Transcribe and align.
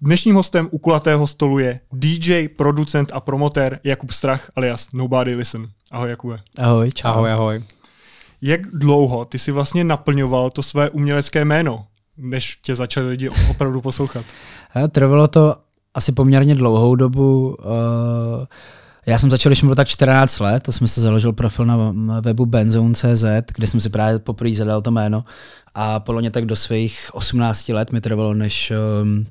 Dnešním 0.00 0.34
hostem 0.34 0.68
u 0.70 0.78
kulatého 0.78 1.26
stolu 1.26 1.58
je 1.58 1.80
DJ, 1.92 2.48
producent 2.48 3.10
a 3.12 3.20
promotér 3.20 3.80
Jakub 3.84 4.10
Strach 4.10 4.50
alias 4.56 4.88
Nobody 4.92 5.34
Listen. 5.34 5.68
Ahoj 5.90 6.10
Jakube. 6.10 6.38
Ahoj, 6.58 6.92
čau. 6.92 7.08
Ahoj, 7.08 7.32
ahoj. 7.32 7.64
Jak 8.42 8.60
dlouho 8.66 9.24
ty 9.24 9.38
si 9.38 9.52
vlastně 9.52 9.84
naplňoval 9.84 10.50
to 10.50 10.62
své 10.62 10.90
umělecké 10.90 11.44
jméno, 11.44 11.86
než 12.16 12.56
tě 12.56 12.74
začali 12.74 13.08
lidi 13.08 13.30
opravdu 13.50 13.80
poslouchat? 13.80 14.24
Trvalo 14.90 15.28
to 15.28 15.56
asi 15.94 16.12
poměrně 16.12 16.54
dlouhou 16.54 16.94
dobu. 16.94 17.56
Uh, 17.58 18.44
já 19.06 19.18
jsem 19.18 19.30
začal, 19.30 19.50
když 19.50 19.62
mi 19.62 19.66
bylo 19.66 19.74
tak 19.74 19.88
14 19.88 20.40
let, 20.40 20.62
to 20.62 20.72
jsem 20.72 20.86
se 20.86 21.00
založil 21.00 21.32
profil 21.32 21.64
na 21.64 21.76
webu 22.20 22.46
benzone.cz, 22.46 23.24
kde 23.56 23.66
jsem 23.66 23.80
si 23.80 23.90
právě 23.90 24.18
poprvé 24.18 24.54
zadal 24.54 24.82
to 24.82 24.90
jméno 24.90 25.24
a 25.74 26.00
podle 26.00 26.20
mě 26.20 26.30
tak 26.30 26.46
do 26.46 26.56
svých 26.56 27.10
18 27.12 27.68
let 27.68 27.92
mi 27.92 28.00
trvalo, 28.00 28.34
než, 28.34 28.72
um, 29.02 29.26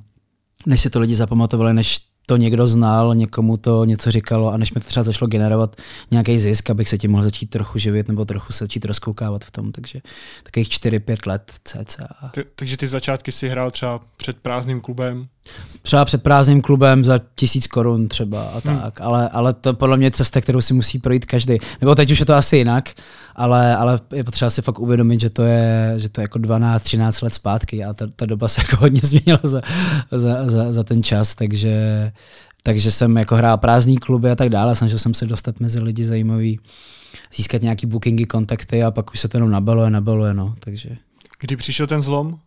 než 0.68 0.82
si 0.82 0.90
to 0.90 1.00
lidi 1.00 1.16
zapamatovali, 1.16 1.74
než 1.74 2.00
to 2.26 2.38
někdo 2.38 2.68
znal, 2.68 3.16
někomu 3.16 3.58
to 3.58 3.86
něco 3.86 4.12
říkalo 4.12 4.52
a 4.54 4.58
než 4.58 4.74
mi 4.74 4.82
to 4.82 4.88
třeba 4.88 5.04
začalo 5.04 5.28
generovat 5.28 5.76
nějaký 6.12 6.40
zisk, 6.40 6.70
abych 6.70 6.90
se 6.90 6.98
tím 6.98 7.12
mohl 7.12 7.24
začít 7.24 7.50
trochu 7.50 7.80
živit 7.80 8.08
nebo 8.08 8.26
trochu 8.26 8.54
se 8.54 8.64
začít 8.64 8.86
rozkoukávat 8.86 9.46
v 9.46 9.52
tom, 9.52 9.72
takže 9.72 10.00
takových 10.44 10.68
4-5 10.68 11.18
let 11.28 11.52
cca. 11.64 12.08
Takže 12.56 12.78
ty 12.78 12.88
začátky 12.88 13.32
si 13.32 13.50
hrál 13.50 13.72
třeba 13.72 14.00
před 14.18 14.38
prázdným 14.38 14.82
klubem? 14.82 15.28
Třeba 15.82 16.06
před 16.06 16.24
prázdným 16.24 16.62
klubem 16.62 17.06
za 17.06 17.20
tisíc 17.36 17.68
korun 17.68 18.08
třeba 18.08 18.44
a 18.44 18.52
hmm. 18.52 18.62
tak, 18.62 19.00
hmm. 19.00 19.08
ale, 19.08 19.30
ale 19.30 19.54
to 19.54 19.74
podle 19.74 19.98
mě 19.98 20.08
je 20.08 20.12
cesta, 20.12 20.42
kterou 20.42 20.62
si 20.62 20.74
musí 20.74 21.00
projít 21.00 21.26
každý. 21.26 21.58
Nebo 21.82 21.96
teď 21.96 22.12
už 22.12 22.20
je 22.20 22.26
to 22.26 22.36
asi 22.36 22.58
jinak, 22.58 22.94
ale, 23.36 23.76
ale 23.76 24.00
je 24.14 24.24
potřeba 24.24 24.50
si 24.50 24.62
fakt 24.62 24.80
uvědomit, 24.80 25.20
že 25.20 25.30
to 25.30 25.44
je, 25.44 25.94
že 25.98 26.10
to 26.10 26.22
je 26.22 26.24
jako 26.24 26.40
12-13 26.40 27.24
let 27.24 27.34
zpátky 27.34 27.84
a 27.84 27.94
ta, 27.94 28.08
ta 28.16 28.26
doba 28.26 28.48
se 28.48 28.62
jako 28.68 28.76
hodně 28.76 29.02
změnila 29.04 29.40
za, 29.44 29.62
za, 30.12 30.50
za, 30.50 30.74
za 30.74 30.84
ten 30.84 31.04
čas, 31.04 31.36
takže, 31.36 32.12
takže 32.64 32.92
jsem 32.92 33.18
jako 33.18 33.36
hrál 33.36 33.58
prázdný 33.58 33.98
kluby 33.98 34.32
a 34.32 34.36
tak 34.36 34.50
dále, 34.50 34.76
snažil 34.76 35.00
jsem 35.00 35.14
se 35.14 35.26
dostat 35.26 35.60
mezi 35.60 35.80
lidi 35.80 36.06
zajímavý, 36.06 36.60
získat 37.36 37.62
nějaký 37.62 37.88
bookingy, 37.88 38.26
kontakty 38.26 38.84
a 38.84 38.92
pak 38.92 39.14
už 39.14 39.20
se 39.20 39.28
to 39.28 39.38
jenom 39.38 39.52
nabaluje, 39.52 39.90
nabaluje, 39.90 40.34
no, 40.34 40.56
takže. 40.60 40.90
Kdy 41.40 41.56
přišel 41.56 41.88
ten 41.88 42.02
zlom? 42.02 42.40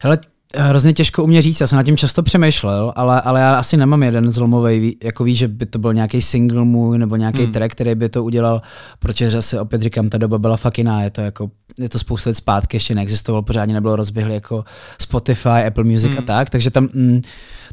Hele, 0.00 0.18
hrozně 0.56 0.92
těžko 0.92 1.24
umě 1.24 1.42
říct, 1.42 1.60
já 1.60 1.66
jsem 1.66 1.76
nad 1.76 1.82
tím 1.82 1.96
často 1.96 2.22
přemýšlel, 2.22 2.92
ale, 2.96 3.20
ale 3.20 3.40
já 3.40 3.54
asi 3.54 3.76
nemám 3.76 4.02
jeden 4.02 4.30
zlomový, 4.30 4.96
jako 5.04 5.24
víš, 5.24 5.38
že 5.38 5.48
by 5.48 5.66
to 5.66 5.78
byl 5.78 5.94
nějaký 5.94 6.22
single 6.22 6.64
můj 6.64 6.98
nebo 6.98 7.16
nějaký 7.16 7.42
hmm. 7.42 7.52
track, 7.52 7.72
který 7.72 7.94
by 7.94 8.08
to 8.08 8.24
udělal, 8.24 8.62
protože 8.98 9.30
zase 9.30 9.60
opět 9.60 9.82
říkám, 9.82 10.08
ta 10.08 10.18
doba 10.18 10.38
byla 10.38 10.56
fakt 10.56 10.78
jiná, 10.78 11.02
je 11.02 11.10
to 11.10 11.20
jako, 11.20 11.50
je 11.78 11.88
to 11.88 11.98
spoustu 11.98 12.28
let 12.28 12.34
zpátky, 12.34 12.76
ještě 12.76 12.94
neexistovalo, 12.94 13.42
pořádně 13.42 13.74
nebylo 13.74 13.96
rozběhly 13.96 14.34
jako 14.34 14.64
Spotify, 14.98 15.48
Apple 15.48 15.84
Music 15.84 16.10
hmm. 16.10 16.18
a 16.18 16.22
tak, 16.22 16.50
takže 16.50 16.70
tam, 16.70 16.88
mm, 16.94 17.20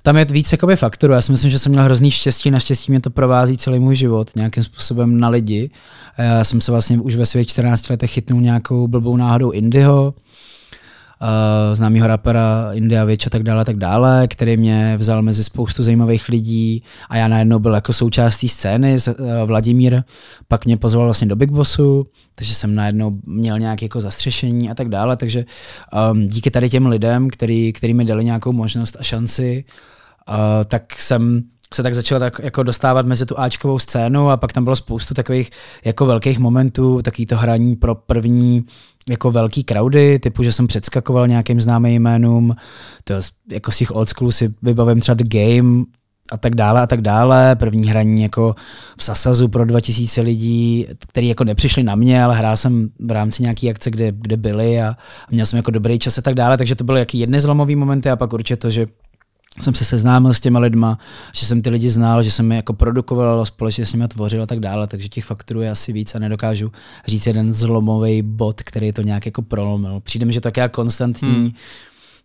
tam 0.02 0.18
je 0.18 0.26
víc 0.26 0.52
jakoby 0.52 0.76
faktorů. 0.76 1.14
Já 1.14 1.22
si 1.22 1.32
myslím, 1.32 1.52
že 1.52 1.60
jsem 1.60 1.72
měl 1.72 1.84
hrozný 1.84 2.12
štěstí, 2.12 2.52
naštěstí 2.52 2.92
mě 2.92 3.02
to 3.02 3.10
provází 3.10 3.58
celý 3.58 3.80
můj 3.80 3.96
život 3.96 4.36
nějakým 4.36 4.64
způsobem 4.64 5.20
na 5.20 5.30
lidi. 5.30 5.70
Já 6.18 6.44
jsem 6.44 6.62
se 6.62 6.72
vlastně 6.72 7.00
už 7.00 7.16
ve 7.16 7.26
svých 7.26 7.48
14 7.48 7.90
letech 7.90 8.12
chytnul 8.12 8.42
nějakou 8.42 8.88
blbou 8.88 9.18
náhodou 9.18 9.52
Indyho, 9.52 10.14
uh, 11.22 11.76
známého 11.76 12.08
rapera 12.08 12.70
India 12.74 13.06
Witch 13.06 13.28
a 13.28 13.30
tak 13.30 13.44
dále, 13.44 13.66
tak 13.66 13.78
dále, 13.78 14.28
který 14.28 14.58
mě 14.58 14.96
vzal 14.98 15.22
mezi 15.22 15.44
spoustu 15.44 15.84
zajímavých 15.84 16.30
lidí 16.30 16.84
a 17.10 17.18
já 17.18 17.28
najednou 17.28 17.60
byl 17.60 17.74
jako 17.74 17.94
součástí 17.94 18.50
scény, 18.50 18.98
uh, 19.08 19.26
Vladimír 19.46 20.04
pak 20.48 20.66
mě 20.66 20.78
pozval 20.78 21.06
vlastně 21.06 21.28
do 21.28 21.36
Big 21.36 21.50
Bossu, 21.50 22.06
takže 22.36 22.54
jsem 22.54 22.76
najednou 22.76 23.20
měl 23.26 23.60
nějaké 23.60 23.86
jako 23.86 24.02
zastřešení 24.02 24.70
a 24.70 24.76
tak 24.76 24.90
dále, 24.90 25.18
takže 25.18 25.46
um, 26.12 26.28
díky 26.28 26.52
tady 26.52 26.70
těm 26.70 26.86
lidem, 26.86 27.30
který, 27.30 27.74
který 27.74 27.94
mi 27.94 28.06
dali 28.06 28.26
nějakou 28.26 28.52
možnost 28.52 28.98
a 29.00 29.04
šanci, 29.04 29.66
uh, 30.30 30.36
tak 30.66 31.00
jsem 31.00 31.42
se 31.76 31.84
tak 31.84 31.96
začal 31.96 32.20
tak 32.20 32.40
jako 32.44 32.64
dostávat 32.64 33.06
mezi 33.06 33.26
tu 33.26 33.40
Ačkovou 33.40 33.80
scénu 33.80 34.30
a 34.30 34.38
pak 34.38 34.54
tam 34.54 34.64
bylo 34.64 34.76
spoustu 34.76 35.14
takových 35.14 35.50
jako 35.86 36.06
velkých 36.06 36.40
momentů, 36.40 37.02
taký 37.02 37.26
to 37.26 37.38
hraní 37.38 37.76
pro 37.76 37.96
první 37.96 38.66
jako 39.10 39.32
velký 39.32 39.64
crowdy, 39.64 40.20
typu, 40.20 40.44
že 40.44 40.52
jsem 40.52 40.68
předskakoval 40.68 41.28
nějakým 41.28 41.62
známým 41.62 42.02
jménům, 42.02 42.56
to 43.04 43.14
jako 43.52 43.72
z 43.72 43.78
těch 43.78 43.96
old 43.96 44.10
school 44.10 44.32
si 44.32 44.54
vybavím 44.62 45.00
třeba 45.00 45.16
The 45.16 45.24
Game, 45.28 45.86
a 46.32 46.38
tak 46.38 46.56
dále 46.56 46.82
a 46.82 46.88
tak 46.88 47.02
dále. 47.02 47.56
První 47.56 47.90
hraní 47.90 48.22
jako 48.22 48.56
v 48.98 49.04
Sasazu 49.04 49.48
pro 49.48 49.66
2000 49.66 50.22
lidí, 50.22 50.88
který 51.08 51.28
jako 51.28 51.44
nepřišli 51.44 51.84
na 51.84 51.96
mě, 51.96 52.24
ale 52.24 52.36
hrál 52.36 52.58
jsem 52.58 52.90
v 53.00 53.12
rámci 53.12 53.44
nějaký 53.44 53.70
akce, 53.70 53.92
kde, 53.92 54.12
kde 54.12 54.38
byli 54.38 54.82
a, 54.82 54.88
a 55.28 55.32
měl 55.32 55.46
jsem 55.46 55.58
jako 55.58 55.72
dobrý 55.72 56.00
čas 56.00 56.18
a 56.18 56.22
tak 56.22 56.36
dále, 56.36 56.58
takže 56.58 56.76
to 56.76 56.84
byly 56.84 57.00
jaký 57.00 57.20
jedny 57.20 57.40
zlomový 57.40 57.76
momenty 57.76 58.10
a 58.10 58.16
pak 58.16 58.34
určitě 58.34 58.56
to, 58.56 58.70
že 58.70 58.88
jsem 59.62 59.74
se 59.74 59.86
seznámil 59.86 60.34
s 60.34 60.40
těma 60.40 60.60
lidma, 60.60 61.00
že 61.34 61.46
jsem 61.46 61.62
ty 61.62 61.70
lidi 61.70 61.90
znal, 61.90 62.24
že 62.24 62.32
jsem 62.32 62.52
je 62.52 62.56
jako 62.56 62.74
produkoval, 62.74 63.46
společně 63.46 63.86
s 63.86 63.94
nimi 63.94 64.08
tvořil 64.08 64.44
a 64.44 64.46
tak 64.46 64.60
dále, 64.60 64.88
takže 64.88 65.10
těch 65.10 65.26
faktorů 65.26 65.62
je 65.62 65.72
asi 65.72 65.94
víc 65.94 66.16
a 66.16 66.20
nedokážu 66.20 66.72
říct 67.08 67.28
jeden 67.28 67.54
zlomový 67.54 68.22
bod, 68.22 68.62
který 68.62 68.92
to 68.92 69.02
nějak 69.02 69.26
jako 69.26 69.42
prolomil. 69.42 70.00
Přijde 70.00 70.26
mi, 70.26 70.34
že 70.34 70.42
to 70.42 70.52
je 70.58 70.70
konstantní 70.70 71.34
hmm 71.34 71.52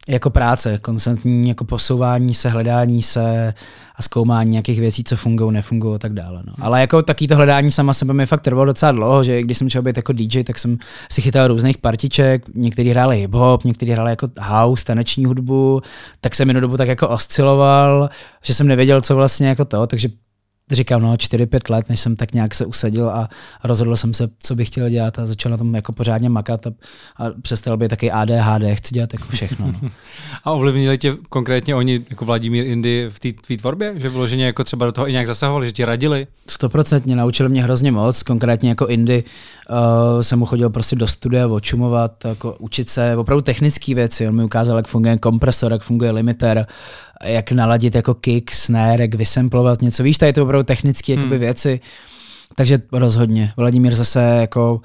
jako 0.08 0.30
práce, 0.30 0.78
konstantní 0.78 1.48
jako 1.48 1.64
posouvání 1.64 2.34
se, 2.34 2.48
hledání 2.48 3.02
se 3.02 3.54
a 3.96 4.02
zkoumání 4.02 4.50
nějakých 4.50 4.80
věcí, 4.80 5.04
co 5.04 5.16
fungují, 5.16 5.52
nefungují 5.52 5.94
a 5.94 5.98
tak 5.98 6.12
dále. 6.12 6.42
No. 6.46 6.52
Ale 6.60 6.80
jako 6.80 7.02
taky 7.02 7.28
to 7.28 7.36
hledání 7.36 7.72
sama 7.72 7.92
sebe 7.92 8.14
mi 8.14 8.26
fakt 8.26 8.42
trvalo 8.42 8.64
docela 8.64 8.92
dlouho, 8.92 9.24
že 9.24 9.42
když 9.42 9.58
jsem 9.58 9.68
chtěl 9.68 9.82
být 9.82 9.96
jako 9.96 10.12
DJ, 10.12 10.44
tak 10.44 10.58
jsem 10.58 10.78
si 11.10 11.22
chytal 11.22 11.48
různých 11.48 11.78
partiček, 11.78 12.42
někteří 12.54 12.90
hráli 12.90 13.26
hip-hop, 13.26 13.58
někteří 13.64 13.92
hráli 13.92 14.10
jako 14.10 14.26
house, 14.40 14.84
taneční 14.84 15.24
hudbu, 15.24 15.82
tak 16.20 16.34
jsem 16.34 16.48
jednu 16.48 16.60
dobu 16.60 16.76
tak 16.76 16.88
jako 16.88 17.08
osciloval, 17.08 18.10
že 18.44 18.54
jsem 18.54 18.66
nevěděl, 18.66 19.00
co 19.00 19.16
vlastně 19.16 19.48
jako 19.48 19.64
to, 19.64 19.86
takže 19.86 20.08
říkám, 20.70 21.03
no, 21.03 21.14
4-5 21.14 21.72
let, 21.75 21.88
než 21.88 22.00
jsem 22.00 22.16
tak 22.16 22.34
nějak 22.34 22.54
se 22.54 22.66
usadil 22.66 23.10
a 23.10 23.28
rozhodl 23.64 23.97
jsem 23.97 24.14
se, 24.14 24.28
co 24.42 24.54
bych 24.54 24.69
chtěl 24.69 24.91
dělat 24.91 25.19
a 25.19 25.26
začal 25.26 25.50
na 25.50 25.56
tom 25.56 25.75
jako 25.75 25.92
pořádně 25.92 26.28
makat 26.28 26.66
a, 26.66 26.70
a 27.16 27.31
přestal 27.42 27.76
být 27.76 27.88
taky 27.88 28.10
ADHD, 28.10 28.62
chci 28.75 28.94
dělat 28.94 29.12
jako 29.12 29.28
všechno. 29.28 29.66
No. 29.82 29.91
a 30.44 30.50
ovlivnili 30.50 30.98
tě 30.98 31.16
konkrétně 31.28 31.75
oni, 31.75 32.00
jako 32.10 32.25
Vladimír 32.25 32.66
Indy, 32.66 33.06
v 33.10 33.20
té 33.20 33.32
tvý 33.32 33.56
tvorbě? 33.56 33.94
Že 33.97 34.09
vyloženě 34.09 34.47
jako 34.47 34.64
třeba 34.64 34.86
do 34.86 34.92
toho 34.92 35.09
i 35.09 35.12
nějak 35.12 35.26
zasahovali, 35.26 35.66
že 35.66 35.72
ti 35.72 35.84
radili? 35.84 36.26
Stoprocentně, 36.48 37.16
naučili 37.16 37.48
mě 37.48 37.62
hrozně 37.62 37.92
moc, 37.92 38.22
konkrétně 38.22 38.69
jako 38.69 38.86
Indy 38.86 39.25
uh, 39.70 40.20
jsem 40.20 40.38
mu 40.38 40.47
chodil 40.47 40.70
prostě 40.70 40.97
do 40.97 41.09
studia 41.09 41.48
očumovat, 41.48 42.25
jako 42.25 42.56
učit 42.59 42.88
se 42.88 43.16
opravdu 43.16 43.42
technické 43.42 43.94
věci, 43.94 44.28
on 44.28 44.34
mi 44.34 44.44
ukázal, 44.44 44.76
jak 44.76 44.86
funguje 44.86 45.19
kompresor, 45.19 45.72
jak 45.72 45.82
funguje 45.82 46.10
limiter, 46.10 46.66
jak 47.25 47.53
naladit 47.53 47.94
jako 47.94 48.14
kick, 48.14 48.50
snare, 48.54 49.04
jak 49.04 49.14
vysemplovat 49.14 49.82
něco. 49.82 50.03
Víš, 50.03 50.19
tady 50.19 50.32
to 50.32 50.42
opravdu 50.42 50.64
technické 50.64 51.16
hmm. 51.16 51.31
věci. 51.31 51.81
Takže 52.54 52.78
rozhodně. 52.92 53.53
Vladimír 53.56 53.94
zase 53.94 54.20
jako 54.41 54.81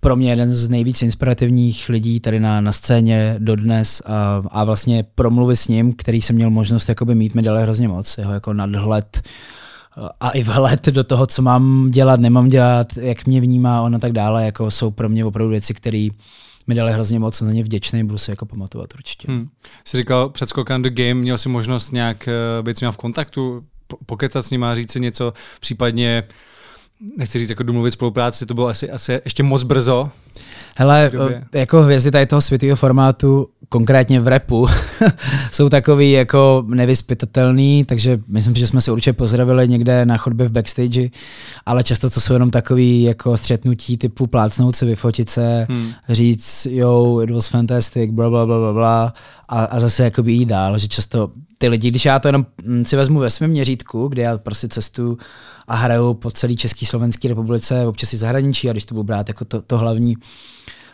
pro 0.00 0.16
mě 0.16 0.30
jeden 0.30 0.54
z 0.54 0.68
nejvíc 0.68 1.02
inspirativních 1.02 1.88
lidí 1.88 2.20
tady 2.20 2.40
na, 2.40 2.60
na 2.60 2.72
scéně 2.72 3.34
dodnes 3.38 4.02
a, 4.06 4.42
a 4.50 4.64
vlastně 4.64 5.04
promluvy 5.14 5.56
s 5.56 5.68
ním, 5.68 5.92
který 5.92 6.20
jsem 6.20 6.36
měl 6.36 6.50
možnost 6.50 6.88
jakoby 6.88 7.14
mít, 7.14 7.34
mi 7.34 7.42
dali 7.42 7.62
hrozně 7.62 7.88
moc. 7.88 8.18
Jeho 8.18 8.32
jako 8.32 8.52
nadhled 8.52 9.22
a 10.20 10.30
i 10.30 10.42
vhled 10.42 10.86
do 10.86 11.04
toho, 11.04 11.26
co 11.26 11.42
mám 11.42 11.90
dělat, 11.90 12.20
nemám 12.20 12.48
dělat, 12.48 12.86
jak 12.96 13.26
mě 13.26 13.40
vnímá 13.40 13.82
on 13.82 13.94
a 13.94 13.98
tak 13.98 14.12
dále, 14.12 14.44
jako 14.44 14.70
jsou 14.70 14.90
pro 14.90 15.08
mě 15.08 15.24
opravdu 15.24 15.50
věci, 15.50 15.74
které 15.74 16.08
mi 16.70 16.74
dali 16.74 16.92
hrozně 16.92 17.18
moc, 17.18 17.34
jsem 17.34 17.46
za 17.46 17.52
ně 17.52 17.62
vděčný, 17.62 18.04
budu 18.04 18.18
si 18.18 18.30
jako 18.30 18.46
pamatovat 18.46 18.94
určitě. 18.94 19.32
Hmm. 19.32 19.48
Jsi 19.84 19.96
říkal 19.96 20.28
před 20.28 20.48
skokem 20.48 20.82
The 20.82 20.90
Game, 20.90 21.14
měl 21.14 21.38
jsi 21.38 21.48
možnost 21.48 21.92
nějak 21.92 22.28
uh, 22.58 22.64
být 22.64 22.78
s 22.78 22.90
v 22.90 22.96
kontaktu, 22.96 23.64
pokecat 24.06 24.46
s 24.46 24.50
ním 24.50 24.64
a 24.64 24.74
říct 24.74 24.92
si 24.92 25.00
něco, 25.00 25.32
případně 25.60 26.24
nechci 27.16 27.38
říct 27.38 27.50
jako 27.50 27.62
domluvit 27.62 27.90
spolupráci, 27.90 28.46
to 28.46 28.54
bylo 28.54 28.68
asi, 28.68 28.90
asi 28.90 29.20
ještě 29.24 29.42
moc 29.42 29.62
brzo. 29.62 30.10
Hele, 30.76 31.10
jako 31.54 31.82
hvězdy 31.82 32.10
tady 32.10 32.26
toho 32.26 32.40
světového 32.40 32.76
formátu, 32.76 33.48
konkrétně 33.72 34.20
v 34.20 34.28
repu, 34.28 34.66
jsou 35.52 35.68
takový 35.68 36.12
jako 36.12 36.64
nevyspytatelný, 36.66 37.84
takže 37.84 38.20
myslím, 38.28 38.54
že 38.54 38.66
jsme 38.66 38.80
se 38.80 38.92
určitě 38.92 39.12
pozdravili 39.12 39.68
někde 39.68 40.06
na 40.06 40.16
chodbě 40.16 40.48
v 40.48 40.52
backstage, 40.52 41.10
ale 41.66 41.84
často 41.84 42.10
to 42.10 42.20
jsou 42.20 42.32
jenom 42.32 42.50
takový 42.50 43.02
jako 43.02 43.36
střetnutí 43.36 43.96
typu 43.96 44.26
plácnout 44.26 44.76
se, 44.76 44.86
vyfotit 44.86 45.28
se, 45.28 45.66
hmm. 45.68 45.92
říct, 46.08 46.66
yo, 46.70 47.20
it 47.22 47.30
was 47.30 47.48
fantastic, 47.48 48.10
bla, 48.10 48.30
bla, 48.30 48.46
bla, 48.46 48.58
bla, 48.58 48.72
bla 48.72 49.14
a, 49.48 49.64
a 49.64 49.80
zase 49.80 50.04
jakoby 50.04 50.32
jít 50.32 50.46
dál, 50.46 50.78
že 50.78 50.88
často 50.88 51.30
ty 51.58 51.68
lidi, 51.68 51.90
když 51.90 52.04
já 52.04 52.18
to 52.18 52.28
jenom 52.28 52.46
mm, 52.64 52.84
si 52.84 52.96
vezmu 52.96 53.18
ve 53.18 53.30
svém 53.30 53.50
měřítku, 53.50 54.08
kde 54.08 54.22
já 54.22 54.38
prostě 54.38 54.68
cestu 54.68 55.18
a 55.68 55.76
hraju 55.76 56.14
po 56.14 56.30
celé 56.30 56.54
České 56.54 56.86
Slovenské 56.86 57.28
republice, 57.28 57.86
občas 57.86 58.12
i 58.12 58.16
zahraničí 58.16 58.68
a 58.68 58.72
když 58.72 58.84
to 58.84 58.94
budu 58.94 59.04
brát 59.04 59.28
jako 59.28 59.44
to, 59.44 59.62
to 59.62 59.78
hlavní, 59.78 60.16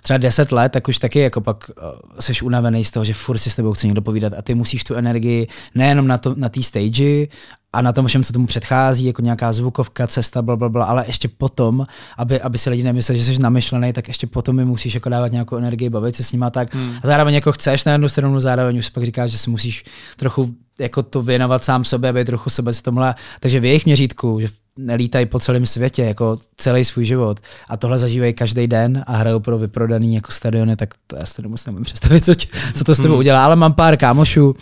třeba 0.06 0.17
10 0.19 0.53
let, 0.53 0.73
tak 0.73 0.88
už 0.88 0.99
taky 0.99 1.19
jako 1.19 1.41
pak 1.41 1.70
uh, 1.70 1.85
seš 2.20 2.43
unavený 2.43 2.85
z 2.85 2.91
toho, 2.91 3.05
že 3.05 3.14
furt 3.14 3.38
si 3.38 3.50
s 3.50 3.55
tebou 3.55 3.73
chce 3.73 3.87
někdo 3.87 4.03
povídat 4.03 4.32
a 4.38 4.43
ty 4.43 4.55
musíš 4.55 4.85
tu 4.85 4.94
energii 4.94 5.49
nejenom 5.75 6.06
na, 6.06 6.19
to, 6.19 6.35
na 6.37 6.49
té 6.49 6.62
stage, 6.62 7.26
a 7.73 7.82
na 7.82 7.93
tom 7.93 8.06
všem, 8.06 8.25
co 8.25 8.32
tomu 8.32 8.47
předchází, 8.47 9.05
jako 9.05 9.23
nějaká 9.23 9.53
zvukovka, 9.53 10.06
cesta, 10.06 10.43
bla, 10.43 10.56
bla, 10.56 10.69
bla, 10.69 10.85
ale 10.85 11.05
ještě 11.06 11.29
potom, 11.29 11.85
aby, 12.19 12.41
aby 12.41 12.58
si 12.58 12.70
lidi 12.70 12.82
nemysleli, 12.82 13.20
že 13.20 13.35
jsi 13.35 13.43
namyšlený, 13.43 13.93
tak 13.93 14.08
ještě 14.08 14.26
potom 14.26 14.56
mi 14.56 14.64
musíš 14.64 14.94
jako 14.94 15.08
dávat 15.08 15.32
nějakou 15.32 15.56
energii, 15.56 15.91
bavit 15.91 16.17
se 16.17 16.25
s 16.25 16.32
nima 16.32 16.50
tak. 16.50 16.75
Hmm. 16.75 16.94
A 17.03 17.06
zároveň 17.06 17.35
jako 17.35 17.53
chceš 17.53 17.85
na 17.85 17.93
jednu 17.93 18.08
stranu, 18.08 18.41
zároveň 18.41 18.79
už 18.79 18.87
si 18.87 18.93
pak 18.93 19.05
říkáš, 19.05 19.31
že 19.31 19.38
si 19.38 19.50
musíš 19.50 19.85
trochu 20.17 20.55
jako 20.79 21.03
to 21.03 21.23
věnovat 21.23 21.64
sám 21.64 21.85
sobě, 21.85 22.11
aby 22.11 22.25
trochu 22.25 22.50
sebe 22.50 22.73
s 22.73 22.82
tomhle. 22.82 23.14
Takže 23.41 23.61
v 23.61 23.64
jejich 23.64 23.87
měřítku, 23.87 24.41
že 24.41 24.49
nelítají 24.76 25.26
po 25.26 25.38
celém 25.38 25.67
světě, 25.67 26.02
jako 26.02 26.38
celý 26.56 26.84
svůj 26.84 27.05
život 27.05 27.40
a 27.69 27.76
tohle 27.76 27.99
zažívají 27.99 28.34
každý 28.34 28.67
den 28.67 29.05
a 29.06 29.17
hrajou 29.17 29.40
pro 29.40 29.58
vyprodaný 29.58 30.14
jako 30.14 30.32
stadiony, 30.32 30.76
tak 30.76 30.94
to 31.06 31.17
já 31.17 31.26
si 31.26 31.43
nemůžu 31.43 31.82
představit, 31.82 32.25
co, 32.25 32.32
co 32.75 32.84
to 32.84 32.94
s 32.94 32.99
tebou 32.99 33.08
hmm. 33.08 33.19
udělá. 33.19 33.44
Ale 33.44 33.56
mám 33.56 33.73
pár 33.73 33.96
kámošů, 33.96 34.56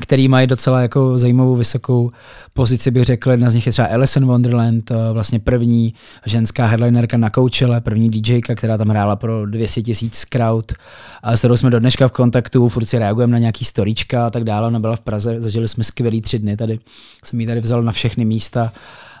který 0.00 0.28
mají 0.28 0.46
docela 0.46 0.80
jako 0.82 1.18
zajímavou 1.18 1.56
vysokou 1.56 2.10
pozici, 2.52 2.90
bych 2.90 3.04
řekl. 3.04 3.30
Jedna 3.30 3.50
z 3.50 3.54
nich 3.54 3.66
je 3.66 3.72
třeba 3.72 3.88
Alison 3.88 4.26
Wonderland, 4.26 4.92
vlastně 5.12 5.38
první 5.38 5.94
ženská 6.26 6.66
headlinerka 6.66 7.16
na 7.16 7.30
Coachella, 7.30 7.80
první 7.80 8.10
DJka, 8.10 8.54
která 8.54 8.78
tam 8.78 8.88
hrála 8.88 9.16
pro 9.16 9.46
200 9.46 9.82
tisíc 9.82 10.24
crowd, 10.24 10.72
a 11.22 11.36
s 11.36 11.38
kterou 11.38 11.56
jsme 11.56 11.70
do 11.70 11.80
dneška 11.80 12.08
v 12.08 12.12
kontaktu, 12.12 12.68
furt 12.68 12.84
si 12.84 12.98
reagujeme 12.98 13.32
na 13.32 13.38
nějaký 13.38 13.64
storička 13.64 14.26
a 14.26 14.30
tak 14.30 14.44
dále. 14.44 14.66
Ona 14.66 14.80
byla 14.80 14.96
v 14.96 15.00
Praze, 15.00 15.40
zažili 15.40 15.68
jsme 15.68 15.84
skvělý 15.84 16.20
tři 16.20 16.38
dny 16.38 16.56
tady. 16.56 16.78
Jsem 17.24 17.40
ji 17.40 17.46
tady 17.46 17.60
vzal 17.60 17.82
na 17.82 17.92
všechny 17.92 18.24
místa 18.24 18.72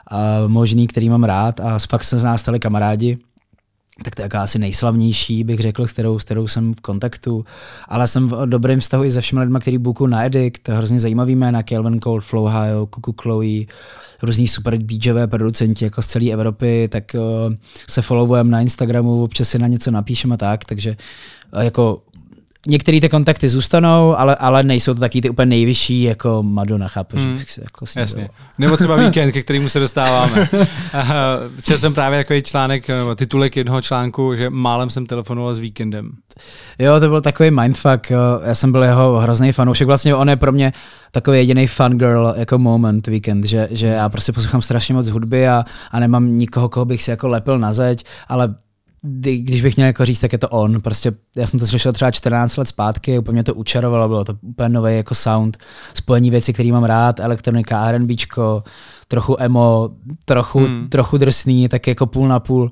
a 0.06 0.46
možný, 0.46 0.86
který 0.86 1.08
mám 1.08 1.24
rád 1.24 1.60
a 1.60 1.78
fakt 1.90 2.04
se 2.04 2.18
z 2.18 2.24
nás 2.24 2.40
stali 2.40 2.60
kamarádi 2.60 3.18
tak 4.04 4.14
to 4.14 4.22
je 4.22 4.24
jaká 4.24 4.42
asi 4.42 4.58
nejslavnější, 4.58 5.44
bych 5.44 5.60
řekl, 5.60 5.86
s 5.86 5.92
kterou, 5.92 6.18
s 6.18 6.24
kterou 6.24 6.48
jsem 6.48 6.74
v 6.74 6.80
kontaktu. 6.80 7.44
Ale 7.88 8.08
jsem 8.08 8.28
v 8.28 8.46
dobrém 8.46 8.80
vztahu 8.80 9.04
i 9.04 9.12
se 9.12 9.20
všemi 9.20 9.40
lidmi, 9.40 9.58
který 9.60 9.78
buku 9.78 10.06
na 10.06 10.24
Edict, 10.24 10.68
hrozně 10.68 11.00
zajímavý 11.00 11.36
jména, 11.36 11.62
Kelvin 11.62 12.00
Cold, 12.00 12.24
Flow 12.24 12.46
Hio, 12.46 12.86
Kuku 12.86 13.14
Chloe, 13.22 13.64
různí 14.22 14.48
super 14.48 14.78
DJové 14.78 15.26
producenti 15.26 15.84
jako 15.84 16.02
z 16.02 16.06
celé 16.06 16.30
Evropy, 16.30 16.88
tak 16.92 17.04
uh, 17.14 17.54
se 17.88 18.02
followujeme 18.02 18.50
na 18.50 18.60
Instagramu, 18.60 19.22
občas 19.22 19.48
si 19.48 19.58
na 19.58 19.66
něco 19.66 19.90
napíšeme 19.90 20.34
a 20.34 20.36
tak, 20.36 20.64
takže 20.64 20.96
uh, 21.54 21.60
jako 21.60 22.02
některé 22.66 23.00
ty 23.00 23.08
kontakty 23.08 23.48
zůstanou, 23.48 24.18
ale, 24.18 24.36
ale 24.36 24.62
nejsou 24.62 24.94
to 24.94 25.00
taky 25.00 25.20
ty 25.20 25.30
úplně 25.30 25.46
nejvyšší 25.46 26.02
jako 26.02 26.42
Madonna, 26.42 26.88
chápu, 26.88 27.16
hmm. 27.16 27.32
že 27.32 27.38
bych 27.38 27.58
jako 27.58 27.84
Jasně. 27.96 28.28
Nebo 28.58 28.76
třeba 28.76 28.96
víkend, 29.06 29.32
ke 29.32 29.42
kterému 29.42 29.68
se 29.68 29.80
dostáváme. 29.80 30.48
Četl 31.62 31.78
jsem 31.78 31.94
právě 31.94 32.18
takový 32.18 32.42
článek, 32.42 32.86
titulek 33.16 33.56
jednoho 33.56 33.82
článku, 33.82 34.34
že 34.34 34.50
málem 34.50 34.90
jsem 34.90 35.06
telefonoval 35.06 35.54
s 35.54 35.58
víkendem. 35.58 36.10
Jo, 36.78 37.00
to 37.00 37.08
byl 37.08 37.20
takový 37.20 37.50
mindfuck, 37.50 38.10
já 38.44 38.54
jsem 38.54 38.72
byl 38.72 38.82
jeho 38.82 39.18
hrozný 39.20 39.52
fanoušek, 39.52 39.86
vlastně 39.86 40.14
on 40.14 40.28
je 40.28 40.36
pro 40.36 40.52
mě 40.52 40.72
takový 41.10 41.38
jediný 41.38 41.66
fun 41.66 41.98
girl 41.98 42.34
jako 42.36 42.58
moment 42.58 43.06
víkend, 43.06 43.44
že, 43.44 43.68
že 43.70 43.86
já 43.86 44.08
prostě 44.08 44.32
poslouchám 44.32 44.62
strašně 44.62 44.94
moc 44.94 45.08
hudby 45.08 45.48
a, 45.48 45.64
a 45.90 46.00
nemám 46.00 46.38
nikoho, 46.38 46.68
koho 46.68 46.84
bych 46.84 47.02
si 47.02 47.10
jako 47.10 47.28
lepil 47.28 47.58
na 47.58 47.72
zeď, 47.72 48.04
ale 48.28 48.54
když 49.20 49.62
bych 49.62 49.76
měl 49.76 49.86
jako 49.86 50.04
říct, 50.04 50.20
tak 50.20 50.32
je 50.32 50.38
to 50.38 50.48
on. 50.48 50.80
Prostě 50.80 51.12
já 51.36 51.46
jsem 51.46 51.60
to 51.60 51.66
slyšel 51.66 51.92
třeba 51.92 52.10
14 52.10 52.56
let 52.56 52.68
zpátky, 52.68 53.18
úplně 53.18 53.44
to 53.44 53.54
učarovalo, 53.54 54.08
bylo 54.08 54.24
to 54.24 54.34
úplně 54.42 54.68
nový 54.68 54.96
jako 54.96 55.14
sound, 55.14 55.58
spojení 55.94 56.30
věcí, 56.30 56.52
které 56.52 56.72
mám 56.72 56.84
rád, 56.84 57.20
elektronika, 57.20 57.86
R&Bčko, 57.86 58.62
trochu 59.08 59.36
emo, 59.38 59.90
trochu, 60.24 60.58
hmm. 60.58 60.88
trochu 60.88 61.18
drsný, 61.18 61.68
tak 61.68 61.86
jako 61.86 62.06
půl 62.06 62.28
na 62.28 62.40
půl. 62.40 62.70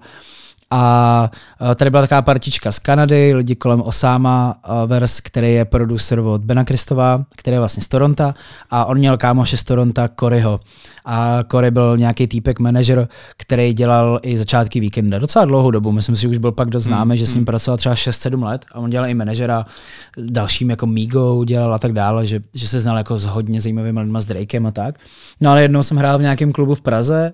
A 0.71 1.31
tady 1.77 1.91
byla 1.91 2.03
taková 2.03 2.23
partička 2.23 2.73
z 2.73 2.79
Kanady, 2.79 3.35
lidi 3.35 3.55
kolem 3.55 3.81
Osama 3.83 4.55
Vers, 4.87 5.21
který 5.21 5.55
je 5.55 5.65
producer 5.65 6.19
od 6.19 6.41
Bena 6.41 6.65
Kristova, 6.65 7.25
který 7.37 7.55
je 7.55 7.59
vlastně 7.59 7.83
z 7.83 7.89
Toronto 7.89 8.35
a 8.71 8.85
on 8.85 8.99
měl 8.99 9.17
kámoše 9.17 9.57
z 9.57 9.65
Toronto, 9.65 10.03
Coryho. 10.21 10.61
A 11.05 11.39
Cory 11.51 11.71
byl 11.71 11.97
nějaký 11.97 12.27
týpek 12.27 12.59
manažer, 12.59 13.09
který 13.37 13.73
dělal 13.73 14.21
i 14.23 14.39
začátky 14.39 14.81
víkenda. 14.81 15.19
Docela 15.19 15.45
dlouhou 15.45 15.71
dobu, 15.71 15.93
myslím 15.93 16.17
si, 16.17 16.23
že 16.23 16.29
už 16.29 16.39
byl 16.39 16.53
pak 16.53 16.69
dost 16.69 16.85
známý, 16.85 17.11
hmm, 17.11 17.17
že 17.17 17.27
s 17.27 17.31
ním 17.31 17.39
hmm. 17.39 17.45
pracoval 17.45 17.79
třeba 17.79 17.95
6-7 17.95 18.45
let 18.45 18.65
a 18.73 18.79
on 18.79 18.91
dělal 18.91 19.09
i 19.09 19.15
manažera 19.15 19.67
dalším 20.19 20.71
jako 20.71 20.87
Migo 20.87 21.45
dělal 21.45 21.75
a 21.75 21.79
tak 21.79 21.93
dále, 21.93 22.27
že, 22.27 22.41
že 22.55 22.69
se 22.69 22.81
znal 22.81 22.97
jako 22.97 23.19
s 23.19 23.25
hodně 23.25 23.61
zajímavými 23.61 24.01
lidmi 24.01 24.19
s 24.21 24.27
Drakem 24.27 24.67
a 24.67 24.71
tak. 24.71 24.95
No 25.41 25.51
ale 25.51 25.63
jednou 25.63 25.83
jsem 25.83 25.97
hrál 25.97 26.19
v 26.19 26.23
nějakém 26.23 26.53
klubu 26.53 26.75
v 26.75 26.81
Praze 26.81 27.33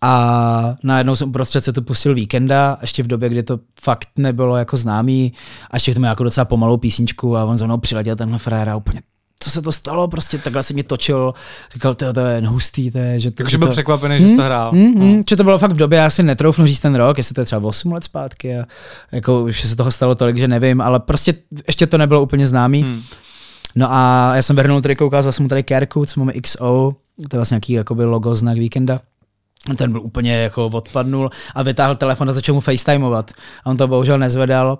a 0.00 0.76
najednou 0.82 1.16
jsem 1.16 1.28
uprostřed 1.28 1.64
se 1.64 1.72
to 1.72 1.82
pustil 1.82 2.14
víkenda, 2.14 2.78
ještě 2.80 3.02
v 3.02 3.06
době, 3.06 3.28
kdy 3.28 3.42
to 3.42 3.60
fakt 3.82 4.08
nebylo 4.18 4.56
jako 4.56 4.76
známý, 4.76 5.32
a 5.70 5.76
ještě 5.76 5.90
k 5.90 5.94
tomu 5.94 6.06
jako 6.06 6.24
docela 6.24 6.44
pomalou 6.44 6.76
písničku 6.76 7.36
a 7.36 7.44
on 7.44 7.58
za 7.58 7.66
mnou 7.66 7.78
přiletěl 7.78 8.16
tenhle 8.16 8.38
frér 8.38 8.68
a 8.68 8.76
úplně 8.76 9.00
co 9.44 9.50
se 9.50 9.62
to 9.62 9.72
stalo, 9.72 10.08
prostě 10.08 10.38
takhle 10.38 10.62
se 10.62 10.74
mě 10.74 10.82
točil, 10.82 11.34
říkal, 11.74 11.94
to, 11.94 12.12
to 12.12 12.20
je 12.20 12.46
hustý, 12.46 12.90
to 12.90 12.98
je, 12.98 13.20
že 13.20 13.30
to, 13.30 13.42
Takže 13.42 13.58
byl 13.58 13.68
to... 13.68 13.72
překvapený, 13.72 14.20
že 14.20 14.28
jsi 14.28 14.36
to 14.36 14.42
hmm, 14.42 14.46
hrál. 14.46 14.72
Mm, 14.72 15.04
mm, 15.04 15.22
že 15.30 15.36
to 15.36 15.44
bylo 15.44 15.58
fakt 15.58 15.70
v 15.70 15.76
době, 15.76 15.98
já 15.98 16.10
si 16.10 16.22
netroufnu 16.22 16.66
říct 16.66 16.80
ten 16.80 16.94
rok, 16.94 17.18
jestli 17.18 17.34
to 17.34 17.40
je 17.40 17.44
třeba 17.44 17.68
8 17.68 17.92
let 17.92 18.04
zpátky 18.04 18.56
a 18.56 18.64
jako 19.12 19.42
už 19.42 19.68
se 19.68 19.76
toho 19.76 19.90
stalo 19.90 20.14
tolik, 20.14 20.36
že 20.36 20.48
nevím, 20.48 20.80
ale 20.80 21.00
prostě 21.00 21.34
ještě 21.66 21.86
to 21.86 21.98
nebylo 21.98 22.22
úplně 22.22 22.46
známý. 22.46 22.82
Hmm. 22.82 23.02
No 23.76 23.92
a 23.92 24.32
já 24.36 24.42
jsem 24.42 24.56
vrhnul 24.56 24.80
tady 24.80 24.96
koukal, 24.96 25.22
zase 25.22 25.42
mu 25.42 25.48
tady 25.48 25.62
Kerku, 25.62 26.06
co 26.06 26.20
máme 26.20 26.32
XO, 26.32 26.92
to 27.30 27.36
je 27.36 27.38
vlastně 27.38 27.54
nějaký 27.54 27.72
jakoby 27.72 28.04
logo, 28.04 28.34
znak 28.34 28.58
víkenda 28.58 28.98
ten 29.76 29.92
byl 29.92 30.00
úplně 30.00 30.36
jako 30.36 30.66
odpadnul 30.66 31.30
a 31.54 31.62
vytáhl 31.62 31.96
telefon 31.96 32.30
a 32.30 32.32
začal 32.32 32.54
mu 32.54 32.60
FaceTimeovat. 32.60 33.30
A 33.64 33.70
on 33.70 33.76
to 33.76 33.88
bohužel 33.88 34.18
nezvedal, 34.18 34.78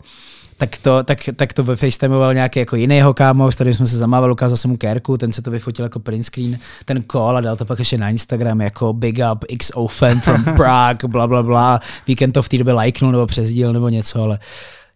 tak 0.56 0.78
to, 0.78 1.02
tak, 1.02 1.18
tak 1.36 1.52
to 1.52 1.64
FaceTimeoval 1.64 2.34
nějaký 2.34 2.58
jako 2.58 2.76
jiný 2.76 2.96
jeho 2.96 3.14
kámo, 3.14 3.52
s 3.52 3.54
kterým 3.54 3.74
jsme 3.74 3.86
se 3.86 3.98
zamávali, 3.98 4.32
ukázal 4.32 4.56
jsem 4.56 4.70
mu 4.70 4.76
kérku, 4.76 5.16
ten 5.16 5.32
se 5.32 5.42
to 5.42 5.50
vyfotil 5.50 5.84
jako 5.84 6.00
print 6.00 6.26
screen, 6.26 6.58
ten 6.84 7.04
call 7.12 7.36
a 7.36 7.40
dal 7.40 7.56
to 7.56 7.64
pak 7.64 7.78
ještě 7.78 7.98
na 7.98 8.08
Instagram 8.08 8.60
jako 8.60 8.92
big 8.92 9.20
up 9.32 9.44
XO 9.58 9.86
fan 9.86 10.20
from 10.20 10.44
Prague, 10.56 11.08
bla 11.08 11.26
bla 11.26 11.42
bla. 11.42 11.80
Víkend 12.06 12.32
to 12.32 12.42
v 12.42 12.48
té 12.48 12.58
době 12.58 12.72
lajknul 12.72 13.12
nebo 13.12 13.26
přezdíl 13.26 13.72
nebo 13.72 13.88
něco, 13.88 14.22
ale 14.22 14.38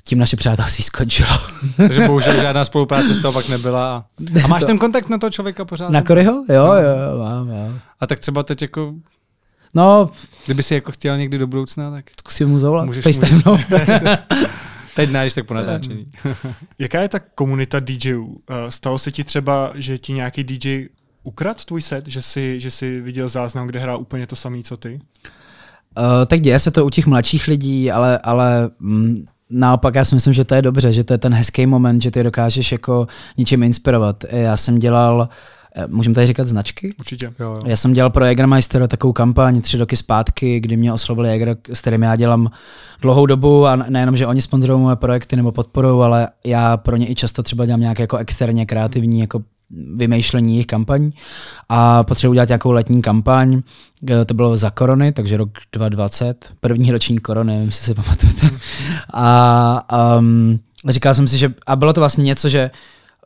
tím 0.05 0.19
naše 0.19 0.37
přátelství 0.37 0.85
skončilo. 0.85 1.31
Takže 1.77 2.07
bohužel 2.07 2.35
žádná 2.41 2.65
spolupráce 2.65 3.15
z 3.15 3.23
toho 3.23 3.33
pak 3.33 3.49
nebyla. 3.49 4.05
A 4.45 4.47
máš 4.47 4.61
to... 4.61 4.67
ten 4.67 4.79
kontakt 4.79 5.09
na 5.09 5.19
toho 5.19 5.31
člověka 5.31 5.65
pořád? 5.65 5.91
Na 5.91 6.03
Koryho? 6.03 6.45
Jo, 6.49 6.67
no. 6.67 6.75
jo, 6.75 7.19
mám, 7.19 7.49
mám. 7.49 7.81
A 8.01 8.07
tak 8.07 8.19
třeba 8.19 8.43
teď 8.43 8.63
jako 8.63 8.95
No, 9.75 10.11
kdyby 10.45 10.63
si 10.63 10.75
jako 10.75 10.93
chtěl 10.93 11.19
někdy 11.19 11.39
do 11.39 11.47
budoucna, 11.47 11.91
tak... 11.91 12.05
Zkusím 12.21 12.49
mu 12.49 12.59
zavolat. 12.59 12.87
Můžeš, 12.87 13.19
no. 13.47 13.61
Teď 14.97 15.11
ne, 15.11 15.31
tak 15.31 15.47
po 15.47 15.55
natáčení. 15.55 16.05
Jaká 16.79 17.01
je 17.03 17.09
ta 17.09 17.19
komunita 17.35 17.81
DJů? 17.81 18.37
Eh, 18.51 18.71
stalo 18.71 18.99
se 18.99 19.11
ti 19.11 19.25
třeba, 19.25 19.73
že 19.75 19.99
ti 19.99 20.13
nějaký 20.13 20.45
DJ 20.45 20.87
ukrad 21.23 21.65
tvůj 21.65 21.83
set, 21.83 22.07
že 22.07 22.23
jsi, 22.23 22.61
že 22.61 22.71
jsi 22.71 23.01
viděl 23.01 23.29
záznam, 23.29 23.67
kde 23.67 23.79
hrál 23.79 24.01
úplně 24.01 24.27
to 24.27 24.37
samé, 24.37 24.63
co 24.63 24.77
ty? 24.77 25.01
Uh, 25.99 26.05
tak 26.27 26.41
děje 26.41 26.59
se 26.59 26.71
to 26.71 26.87
u 26.87 26.91
těch 26.91 27.07
mladších 27.07 27.49
lidí, 27.49 27.91
ale, 27.91 28.19
ale 28.19 28.71
mm, 28.79 29.27
naopak 29.51 29.95
já 29.95 30.05
si 30.05 30.15
myslím, 30.15 30.33
že 30.33 30.45
to 30.45 30.55
je 30.55 30.63
dobře, 30.63 30.93
že 30.93 31.05
to 31.05 31.15
je 31.15 31.19
ten 31.19 31.35
hezký 31.35 31.67
moment, 31.67 32.03
že 32.03 32.11
ty 32.11 32.23
dokážeš 32.23 32.73
jako 32.73 33.07
něčím 33.37 33.63
inspirovat. 33.63 34.25
Já 34.31 34.57
jsem 34.57 34.79
dělal 34.79 35.17
uh, 35.17 35.27
můžeme 35.87 36.15
tady 36.15 36.27
říkat 36.27 36.47
značky? 36.47 36.95
Určitě. 36.99 37.25
Jo, 37.41 37.53
jo. 37.55 37.63
Já 37.67 37.77
jsem 37.77 37.93
dělal 37.93 38.11
pro 38.11 38.25
Jägermeister 38.25 38.89
takovou 38.89 39.13
kampaň 39.13 39.61
tři 39.61 39.79
roky 39.79 39.97
zpátky, 39.97 40.61
kdy 40.61 40.77
mě 40.77 40.93
oslovili 40.93 41.29
Jäger, 41.29 41.57
s 41.73 41.81
kterým 41.81 42.03
já 42.03 42.17
dělám 42.17 42.51
dlouhou 43.01 43.27
dobu 43.27 43.67
a 43.67 43.77
nejenom, 43.77 44.17
že 44.17 44.27
oni 44.27 44.43
sponzorují 44.43 44.81
moje 44.81 44.97
projekty 44.97 45.37
nebo 45.37 45.53
podporují, 45.53 46.05
ale 46.05 46.29
já 46.45 46.77
pro 46.77 46.97
ně 46.97 47.11
i 47.11 47.15
často 47.15 47.43
třeba 47.43 47.67
dělám 47.67 47.81
nějaké 47.81 48.03
jako 48.03 48.17
externě 48.17 48.67
kreativní 48.67 49.21
jako 49.21 49.43
vymýšlení 49.97 50.53
jejich 50.53 50.67
kampaní 50.67 51.11
a 51.69 52.05
potřebuji 52.05 52.31
udělat 52.31 52.49
nějakou 52.49 52.71
letní 52.71 53.03
kampaň. 53.03 53.63
Eh, 54.11 54.25
to 54.25 54.35
bylo 54.35 54.57
za 54.57 54.71
korony, 54.71 55.13
takže 55.13 55.37
rok 55.37 55.49
2020, 55.73 56.53
první 56.61 56.93
roční 56.93 57.19
korony, 57.19 57.53
nevím, 57.53 57.67
jestli 57.67 57.85
si 57.85 57.95
pamatujete. 57.95 58.51
A 59.15 60.19
um, 60.19 60.59
říkal 60.89 61.15
jsem 61.15 61.29
si, 61.29 61.39
že 61.39 61.55
a 61.67 61.77
bylo 61.77 61.93
to 61.93 62.01
vlastně 62.01 62.25
něco, 62.25 62.49
že 62.49 62.71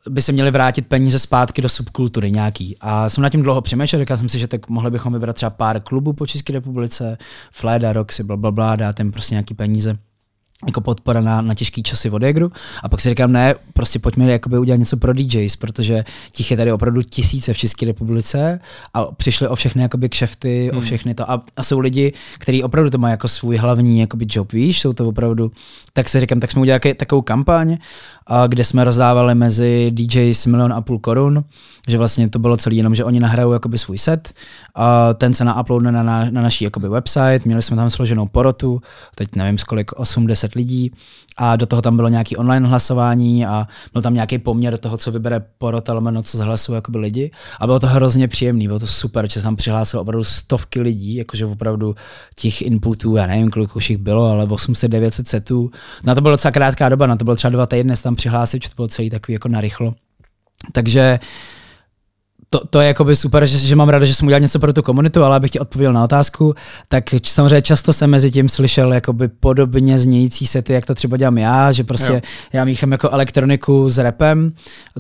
by 0.09 0.23
se 0.23 0.33
měly 0.33 0.51
vrátit 0.51 0.87
peníze 0.87 1.19
zpátky 1.19 1.63
do 1.63 1.69
subkultury 1.69 2.31
nějaký. 2.31 2.77
A 2.81 3.09
jsem 3.09 3.23
na 3.23 3.29
tím 3.29 3.43
dlouho 3.43 3.61
přemýšlel, 3.61 4.03
říkal 4.03 4.17
jsem 4.17 4.29
si, 4.29 4.39
že 4.39 4.49
tak 4.49 4.69
mohli 4.69 4.91
bychom 4.91 5.13
vybrat 5.13 5.37
třeba 5.37 5.51
pár 5.51 5.81
klubů 5.81 6.13
po 6.13 6.27
České 6.27 6.53
republice, 6.53 7.19
Fleda, 7.53 7.93
Roxy, 7.93 8.23
bla, 8.23 8.37
bla, 8.37 8.51
bla, 8.51 8.77
dát 8.77 8.99
jim 8.99 9.13
prostě 9.13 9.35
nějaký 9.35 9.55
peníze 9.55 9.99
jako 10.67 10.81
podpora 10.81 11.21
na, 11.21 11.41
na 11.41 11.55
těžký 11.55 11.83
časy 11.83 12.11
od 12.11 12.23
Egru. 12.23 12.53
A 12.83 12.89
pak 12.89 13.01
si 13.01 13.09
říkám, 13.09 13.33
ne, 13.33 13.55
prostě 13.73 13.99
pojďme 13.99 14.33
jakoby 14.33 14.59
udělat 14.59 14.77
něco 14.77 14.97
pro 14.97 15.13
DJs, 15.13 15.57
protože 15.57 16.05
těch 16.33 16.51
je 16.51 16.57
tady 16.57 16.73
opravdu 16.73 17.03
tisíce 17.03 17.55
v 17.55 17.59
České 17.59 17.87
republice 17.87 18.61
a 18.95 19.05
přišli 19.05 19.49
o 19.49 19.55
všechny 19.55 19.83
jakoby 19.83 20.09
kšefty, 20.09 20.69
hmm. 20.69 20.79
o 20.79 20.81
všechny 20.81 21.15
to. 21.15 21.31
A, 21.31 21.41
a, 21.57 21.63
jsou 21.63 21.79
lidi, 21.79 22.13
kteří 22.39 22.63
opravdu 22.63 22.91
to 22.91 22.99
mají 22.99 23.11
jako 23.11 23.29
svůj 23.29 23.57
hlavní 23.57 24.01
jakoby 24.01 24.27
job, 24.31 24.53
víš, 24.53 24.81
jsou 24.81 24.93
to 24.93 25.09
opravdu. 25.09 25.53
Tak 25.93 26.09
si 26.09 26.21
říkám, 26.21 26.41
tak 26.41 26.51
jsme 26.51 26.61
udělali 26.61 26.95
takovou 26.95 27.23
kampaň, 27.23 27.77
kde 28.49 28.65
jsme 28.65 28.85
rozdávali 28.85 29.35
mezi 29.35 29.91
DJs 29.91 30.47
milion 30.47 30.73
a 30.73 30.81
půl 30.81 30.99
korun, 30.99 31.45
že 31.89 31.99
vlastně 31.99 32.29
to 32.29 32.39
bylo 32.39 32.57
celé 32.57 32.75
jenom, 32.75 32.95
že 32.95 33.05
oni 33.05 33.21
nahrajou 33.21 33.53
jakoby 33.53 33.79
svůj 33.79 33.99
set, 33.99 34.33
a 34.75 35.15
ten 35.15 35.35
se 35.35 35.45
nauploadne 35.45 35.93
na, 35.93 36.03
na, 36.03 36.31
na 36.31 36.43
naší 36.43 36.65
jakoby 36.65 36.89
website, 36.89 37.45
měli 37.45 37.63
jsme 37.63 37.77
tam 37.77 37.91
složenou 37.91 38.27
porotu, 38.27 38.81
teď 39.15 39.37
nevím 39.37 39.59
z 39.59 39.65
kolik, 39.65 39.93
8-10 39.93 40.43
10 40.43 40.55
lidí 40.55 40.93
a 41.37 41.57
do 41.57 41.67
toho 41.67 41.83
tam 41.83 41.97
bylo 41.97 42.09
nějaký 42.09 42.37
online 42.37 42.69
hlasování 42.69 43.47
a 43.47 43.67
byl 43.93 44.03
tam 44.03 44.15
nějaký 44.15 44.39
poměr 44.39 44.79
toho, 44.79 44.97
co 44.97 45.13
vybere 45.13 45.41
porota, 45.59 45.93
lomeno, 45.93 46.23
co 46.23 46.37
zhlasují 46.37 46.75
jakoby 46.75 46.99
lidi. 46.99 47.31
A 47.61 47.67
bylo 47.67 47.81
to 47.81 47.87
hrozně 47.87 48.29
příjemný, 48.29 48.67
bylo 48.67 48.79
to 48.79 48.87
super, 48.87 49.31
že 49.31 49.41
jsem 49.41 49.57
přihlásil 49.57 50.01
opravdu 50.01 50.25
stovky 50.25 50.81
lidí, 50.81 51.15
jakože 51.15 51.47
opravdu 51.47 51.95
těch 52.35 52.63
inputů, 52.63 53.17
já 53.17 53.27
nevím, 53.27 53.51
kolik 53.51 53.77
už 53.77 53.91
jich 53.91 53.99
bylo, 53.99 54.25
ale 54.25 54.47
800-900 54.47 55.25
setů. 55.25 55.71
Na 56.05 56.15
to 56.15 56.21
byla 56.21 56.33
docela 56.33 56.53
krátká 56.53 56.89
doba, 56.89 57.07
na 57.07 57.17
to 57.17 57.25
bylo 57.25 57.37
třeba 57.37 57.51
dva 57.51 57.67
týdny 57.67 57.97
tam 57.97 58.17
přihlásit, 58.17 58.69
to 58.69 58.75
bylo 58.77 58.89
celý 58.89 59.11
takový 59.11 59.33
jako 59.33 59.49
narychlo. 59.49 59.95
Takže 60.73 61.19
to, 62.53 62.67
to 62.67 62.81
je 62.81 62.87
jakoby 62.87 63.17
super, 63.17 63.47
že, 63.47 63.59
že 63.59 63.77
mám 63.77 63.89
rád, 63.89 64.05
že 64.05 64.15
jsem 64.15 64.27
udělal 64.27 64.41
něco 64.41 64.59
pro 64.59 64.73
tu 64.73 64.83
komunitu, 64.83 65.25
ale 65.25 65.37
abych 65.37 65.51
ti 65.51 65.61
odpověděl 65.61 65.93
na 65.93 66.05
otázku, 66.05 66.55
tak 66.89 67.05
samozřejmě 67.25 67.63
často 67.63 67.93
jsem 67.93 68.11
mezi 68.11 68.31
tím 68.31 68.49
slyšel 68.49 68.93
jakoby 68.93 69.29
podobně 69.29 69.99
znějící 69.99 70.47
sety, 70.47 70.73
jak 70.73 70.87
to 70.87 70.95
třeba 70.95 71.17
dělám 71.17 71.39
já, 71.39 71.73
že 71.73 71.85
prostě 71.85 72.13
jo. 72.13 72.21
já 72.53 72.65
míchám 72.65 72.93
jako 72.93 73.11
elektroniku 73.11 73.89
s 73.89 73.99
rapem, 73.99 74.53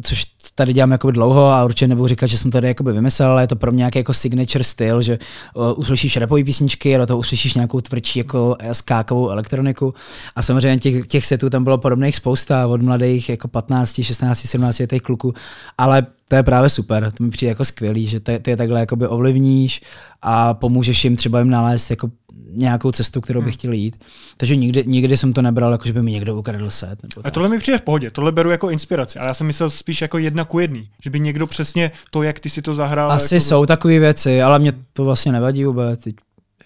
což 0.02 0.24
tady 0.54 0.72
dělám 0.72 0.90
jakoby 0.90 1.12
dlouho 1.12 1.46
a 1.46 1.64
určitě 1.64 1.88
nebudu 1.88 2.08
říkat, 2.08 2.26
že 2.26 2.38
jsem 2.38 2.50
tady 2.50 2.68
jakoby 2.68 2.92
vymyslel, 2.92 3.30
ale 3.30 3.42
je 3.42 3.46
to 3.46 3.56
pro 3.56 3.72
mě 3.72 3.78
nějaký 3.78 3.98
jako 3.98 4.14
signature 4.14 4.64
styl, 4.64 5.02
že 5.02 5.18
uh, 5.54 5.64
uslyšíš 5.76 6.16
rapové 6.16 6.44
písničky 6.44 6.94
a 6.94 6.98
do 6.98 7.06
toho 7.06 7.18
uslyšíš 7.18 7.54
nějakou 7.54 7.80
tvrdší 7.80 8.18
jako 8.18 8.56
skákovou 8.72 9.28
elektroniku 9.28 9.94
a 10.36 10.42
samozřejmě 10.42 10.78
těch, 10.78 11.06
těch 11.06 11.26
setů 11.26 11.50
tam 11.50 11.64
bylo 11.64 11.78
podobných 11.78 12.16
spousta 12.16 12.66
od 12.66 12.82
mladých 12.82 13.28
jako 13.28 13.48
15, 13.48 14.02
16, 14.02 14.38
17 14.38 14.78
letých 14.78 15.02
kluků, 15.02 15.34
ale 15.78 16.06
to 16.32 16.36
je 16.36 16.42
právě 16.42 16.70
super, 16.70 17.12
to 17.12 17.24
mi 17.24 17.30
přijde 17.30 17.50
jako 17.50 17.64
skvělý, 17.64 18.06
že 18.06 18.20
ty, 18.20 18.38
ty 18.38 18.50
je 18.50 18.56
takhle 18.56 18.80
jakoby 18.80 19.06
ovlivníš 19.06 19.80
a 20.22 20.54
pomůžeš 20.54 21.04
jim 21.04 21.16
třeba 21.16 21.38
jim 21.38 21.50
nalézt 21.50 21.90
jako 21.90 22.10
nějakou 22.52 22.92
cestu, 22.92 23.20
kterou 23.20 23.40
bych 23.40 23.46
hmm. 23.46 23.58
chtěl 23.58 23.72
jít. 23.72 24.04
Takže 24.36 24.56
nikdy, 24.56 24.84
nikdy 24.86 25.16
jsem 25.16 25.32
to 25.32 25.42
nebral, 25.42 25.72
jako 25.72 25.86
že 25.86 25.92
by 25.92 26.02
mi 26.02 26.12
někdo 26.12 26.36
ukradl 26.36 26.70
set. 26.70 27.02
Nebo 27.02 27.26
a 27.26 27.30
tohle 27.30 27.48
mi 27.48 27.58
přijde 27.58 27.78
v 27.78 27.82
pohodě, 27.82 28.10
tohle 28.10 28.32
beru 28.32 28.50
jako 28.50 28.70
inspiraci, 28.70 29.18
ale 29.18 29.28
já 29.28 29.34
jsem 29.34 29.46
myslel 29.46 29.70
spíš 29.70 30.02
jako 30.02 30.18
jedna 30.18 30.44
ku 30.44 30.58
jedný, 30.58 30.88
že 31.02 31.10
by 31.10 31.20
někdo 31.20 31.46
přesně 31.46 31.90
to, 32.10 32.22
jak 32.22 32.40
ty 32.40 32.50
si 32.50 32.62
to 32.62 32.74
zahrál. 32.74 33.12
Asi 33.12 33.34
jako... 33.34 33.44
jsou 33.44 33.66
takové 33.66 33.98
věci, 33.98 34.42
ale 34.42 34.58
mě 34.58 34.72
to 34.92 35.04
vlastně 35.04 35.32
nevadí 35.32 35.64
vůbec 35.64 36.06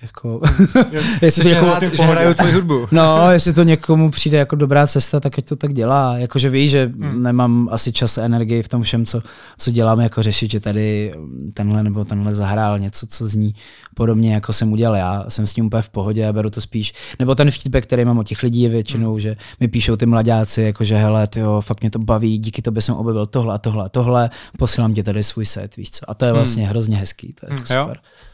jako, 0.07 0.41
jestli 1.23 1.43
to 1.43 1.49
někomu, 1.49 1.73
že 1.93 2.03
hraju 2.03 2.35
tvoji 2.35 2.53
hudbu. 2.53 2.87
no, 2.91 3.31
jestli 3.31 3.53
to 3.53 3.63
někomu 3.63 4.11
přijde 4.11 4.39
jako 4.39 4.57
dobrá 4.57 4.87
cesta, 4.87 5.21
tak 5.21 5.39
ať 5.39 5.45
to 5.45 5.57
tak 5.57 5.75
dělá. 5.75 6.19
Jakože 6.19 6.51
víš, 6.51 6.71
že 6.71 6.93
hmm. 6.99 7.23
nemám 7.23 7.69
asi 7.73 7.93
čas 7.93 8.19
a 8.19 8.23
energii 8.23 8.63
v 8.63 8.69
tom 8.69 8.83
všem, 8.83 9.07
co, 9.07 9.23
co 9.59 9.71
děláme, 9.71 10.03
jako 10.03 10.23
řešit, 10.23 10.51
že 10.51 10.61
tady 10.61 11.15
tenhle 11.55 11.83
nebo 11.83 12.05
tenhle 12.05 12.35
zahrál 12.35 12.79
něco, 12.79 13.07
co 13.07 13.29
zní 13.29 13.55
podobně, 13.95 14.35
jako 14.35 14.53
jsem 14.53 14.73
udělal 14.73 14.97
já. 14.97 15.25
Jsem 15.29 15.47
s 15.47 15.57
ním 15.57 15.67
úplně 15.67 15.83
v 15.83 15.89
pohodě 15.89 16.29
a 16.29 16.33
beru 16.33 16.51
to 16.51 16.61
spíš. 16.61 16.95
Nebo 17.19 17.35
ten 17.35 17.51
feedback, 17.51 17.85
který 17.85 18.05
mám 18.05 18.19
od 18.19 18.29
těch 18.29 18.43
lidí 18.43 18.63
je 18.63 18.69
většinou, 18.69 19.11
hmm. 19.11 19.21
že 19.21 19.37
mi 19.61 19.69
píšou 19.69 19.97
ty 19.97 20.07
mladáci, 20.07 20.63
jako 20.63 20.85
že 20.85 20.97
hele, 20.97 21.27
tyjo, 21.27 21.61
fakt 21.61 21.81
mě 21.81 21.91
to 21.91 21.99
baví, 21.99 22.39
díky 22.39 22.63
tobě 22.63 22.83
jsem 22.83 22.95
objevil 22.95 23.27
tohle 23.27 23.55
a 23.55 23.59
tohle 23.59 23.85
a 23.85 23.89
tohle, 23.89 24.31
posílám 24.59 24.95
ti 24.95 25.03
tady 25.03 25.25
svůj 25.25 25.47
set, 25.47 25.77
víš 25.77 25.91
co. 25.91 26.11
A 26.11 26.15
to 26.15 26.25
je 26.25 26.31
hmm. 26.31 26.37
vlastně 26.39 26.63
hmm. 26.63 26.71
hrozně 26.71 26.97
hezký, 26.97 27.33
to 27.33 27.47
je 27.47 27.51
hmm. 27.51 27.57
jako 27.57 27.67
super. 27.67 27.97
Jo. 27.97 28.26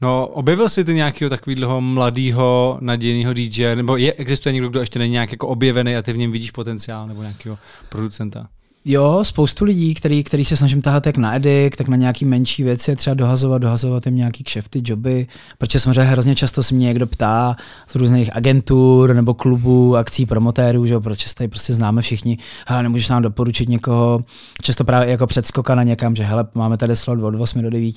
No, 0.00 0.26
objevil 0.26 0.68
jsi 0.68 0.84
ty 0.84 0.94
nějakého 0.94 1.30
takového 1.30 1.80
mladého, 1.80 2.78
nadějného 2.80 3.32
DJ, 3.32 3.76
nebo 3.76 3.96
je, 3.96 4.12
existuje 4.12 4.52
někdo, 4.52 4.68
kdo 4.68 4.80
ještě 4.80 4.98
není 4.98 5.12
nějak 5.12 5.32
jako 5.32 5.48
objevený 5.48 5.96
a 5.96 6.02
ty 6.02 6.12
v 6.12 6.18
něm 6.18 6.32
vidíš 6.32 6.50
potenciál, 6.50 7.06
nebo 7.06 7.22
nějakého 7.22 7.58
producenta? 7.88 8.48
Jo, 8.84 9.20
spoustu 9.22 9.64
lidí, 9.64 9.94
který, 9.94 10.24
který 10.24 10.44
se 10.44 10.56
snažím 10.56 10.82
tahat 10.82 11.06
jak 11.06 11.16
na 11.16 11.34
edik, 11.34 11.76
tak 11.76 11.88
na 11.88 11.96
nějaký 11.96 12.24
menší 12.24 12.62
věci, 12.62 12.96
třeba 12.96 13.14
dohazovat, 13.14 13.62
dohazovat 13.62 14.06
jim 14.06 14.16
nějaký 14.16 14.44
kšefty, 14.44 14.82
joby, 14.84 15.26
protože 15.58 15.80
samozřejmě 15.80 16.02
hrozně 16.02 16.34
často 16.34 16.62
se 16.62 16.74
mě 16.74 16.86
někdo 16.86 17.06
ptá 17.06 17.56
z 17.86 17.94
různých 17.94 18.36
agentur 18.36 19.14
nebo 19.14 19.34
klubů, 19.34 19.96
akcí, 19.96 20.26
promotérů, 20.26 20.86
že 20.86 21.00
proč 21.00 21.26
se 21.26 21.34
tady 21.34 21.48
prostě 21.48 21.72
známe 21.74 22.02
všichni, 22.02 22.38
hele, 22.66 22.82
nemůžeš 22.82 23.08
nám 23.08 23.22
doporučit 23.22 23.68
někoho, 23.68 24.20
často 24.62 24.84
právě 24.84 25.10
jako 25.10 25.26
předskoka 25.26 25.74
na 25.74 25.82
někam, 25.82 26.16
že 26.16 26.24
hele, 26.24 26.46
máme 26.54 26.76
tady 26.76 26.96
slot 26.96 27.22
od 27.22 27.34
8 27.40 27.62
do 27.62 27.70
9, 27.70 27.94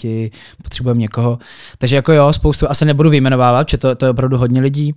potřebujeme 0.64 1.00
někoho. 1.00 1.40
Takže 1.78 1.96
jako 1.96 2.14
jo, 2.14 2.34
spoustu, 2.34 2.72
asi 2.72 2.86
nebudu 2.86 3.10
vyjmenovávat, 3.10 3.70
že 3.70 3.78
to, 3.78 3.96
to 3.96 4.06
je 4.06 4.12
opravdu 4.12 4.38
hodně 4.38 4.62
lidí, 4.62 4.94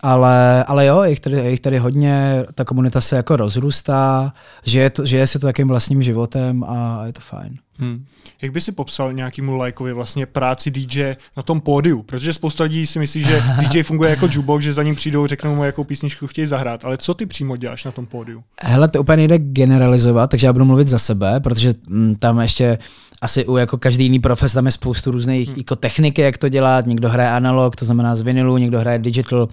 ale, 0.00 0.64
ale 0.64 0.86
jo, 0.86 1.02
je 1.02 1.10
jich, 1.10 1.20
tady, 1.20 1.36
je 1.36 1.50
jich 1.50 1.60
tady 1.60 1.78
hodně, 1.78 2.44
ta 2.54 2.64
komunita 2.64 3.00
se 3.00 3.16
jako 3.16 3.36
rozrůstá, 3.36 4.32
žije, 4.64 4.90
to, 4.90 5.06
žije 5.06 5.26
si 5.26 5.38
to 5.38 5.46
takým 5.46 5.68
vlastním 5.68 6.02
životem 6.02 6.64
a 6.64 7.06
je 7.06 7.12
to 7.12 7.20
fajn. 7.20 7.58
Hmm. 7.78 8.04
Jak 8.42 8.52
by 8.52 8.60
si 8.60 8.72
popsal 8.72 9.12
nějakému 9.12 9.56
lajkovi 9.56 9.92
vlastně 9.92 10.26
práci 10.26 10.70
DJ 10.70 11.14
na 11.36 11.42
tom 11.42 11.60
pódiu? 11.60 12.02
Protože 12.02 12.32
spousta 12.32 12.64
lidí 12.64 12.86
si 12.86 12.98
myslí, 12.98 13.22
že 13.22 13.42
DJ 13.60 13.82
funguje 13.82 14.10
jako 14.10 14.26
jukebox, 14.26 14.64
že 14.64 14.72
za 14.72 14.82
ním 14.82 14.94
přijdou, 14.94 15.26
řeknou 15.26 15.54
mu, 15.54 15.64
jakou 15.64 15.84
písničku 15.84 16.26
chtějí 16.26 16.46
zahrát. 16.46 16.84
Ale 16.84 16.96
co 16.96 17.14
ty 17.14 17.26
přímo 17.26 17.56
děláš 17.56 17.84
na 17.84 17.92
tom 17.92 18.06
pódiu? 18.06 18.44
Hele, 18.62 18.88
to 18.88 19.00
úplně 19.00 19.16
nejde 19.16 19.38
generalizovat, 19.38 20.30
takže 20.30 20.46
já 20.46 20.52
budu 20.52 20.64
mluvit 20.64 20.88
za 20.88 20.98
sebe, 20.98 21.40
protože 21.40 21.72
m, 21.90 22.14
tam 22.18 22.40
ještě 22.40 22.78
asi 23.22 23.46
u 23.46 23.56
jako 23.56 23.78
každý 23.78 24.04
jiný 24.04 24.20
profes 24.20 24.52
tam 24.52 24.66
je 24.66 24.72
spoustu 24.72 25.10
různých 25.10 25.48
hmm. 25.48 25.58
jako 25.58 25.76
techniky, 25.76 26.22
jak 26.22 26.38
to 26.38 26.48
dělat. 26.48 26.86
Někdo 26.86 27.08
hraje 27.08 27.30
analog, 27.30 27.76
to 27.76 27.84
znamená 27.84 28.16
z 28.16 28.20
vinilu, 28.20 28.58
někdo 28.58 28.80
hraje 28.80 28.98
digital, 28.98 29.48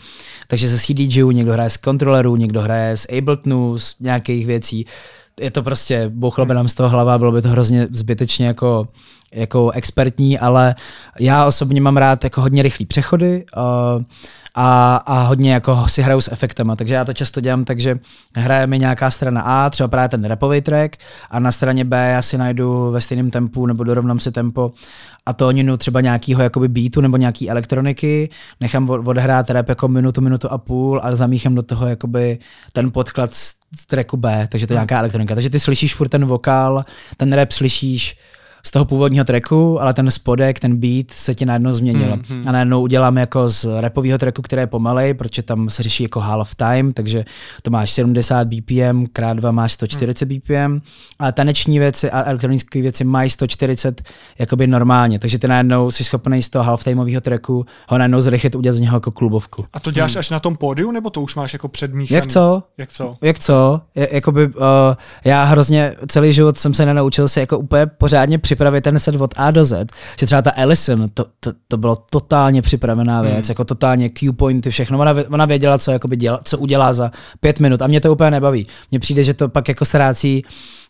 takže 0.48 0.68
ze 0.68 0.80
CDJů, 0.80 1.32
někdo 1.32 1.54
hraje 1.54 1.70
z 1.70 1.78
kontrolerů, 1.78 2.36
někdo 2.36 2.62
hraje 2.62 2.98
z 2.98 3.08
Abletonu, 3.18 3.78
z 3.78 3.96
nějakých 4.00 4.46
věcí 4.46 4.86
je 5.40 5.52
to 5.52 5.64
prostě, 5.64 6.12
bouchlo 6.14 6.46
by 6.46 6.54
nám 6.54 6.68
z 6.68 6.74
toho 6.74 6.90
hlava, 6.90 7.18
bylo 7.18 7.32
by 7.32 7.42
to 7.42 7.50
hrozně 7.50 7.88
zbytečně 7.92 8.48
jako, 8.48 8.88
jako 9.34 9.72
expertní, 9.72 10.40
ale 10.40 10.76
já 11.20 11.46
osobně 11.46 11.82
mám 11.82 11.98
rád 11.98 12.24
jako 12.24 12.42
hodně 12.42 12.64
rychlý 12.64 12.86
přechody 12.86 13.46
uh, 13.58 14.04
a, 14.56 14.96
a 14.96 15.24
hodně 15.24 15.54
jako 15.54 15.88
si 15.88 16.02
hraju 16.02 16.22
s 16.22 16.32
efektama, 16.32 16.76
takže 16.76 16.94
já 16.94 17.06
to 17.06 17.14
často 17.14 17.42
dělám 17.42 17.66
tak, 17.66 17.80
že 17.80 18.00
hraje 18.36 18.68
mi 18.68 18.80
nějaká 18.80 19.12
strana 19.12 19.42
A, 19.42 19.70
třeba 19.70 19.88
právě 19.88 20.10
ten 20.10 20.26
repový 20.26 20.62
track 20.62 20.98
a 21.30 21.40
na 21.40 21.52
straně 21.52 21.86
B 21.86 22.12
já 22.12 22.22
si 22.22 22.38
najdu 22.38 22.92
ve 22.92 23.02
stejném 23.02 23.32
tempu 23.32 23.66
nebo 23.66 23.84
dorovnám 23.84 24.20
si 24.20 24.32
tempo 24.32 24.72
a 25.26 25.34
tóninu 25.34 25.78
třeba 25.78 26.02
nějakého 26.02 26.42
jakoby 26.44 26.68
beatu 26.68 27.02
nebo 27.02 27.18
nějaký 27.18 27.50
elektroniky, 27.50 28.30
nechám 28.60 28.90
odehrát 28.90 29.50
rap 29.50 29.70
jako 29.70 29.88
minutu, 29.88 30.22
minutu 30.22 30.52
a 30.52 30.58
půl 30.58 31.00
a 31.04 31.16
zamíchám 31.16 31.56
do 31.56 31.64
toho 31.64 31.88
jakoby 31.88 32.40
ten 32.74 32.92
podklad 32.92 33.34
z, 33.34 33.54
z 33.80 33.86
tracku 33.86 34.18
B, 34.18 34.48
takže 34.52 34.68
to 34.68 34.74
je 34.74 34.76
nějaká 34.76 35.00
elektronika. 35.00 35.36
Takže 35.36 35.50
ty 35.50 35.60
slyšíš 35.60 35.96
furt 35.96 36.10
ten 36.10 36.26
vokál, 36.26 36.86
ten 37.18 37.34
rap 37.34 37.52
slyšíš 37.52 38.18
z 38.66 38.72
toho 38.72 38.86
původního 38.86 39.26
tracku, 39.26 39.82
ale 39.82 39.94
ten 39.94 40.12
spodek, 40.12 40.60
ten 40.60 40.78
beat 40.78 41.12
se 41.12 41.36
ti 41.36 41.46
najednou 41.46 41.74
změnil. 41.74 42.16
Mm-hmm. 42.16 42.44
A 42.46 42.52
najednou 42.52 42.82
udělám 42.82 43.18
jako 43.18 43.50
z 43.50 43.66
rapového 43.80 44.18
tracku, 44.18 44.42
který 44.42 44.62
je 44.62 44.68
pomalej, 44.68 45.14
protože 45.14 45.44
tam 45.44 45.70
se 45.70 45.84
řeší 45.84 46.04
jako 46.04 46.20
half 46.20 46.56
time, 46.56 46.94
takže 46.94 47.26
to 47.62 47.72
máš 47.72 47.92
70 47.92 48.48
BPM, 48.48 49.06
krát 49.14 49.34
dva 49.34 49.52
máš 49.52 49.74
140 49.74 50.30
mm. 50.30 50.38
BPM, 50.38 50.82
a 51.20 51.32
taneční 51.32 51.80
věci 51.80 52.12
a 52.12 52.24
elektronické 52.24 52.82
věci 52.82 53.04
mají 53.04 53.30
140 53.30 54.02
jakoby 54.40 54.68
normálně, 54.68 55.20
takže 55.20 55.40
ty 55.40 55.48
najednou 55.48 55.92
jsi 55.92 56.04
schopný 56.04 56.44
z 56.44 56.50
toho 56.50 56.64
half 56.64 56.84
timeového 56.84 57.22
tracku 57.22 57.66
ho 57.90 57.98
najednou 57.98 58.22
zrychlit, 58.22 58.56
udělat 58.56 58.76
z 58.76 58.80
něho 58.80 58.96
jako 58.96 59.12
klubovku. 59.12 59.66
A 59.74 59.80
to 59.80 59.92
děláš 59.92 60.12
hmm. 60.12 60.20
až 60.20 60.30
na 60.30 60.40
tom 60.40 60.56
pódiu, 60.56 60.92
nebo 60.92 61.10
to 61.10 61.22
už 61.22 61.36
máš 61.36 61.54
jako 61.54 61.68
předmíchaný? 61.68 62.16
Jak 62.16 62.28
co? 62.28 62.64
Jak 62.78 62.92
co? 62.92 63.18
Jak 63.22 63.40
co? 63.40 63.82
Jakoby, 64.12 64.48
uh, 64.48 64.54
já 65.26 65.44
hrozně 65.44 65.96
celý 66.08 66.34
život 66.34 66.58
jsem 66.58 66.74
se 66.74 66.86
nenaučil 66.86 67.28
se 67.28 67.40
jako 67.40 67.60
úplně 67.60 67.86
pořádně 67.86 68.38
při 68.38 68.55
připravit 68.56 68.82
ten 68.82 69.00
set 69.00 69.16
od 69.16 69.34
A 69.38 69.52
do 69.52 69.66
Z, 69.66 69.92
že 70.20 70.26
třeba 70.26 70.42
ta 70.42 70.52
Ellison, 70.56 71.10
to, 71.14 71.26
to, 71.40 71.52
to 71.68 71.78
bylo 71.78 71.96
totálně 72.12 72.62
připravená 72.62 73.22
věc, 73.22 73.46
hmm. 73.46 73.50
jako 73.50 73.66
totálně 73.66 74.10
Q 74.10 74.34
pointy, 74.34 74.70
všechno. 74.70 75.00
Ona, 75.00 75.16
ona 75.30 75.46
věděla, 75.46 75.78
co, 75.78 75.92
jakoby 75.92 76.18
děla, 76.18 76.40
co 76.44 76.58
udělá 76.58 76.94
za 76.94 77.12
pět 77.40 77.60
minut 77.60 77.82
a 77.82 77.88
mě 77.88 78.02
to 78.02 78.12
úplně 78.12 78.32
nebaví. 78.32 78.68
Mně 78.92 79.00
přijde, 79.00 79.24
že 79.24 79.34
to 79.34 79.50
pak 79.50 79.68
jako 79.68 79.86
srácí 79.86 80.46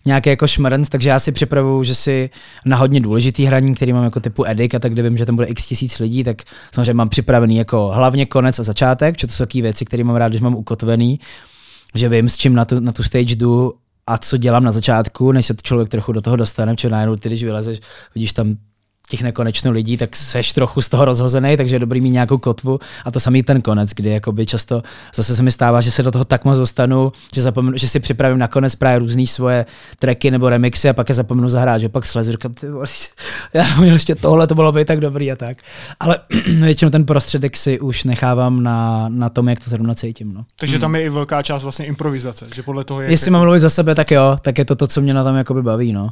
nějaký 0.05 0.29
jako 0.29 0.48
šmrnc, 0.48 0.89
takže 0.89 1.10
já 1.10 1.19
si 1.19 1.31
připravuju, 1.31 1.84
že 1.84 1.95
si 1.95 2.29
na 2.65 2.77
hodně 2.77 3.00
důležitý 3.00 3.45
hraní, 3.45 3.75
který 3.75 3.93
mám 3.93 4.03
jako 4.03 4.19
typu 4.19 4.45
edik 4.48 4.75
a 4.75 4.79
tak, 4.79 4.93
kde 4.93 5.03
vím, 5.03 5.17
že 5.17 5.25
tam 5.25 5.36
bude 5.36 5.48
x 5.48 5.65
tisíc 5.65 6.00
lidí, 6.00 6.24
tak 6.24 6.41
samozřejmě 6.72 6.93
mám 6.93 7.10
připravený 7.10 7.57
jako 7.57 7.91
hlavně 7.93 8.25
konec 8.25 8.60
a 8.60 8.63
začátek, 8.63 9.19
že 9.19 9.27
to 9.27 9.34
jsou 9.34 9.45
takové 9.45 9.62
věci, 9.62 9.86
které 9.86 10.03
mám 10.03 10.15
rád, 10.15 10.27
když 10.27 10.41
mám 10.41 10.55
ukotvený, 10.55 11.19
že 11.95 12.10
vím, 12.10 12.29
s 12.29 12.38
čím 12.38 12.53
na 12.53 12.65
tu, 12.65 12.79
na 12.79 12.91
tu 12.91 13.03
stage 13.03 13.36
jdu 13.36 13.74
a 14.07 14.17
co 14.17 14.38
dělám 14.38 14.63
na 14.63 14.71
začátku, 14.71 15.31
než 15.31 15.45
se 15.45 15.55
člověk 15.63 15.89
trochu 15.89 16.12
do 16.12 16.21
toho 16.21 16.35
dostane, 16.35 16.75
protože 16.75 16.89
najednou 16.89 17.15
ty, 17.15 17.29
když 17.29 17.43
vylezeš, 17.43 17.79
vidíš 18.15 18.33
tam 18.33 18.57
těch 19.05 19.21
nekonečno 19.21 19.71
lidí, 19.71 19.97
tak 19.97 20.15
seš 20.15 20.53
trochu 20.53 20.81
z 20.81 20.89
toho 20.89 21.05
rozhozený, 21.05 21.57
takže 21.57 21.75
je 21.75 21.79
dobrý 21.79 22.01
mít 22.01 22.09
nějakou 22.09 22.38
kotvu 22.38 22.79
a 23.05 23.12
to 23.12 23.19
samý 23.19 23.43
ten 23.43 23.62
konec, 23.62 23.89
kdy 23.95 24.09
jakoby 24.09 24.45
často 24.45 24.83
zase 25.15 25.35
se 25.35 25.43
mi 25.43 25.51
stává, 25.51 25.81
že 25.81 25.91
se 25.91 26.03
do 26.03 26.12
toho 26.12 26.25
tak 26.25 26.45
moc 26.45 26.57
dostanu, 26.57 27.12
že, 27.33 27.41
zapomenu, 27.41 27.77
že 27.77 27.88
si 27.88 28.00
připravím 28.00 28.38
nakonec 28.38 28.75
právě 28.75 29.00
různé 29.00 29.27
svoje 29.27 29.65
tracky 30.00 30.31
nebo 30.31 30.50
remixy 30.50 30.89
a 30.89 30.93
pak 30.93 31.09
je 31.09 31.15
zapomenu 31.15 31.50
zahrát, 31.50 31.81
že 31.81 31.89
pak 31.89 32.05
slezu, 32.05 32.31
říkám, 32.31 32.53
ty 32.53 32.69
vole, 32.69 32.85
já 33.53 33.79
měl 33.79 33.93
ještě 33.93 34.15
tohle, 34.15 34.47
to 34.47 34.55
bylo 34.55 34.71
by 34.71 34.85
tak 34.85 35.00
dobrý 35.00 35.31
a 35.31 35.35
tak. 35.35 35.57
Ale 36.00 36.19
většinou 36.59 36.91
ten 36.91 37.05
prostředek 37.05 37.57
si 37.57 37.79
už 37.79 38.03
nechávám 38.03 38.63
na, 38.63 39.09
na 39.09 39.29
tom, 39.29 39.50
jak 39.50 39.63
to 39.63 39.69
zrovna 39.69 39.95
cítím. 39.95 40.33
No. 40.33 40.45
Takže 40.55 40.79
tam 40.79 40.95
je 40.95 41.03
i 41.03 41.09
velká 41.09 41.41
část 41.41 41.63
vlastně 41.63 41.85
improvizace, 41.85 42.45
že 42.55 42.63
podle 42.63 42.83
toho 42.83 43.01
je... 43.01 43.12
Jestli 43.12 43.31
mám 43.31 43.41
mluvit 43.41 43.59
za 43.59 43.69
sebe, 43.69 43.95
tak 43.95 44.12
jo, 44.12 44.38
tak 44.41 44.57
je 44.57 44.65
to 44.65 44.75
to, 44.75 44.88
co 44.88 45.01
mě 45.01 45.13
na 45.13 45.24
tom 45.24 45.35
jakoby 45.35 45.62
baví, 45.62 45.93
no. 45.93 46.09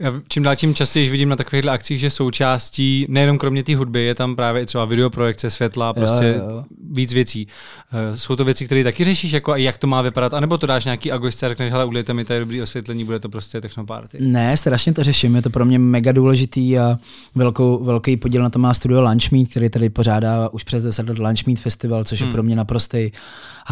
Já 0.00 0.12
čím 0.28 0.42
dál 0.42 0.56
tím 0.56 0.74
častěji 0.74 1.10
vidím 1.10 1.28
na 1.28 1.36
takovýchhle 1.36 1.72
akcích, 1.72 2.00
že 2.00 2.10
součástí, 2.10 3.06
nejenom 3.08 3.38
kromě 3.38 3.62
té 3.62 3.76
hudby, 3.76 4.04
je 4.04 4.14
tam 4.14 4.36
právě 4.36 4.62
i 4.62 4.66
třeba 4.66 4.84
videoprojekce, 4.84 5.50
světla, 5.50 5.92
prostě 5.92 6.34
Jo, 6.38 6.50
jo, 6.50 6.64
víc 6.90 7.12
věcí. 7.12 7.48
Eh, 8.12 8.16
Jsou 8.16 8.36
to 8.36 8.44
věci, 8.44 8.66
které 8.66 8.84
taky 8.84 9.04
řešíš, 9.04 9.32
jako 9.32 9.52
a 9.52 9.56
jak 9.56 9.78
to 9.78 9.86
má 9.86 10.02
vypadat, 10.02 10.34
anebo 10.34 10.58
to 10.58 10.66
dáš 10.66 10.84
nějaký 10.84 11.12
agosce 11.12 11.46
a 11.46 11.48
řekneš, 11.48 11.72
hele, 11.72 11.84
udělejte 11.84 12.14
mi 12.14 12.24
tady 12.24 12.40
dobrý 12.40 12.62
osvětlení, 12.62 13.04
bude 13.04 13.18
to 13.18 13.28
prostě 13.28 13.60
technoparty. 13.60 14.18
Ne, 14.20 14.56
strašně 14.56 14.92
to 14.92 15.02
řeším, 15.04 15.36
je 15.36 15.42
to 15.42 15.50
pro 15.50 15.64
mě 15.64 15.78
mega 15.78 16.12
důležitý 16.12 16.78
a 16.78 16.98
velkou, 17.34 17.84
velký 17.84 18.16
podíl 18.16 18.42
na 18.42 18.50
to 18.50 18.58
má 18.58 18.74
studio 18.74 19.00
Lunchmeet, 19.00 19.48
který 19.48 19.70
tady 19.70 19.90
pořádá 19.90 20.48
už 20.48 20.62
přes 20.64 20.82
10 20.82 21.08
let 21.08 21.18
Lunchmeet 21.18 21.58
Festival, 21.58 22.04
což 22.04 22.20
je 22.20 22.24
Hmm. 22.24 22.32
pro 22.32 22.42
mě 22.42 22.56
naprostý 22.56 23.10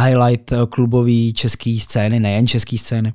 highlight 0.05 0.53
eh, 0.53 0.57
klubový 0.69 1.33
český 1.33 1.81
scény, 1.81 2.21
nejen 2.21 2.47
český 2.47 2.79
scény. 2.79 3.13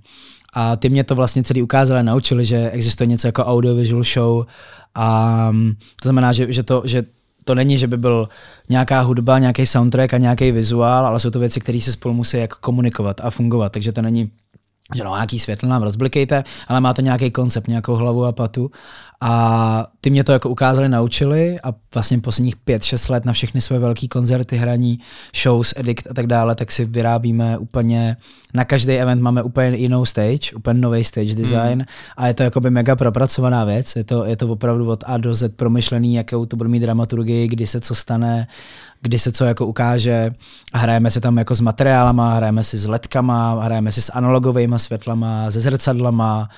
A 0.54 0.76
ty 0.76 0.90
mě 0.90 1.04
to 1.04 1.16
vlastně 1.16 1.44
celý 1.44 1.62
ukázali 1.62 2.04
naučili, 2.04 2.46
že 2.46 2.72
existuje 2.72 3.08
něco 3.08 3.28
jako 3.28 3.46
audiovisual 3.46 4.04
show. 4.04 4.46
A 4.96 5.48
mm, 5.52 5.74
to 6.02 6.08
znamená, 6.08 6.34
že, 6.34 6.54
že, 6.54 6.64
to, 6.64 6.82
že 6.86 7.04
to 7.44 7.56
není, 7.56 7.78
že 7.78 7.88
by 7.88 7.98
byl 7.98 8.30
nějaká 8.70 9.02
hudba, 9.02 9.40
nějaký 9.40 9.66
soundtrack 9.66 10.14
a 10.14 10.18
nějaký 10.18 10.52
vizuál, 10.52 11.06
ale 11.06 11.20
jsou 11.20 11.30
to 11.30 11.40
věci, 11.40 11.60
které 11.60 11.82
se 11.82 11.92
spolu 11.92 12.14
musí 12.14 12.38
jako 12.38 12.58
komunikovat 12.60 13.22
a 13.24 13.30
fungovat, 13.30 13.72
takže 13.72 13.92
to 13.92 14.02
není 14.02 14.32
že 14.96 15.04
no, 15.04 15.14
nějaký 15.14 15.40
světlo 15.40 15.70
nám 15.70 15.82
rozblikejte, 15.82 16.44
ale 16.68 16.82
má 16.82 16.94
to 16.94 17.02
nějaký 17.02 17.32
koncept, 17.32 17.68
nějakou 17.68 17.96
hlavu 17.96 18.26
a 18.26 18.32
patu. 18.32 18.72
A 19.24 19.88
ty 20.02 20.10
mě 20.10 20.24
to 20.24 20.32
jako 20.32 20.50
ukázali, 20.50 20.90
naučili 20.90 21.60
a 21.64 21.74
vlastně 21.94 22.20
posledních 22.20 22.56
pět, 22.56 22.84
šest 22.84 23.10
let 23.10 23.26
na 23.26 23.34
všechny 23.34 23.62
své 23.62 23.80
velké 23.80 24.08
koncerty, 24.08 24.58
hraní, 24.58 25.00
shows, 25.44 25.74
edict 25.78 26.08
a 26.10 26.14
tak 26.14 26.28
dále, 26.28 26.56
tak 26.56 26.72
si 26.72 26.86
vyrábíme 26.86 27.58
úplně, 27.58 28.18
na 28.54 28.66
každý 28.66 28.94
event 28.94 29.22
máme 29.22 29.44
úplně 29.44 29.78
jinou 29.78 30.06
stage, 30.06 30.56
úplně 30.56 30.82
nový 30.82 31.04
stage 31.04 31.36
design 31.36 31.74
hmm. 31.74 31.86
a 32.18 32.28
je 32.28 32.34
to 32.34 32.44
jakoby 32.44 32.70
mega 32.70 32.96
propracovaná 32.96 33.66
věc, 33.66 33.96
je 33.96 34.04
to, 34.04 34.26
je 34.26 34.36
to 34.36 34.48
opravdu 34.48 34.90
od 34.90 35.04
A 35.08 35.18
do 35.18 35.36
Z 35.36 35.56
promyšlený, 35.56 36.14
jakou 36.14 36.46
to 36.46 36.56
bude 36.56 36.70
mít 36.70 36.80
dramaturgii, 36.80 37.48
kdy 37.48 37.68
se 37.68 37.82
co 37.82 37.96
stane, 37.96 38.48
kdy 39.02 39.20
se 39.20 39.32
co 39.32 39.46
jako 39.46 39.66
ukáže. 39.66 40.32
A 40.74 40.78
hrajeme 40.78 41.12
si 41.12 41.22
tam 41.22 41.38
jako 41.38 41.56
s 41.56 41.60
materiálama, 41.60 42.36
hrajeme 42.36 42.64
si 42.64 42.78
s 42.78 42.88
ledkama, 42.88 43.64
hrajeme 43.64 43.92
si 43.92 44.02
s 44.02 44.12
analogovými 44.12 44.80
světlama, 44.80 45.52
se 45.52 45.60
zrcadlama, 45.60 46.50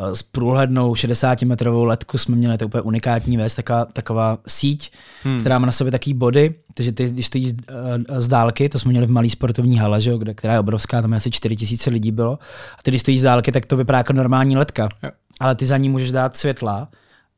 eh, 0.00 0.16
s 0.16 0.22
průhlednou 0.22 0.94
60-metrovou 0.94 1.84
ledku 1.84 2.18
jsme 2.18 2.36
měli, 2.36 2.58
to 2.58 2.64
je 2.64 2.66
úplně 2.66 2.82
unikátní 2.82 3.36
věc, 3.36 3.54
taková, 3.54 3.84
taková 3.84 4.38
síť, 4.46 4.92
hmm. 5.22 5.40
která 5.40 5.58
má 5.58 5.66
na 5.66 5.72
sobě 5.72 5.90
taký 5.90 6.14
body, 6.14 6.54
takže 6.74 6.92
ty, 6.92 7.10
když 7.10 7.26
stojíš 7.26 7.52
eh, 7.68 8.20
z 8.20 8.28
dálky, 8.28 8.68
to 8.68 8.78
jsme 8.78 8.90
měli 8.90 9.06
v 9.06 9.10
malý 9.10 9.30
sportovní 9.30 9.78
hale, 9.78 10.00
že, 10.00 10.18
kde, 10.18 10.34
která 10.34 10.54
je 10.54 10.60
obrovská, 10.60 11.02
tam 11.02 11.12
je 11.12 11.16
asi 11.16 11.30
4000 11.30 11.90
lidí 11.90 12.10
bylo, 12.12 12.38
a 12.78 12.82
ty 12.82 12.90
když 12.90 13.00
stojíš 13.00 13.20
z 13.20 13.24
dálky, 13.24 13.52
tak 13.52 13.66
to 13.66 13.76
vypadá 13.76 13.98
jako 13.98 14.12
normální 14.12 14.56
ledka, 14.56 14.88
Jo. 15.02 15.10
ale 15.40 15.56
ty 15.56 15.66
za 15.66 15.76
ní 15.76 15.88
můžeš 15.88 16.12
dát 16.12 16.36
světla 16.36 16.88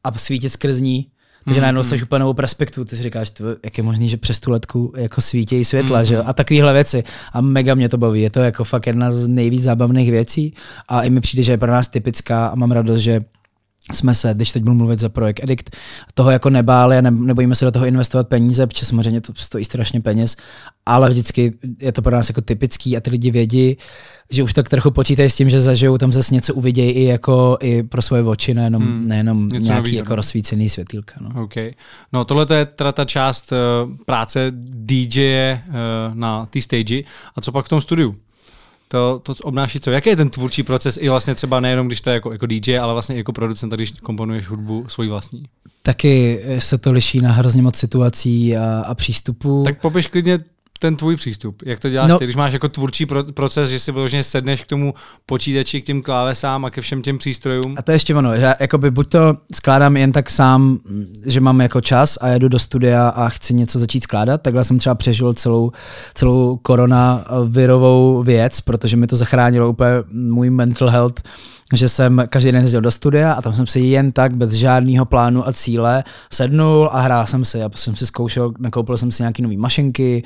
a 0.04 0.18
svítit 0.18 0.50
skrz 0.50 0.78
ní, 0.78 1.06
takže 1.44 1.60
najednou 1.60 1.84
jsi 1.84 2.02
úplně 2.02 2.18
novou 2.18 2.34
perspektivu, 2.34 2.84
ty 2.84 2.96
si 2.96 3.02
říkáš, 3.02 3.30
tvo, 3.30 3.48
jak 3.64 3.78
je 3.78 3.84
možný, 3.84 4.08
že 4.08 4.16
přes 4.16 4.40
tu 4.40 4.50
letku 4.50 4.92
jako 4.96 5.20
svítějí 5.20 5.64
světla, 5.64 6.04
že 6.04 6.14
jo? 6.14 6.22
a 6.26 6.32
takovéhle 6.32 6.72
věci. 6.72 7.04
A 7.32 7.40
mega 7.40 7.74
mě 7.74 7.88
to 7.88 7.98
baví, 7.98 8.22
je 8.22 8.30
to 8.30 8.40
jako 8.40 8.64
fakt 8.64 8.86
jedna 8.86 9.12
z 9.12 9.28
nejvíc 9.28 9.62
zábavných 9.62 10.10
věcí 10.10 10.54
a 10.88 11.02
i 11.02 11.10
mi 11.10 11.20
přijde, 11.20 11.42
že 11.42 11.52
je 11.52 11.58
pro 11.58 11.72
nás 11.72 11.88
typická 11.88 12.46
a 12.46 12.54
mám 12.54 12.70
radost, 12.70 13.00
že 13.00 13.20
jsme 13.92 14.14
se, 14.14 14.34
když 14.34 14.52
teď 14.52 14.62
budu 14.62 14.74
mluvit 14.74 14.98
za 14.98 15.08
projekt 15.08 15.40
Edict, 15.44 15.76
toho 16.14 16.30
jako 16.30 16.50
nebáli 16.50 16.98
a 16.98 17.00
ne, 17.00 17.10
nebojíme 17.10 17.54
se 17.54 17.64
do 17.64 17.70
toho 17.70 17.86
investovat 17.86 18.28
peníze, 18.28 18.66
protože 18.66 18.86
samozřejmě 18.86 19.20
to 19.20 19.32
stojí 19.36 19.64
strašně 19.64 20.00
peněz, 20.00 20.36
ale 20.86 21.10
vždycky 21.10 21.52
je 21.80 21.92
to 21.92 22.02
pro 22.02 22.16
nás 22.16 22.28
jako 22.28 22.40
typický 22.40 22.96
a 22.96 23.00
ty 23.00 23.10
lidi 23.10 23.30
vědí, 23.30 23.76
že 24.30 24.42
už 24.42 24.52
tak 24.52 24.68
trochu 24.68 24.90
počítají 24.90 25.30
s 25.30 25.36
tím, 25.36 25.50
že 25.50 25.60
zažijou 25.60 25.98
tam 25.98 26.12
zase 26.12 26.34
něco 26.34 26.54
uvidějí 26.54 26.90
i 26.90 27.04
jako 27.04 27.58
i 27.60 27.82
pro 27.82 28.02
svoje 28.02 28.22
oči, 28.22 28.54
nejenom, 28.54 28.82
Hmm, 28.82 29.08
nejenom 29.08 29.48
něco 29.48 29.66
nějaký 29.66 29.94
jako 29.94 30.10
no. 30.10 30.16
rozsvícený 30.16 30.68
světýlka. 30.68 31.14
No. 31.20 31.42
OK. 31.42 31.54
No 32.12 32.24
tohle 32.24 32.46
to 32.46 32.54
je 32.54 32.66
teda 32.66 32.92
ta 32.92 33.04
část 33.04 33.52
uh, 33.52 33.58
práce 34.06 34.52
DJ 34.56 35.52
uh, 35.68 35.74
na 36.14 36.46
té 36.46 36.60
stage. 36.60 37.02
A 37.36 37.40
co 37.40 37.52
pak 37.52 37.66
v 37.66 37.68
tom 37.68 37.80
studiu? 37.80 38.16
To, 38.88 39.20
to 39.22 39.34
obnáší 39.42 39.80
co? 39.80 39.90
Jaký 39.90 40.10
je 40.10 40.16
ten 40.16 40.30
tvůrčí 40.30 40.62
proces 40.62 40.98
i 41.00 41.08
vlastně 41.08 41.34
třeba 41.34 41.60
nejenom, 41.60 41.86
když 41.86 42.00
to 42.00 42.10
je 42.10 42.14
jako, 42.14 42.32
jako 42.32 42.46
DJ, 42.46 42.78
ale 42.78 42.92
vlastně 42.92 43.16
jako 43.16 43.32
producent, 43.32 43.72
když 43.72 43.90
komponuješ 43.90 44.48
hudbu 44.48 44.84
svoji 44.88 45.08
vlastní? 45.08 45.44
Taky 45.82 46.44
se 46.58 46.78
to 46.78 46.92
liší 46.92 47.20
na 47.20 47.32
hrozně 47.32 47.62
moc 47.62 47.76
situací 47.76 48.56
a, 48.56 48.84
a 48.86 48.94
přístupů. 48.94 49.62
Tak 49.64 49.80
popiš 49.80 50.06
klidně 50.06 50.38
ten 50.78 50.96
tvůj 50.96 51.16
přístup. 51.16 51.62
Jak 51.66 51.80
to 51.80 51.90
děláš 51.90 52.10
No. 52.10 52.18
ty, 52.18 52.24
když 52.24 52.36
máš 52.36 52.52
jako 52.52 52.68
tvůrčí 52.68 53.06
pro, 53.06 53.24
proces, 53.24 53.68
že 53.70 53.78
si 53.78 53.92
vyloženě 53.92 54.24
sedneš 54.24 54.62
k 54.62 54.66
tomu 54.66 54.94
počítači, 55.26 55.82
k 55.82 55.84
těm 55.84 56.02
klávesám 56.02 56.64
a 56.64 56.70
ke 56.70 56.80
všem 56.80 57.02
těm 57.02 57.18
přístrojům? 57.18 57.74
A 57.78 57.82
to 57.82 57.90
je 57.90 57.94
ještě 57.94 58.14
ono, 58.14 58.36
že 58.36 58.42
já 58.42 58.54
jakoby 58.60 58.90
buď 58.90 59.08
to 59.08 59.34
skládám 59.54 59.96
jen 59.96 60.12
tak 60.12 60.30
sám, 60.30 60.78
že 61.26 61.40
mám 61.40 61.60
jako 61.60 61.80
čas 61.80 62.18
a 62.20 62.28
jedu 62.28 62.48
do 62.48 62.58
studia 62.58 63.08
a 63.08 63.28
chci 63.28 63.54
něco 63.54 63.78
začít 63.78 64.02
skládat, 64.02 64.42
takhle 64.42 64.64
jsem 64.64 64.78
třeba 64.78 64.94
přežil 64.94 65.34
celou, 65.34 65.72
celou 66.14 66.56
koronavirovou 66.56 68.22
věc, 68.22 68.60
protože 68.60 68.96
mi 68.96 69.06
to 69.06 69.16
zachránilo 69.16 69.70
úplně 69.70 69.90
můj 70.12 70.50
mental 70.50 70.88
health, 70.90 71.22
že 71.74 71.88
jsem 71.88 72.22
každý 72.28 72.52
den 72.52 72.62
jezdil 72.62 72.80
do 72.80 72.90
studia 72.90 73.32
a 73.32 73.42
tam 73.42 73.52
jsem 73.52 73.66
si 73.66 73.80
jen 73.80 74.12
tak 74.12 74.36
bez 74.36 74.52
žádného 74.52 75.04
plánu 75.04 75.48
a 75.48 75.52
cíle 75.52 76.04
sednul 76.32 76.88
a 76.92 77.00
hrál 77.00 77.26
jsem 77.26 77.44
si 77.44 77.62
a 77.62 77.70
jsem 77.74 77.96
si 77.96 78.06
zkoušel, 78.06 78.52
nakoupil 78.58 78.96
jsem 78.96 79.12
si 79.12 79.22
nějaké 79.22 79.42
nové 79.42 79.56
mašinky, 79.56 80.22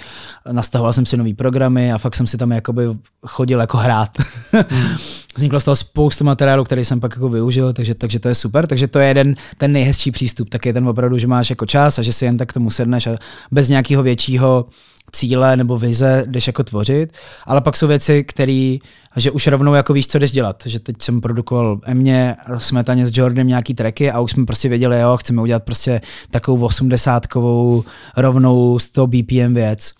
nastahoval 0.53 0.93
jsem 0.93 1.07
si 1.07 1.17
nové 1.17 1.35
programy 1.35 1.93
a 1.93 1.99
fakt 1.99 2.17
jsem 2.17 2.27
si 2.27 2.39
tam 2.39 2.53
jakoby 2.53 2.83
chodil 3.27 3.61
jako 3.61 3.77
hrát. 3.77 4.11
Vzniklo 5.37 5.61
z 5.61 5.65
toho 5.65 5.77
spoustu 5.77 6.25
materiálu, 6.25 6.65
který 6.65 6.85
jsem 6.85 7.01
pak 7.01 7.15
jako 7.17 7.29
využil, 7.29 7.73
takže, 7.73 7.95
takže 7.95 8.19
to 8.19 8.29
je 8.29 8.35
super. 8.35 8.67
Takže 8.67 8.89
to 8.89 8.99
je 8.99 9.09
jeden 9.09 9.35
ten 9.59 9.73
nejhezčí 9.73 10.11
přístup, 10.11 10.49
tak 10.49 10.67
je 10.67 10.73
ten 10.73 10.89
opravdu, 10.89 11.19
že 11.19 11.27
máš 11.27 11.51
jako 11.51 11.67
čas 11.67 11.99
a 11.99 12.03
že 12.03 12.13
si 12.13 12.25
jen 12.25 12.37
tak 12.37 12.49
k 12.49 12.53
tomu 12.53 12.71
sedneš 12.71 13.07
a 13.07 13.17
bez 13.51 13.69
nějakého 13.69 14.03
většího 14.03 14.67
cíle 15.13 15.57
nebo 15.57 15.79
vize 15.79 16.25
jdeš 16.27 16.47
jako 16.47 16.65
tvořit, 16.65 17.13
ale 17.47 17.61
pak 17.61 17.77
jsou 17.77 17.87
věci, 17.87 18.25
které, 18.25 18.77
že 19.17 19.31
už 19.31 19.47
rovnou 19.47 19.75
jako 19.75 19.93
víš, 19.93 20.07
co 20.07 20.19
jdeš 20.19 20.33
dělat. 20.33 20.63
Že 20.67 20.81
teď 20.81 21.03
jsem 21.03 21.21
produkoval 21.21 21.81
Emě, 21.85 22.37
smetaně 22.59 23.07
s 23.07 23.17
Jordanem 23.17 23.49
nějaký 23.49 23.75
tracky 23.75 24.11
a 24.11 24.21
už 24.21 24.31
jsme 24.31 24.47
prostě 24.47 24.69
věděli, 24.69 25.01
jo, 25.01 25.17
chceme 25.17 25.43
udělat 25.43 25.63
prostě 25.63 26.01
takovou 26.31 26.67
80kovou 26.67 27.85
rovnou 28.17 28.79
100 28.79 29.07
BPM 29.07 29.55
věc. 29.55 29.93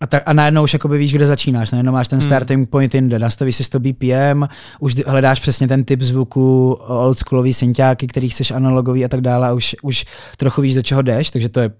A, 0.00 0.06
tak, 0.06 0.22
a 0.26 0.32
najednou 0.32 0.62
už 0.62 0.72
jakoby 0.72 0.98
víš, 0.98 1.12
kde 1.12 1.26
začínáš. 1.26 1.70
Najednou 1.70 1.92
máš 1.92 2.08
ten 2.08 2.20
starting 2.20 2.70
point 2.70 2.94
jinde, 2.94 3.18
nastavíš 3.18 3.56
si 3.56 3.64
100 3.64 3.80
BPM, 3.80 4.44
už 4.80 4.94
hledáš 5.06 5.40
přesně 5.40 5.68
ten 5.68 5.84
typ 5.84 6.00
zvuku, 6.00 6.72
oldschoolový 6.72 7.54
synťáky, 7.54 8.06
který 8.06 8.28
chceš 8.28 8.50
analogový 8.50 9.04
a 9.04 9.08
tak 9.08 9.20
dále 9.20 9.48
a 9.48 9.52
už, 9.52 9.76
už 9.82 10.04
trochu 10.36 10.60
víš, 10.60 10.74
do 10.74 10.82
čeho 10.82 11.02
jdeš, 11.02 11.30
takže 11.30 11.48
to 11.48 11.60
je 11.60 11.70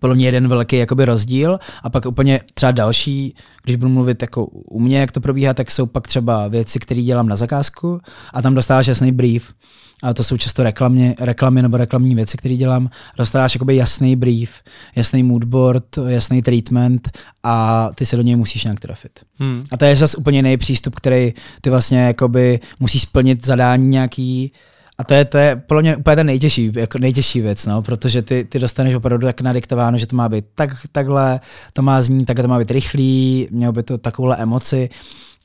podle 0.00 0.16
mě 0.16 0.26
jeden 0.26 0.48
velký 0.48 0.76
jakoby 0.76 1.04
rozdíl 1.04 1.58
a 1.82 1.90
pak 1.90 2.06
úplně 2.06 2.40
třeba 2.54 2.72
další, 2.72 3.34
když 3.62 3.76
budu 3.76 3.90
mluvit 3.90 4.22
jako 4.22 4.46
u 4.46 4.80
mě, 4.80 4.98
jak 4.98 5.12
to 5.12 5.20
probíhá, 5.20 5.54
tak 5.54 5.70
jsou 5.70 5.86
pak 5.86 6.08
třeba 6.08 6.48
věci, 6.48 6.78
které 6.78 7.02
dělám 7.02 7.28
na 7.28 7.36
zakázku 7.36 8.00
a 8.32 8.42
tam 8.42 8.54
dostáváš 8.54 8.86
jasný 8.86 9.12
brief. 9.12 9.54
A 10.02 10.14
to 10.14 10.24
jsou 10.24 10.36
často 10.36 10.62
reklamy, 10.62 11.14
reklamy 11.20 11.62
nebo 11.62 11.76
reklamní 11.76 12.14
věci, 12.14 12.36
které 12.36 12.56
dělám. 12.56 12.90
Dostáváš 13.18 13.54
jakoby 13.54 13.76
jasný 13.76 14.16
brief, 14.16 14.62
jasný 14.96 15.22
moodboard, 15.22 15.84
jasný 16.06 16.42
treatment 16.42 17.10
a 17.42 17.88
ty 17.94 18.06
se 18.06 18.16
do 18.16 18.22
něj 18.22 18.36
musíš 18.36 18.64
nějak 18.64 18.80
trafit. 18.80 19.20
Hmm. 19.38 19.64
A 19.72 19.76
to 19.76 19.84
je 19.84 19.96
zase 19.96 20.16
úplně 20.16 20.38
jiný 20.38 20.56
přístup, 20.56 20.94
který 20.94 21.34
ty 21.60 21.70
vlastně 21.70 21.98
jakoby 21.98 22.60
musíš 22.80 23.02
splnit 23.02 23.46
zadání 23.46 23.86
nějaký 23.88 24.52
a 24.98 25.04
to 25.04 25.14
je, 25.14 25.24
to 25.24 25.38
je 25.38 25.56
podle 25.66 25.82
mě 25.82 25.96
úplně 25.96 26.16
ten 26.16 26.26
nejtěžší, 26.26 26.72
jako 26.76 26.98
nejtěžší 26.98 27.40
věc, 27.40 27.66
no, 27.66 27.82
protože 27.82 28.22
ty, 28.22 28.44
ty 28.44 28.58
dostaneš 28.58 28.94
opravdu 28.94 29.26
tak 29.26 29.40
nadiktováno, 29.40 29.98
že 29.98 30.06
to 30.06 30.16
má 30.16 30.28
být 30.28 30.44
tak, 30.54 30.70
takhle, 30.92 31.40
to 31.74 31.82
má 31.82 32.02
znít, 32.02 32.24
takhle 32.24 32.42
to 32.42 32.48
má 32.48 32.58
být 32.58 32.70
rychlý, 32.70 33.48
mělo 33.50 33.72
by 33.72 33.82
to 33.82 33.98
takovouhle 33.98 34.36
emoci, 34.36 34.88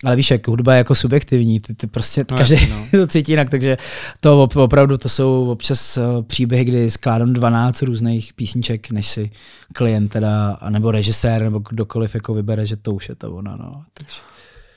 ale 0.04 0.16
víš, 0.16 0.32
jak 0.32 0.48
hudba 0.48 0.74
je 0.74 0.78
jako 0.78 0.96
subjektivní, 0.96 1.60
ty, 1.60 1.74
ty 1.74 1.88
prostě 1.88 2.26
No 2.32 2.38
každý 2.38 2.56
jasně, 2.56 2.70
no. 2.70 2.86
to 3.00 3.08
cítí 3.08 3.32
jinak, 3.32 3.50
takže 3.50 3.78
to 4.20 4.44
op, 4.44 4.56
opravdu 4.56 4.98
to 4.98 5.10
jsou 5.10 5.50
občas 5.52 5.98
eh, 5.98 6.02
příběhy, 6.28 6.66
kdy 6.66 6.92
skládám 6.92 7.34
12 7.34 7.82
různých 7.82 8.34
písniček, 8.34 8.92
než 8.92 9.08
si 9.08 9.32
klient 9.74 10.10
teda, 10.10 10.58
nebo 10.70 10.92
režisér, 10.92 11.42
nebo 11.42 11.62
kdokoliv 11.70 12.16
jako 12.16 12.34
vybere, 12.34 12.66
že 12.66 12.76
to 12.76 12.94
už 12.94 13.10
je 13.10 13.16
to 13.16 13.32
ono, 13.32 13.58
no. 13.58 13.84
Takže. 13.94 14.16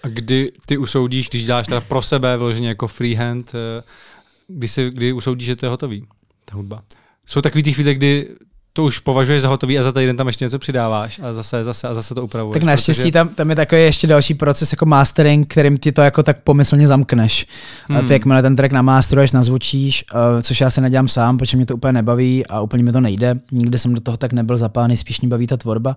A 0.02 0.08
kdy 0.08 0.52
ty 0.66 0.78
usoudíš, 0.78 1.28
když 1.28 1.44
děláš 1.44 1.66
teda 1.66 1.80
pro 1.80 2.02
sebe 2.02 2.36
vyloženě 2.36 2.68
jako 2.68 2.88
freehand, 2.88 3.52
eh, 3.54 3.82
kdy, 4.48 4.68
si, 4.68 4.90
kdy 4.90 5.12
usoudíš, 5.12 5.46
že 5.46 5.56
to 5.56 5.66
je 5.66 5.70
hotový, 5.70 6.04
ta 6.44 6.56
hudba? 6.56 6.82
Jsou 7.26 7.40
takový 7.40 7.62
ty 7.62 7.72
chvíle, 7.72 7.94
kdy 7.94 8.28
to 8.72 8.84
už 8.84 8.98
považuješ 8.98 9.42
za 9.42 9.48
hotový 9.48 9.78
a 9.78 9.82
za 9.82 9.92
týden 9.92 10.16
tam 10.16 10.26
ještě 10.26 10.44
něco 10.44 10.58
přidáváš 10.58 11.20
a 11.22 11.32
zase, 11.32 11.64
zase 11.64 11.88
a 11.88 11.94
zase 11.94 12.14
to 12.14 12.24
upravuješ. 12.24 12.52
Tak 12.54 12.62
naštěstí 12.62 13.02
protože- 13.02 13.12
tam, 13.12 13.28
tam 13.28 13.50
je 13.50 13.56
takový 13.56 13.82
ještě 13.82 14.06
další 14.06 14.34
proces 14.34 14.72
jako 14.72 14.86
mastering, 14.86 15.48
kterým 15.48 15.78
ti 15.78 15.92
to 15.92 16.00
jako 16.02 16.22
tak 16.22 16.42
pomyslně 16.44 16.86
zamkneš. 16.86 17.46
Hmm. 17.88 17.96
A 17.96 18.00
Hmm. 18.00 18.08
ty 18.08 18.12
jakmile 18.14 18.42
ten 18.42 18.56
track 18.56 18.72
namasteruješ, 18.72 19.32
nazvučíš, 19.32 20.04
uh, 20.14 20.40
což 20.42 20.60
já 20.60 20.70
se 20.70 20.80
nedělám 20.80 21.08
sám, 21.08 21.38
protože 21.38 21.56
mě 21.56 21.66
to 21.66 21.74
úplně 21.76 21.92
nebaví 21.92 22.46
a 22.46 22.60
úplně 22.60 22.82
mi 22.82 22.92
to 22.92 23.00
nejde. 23.00 23.34
Nikdy 23.52 23.78
jsem 23.78 23.94
do 23.94 24.00
toho 24.00 24.16
tak 24.16 24.32
nebyl 24.32 24.56
zapálený, 24.56 24.96
spíš 24.96 25.20
mě 25.20 25.28
baví 25.28 25.46
ta 25.46 25.56
tvorba. 25.56 25.96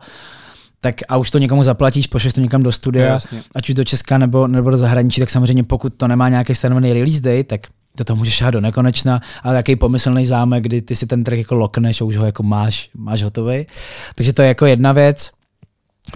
Tak 0.82 0.96
a 1.10 1.18
už 1.18 1.32
to 1.32 1.38
někomu 1.38 1.64
zaplatíš, 1.64 2.08
pošleš 2.08 2.34
to 2.34 2.42
někam 2.42 2.64
do 2.64 2.72
studia, 2.72 3.06
jasně. 3.08 3.44
ať 3.56 3.70
už 3.70 3.76
do 3.76 3.84
Česka 3.84 4.18
nebo, 4.18 4.48
nebo 4.48 4.70
do 4.70 4.78
zahraničí, 4.78 5.22
tak 5.22 5.30
samozřejmě 5.30 5.64
pokud 5.64 5.94
to 5.98 6.08
nemá 6.08 6.30
nějaký 6.30 6.56
stanovený 6.56 6.94
release 6.94 7.22
date, 7.22 7.44
tak 7.44 7.62
do 7.98 8.04
toho 8.04 8.18
můžeš 8.18 8.34
šát 8.34 8.52
do 8.52 8.62
nekonečna, 8.62 9.22
ale 9.44 9.56
jaký 9.56 9.76
pomyslný 9.76 10.26
zámek, 10.26 10.64
kdy 10.64 10.82
ty 10.82 10.96
si 10.96 11.08
ten 11.08 11.24
track 11.24 11.38
jako 11.38 11.56
lokneš 11.56 12.02
a 12.02 12.06
už 12.06 12.18
ho 12.18 12.26
jako 12.26 12.44
máš, 12.44 12.90
máš 12.96 13.24
hotový. 13.24 13.66
Takže 14.16 14.34
to 14.34 14.42
je 14.42 14.48
jako 14.48 14.66
jedna 14.66 14.92
věc. 14.92 15.37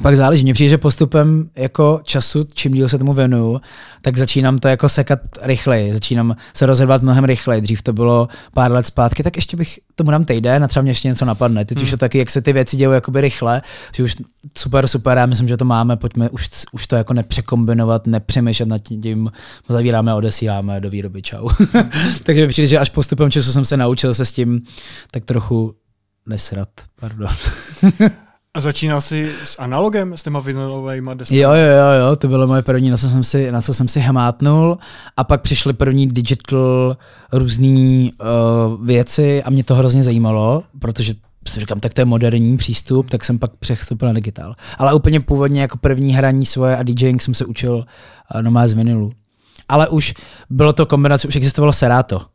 Pak 0.01 0.15
záleží, 0.15 0.43
mně 0.43 0.53
přijde, 0.53 0.69
že 0.69 0.77
postupem 0.77 1.49
jako 1.55 1.99
času, 2.03 2.47
čím 2.53 2.71
díl 2.71 2.89
se 2.89 2.97
tomu 2.97 3.13
věnuju, 3.13 3.61
tak 4.01 4.17
začínám 4.17 4.57
to 4.57 4.67
jako 4.67 4.89
sekat 4.89 5.19
rychleji, 5.41 5.93
začínám 5.93 6.35
se 6.53 6.65
rozhodovat 6.65 7.01
mnohem 7.01 7.23
rychleji. 7.23 7.61
Dřív 7.61 7.81
to 7.81 7.93
bylo 7.93 8.27
pár 8.53 8.71
let 8.71 8.85
zpátky, 8.85 9.23
tak 9.23 9.35
ještě 9.35 9.57
bych 9.57 9.79
tomu 9.95 10.11
dám 10.11 10.25
týden 10.25 10.63
a 10.63 10.67
třeba 10.67 10.83
mě 10.83 10.91
ještě 10.91 11.07
něco 11.07 11.25
napadne. 11.25 11.65
Teď 11.65 11.77
hmm. 11.77 11.83
už 11.83 11.91
je 11.91 11.97
taky, 11.97 12.17
jak 12.17 12.29
se 12.29 12.41
ty 12.41 12.53
věci 12.53 12.77
dějí 12.77 12.91
jakoby 12.91 13.21
rychle, 13.21 13.61
že 13.95 14.03
už 14.03 14.15
super, 14.57 14.87
super, 14.87 15.17
já 15.17 15.25
myslím, 15.25 15.47
že 15.47 15.57
to 15.57 15.65
máme, 15.65 15.97
pojďme 15.97 16.29
už, 16.29 16.49
už 16.71 16.87
to 16.87 16.95
jako 16.95 17.13
nepřekombinovat, 17.13 18.07
nepřemýšlet 18.07 18.69
nad 18.69 18.79
tím, 18.79 19.31
zavíráme 19.69 20.13
odesíláme 20.13 20.81
do 20.81 20.89
výroby, 20.89 21.21
čau. 21.21 21.49
Takže 22.23 22.47
přijde, 22.47 22.67
že 22.67 22.79
až 22.79 22.89
postupem 22.89 23.31
času 23.31 23.51
jsem 23.51 23.65
se 23.65 23.77
naučil 23.77 24.13
se 24.13 24.25
s 24.25 24.31
tím 24.31 24.61
tak 25.11 25.25
trochu 25.25 25.75
nesrat, 26.25 26.69
pardon. 26.99 27.29
A 28.53 28.61
začínal 28.61 29.01
jsi 29.01 29.31
s 29.43 29.59
analogem, 29.59 30.17
s 30.17 30.23
těma 30.23 30.39
vinylovými 30.39 31.11
deskami? 31.15 31.39
Jo, 31.39 31.49
jo, 31.49 31.57
jo, 31.57 32.07
jo, 32.07 32.15
to 32.15 32.27
bylo 32.27 32.47
moje 32.47 32.61
první, 32.61 32.89
na 32.89 32.97
co 32.97 33.09
jsem 33.09 33.23
si, 33.23 33.51
na 33.51 33.61
co 33.61 33.73
jsem 33.73 33.87
si 33.87 33.99
hmátnul. 33.99 34.77
A 35.17 35.23
pak 35.23 35.41
přišly 35.41 35.73
první 35.73 36.07
digital 36.07 36.97
různé 37.31 38.09
uh, 38.11 38.85
věci 38.85 39.43
a 39.43 39.49
mě 39.49 39.63
to 39.63 39.75
hrozně 39.75 40.03
zajímalo, 40.03 40.63
protože 40.79 41.13
si 41.47 41.59
říkám, 41.59 41.79
tak 41.79 41.93
to 41.93 42.01
je 42.01 42.05
moderní 42.05 42.57
přístup, 42.57 43.09
tak 43.09 43.25
jsem 43.25 43.39
pak 43.39 43.51
přestoupil 43.55 44.07
na 44.07 44.13
digitál. 44.13 44.55
Ale 44.77 44.93
úplně 44.93 45.19
původně 45.19 45.61
jako 45.61 45.77
první 45.77 46.13
hraní 46.13 46.45
svoje 46.45 46.77
a 46.77 46.83
DJing 46.83 47.21
jsem 47.21 47.33
se 47.33 47.45
učil 47.45 47.75
uh, 48.35 48.41
normálně 48.41 48.69
z 48.69 48.73
vinilu. 48.73 49.11
Ale 49.69 49.89
už 49.89 50.13
bylo 50.49 50.73
to 50.73 50.85
kombinace, 50.85 51.27
už 51.27 51.35
existovalo 51.35 51.73
Serato 51.73 52.30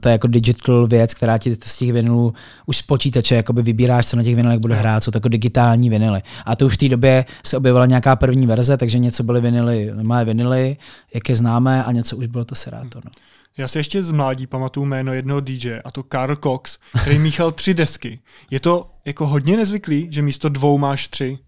to 0.00 0.08
je 0.08 0.12
jako 0.12 0.26
digital 0.26 0.86
věc, 0.86 1.14
která 1.14 1.38
ti 1.38 1.54
z 1.54 1.78
těch 1.78 1.92
vinilů 1.92 2.34
už 2.66 2.76
z 2.76 2.82
počítače 2.82 3.34
jakoby 3.34 3.62
vybíráš, 3.62 4.06
co 4.06 4.16
na 4.16 4.22
těch 4.22 4.36
vinilech 4.36 4.58
bude 4.58 4.74
hrát, 4.74 5.04
jsou 5.04 5.10
to 5.10 5.16
jako 5.16 5.28
digitální 5.28 5.90
vinily. 5.90 6.22
A 6.46 6.56
to 6.56 6.66
už 6.66 6.74
v 6.74 6.76
té 6.76 6.88
době 6.88 7.24
se 7.44 7.56
objevila 7.56 7.86
nějaká 7.86 8.16
první 8.16 8.46
verze, 8.46 8.76
takže 8.76 8.98
něco 8.98 9.22
byly 9.22 9.40
vinily, 9.40 9.90
má 10.02 10.22
vinily, 10.22 10.76
jak 11.14 11.28
je 11.28 11.36
známé, 11.36 11.84
a 11.84 11.92
něco 11.92 12.16
už 12.16 12.26
bylo 12.26 12.44
to 12.44 12.54
Serato. 12.54 13.00
No. 13.04 13.10
Já 13.58 13.68
si 13.68 13.78
ještě 13.78 14.02
z 14.02 14.10
mládí 14.10 14.46
pamatuju 14.46 14.86
jméno 14.86 15.12
jednoho 15.12 15.40
DJ, 15.40 15.78
a 15.84 15.90
to 15.90 16.02
Karl 16.02 16.36
Cox, 16.36 16.78
který 17.02 17.18
míchal 17.18 17.52
tři 17.52 17.74
desky. 17.74 18.18
Je 18.50 18.60
to 18.60 18.90
jako 19.04 19.26
hodně 19.26 19.56
nezvyklý, 19.56 20.08
že 20.10 20.22
místo 20.22 20.48
dvou 20.48 20.78
máš 20.78 21.08
tři? 21.08 21.38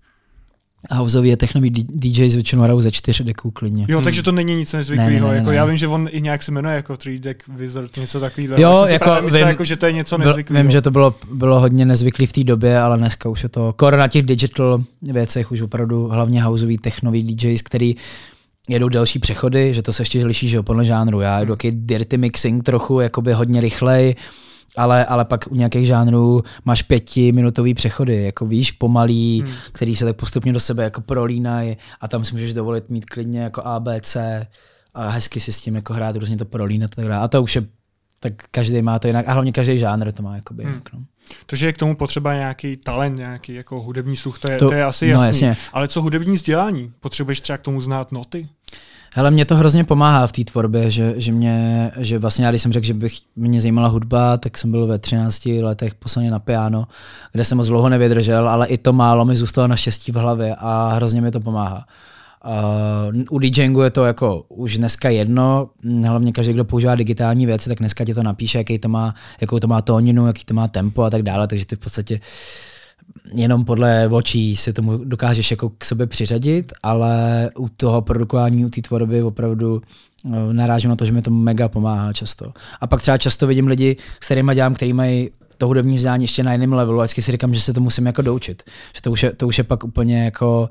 Houseový 0.90 1.32
a 1.32 1.36
technový 1.36 1.70
DJs 1.70 2.34
většinou 2.34 2.62
hrajou 2.62 2.80
ze 2.80 2.90
čtyř 2.90 3.22
deků 3.22 3.50
klidně. 3.50 3.86
Jo, 3.88 3.98
hmm. 3.98 4.04
takže 4.04 4.22
to 4.22 4.32
není 4.32 4.56
nic 4.56 4.72
nezvyklého. 4.72 5.10
Ne, 5.10 5.20
ne, 5.20 5.28
ne, 5.28 5.36
jako 5.36 5.50
ne. 5.50 5.56
Já 5.56 5.64
vím, 5.64 5.76
že 5.76 5.88
on 5.88 6.08
i 6.10 6.20
nějak 6.20 6.42
se 6.42 6.52
jmenuje 6.52 6.74
jako 6.74 6.96
3 6.96 7.18
deck 7.18 7.42
wizard, 7.48 7.96
něco 7.96 8.20
takového. 8.20 8.60
Jo, 8.60 8.86
jako, 8.88 9.14
vím, 9.14 9.24
myslel, 9.24 9.48
jako, 9.48 9.64
že 9.64 9.76
to 9.76 9.86
je 9.86 9.92
něco 9.92 10.18
nezvyklého. 10.18 10.62
Vím, 10.62 10.70
že 10.70 10.80
to 10.80 10.90
bylo, 10.90 11.14
bylo 11.32 11.60
hodně 11.60 11.84
nezvyklý 11.84 12.26
v 12.26 12.32
té 12.32 12.44
době, 12.44 12.78
ale 12.78 12.98
dneska 12.98 13.28
už 13.28 13.42
je 13.42 13.48
to 13.48 13.72
kor 13.72 13.96
na 13.96 14.08
těch 14.08 14.22
digital 14.22 14.84
věcech 15.02 15.52
už 15.52 15.60
opravdu 15.60 16.08
hlavně 16.08 16.42
houseový 16.42 16.78
technový 16.78 17.22
DJs, 17.22 17.62
který 17.62 17.96
jedou 18.68 18.88
další 18.88 19.18
přechody, 19.18 19.74
že 19.74 19.82
to 19.82 19.92
se 19.92 20.02
ještě 20.02 20.26
liší, 20.26 20.48
že 20.48 20.62
podle 20.62 20.84
žánru. 20.84 21.20
Já 21.20 21.40
jedu 21.40 21.52
jaký 21.52 21.70
dirty 21.70 22.18
mixing 22.18 22.64
trochu, 22.64 23.00
jakoby 23.00 23.32
hodně 23.32 23.60
rychlej, 23.60 24.14
ale, 24.76 25.06
ale 25.06 25.24
pak 25.24 25.44
u 25.50 25.54
nějakých 25.54 25.86
žánrů 25.86 26.42
máš 26.64 26.82
pětiminutový 26.82 27.74
přechody, 27.74 28.22
jako 28.22 28.46
víš, 28.46 28.72
pomalý, 28.72 29.42
hmm. 29.46 29.54
který 29.72 29.96
se 29.96 30.04
tak 30.04 30.16
postupně 30.16 30.52
do 30.52 30.60
sebe 30.60 30.84
jako 30.84 31.00
prolínají 31.00 31.76
a 32.00 32.08
tam 32.08 32.24
si 32.24 32.32
můžeš 32.32 32.54
dovolit 32.54 32.90
mít 32.90 33.04
klidně 33.04 33.40
jako 33.40 33.66
ABC 33.66 34.16
a 34.94 35.08
hezky 35.08 35.40
si 35.40 35.52
s 35.52 35.60
tím 35.60 35.74
jako 35.74 35.94
hrát, 35.94 36.16
různě 36.16 36.36
to 36.36 36.44
prolínat 36.44 36.90
a 36.92 36.96
tak 36.96 37.04
dále. 37.04 37.24
A 37.24 37.28
to 37.28 37.42
už 37.42 37.56
je, 37.56 37.64
tak 38.20 38.32
každý 38.50 38.82
má 38.82 38.98
to 38.98 39.06
jinak 39.06 39.28
a 39.28 39.32
hlavně 39.32 39.52
každý 39.52 39.78
žánr 39.78 40.12
to 40.12 40.22
má 40.22 40.36
jakoby 40.36 40.62
hmm. 40.62 40.72
jinak. 40.72 40.92
No. 40.92 41.00
To, 41.46 41.56
že 41.56 41.66
je 41.66 41.72
k 41.72 41.78
tomu 41.78 41.96
potřeba 41.96 42.34
nějaký 42.34 42.76
talent, 42.76 43.16
nějaký 43.16 43.54
jako 43.54 43.80
hudební 43.80 44.16
sluch, 44.16 44.38
to 44.38 44.50
je, 44.50 44.56
to, 44.56 44.68
to 44.68 44.74
je 44.74 44.84
asi 44.84 45.06
no, 45.06 45.10
jasný. 45.12 45.26
Jasně. 45.26 45.56
Ale 45.72 45.88
co 45.88 46.02
hudební 46.02 46.34
vzdělání? 46.34 46.92
Potřebuješ 47.00 47.40
třeba 47.40 47.58
k 47.58 47.62
tomu 47.62 47.80
znát 47.80 48.12
noty? 48.12 48.48
Hele, 49.14 49.30
mě 49.30 49.44
to 49.44 49.56
hrozně 49.56 49.84
pomáhá 49.84 50.26
v 50.26 50.32
té 50.32 50.44
tvorbě, 50.44 50.90
že, 50.90 51.14
že, 51.16 51.32
mě, 51.32 51.90
že 51.98 52.18
vlastně 52.18 52.44
já, 52.44 52.50
když 52.50 52.62
jsem 52.62 52.72
řekl, 52.72 52.86
že 52.86 52.94
bych 52.94 53.12
mě 53.36 53.60
zajímala 53.60 53.88
hudba, 53.88 54.36
tak 54.36 54.58
jsem 54.58 54.70
byl 54.70 54.86
ve 54.86 54.98
13 54.98 55.46
letech 55.46 55.94
poslaně 55.94 56.30
na 56.30 56.38
piano, 56.38 56.86
kde 57.32 57.44
jsem 57.44 57.58
moc 57.58 57.66
dlouho 57.66 57.88
nevydržel, 57.88 58.48
ale 58.48 58.66
i 58.66 58.78
to 58.78 58.92
málo 58.92 59.24
mi 59.24 59.36
zůstalo 59.36 59.68
naštěstí 59.68 60.12
v 60.12 60.14
hlavě 60.14 60.54
a 60.58 60.92
hrozně 60.94 61.20
mi 61.20 61.30
to 61.30 61.40
pomáhá. 61.40 61.86
Uh, 63.14 63.22
u 63.30 63.38
DJingu 63.38 63.82
je 63.82 63.90
to 63.90 64.04
jako 64.04 64.44
už 64.48 64.78
dneska 64.78 65.10
jedno, 65.10 65.70
hlavně 66.06 66.32
každý, 66.32 66.52
kdo 66.52 66.64
používá 66.64 66.94
digitální 66.94 67.46
věci, 67.46 67.68
tak 67.68 67.78
dneska 67.78 68.04
ti 68.04 68.14
to 68.14 68.22
napíše, 68.22 68.58
jaký 68.58 68.78
to 68.78 68.88
má, 68.88 69.14
jakou 69.40 69.58
to 69.58 69.66
má 69.66 69.82
tóninu, 69.82 70.26
jaký 70.26 70.44
to 70.44 70.54
má 70.54 70.68
tempo 70.68 71.02
a 71.02 71.10
tak 71.10 71.22
dále, 71.22 71.48
takže 71.48 71.66
ty 71.66 71.76
v 71.76 71.78
podstatě 71.78 72.14
uh, 72.14 72.20
jenom 73.34 73.64
podle 73.64 74.08
očí 74.08 74.56
si 74.56 74.72
tomu 74.72 74.96
dokážeš 75.04 75.50
jako 75.50 75.70
k 75.78 75.84
sobě 75.84 76.06
přiřadit, 76.06 76.72
ale 76.82 77.50
u 77.58 77.68
toho 77.68 78.02
produkování, 78.02 78.64
u 78.64 78.68
té 78.68 78.80
tvorby 78.80 79.22
opravdu 79.22 79.82
eh, 80.24 80.52
narážím 80.52 80.90
na 80.90 80.96
to, 80.96 81.04
že 81.04 81.12
mi 81.12 81.22
to 81.22 81.30
mega 81.30 81.68
pomáhá 81.68 82.12
často. 82.12 82.52
A 82.80 82.86
pak 82.86 83.02
třeba 83.02 83.18
často 83.18 83.46
vidím 83.46 83.66
lidi, 83.66 83.96
s 84.20 84.24
kterými 84.26 84.54
dělám, 84.54 84.74
kteří 84.74 84.92
mají 84.92 85.30
to 85.62 85.66
hudební 85.66 85.96
vzdělání 85.96 86.24
ještě 86.24 86.42
na 86.42 86.52
jiném 86.52 86.72
levelu 86.72 87.00
a 87.00 87.02
vždycky 87.02 87.22
si 87.22 87.32
říkám, 87.32 87.54
že 87.54 87.60
se 87.60 87.72
to 87.72 87.80
musím 87.80 88.06
jako 88.06 88.22
doučit. 88.22 88.62
Že 88.94 89.02
to 89.02 89.10
už 89.10 89.22
je, 89.22 89.32
to 89.32 89.46
už 89.46 89.58
je 89.58 89.64
pak 89.64 89.84
úplně 89.84 90.24
jako 90.24 90.68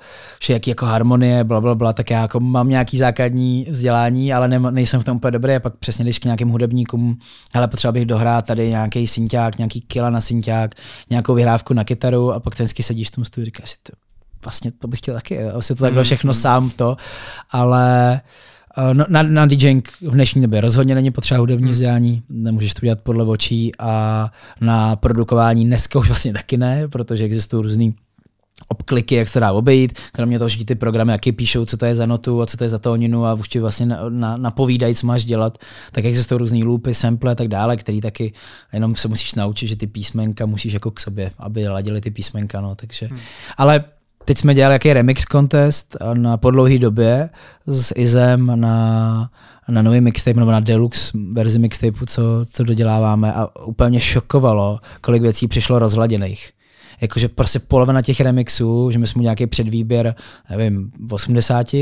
jaký 0.49 0.69
jako 0.69 0.85
harmonie, 0.85 1.43
bla, 1.43 1.61
bla, 1.61 1.75
bla, 1.75 1.93
tak 1.93 2.09
já 2.09 2.21
jako 2.21 2.39
mám 2.39 2.69
nějaký 2.69 2.97
základní 2.97 3.65
vzdělání, 3.69 4.33
ale 4.33 4.47
ne, 4.47 4.59
nejsem 4.59 5.01
v 5.01 5.03
tom 5.03 5.17
úplně 5.17 5.31
dobrý 5.31 5.55
a 5.55 5.59
pak 5.59 5.75
přesně 5.75 6.03
když 6.03 6.19
k 6.19 6.25
nějakým 6.25 6.49
hudebníkům, 6.49 7.19
hele, 7.53 7.67
potřeba 7.67 7.91
bych 7.91 8.05
dohrát 8.05 8.47
tady 8.47 8.69
nějaký 8.69 9.07
synťák, 9.07 9.57
nějaký 9.57 9.81
kila 9.81 10.09
na 10.09 10.21
synťák, 10.21 10.71
nějakou 11.09 11.33
vyhrávku 11.33 11.73
na 11.73 11.83
kytaru 11.83 12.33
a 12.33 12.39
pak 12.39 12.55
ten 12.55 12.67
sedíš 12.67 13.07
v 13.07 13.11
tom 13.11 13.25
studiu 13.25 13.43
a 13.43 13.45
říkáš, 13.45 13.77
to, 13.83 13.93
vlastně 14.43 14.71
to 14.71 14.87
bych 14.87 14.99
chtěl 14.99 15.15
taky, 15.15 15.43
asi 15.43 15.75
to 15.75 15.83
takhle 15.83 16.01
mm, 16.01 16.05
všechno 16.05 16.29
mm. 16.29 16.33
sám 16.33 16.69
to, 16.69 16.97
ale 17.51 18.21
na, 19.07 19.23
na 19.23 19.45
DJing 19.45 19.89
v 20.01 20.11
dnešní 20.11 20.41
době 20.41 20.61
rozhodně 20.61 20.95
není 20.95 21.11
potřeba 21.11 21.39
hudební 21.39 21.63
hmm. 21.63 21.71
vzdělání, 21.71 22.23
nemůžeš 22.29 22.73
to 22.73 22.85
dělat 22.85 22.99
podle 22.99 23.23
očí 23.25 23.71
a 23.79 24.31
na 24.61 24.95
produkování 24.95 25.65
dneska 25.65 25.99
už 25.99 26.07
vlastně 26.07 26.33
taky 26.33 26.57
ne, 26.57 26.87
protože 26.87 27.23
existují 27.23 27.63
různý 27.63 27.95
obkliky, 28.67 29.15
jak 29.15 29.27
se 29.27 29.39
dá 29.39 29.51
obejít, 29.51 29.99
kromě 30.11 30.39
toho, 30.39 30.49
že 30.49 30.65
ty 30.65 30.75
programy 30.75 31.11
jaký 31.11 31.31
píšou, 31.31 31.65
co 31.65 31.77
to 31.77 31.85
je 31.85 31.95
za 31.95 32.05
notu 32.05 32.41
a 32.41 32.45
co 32.45 32.57
to 32.57 32.63
je 32.63 32.69
za 32.69 32.79
tóninu 32.79 33.25
a 33.25 33.33
už 33.33 33.49
ti 33.49 33.59
vlastně 33.59 33.85
na, 33.85 34.09
na, 34.09 34.37
napovídají, 34.37 34.95
co 34.95 35.07
máš 35.07 35.25
dělat, 35.25 35.57
tak 35.91 36.05
existují 36.05 36.39
různý 36.39 36.63
loopy, 36.63 36.93
sample 36.93 37.31
a 37.31 37.35
tak 37.35 37.47
dále, 37.47 37.77
který 37.77 38.01
taky 38.01 38.33
jenom 38.73 38.95
se 38.95 39.07
musíš 39.07 39.35
naučit, 39.35 39.67
že 39.67 39.75
ty 39.75 39.87
písmenka 39.87 40.45
musíš 40.45 40.73
jako 40.73 40.91
k 40.91 40.99
sobě, 40.99 41.31
aby 41.39 41.67
ladili 41.67 42.01
ty 42.01 42.11
písmenka, 42.11 42.61
no, 42.61 42.75
takže, 42.75 43.05
hmm. 43.05 43.19
ale 43.57 43.83
Teď 44.25 44.37
jsme 44.37 44.53
dělali 44.53 44.75
jaký 44.75 44.93
remix 44.93 45.23
contest 45.31 45.97
na 46.13 46.37
podlouhý 46.37 46.79
době 46.79 47.29
s 47.65 47.93
Izem 47.95 48.51
na, 48.55 49.29
na 49.67 49.81
nový 49.81 50.01
mixtape 50.01 50.39
nebo 50.39 50.51
na 50.51 50.59
deluxe 50.59 51.11
verzi 51.31 51.59
mixtapeu, 51.59 52.05
co, 52.05 52.21
co 52.51 52.63
doděláváme. 52.63 53.33
A 53.33 53.65
úplně 53.65 53.99
šokovalo, 53.99 54.79
kolik 55.01 55.21
věcí 55.21 55.47
přišlo 55.47 55.79
rozhladěných 55.79 56.51
jakože 57.01 57.29
prostě 57.29 57.59
polovina 57.59 58.01
těch 58.01 58.19
remixů, 58.19 58.91
že 58.91 58.99
my 58.99 59.07
jsme 59.07 59.23
nějaký 59.23 59.47
předvýběr, 59.47 60.15
nevím, 60.49 60.91
v 61.07 61.13
80, 61.13 61.73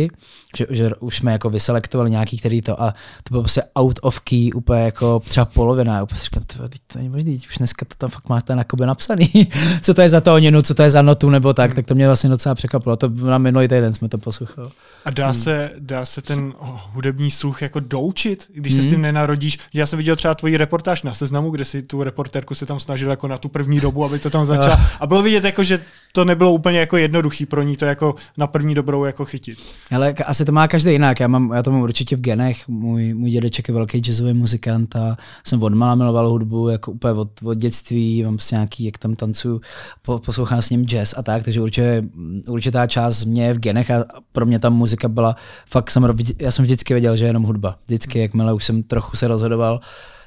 že, 0.57 0.65
že 0.69 0.89
už 0.99 1.17
jsme 1.17 1.31
jako 1.31 1.49
vyselektovali 1.49 2.11
nějaký, 2.11 2.37
který 2.37 2.61
to 2.61 2.81
a 2.81 2.93
to 3.23 3.31
bylo 3.31 3.41
prostě 3.41 3.63
out 3.79 3.99
of 4.01 4.19
key, 4.19 4.51
úplně 4.53 4.81
jako 4.81 5.19
třeba 5.19 5.45
polovina. 5.45 6.03
Úplně 6.03 6.19
říkám, 6.19 6.43
to, 6.43 6.69
to 6.87 6.97
není 6.97 7.09
možný, 7.09 7.41
už 7.49 7.57
dneska 7.57 7.85
to 7.85 7.95
tam 7.97 8.09
fakt 8.09 8.29
máte 8.29 8.53
jakoby 8.53 8.85
napsaný, 8.85 9.29
co 9.81 9.93
to 9.93 10.01
je 10.01 10.09
za 10.09 10.21
tóninu, 10.21 10.61
co 10.61 10.75
to 10.75 10.83
je 10.83 10.89
za 10.89 11.01
notu 11.01 11.29
nebo 11.29 11.53
tak, 11.53 11.69
hmm. 11.69 11.75
tak 11.75 11.85
to 11.85 11.95
mě 11.95 12.07
vlastně 12.07 12.29
docela 12.29 12.55
překvapilo. 12.55 12.95
To 12.95 13.09
na 13.09 13.37
minulý 13.37 13.67
týden 13.67 13.93
jsme 13.93 14.09
to 14.09 14.17
poslouchali. 14.17 14.69
A 15.05 15.09
dá, 15.09 15.25
hmm. 15.25 15.33
se, 15.33 15.71
dá 15.79 16.05
se 16.05 16.21
ten 16.21 16.53
hudební 16.93 17.31
sluch 17.31 17.61
jako 17.61 17.79
doučit, 17.79 18.45
když 18.53 18.73
hmm. 18.73 18.81
se 18.81 18.87
s 18.87 18.89
tím 18.89 18.95
hmm. 18.95 19.01
nenarodíš? 19.01 19.59
Já 19.73 19.85
jsem 19.85 19.97
viděl 19.97 20.15
třeba 20.15 20.35
tvoji 20.35 20.57
reportáž 20.57 21.03
na 21.03 21.13
seznamu, 21.13 21.51
kde 21.51 21.65
si 21.65 21.81
tu 21.81 22.03
reportérku 22.03 22.55
se 22.55 22.65
tam 22.65 22.79
snažil 22.79 23.09
jako 23.09 23.27
na 23.27 23.37
tu 23.37 23.49
první 23.49 23.79
dobu, 23.79 24.05
aby 24.05 24.19
to 24.19 24.29
tam 24.29 24.45
začala. 24.45 24.79
Bylo 25.09 25.21
vidět, 25.21 25.43
jako, 25.43 25.63
že 25.63 25.79
to 26.11 26.25
nebylo 26.25 26.51
úplně 26.51 26.79
jako 26.79 26.97
jednoduchý 26.97 27.45
pro 27.45 27.63
ní 27.63 27.77
to 27.77 27.85
jako 27.85 28.15
na 28.37 28.47
první 28.47 28.75
dobrou 28.75 29.03
jako 29.03 29.25
chytit. 29.25 29.59
Ale 29.91 30.13
asi 30.25 30.45
to 30.45 30.51
má 30.51 30.67
každý 30.67 30.91
jinak. 30.91 31.19
Já, 31.19 31.27
mám, 31.27 31.51
já 31.55 31.63
to 31.63 31.71
mám 31.71 31.81
určitě 31.81 32.15
v 32.15 32.21
genech. 32.21 32.67
Můj, 32.67 33.13
můj 33.13 33.29
dědeček 33.29 33.67
je 33.67 33.73
velký 33.73 33.97
jazzový 33.97 34.33
muzikant 34.33 34.95
a 34.95 35.17
jsem 35.43 35.63
od 35.63 35.73
malá 35.73 35.95
miloval 35.95 36.29
hudbu, 36.29 36.69
jako 36.69 36.91
úplně 36.91 37.13
od, 37.13 37.29
od 37.43 37.53
dětství. 37.53 38.23
Mám 38.23 38.39
si 38.39 38.55
nějaký, 38.55 38.83
jak 38.83 38.97
tam 38.97 39.15
tancuju, 39.15 39.61
po, 40.01 40.19
poslouchám 40.19 40.61
s 40.61 40.69
ním 40.69 40.85
jazz 40.85 41.13
a 41.17 41.23
tak, 41.23 41.43
takže 41.43 41.61
určitě, 41.61 42.03
určitá 42.49 42.87
část 42.87 43.25
mě 43.25 43.45
je 43.45 43.53
v 43.53 43.59
genech 43.59 43.91
a 43.91 44.05
pro 44.31 44.45
mě 44.45 44.59
ta 44.59 44.69
muzika 44.69 45.07
byla 45.07 45.35
fakt, 45.65 45.91
jsem, 45.91 46.17
já 46.39 46.51
jsem 46.51 46.65
vždycky 46.65 46.93
věděl, 46.93 47.17
že 47.17 47.25
je 47.25 47.29
jenom 47.29 47.43
hudba. 47.43 47.77
Vždycky, 47.85 48.19
jakmile 48.19 48.53
už 48.53 48.63
jsem 48.63 48.83
trochu 48.83 49.17
se 49.17 49.27
rozhodoval, 49.27 49.79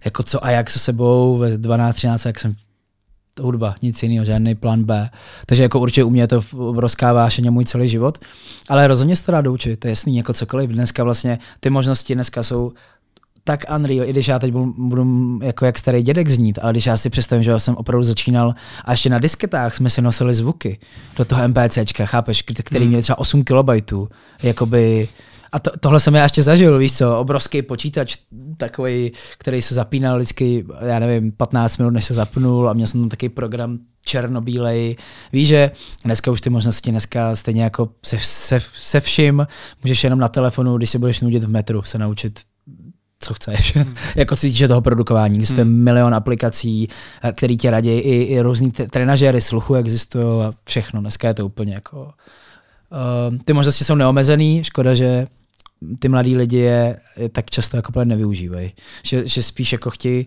jako 0.04 0.22
co 0.22 0.44
a 0.44 0.50
jak 0.50 0.70
se 0.70 0.78
sebou 0.78 1.38
ve 1.38 1.58
12-13, 1.58 2.26
jak 2.26 2.40
jsem 2.40 2.54
hudba, 3.40 3.74
nic 3.82 4.02
jiného, 4.02 4.24
žádný 4.24 4.54
plán 4.54 4.84
B. 4.84 5.10
Takže 5.46 5.62
jako 5.62 5.80
určitě 5.80 6.04
u 6.04 6.10
mě 6.10 6.22
je 6.22 6.26
to 6.26 6.42
obrovská 6.56 7.12
vášeň 7.12 7.50
můj 7.50 7.64
celý 7.64 7.88
život. 7.88 8.18
Ale 8.68 8.88
rozhodně 8.88 9.16
se 9.16 9.26
to 9.26 9.32
dá 9.32 9.40
doučit, 9.40 9.80
to 9.80 9.86
je 9.86 9.90
jasný, 9.92 10.16
jako 10.16 10.32
cokoliv. 10.32 10.70
Dneska 10.70 11.04
vlastně 11.04 11.38
ty 11.60 11.70
možnosti 11.70 12.14
dneska 12.14 12.42
jsou 12.42 12.72
tak 13.44 13.64
unreal, 13.76 14.08
i 14.08 14.10
když 14.10 14.28
já 14.28 14.38
teď 14.38 14.52
budu, 14.52 14.74
budu 14.78 15.38
jako 15.42 15.64
jak 15.64 15.78
starý 15.78 16.02
dědek 16.02 16.28
znít, 16.28 16.58
ale 16.62 16.72
když 16.72 16.86
já 16.86 16.96
si 16.96 17.10
představím, 17.10 17.42
že 17.42 17.50
já 17.50 17.58
jsem 17.58 17.74
opravdu 17.74 18.04
začínal 18.04 18.54
a 18.84 18.90
ještě 18.90 19.10
na 19.10 19.18
disketách 19.18 19.74
jsme 19.74 19.90
si 19.90 20.02
nosili 20.02 20.34
zvuky 20.34 20.78
do 21.16 21.24
toho 21.24 21.48
MPCčka, 21.48 22.06
chápeš, 22.06 22.42
který 22.62 22.88
měl 22.88 23.02
třeba 23.02 23.18
8 23.18 23.44
kilobajtů, 23.44 24.08
jakoby 24.42 25.08
a 25.52 25.58
to, 25.58 25.70
tohle 25.80 26.00
jsem 26.00 26.14
já 26.14 26.22
ještě 26.22 26.42
zažil, 26.42 26.78
víš 26.78 26.96
co, 26.96 27.18
obrovský 27.18 27.62
počítač, 27.62 28.16
takový, 28.56 29.12
který 29.38 29.62
se 29.62 29.74
zapínal 29.74 30.16
vždycky, 30.16 30.66
já 30.86 30.98
nevím, 30.98 31.32
15 31.32 31.78
minut, 31.78 31.90
než 31.90 32.04
se 32.04 32.14
zapnul 32.14 32.70
a 32.70 32.72
měl 32.72 32.86
jsem 32.86 33.00
tam 33.00 33.08
takový 33.08 33.28
program 33.28 33.78
černobílej. 34.04 34.96
Víš, 35.32 35.48
že 35.48 35.70
dneska 36.04 36.30
už 36.30 36.40
ty 36.40 36.50
možnosti, 36.50 36.90
dneska 36.90 37.36
stejně 37.36 37.62
jako 37.62 37.88
se, 38.04 38.18
se, 38.20 38.60
se 38.74 39.00
vším, 39.00 39.46
můžeš 39.82 40.04
jenom 40.04 40.18
na 40.18 40.28
telefonu, 40.28 40.76
když 40.76 40.90
se 40.90 40.98
budeš 40.98 41.20
nudit 41.20 41.44
v 41.44 41.48
metru, 41.48 41.82
se 41.82 41.98
naučit 41.98 42.40
co 43.22 43.34
chceš. 43.34 43.76
Hmm. 43.76 43.94
jako 44.16 44.36
se 44.36 44.46
týče 44.46 44.68
toho 44.68 44.80
produkování. 44.80 45.38
Hmm. 45.38 45.68
milion 45.68 46.14
aplikací, 46.14 46.88
který 47.32 47.56
tě 47.56 47.70
radí, 47.70 47.90
i, 47.90 48.22
i 48.22 48.40
různý 48.40 48.70
trenažéry 48.70 49.40
sluchu 49.40 49.74
existují 49.74 50.42
a 50.42 50.52
všechno. 50.64 51.00
Dneska 51.00 51.28
je 51.28 51.34
to 51.34 51.46
úplně 51.46 51.74
jako... 51.74 52.10
Uh, 52.92 53.36
ty 53.44 53.52
možnosti 53.52 53.84
jsou 53.84 53.94
neomezený, 53.94 54.64
škoda, 54.64 54.94
že 54.94 55.26
ty 55.98 56.08
mladí 56.08 56.36
lidi 56.36 56.56
je, 56.56 57.00
je 57.16 57.28
tak 57.28 57.50
často 57.50 57.76
jako 57.76 58.04
nevyužívají. 58.04 58.72
Že, 59.02 59.28
že 59.28 59.42
spíš 59.42 59.72
jako 59.72 59.90
chtějí 59.90 60.26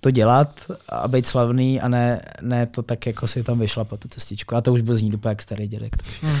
to 0.00 0.10
dělat 0.10 0.60
a 0.88 1.08
být 1.08 1.26
slavný 1.26 1.80
a 1.80 1.88
ne, 1.88 2.22
ne 2.42 2.66
to 2.66 2.82
tak, 2.82 3.06
jako 3.06 3.26
si 3.26 3.42
tam 3.42 3.58
vyšla 3.58 3.84
po 3.84 3.96
tu 3.96 4.08
cestičku. 4.08 4.56
A 4.56 4.60
to 4.60 4.72
už 4.72 4.80
byl 4.80 4.96
znít 4.96 5.14
úplně 5.14 5.30
jak 5.30 5.42
starý 5.42 5.68
dědek. 5.68 5.96
Hmm. 6.22 6.36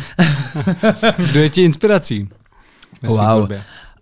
Kdo 1.30 1.40
je 1.40 1.48
ti 1.48 1.62
inspirací? 1.62 2.28
Wow. 3.02 3.48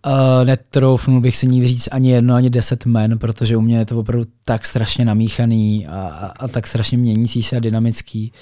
Uh, 0.07 0.45
netroufnul 0.45 1.21
bych 1.21 1.37
si 1.37 1.47
nikdy 1.47 1.67
říct 1.67 1.89
ani 1.93 2.11
jedno, 2.11 2.35
ani 2.35 2.51
deset 2.51 2.87
men, 2.87 3.19
protože 3.19 3.57
u 3.57 3.61
mě 3.61 3.79
je 3.79 3.87
to 3.87 3.99
opravdu 3.99 4.25
tak 4.45 4.67
strašně 4.67 5.05
namíchaný 5.05 5.87
a, 5.87 6.01
a, 6.01 6.27
a 6.27 6.49
tak 6.49 6.67
strašně 6.67 6.99
měnící 6.99 7.43
se 7.43 7.57
a 7.57 7.61
dynamický. 7.61 8.33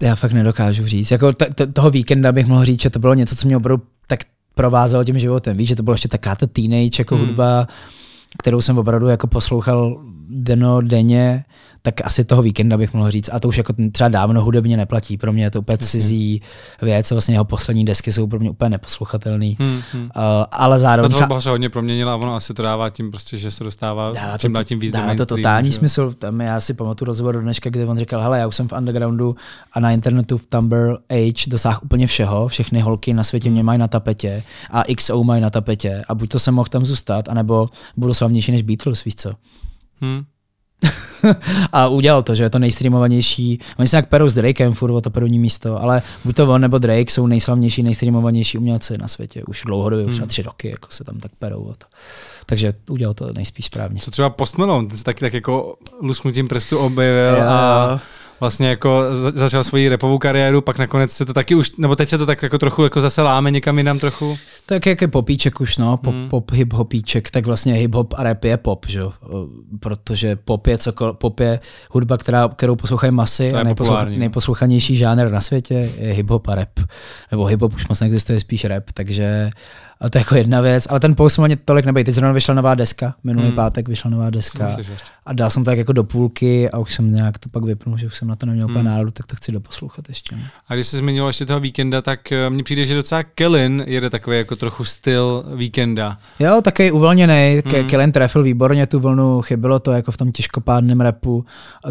Já 0.00 0.14
fakt 0.14 0.32
nedokážu 0.32 0.86
říct. 0.86 1.10
Jako 1.10 1.32
t- 1.32 1.50
t- 1.54 1.66
toho 1.66 1.90
víkenda 1.90 2.32
bych 2.32 2.46
mohl 2.46 2.64
říct, 2.64 2.82
že 2.82 2.90
to 2.90 2.98
bylo 2.98 3.14
něco, 3.14 3.36
co 3.36 3.46
mě 3.46 3.56
opravdu 3.56 3.84
tak 4.06 4.18
provázelo 4.54 5.04
tím 5.04 5.18
životem. 5.18 5.56
Víš, 5.56 5.68
že 5.68 5.76
to 5.76 5.82
bylo 5.82 5.94
ještě 5.94 6.08
taká 6.08 6.34
ta 6.34 6.46
teenage 6.46 7.00
jako 7.00 7.16
hmm. 7.16 7.26
hudba, 7.26 7.66
kterou 8.38 8.60
jsem 8.60 8.78
opravdu 8.78 9.06
jako 9.06 9.26
poslouchal 9.26 10.00
deno, 10.32 10.80
denně 10.80 11.44
tak 11.82 11.94
asi 12.04 12.24
toho 12.24 12.42
víkenda 12.42 12.76
bych 12.76 12.94
mohl 12.94 13.10
říct. 13.10 13.30
A 13.32 13.40
to 13.40 13.48
už 13.48 13.56
jako 13.56 13.74
třeba 13.92 14.08
dávno 14.08 14.44
hudebně 14.44 14.76
neplatí. 14.76 15.16
Pro 15.16 15.32
mě 15.32 15.44
je 15.44 15.50
to 15.50 15.60
úplně 15.60 15.78
cizí 15.78 16.42
věc. 16.82 17.10
Vlastně 17.10 17.34
jeho 17.34 17.44
poslední 17.44 17.84
desky 17.84 18.12
jsou 18.12 18.26
pro 18.26 18.38
mě 18.38 18.50
úplně 18.50 18.70
neposluchatelné. 18.70 19.54
Hmm, 19.58 19.80
hmm. 19.92 20.02
Uh, 20.02 20.10
ale 20.52 20.78
zároveň... 20.78 21.10
Ta 21.10 21.16
tvorba 21.16 21.40
se 21.40 21.50
hodně 21.50 21.68
proměnila 21.68 22.12
a 22.12 22.16
ono 22.16 22.34
asi 22.34 22.54
to 22.54 22.62
dává 22.62 22.90
tím, 22.90 23.10
prostě, 23.10 23.36
že 23.36 23.50
se 23.50 23.64
dostává 23.64 24.12
tím 24.38 24.56
tím 24.64 24.80
víc 24.80 24.92
dá 24.92 25.14
to 25.14 25.26
totální 25.26 25.70
že? 25.70 25.78
smysl. 25.78 26.12
Tam 26.12 26.40
já 26.40 26.60
si 26.60 26.74
pamatuju 26.74 27.06
rozhovor 27.06 27.34
do 27.34 27.40
dneška, 27.40 27.70
kde 27.70 27.86
on 27.86 27.98
říkal, 27.98 28.22
hele, 28.22 28.38
já 28.38 28.46
už 28.46 28.56
jsem 28.56 28.68
v 28.68 28.72
undergroundu 28.72 29.36
a 29.72 29.80
na 29.80 29.90
internetu 29.90 30.38
v 30.38 30.46
Tumblr 30.46 30.98
Age 31.10 31.50
dosáhl 31.50 31.80
úplně 31.82 32.06
všeho. 32.06 32.48
Všechny 32.48 32.80
holky 32.80 33.14
na 33.14 33.24
světě 33.24 33.50
mě 33.50 33.62
mají 33.62 33.78
na 33.78 33.88
tapetě 33.88 34.42
a 34.70 34.82
XO 34.96 35.24
mají 35.24 35.42
na 35.42 35.50
tapetě. 35.50 36.02
A 36.08 36.14
buď 36.14 36.28
to 36.28 36.38
jsem 36.38 36.54
mohl 36.54 36.68
tam 36.68 36.86
zůstat, 36.86 37.28
anebo 37.28 37.68
budu 37.96 38.14
slavnější 38.14 38.52
než 38.52 38.62
Beatles, 38.62 39.04
víš 39.04 39.14
co? 39.14 39.32
Hmm. 40.02 40.22
a 41.72 41.88
udělal 41.88 42.22
to, 42.22 42.34
že 42.34 42.42
je 42.42 42.50
to 42.50 42.58
nejstreamovanější. 42.58 43.60
Oni 43.78 43.88
se 43.88 43.96
jak 43.96 44.08
perou 44.08 44.28
s 44.28 44.34
Drakem 44.34 44.72
furt 44.72 44.92
o 44.92 45.00
to 45.00 45.10
první 45.10 45.38
místo, 45.38 45.82
ale 45.82 46.02
buď 46.24 46.36
to 46.36 46.52
on 46.52 46.60
nebo 46.60 46.78
Drake 46.78 47.10
jsou 47.10 47.26
nejslavnější, 47.26 47.82
nejstreamovanější 47.82 48.58
umělci 48.58 48.98
na 48.98 49.08
světě. 49.08 49.42
Už 49.48 49.62
dlouhodobě, 49.66 50.04
hmm. 50.04 50.14
už 50.14 50.18
na 50.18 50.26
tři 50.26 50.42
roky 50.42 50.68
jako 50.68 50.88
se 50.90 51.04
tam 51.04 51.18
tak 51.18 51.30
perou 51.38 51.62
o 51.62 51.74
to. 51.74 51.86
Takže 52.46 52.74
udělal 52.90 53.14
to 53.14 53.32
nejspíš 53.32 53.66
správně. 53.66 54.00
Co 54.00 54.10
třeba 54.10 54.30
Post 54.30 54.58
Malone, 54.58 54.88
ten 54.88 54.98
se 54.98 55.04
taky 55.04 55.20
tak 55.20 55.32
jako 55.32 55.76
lusknutím 56.00 56.48
prstu 56.48 56.78
objevil 56.78 57.36
jo. 57.36 57.44
a 57.48 58.00
vlastně 58.40 58.68
jako 58.68 59.02
začal 59.34 59.64
svoji 59.64 59.88
repovou 59.88 60.18
kariéru, 60.18 60.60
pak 60.60 60.78
nakonec 60.78 61.12
se 61.12 61.24
to 61.24 61.32
taky 61.32 61.54
už, 61.54 61.76
nebo 61.76 61.96
teď 61.96 62.08
se 62.08 62.18
to 62.18 62.26
tak 62.26 62.42
jako 62.42 62.58
trochu 62.58 62.84
jako 62.84 63.00
zase 63.00 63.22
láme 63.22 63.50
někam 63.50 63.78
jinam 63.78 63.98
trochu? 63.98 64.38
Tak 64.72 64.86
jak 64.86 65.00
je 65.00 65.08
popíček 65.08 65.60
už, 65.60 65.76
no, 65.76 65.96
pop, 65.96 66.14
hmm. 66.14 66.28
pop 66.28 66.50
hip 66.50 66.72
hopíček, 66.72 67.30
tak 67.30 67.46
vlastně 67.46 67.74
hip 67.74 67.94
hop 67.94 68.14
a 68.16 68.22
rap 68.22 68.44
je 68.44 68.56
pop, 68.56 68.86
že? 68.88 69.02
protože 69.80 70.36
pop 70.36 70.66
je, 70.66 70.78
cokol, 70.78 71.12
pop 71.12 71.40
je 71.40 71.60
hudba, 71.90 72.18
která, 72.18 72.48
kterou 72.48 72.76
poslouchají 72.76 73.12
masy 73.12 73.52
a 73.52 73.62
nejposlouch, 73.62 74.04
no. 74.04 74.16
nejposlouchanější 74.16 74.96
žánr 74.96 75.30
na 75.30 75.40
světě 75.40 75.90
je 75.98 76.12
hip 76.12 76.30
hop 76.30 76.48
a 76.48 76.54
rap. 76.54 76.80
Nebo 77.30 77.44
hip 77.44 77.60
hop 77.60 77.74
už 77.74 77.88
moc 77.88 78.00
neexistuje, 78.00 78.40
spíš 78.40 78.64
rap, 78.64 78.84
takže 78.94 79.50
a 80.02 80.10
to 80.10 80.18
je 80.18 80.20
jako 80.20 80.34
jedna 80.34 80.60
věc, 80.60 80.86
ale 80.90 81.00
ten 81.00 81.14
post 81.14 81.38
mě 81.38 81.56
tolik 81.56 81.84
nebej. 81.84 82.04
Teď 82.04 82.14
zrovna 82.14 82.32
vyšla 82.32 82.54
nová 82.54 82.74
deska, 82.74 83.14
minulý 83.24 83.46
hmm. 83.46 83.56
pátek 83.56 83.88
vyšla 83.88 84.10
nová 84.10 84.30
deska 84.30 84.76
a 85.26 85.32
dal 85.32 85.50
jsem 85.50 85.64
to 85.64 85.70
tak 85.70 85.78
jako 85.78 85.92
do 85.92 86.04
půlky 86.04 86.70
a 86.70 86.78
už 86.78 86.94
jsem 86.94 87.12
nějak 87.12 87.38
to 87.38 87.48
pak 87.48 87.64
vypnul, 87.64 87.98
že 87.98 88.06
už 88.06 88.16
jsem 88.16 88.28
na 88.28 88.36
to 88.36 88.46
neměl 88.46 88.66
hmm. 88.66 88.76
úplně 88.76 88.90
náladu, 88.90 89.10
tak 89.10 89.26
to 89.26 89.36
chci 89.36 89.52
doposlouchat 89.52 90.08
ještě. 90.08 90.36
No. 90.36 90.42
A 90.68 90.74
když 90.74 90.86
jsi 90.86 90.96
zmiňoval 90.96 91.28
ještě 91.28 91.46
toho 91.46 91.60
víkenda, 91.60 92.02
tak 92.02 92.32
eh, 92.32 92.50
mně 92.50 92.62
přijde, 92.62 92.86
že 92.86 92.94
docela 92.94 93.22
Kellen 93.22 93.84
jede 93.86 94.10
takový 94.10 94.36
jako 94.36 94.56
trochu 94.62 94.84
styl 94.84 95.44
víkenda. 95.54 96.18
Jo, 96.38 96.60
taky 96.64 96.92
uvolněný. 96.92 97.62
Hmm. 97.66 97.86
Kellen 97.86 98.12
trefil 98.12 98.42
výborně 98.42 98.86
tu 98.86 99.00
vlnu, 99.00 99.42
chybilo 99.42 99.78
to 99.78 99.92
jako 99.92 100.12
v 100.12 100.16
tom 100.16 100.32
těžkopádném 100.32 101.00
repu. 101.00 101.44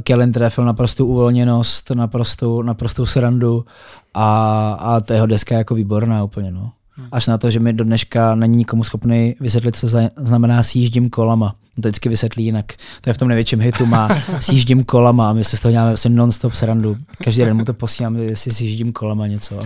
Kellen 0.03 0.31
trefil 0.31 0.65
naprostou 0.65 1.05
uvolněnost, 1.05 1.91
naprostou, 1.91 2.61
naprostou 2.61 3.05
srandu 3.05 3.65
a, 4.13 4.71
a 4.79 4.99
ta 4.99 5.13
jeho 5.13 5.25
deska 5.25 5.55
je 5.55 5.57
jako 5.57 5.75
výborná 5.75 6.23
úplně. 6.23 6.51
No. 6.51 6.71
Až 7.11 7.27
na 7.27 7.37
to, 7.37 7.51
že 7.51 7.59
mi 7.59 7.73
do 7.73 7.83
dneška 7.83 8.35
není 8.35 8.57
nikomu 8.57 8.83
schopný 8.83 9.35
vysvětlit, 9.39 9.75
co 9.75 9.87
znamená 10.17 10.63
sjíždím 10.63 11.09
kolama. 11.09 11.55
To 11.81 11.87
vždycky 11.87 12.09
vysvětlí 12.09 12.45
jinak. 12.45 12.65
To 13.01 13.09
je 13.09 13.13
v 13.13 13.17
tom 13.17 13.27
největším 13.27 13.61
hitu, 13.61 13.85
má 13.85 14.09
sjíždím 14.39 14.83
kolama 14.83 15.29
a 15.29 15.33
my 15.33 15.43
se 15.43 15.57
z 15.57 15.59
toho 15.59 15.71
děláme 15.71 15.89
vlastně 15.89 16.09
non-stop 16.09 16.53
srandu. 16.53 16.97
Každý 17.23 17.41
den 17.41 17.57
mu 17.57 17.65
to 17.65 17.73
posílám, 17.73 18.15
jestli 18.15 18.51
sjíždím 18.51 18.93
kolama 18.93 19.27
něco. 19.27 19.59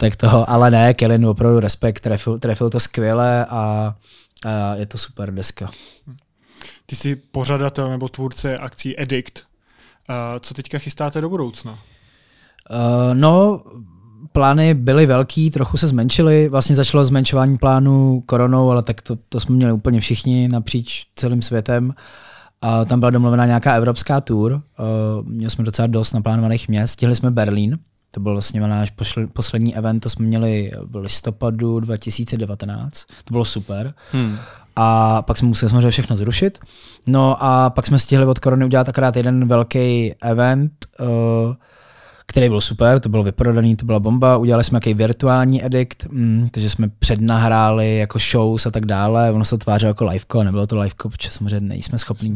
tak 0.00 0.16
toho, 0.16 0.50
ale 0.50 0.70
ne, 0.70 0.94
Kellen 0.94 1.26
opravdu 1.26 1.60
respekt, 1.60 2.00
trefil, 2.00 2.38
trefil 2.38 2.70
to 2.70 2.80
skvěle 2.80 3.44
a, 3.44 3.94
a 4.44 4.74
je 4.74 4.86
to 4.86 4.98
super 4.98 5.34
deska. 5.34 5.70
Ty 6.86 6.96
jsi 6.96 7.16
pořadatel 7.16 7.90
nebo 7.90 8.08
tvůrce 8.08 8.58
akcí 8.58 9.00
Edict. 9.00 9.42
Co 10.40 10.54
teďka 10.54 10.78
chystáte 10.78 11.20
do 11.20 11.28
budoucna? 11.28 11.72
Uh, 11.72 13.14
no, 13.14 13.62
plány 14.32 14.74
byly 14.74 15.06
velký, 15.06 15.50
trochu 15.50 15.76
se 15.76 15.88
zmenšily. 15.88 16.48
Vlastně 16.48 16.76
začalo 16.76 17.04
zmenšování 17.04 17.58
plánů 17.58 18.22
koronou, 18.26 18.70
ale 18.70 18.82
tak 18.82 19.02
to, 19.02 19.16
to 19.28 19.40
jsme 19.40 19.56
měli 19.56 19.72
úplně 19.72 20.00
všichni 20.00 20.48
napříč 20.48 21.06
celým 21.16 21.42
světem. 21.42 21.94
A 22.62 22.84
tam 22.84 23.00
byla 23.00 23.10
domluvená 23.10 23.46
nějaká 23.46 23.74
evropská 23.74 24.20
tour. 24.20 24.62
Měli 25.22 25.50
jsme 25.50 25.64
docela 25.64 25.86
dost 25.86 26.12
naplánovaných 26.12 26.68
měst. 26.68 26.92
Stihli 26.92 27.16
jsme 27.16 27.30
Berlín, 27.30 27.78
to 28.10 28.20
byl 28.20 28.32
vlastně 28.32 28.60
náš 28.60 28.92
poslední 29.32 29.76
event, 29.76 30.02
to 30.02 30.08
jsme 30.08 30.26
měli 30.26 30.72
v 30.84 30.96
listopadu 30.96 31.80
2019. 31.80 33.04
To 33.24 33.32
bylo 33.32 33.44
super. 33.44 33.94
Hmm. 34.12 34.36
A 34.76 35.22
pak 35.22 35.36
jsme 35.36 35.48
museli 35.48 35.70
samozřejmě 35.70 35.90
všechno 35.90 36.16
zrušit. 36.16 36.58
No 37.06 37.36
a 37.44 37.70
pak 37.70 37.86
jsme 37.86 37.98
stihli 37.98 38.26
od 38.26 38.38
korony 38.38 38.64
udělat 38.64 38.88
akorát 38.88 39.16
jeden 39.16 39.48
velký 39.48 40.14
event, 40.22 40.72
uh, 41.00 41.54
který 42.30 42.48
byl 42.48 42.60
super, 42.60 43.00
to 43.00 43.08
bylo 43.08 43.22
vyprodaný, 43.22 43.76
to 43.76 43.86
byla 43.86 44.00
bomba. 44.00 44.36
Udělali 44.36 44.64
jsme 44.64 44.76
nějaký 44.76 44.94
virtuální 44.94 45.64
edikt, 45.64 46.06
mm, 46.10 46.48
takže 46.50 46.70
jsme 46.70 46.88
přednahráli 46.98 47.98
jako 47.98 48.18
shows 48.18 48.66
a 48.66 48.70
tak 48.70 48.86
dále. 48.86 49.32
Ono 49.32 49.44
se 49.44 49.58
tvářilo 49.58 49.90
jako 49.90 50.04
liveko, 50.04 50.42
nebylo 50.42 50.66
to 50.66 50.78
liveko, 50.78 51.08
protože 51.08 51.30
samozřejmě 51.30 51.68
nejsme 51.68 51.98
schopní 51.98 52.34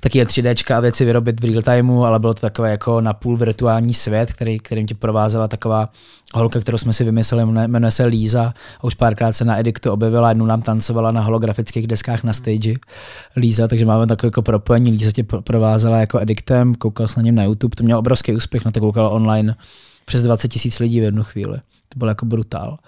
taky 0.00 0.24
3D 0.24 0.76
a 0.76 0.80
věci 0.80 1.04
vyrobit 1.04 1.40
v 1.40 1.44
real 1.44 1.62
timeu, 1.62 2.04
ale 2.04 2.18
bylo 2.18 2.34
to 2.34 2.40
takové 2.40 2.70
jako 2.70 3.00
napůl 3.00 3.36
virtuální 3.36 3.94
svět, 3.94 4.32
který, 4.32 4.58
kterým 4.58 4.86
tě 4.86 4.94
provázela 4.94 5.48
taková 5.48 5.88
holka, 6.34 6.60
kterou 6.60 6.78
jsme 6.78 6.92
si 6.92 7.04
vymysleli, 7.04 7.44
jmenuje 7.66 7.90
se 7.90 8.04
Líza 8.04 8.54
a 8.80 8.84
už 8.84 8.94
párkrát 8.94 9.32
se 9.32 9.44
na 9.44 9.58
Ediktu 9.58 9.92
objevila, 9.92 10.28
jednou 10.28 10.46
nám 10.46 10.62
tancovala 10.62 11.12
na 11.12 11.20
holografických 11.20 11.86
deskách 11.86 12.24
na 12.24 12.32
stage 12.32 12.74
Líza, 13.36 13.68
takže 13.68 13.86
máme 13.86 14.06
takové 14.06 14.26
jako 14.26 14.42
propojení, 14.42 14.90
Líza 14.90 15.12
tě 15.12 15.24
provázela 15.24 15.98
jako 15.98 16.20
Ediktem, 16.20 16.74
koukal 16.74 17.08
jsem 17.08 17.22
na 17.22 17.24
něm 17.24 17.34
na 17.34 17.44
YouTube, 17.44 17.76
to 17.76 17.84
měl 17.84 17.98
obrovský 17.98 18.36
úspěch, 18.36 18.64
na 18.64 18.70
to 18.70 18.80
koukal 18.80 19.06
online 19.06 19.35
přes 20.04 20.22
20 20.22 20.48
tisíc 20.48 20.78
lidí 20.78 21.00
v 21.00 21.02
jednu 21.02 21.22
chvíli. 21.22 21.58
To 21.88 21.98
bylo 21.98 22.10
jako 22.10 22.26
brutál. 22.26 22.78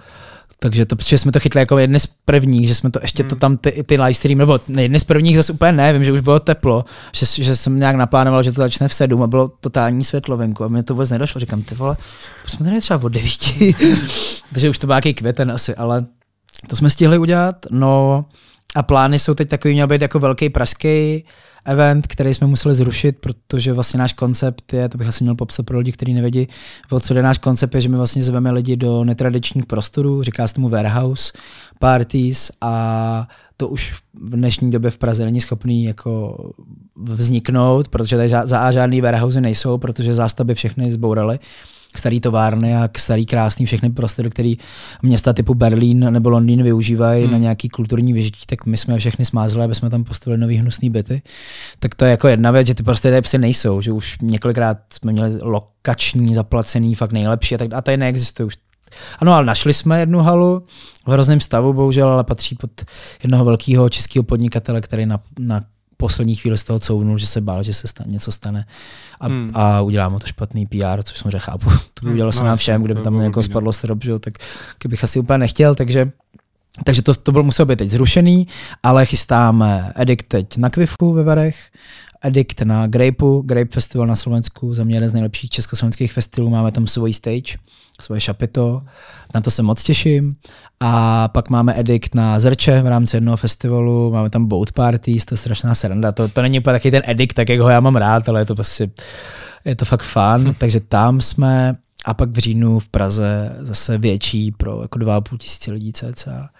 Takže 0.60 0.86
to, 0.86 0.96
protože 0.96 1.18
jsme 1.18 1.32
to 1.32 1.40
chytli 1.40 1.60
jako 1.60 1.78
jedny 1.78 2.00
z 2.00 2.06
prvních, 2.06 2.68
že 2.68 2.74
jsme 2.74 2.90
to 2.90 2.98
ještě 3.02 3.22
hmm. 3.22 3.30
to 3.30 3.36
tam 3.36 3.56
ty, 3.56 3.84
ty 3.86 3.94
live 3.94 4.14
stream, 4.14 4.38
nebo 4.38 4.58
jedny 4.78 5.00
z 5.00 5.04
prvních 5.04 5.36
zase 5.36 5.52
úplně 5.52 5.72
ne, 5.72 5.92
vím, 5.92 6.04
že 6.04 6.12
už 6.12 6.20
bylo 6.20 6.40
teplo, 6.40 6.84
že, 7.12 7.44
že 7.44 7.56
jsem 7.56 7.78
nějak 7.78 7.96
naplánoval, 7.96 8.42
že 8.42 8.52
to 8.52 8.62
začne 8.62 8.88
v 8.88 8.94
sedm 8.94 9.22
a 9.22 9.26
bylo 9.26 9.48
totální 9.48 10.04
světlo 10.04 10.36
venku 10.36 10.64
a 10.64 10.68
mi 10.68 10.82
to 10.82 10.94
vůbec 10.94 11.10
nedošlo. 11.10 11.40
Říkám, 11.40 11.62
ty 11.62 11.74
vole, 11.74 11.96
jsme 12.46 12.66
tady 12.66 12.80
třeba 12.80 13.00
od 13.02 13.08
devíti. 13.08 13.74
Takže 14.52 14.70
už 14.70 14.78
to 14.78 14.86
byl 14.86 14.94
nějaký 14.94 15.14
květen 15.14 15.50
asi, 15.50 15.74
ale 15.74 16.06
to 16.68 16.76
jsme 16.76 16.90
stihli 16.90 17.18
udělat. 17.18 17.56
No 17.70 18.24
a 18.74 18.82
plány 18.82 19.18
jsou 19.18 19.34
teď 19.34 19.48
takový, 19.48 19.74
měl 19.74 19.86
být 19.86 20.02
jako 20.02 20.18
velký 20.18 20.48
pražský 20.48 21.24
event, 21.64 22.06
který 22.06 22.34
jsme 22.34 22.46
museli 22.46 22.74
zrušit, 22.74 23.18
protože 23.20 23.72
vlastně 23.72 23.98
náš 23.98 24.12
koncept 24.12 24.72
je, 24.72 24.88
to 24.88 24.98
bych 24.98 25.08
asi 25.08 25.24
měl 25.24 25.34
popsat 25.34 25.66
pro 25.66 25.78
lidi, 25.78 25.92
kteří 25.92 26.14
nevědí, 26.14 26.48
o 26.90 27.00
co 27.00 27.14
jde 27.14 27.22
náš 27.22 27.38
koncept 27.38 27.74
je, 27.74 27.80
že 27.80 27.88
my 27.88 27.96
vlastně 27.96 28.22
zveme 28.22 28.50
lidi 28.50 28.76
do 28.76 29.04
netradičních 29.04 29.66
prostorů, 29.66 30.22
říká 30.22 30.48
se 30.48 30.54
tomu 30.54 30.68
warehouse, 30.68 31.32
parties 31.78 32.50
a 32.60 33.28
to 33.56 33.68
už 33.68 33.92
v 34.14 34.36
dnešní 34.36 34.70
době 34.70 34.90
v 34.90 34.98
Praze 34.98 35.24
není 35.24 35.40
schopný 35.40 35.84
jako 35.84 36.36
vzniknout, 36.96 37.88
protože 37.88 38.16
tady 38.16 38.28
za 38.28 38.58
A 38.58 38.72
žádný 38.72 39.00
warehouse 39.00 39.40
nejsou, 39.40 39.78
protože 39.78 40.14
zástavby 40.14 40.54
všechny 40.54 40.92
zbouraly 40.92 41.38
starý 41.98 42.20
továrny 42.20 42.76
a 42.76 42.88
starý 42.96 43.26
krásný 43.26 43.66
všechny 43.66 43.90
prostory, 43.90 44.30
které 44.30 44.54
města 45.02 45.32
typu 45.32 45.54
Berlín 45.54 46.12
nebo 46.12 46.30
Londýn 46.30 46.62
využívají 46.62 47.22
hmm. 47.22 47.32
na 47.32 47.38
nějaký 47.38 47.68
kulturní 47.68 48.12
vyžití, 48.12 48.46
tak 48.46 48.66
my 48.66 48.76
jsme 48.76 48.98
všechny 48.98 49.24
smázeli, 49.24 49.64
aby 49.64 49.74
jsme 49.74 49.90
tam 49.90 50.04
postavili 50.04 50.40
nový 50.40 50.56
hnusný 50.56 50.90
byty. 50.90 51.22
Tak 51.78 51.94
to 51.94 52.04
je 52.04 52.10
jako 52.10 52.28
jedna 52.28 52.50
věc, 52.50 52.66
že 52.66 52.74
ty 52.74 52.82
prostě 52.82 53.10
tady 53.10 53.22
prostě 53.22 53.38
nejsou, 53.38 53.80
že 53.80 53.92
už 53.92 54.16
několikrát 54.22 54.78
jsme 54.92 55.12
měli 55.12 55.38
lokační, 55.42 56.34
zaplacený, 56.34 56.94
fakt 56.94 57.12
nejlepší 57.12 57.54
a 57.54 57.58
tak 57.58 57.68
a 57.72 57.82
tady 57.82 57.96
neexistuje 57.96 58.46
už 58.46 58.56
ano, 59.18 59.34
ale 59.34 59.44
našli 59.44 59.72
jsme 59.72 60.00
jednu 60.00 60.18
halu 60.18 60.66
v 61.06 61.10
hrozném 61.10 61.40
stavu, 61.40 61.72
bohužel, 61.72 62.08
ale 62.08 62.24
patří 62.24 62.54
pod 62.54 62.70
jednoho 63.22 63.44
velkého 63.44 63.88
českého 63.88 64.22
podnikatele, 64.22 64.80
který 64.80 65.06
na, 65.06 65.20
na 65.38 65.60
poslední 66.00 66.34
chvíli 66.34 66.58
z 66.58 66.64
toho 66.64 66.80
couvnul, 66.80 67.18
že 67.18 67.26
se 67.26 67.40
bál, 67.40 67.62
že 67.62 67.74
se 67.74 67.88
stane, 67.88 68.12
něco 68.12 68.32
stane 68.32 68.66
a, 69.20 69.26
hmm. 69.26 69.50
a 69.54 69.80
udělá 69.80 70.08
mu 70.08 70.18
to 70.18 70.26
špatný 70.26 70.66
PR, 70.66 71.02
což 71.02 71.18
samozřejmě 71.18 71.38
chápu. 71.38 71.70
Hmm, 72.02 72.12
udělalo 72.12 72.32
se 72.32 72.40
no, 72.40 72.46
nám 72.46 72.56
všem, 72.56 72.82
kdyby 72.82 73.00
tam 73.00 73.20
jako 73.20 73.42
spadlo 73.42 73.72
strop, 73.72 74.04
že, 74.04 74.18
tak 74.18 74.34
bych 74.88 75.04
asi 75.04 75.18
úplně 75.18 75.38
nechtěl, 75.38 75.74
takže 75.74 76.10
takže 76.84 77.02
to, 77.02 77.14
to 77.14 77.32
bylo 77.32 77.44
muselo 77.44 77.66
být 77.66 77.76
teď 77.76 77.90
zrušený, 77.90 78.46
ale 78.82 79.06
chystáme 79.06 79.92
Edict 79.96 80.28
teď 80.28 80.56
na 80.56 80.70
Kvifu 80.70 81.12
ve 81.12 81.22
Varech, 81.22 81.70
Edict 82.22 82.60
na 82.60 82.86
Grapeu, 82.86 83.42
Grape 83.42 83.70
Festival 83.72 84.06
na 84.06 84.16
Slovensku, 84.16 84.74
za 84.74 84.84
mě 84.84 84.96
jeden 84.96 85.08
z 85.08 85.12
nejlepších 85.12 85.50
československých 85.50 86.12
festivalů, 86.12 86.50
máme 86.50 86.72
tam 86.72 86.86
svůj 86.86 87.12
stage, 87.12 87.58
svoje 88.00 88.20
šapito, 88.20 88.82
na 89.34 89.40
to 89.40 89.50
se 89.50 89.62
moc 89.62 89.82
těším. 89.82 90.36
A 90.80 91.28
pak 91.28 91.50
máme 91.50 91.80
Edict 91.80 92.14
na 92.14 92.40
Zrče 92.40 92.82
v 92.82 92.86
rámci 92.86 93.16
jednoho 93.16 93.36
festivalu, 93.36 94.10
máme 94.12 94.30
tam 94.30 94.46
boat 94.46 94.72
parties, 94.72 95.24
to 95.24 95.34
je 95.34 95.38
strašná 95.38 95.74
sranda. 95.74 96.12
To, 96.12 96.28
to 96.28 96.42
není 96.42 96.60
úplně 96.60 96.74
taky 96.74 96.90
ten 96.90 97.02
Edict, 97.06 97.34
tak 97.34 97.48
jak 97.48 97.60
ho 97.60 97.68
já 97.68 97.80
mám 97.80 97.96
rád, 97.96 98.28
ale 98.28 98.40
je 98.40 98.46
to 98.46 98.54
prostě, 98.54 98.90
je 99.64 99.76
to 99.76 99.84
fakt 99.84 100.02
fun, 100.02 100.54
takže 100.58 100.80
tam 100.80 101.20
jsme 101.20 101.76
a 102.04 102.14
pak 102.14 102.30
v 102.30 102.38
říjnu 102.38 102.78
v 102.78 102.88
Praze 102.88 103.56
zase 103.60 103.98
větší 103.98 104.50
pro 104.50 104.82
jako 104.82 104.98
2,5 104.98 105.36
tisíce 105.36 105.72
lidí 105.72 105.92
cca. 105.92 106.50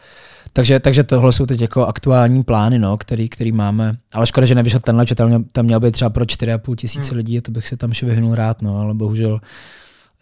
Takže, 0.52 0.80
takže 0.80 1.04
tohle 1.04 1.32
jsou 1.32 1.46
teď 1.46 1.60
jako 1.60 1.86
aktuální 1.86 2.42
plány, 2.42 2.78
no, 2.78 2.96
který, 2.96 3.28
který 3.28 3.52
máme. 3.52 3.96
Ale 4.12 4.26
škoda, 4.26 4.46
že 4.46 4.54
nevyšel 4.54 4.80
tenhle, 4.80 5.06
že 5.06 5.14
tam, 5.14 5.44
tam 5.44 5.64
měl 5.64 5.80
být 5.80 5.92
třeba 5.92 6.10
pro 6.10 6.24
4,5 6.24 6.76
tisíce 6.76 7.10
hmm. 7.10 7.16
lidí, 7.16 7.40
to 7.40 7.50
bych 7.50 7.68
se 7.68 7.76
tam 7.76 7.92
še 7.92 8.06
vyhnul 8.06 8.34
rád, 8.34 8.62
no, 8.62 8.80
ale 8.80 8.94
bohužel 8.94 9.40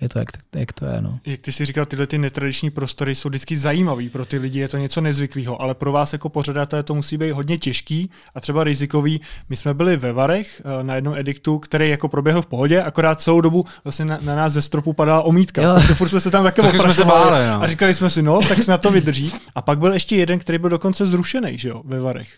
je 0.01 0.09
to, 0.09 0.19
jak, 0.19 0.29
jak 0.55 0.73
to 0.73 0.87
je. 0.87 1.03
No. 1.03 1.19
Jak 1.27 1.41
ty 1.41 1.53
si 1.53 1.65
říkal, 1.65 1.87
tyhle 1.87 2.07
ty 2.07 2.19
netradiční 2.19 2.71
prostory 2.71 3.15
jsou 3.15 3.29
vždycky 3.29 3.57
zajímavý 3.57 4.09
pro 4.09 4.25
ty 4.25 4.39
lidi, 4.39 4.61
je 4.61 4.69
to 4.69 4.77
něco 4.77 5.01
nezvyklého, 5.01 5.63
ale 5.63 5.75
pro 5.75 5.93
vás 5.93 6.13
jako 6.13 6.29
pořadatel 6.29 6.83
to 6.83 6.95
musí 6.95 7.17
být 7.17 7.31
hodně 7.31 7.59
těžký 7.59 8.11
a 8.35 8.41
třeba 8.41 8.65
rizikový. 8.65 9.21
My 9.49 9.57
jsme 9.57 9.75
byli 9.75 9.97
ve 9.97 10.13
Varech 10.13 10.63
eh, 10.65 10.85
na 10.85 10.95
jednom 10.95 11.15
ediktu, 11.15 11.59
který 11.59 11.91
jako 11.91 12.09
proběhl 12.09 12.43
v 12.43 12.47
pohodě, 12.47 12.83
akorát 12.83 13.21
celou 13.21 13.41
dobu 13.41 13.65
vlastně 13.85 14.05
na, 14.05 14.19
na 14.23 14.37
nás 14.37 14.53
ze 14.53 14.63
stropu 14.63 14.93
padala 14.93 15.23
omítka. 15.23 15.63
Jo. 15.63 15.75
Takže 15.75 15.95
furt 15.95 16.09
jsme 16.09 16.21
se 16.21 16.31
tam 16.31 16.45
také 16.45 16.63
oprašovali 16.63 17.47
no. 17.47 17.63
a 17.63 17.67
říkali 17.67 17.95
jsme 17.95 18.11
si, 18.11 18.23
no, 18.23 18.41
tak 18.49 18.63
se 18.63 18.71
na 18.71 18.79
to 18.79 18.91
vydrží. 18.91 19.33
A 19.55 19.63
pak 19.63 19.79
byl 19.79 19.93
ještě 19.93 20.17
jeden, 20.17 20.39
který 20.39 20.59
byl 20.59 20.71
dokonce 20.71 21.07
zrušený, 21.07 21.59
že 21.59 21.69
jo, 21.69 21.83
ve 21.85 22.01
Varech. 22.01 22.29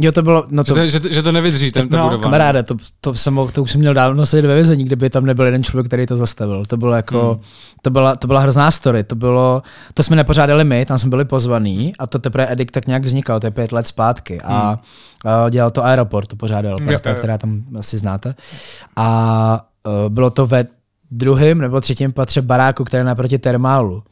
Jo, 0.00 0.12
to 0.12 0.22
bylo, 0.22 0.44
no 0.50 0.64
to, 0.64 0.88
že, 0.88 1.00
to, 1.00 1.08
že, 1.08 1.14
že 1.14 1.22
to 1.22 1.32
nevydrží, 1.32 1.72
ten 1.72 1.88
no, 1.90 2.04
budova. 2.04 2.22
Kamaráde, 2.22 2.62
to, 2.62 2.76
to, 3.00 3.14
jsem 3.14 3.34
mohl, 3.34 3.50
to 3.50 3.62
už 3.62 3.70
jsem 3.70 3.80
měl 3.80 3.94
dávno 3.94 4.26
sedět 4.26 4.48
ve 4.48 4.54
vězení, 4.54 4.84
kdyby 4.84 5.10
tam 5.10 5.26
nebyl 5.26 5.44
jeden 5.44 5.64
člověk, 5.64 5.86
který 5.86 6.06
to 6.06 6.16
zastavil. 6.16 6.64
To 6.66 6.76
bylo 6.76 6.94
jako, 6.94 7.32
hmm. 7.32 7.42
to, 7.82 7.90
byla, 7.90 8.16
to 8.16 8.26
byla 8.26 8.40
hrozná 8.40 8.70
story, 8.70 9.04
to 9.04 9.14
bylo, 9.14 9.62
to 9.94 10.02
jsme 10.02 10.16
nepořádali 10.16 10.64
my, 10.64 10.86
tam 10.86 10.98
jsme 10.98 11.10
byli 11.10 11.24
pozvaní 11.24 11.92
a 11.98 12.06
to 12.06 12.18
teprve 12.18 12.52
Edik 12.52 12.70
tak 12.70 12.86
nějak 12.86 13.04
vznikal, 13.04 13.40
to 13.40 13.46
je 13.46 13.50
pět 13.50 13.72
let 13.72 13.86
zpátky 13.86 14.40
a, 14.40 14.68
hmm. 14.68 14.78
a 15.32 15.50
dělal 15.50 15.70
to 15.70 15.84
Aeroport, 15.84 16.28
to 16.28 16.36
pořádal 16.36 16.76
parta, 16.84 17.14
která 17.14 17.38
tam 17.38 17.62
asi 17.78 17.98
znáte. 17.98 18.34
A 18.96 19.66
uh, 19.86 20.12
bylo 20.12 20.30
to 20.30 20.46
ve 20.46 20.64
druhém 21.10 21.58
nebo 21.58 21.80
třetím 21.80 22.12
patře 22.12 22.42
baráku, 22.42 22.84
který 22.84 23.00
je 23.00 23.04
naproti 23.04 23.38
termálu. 23.38 24.02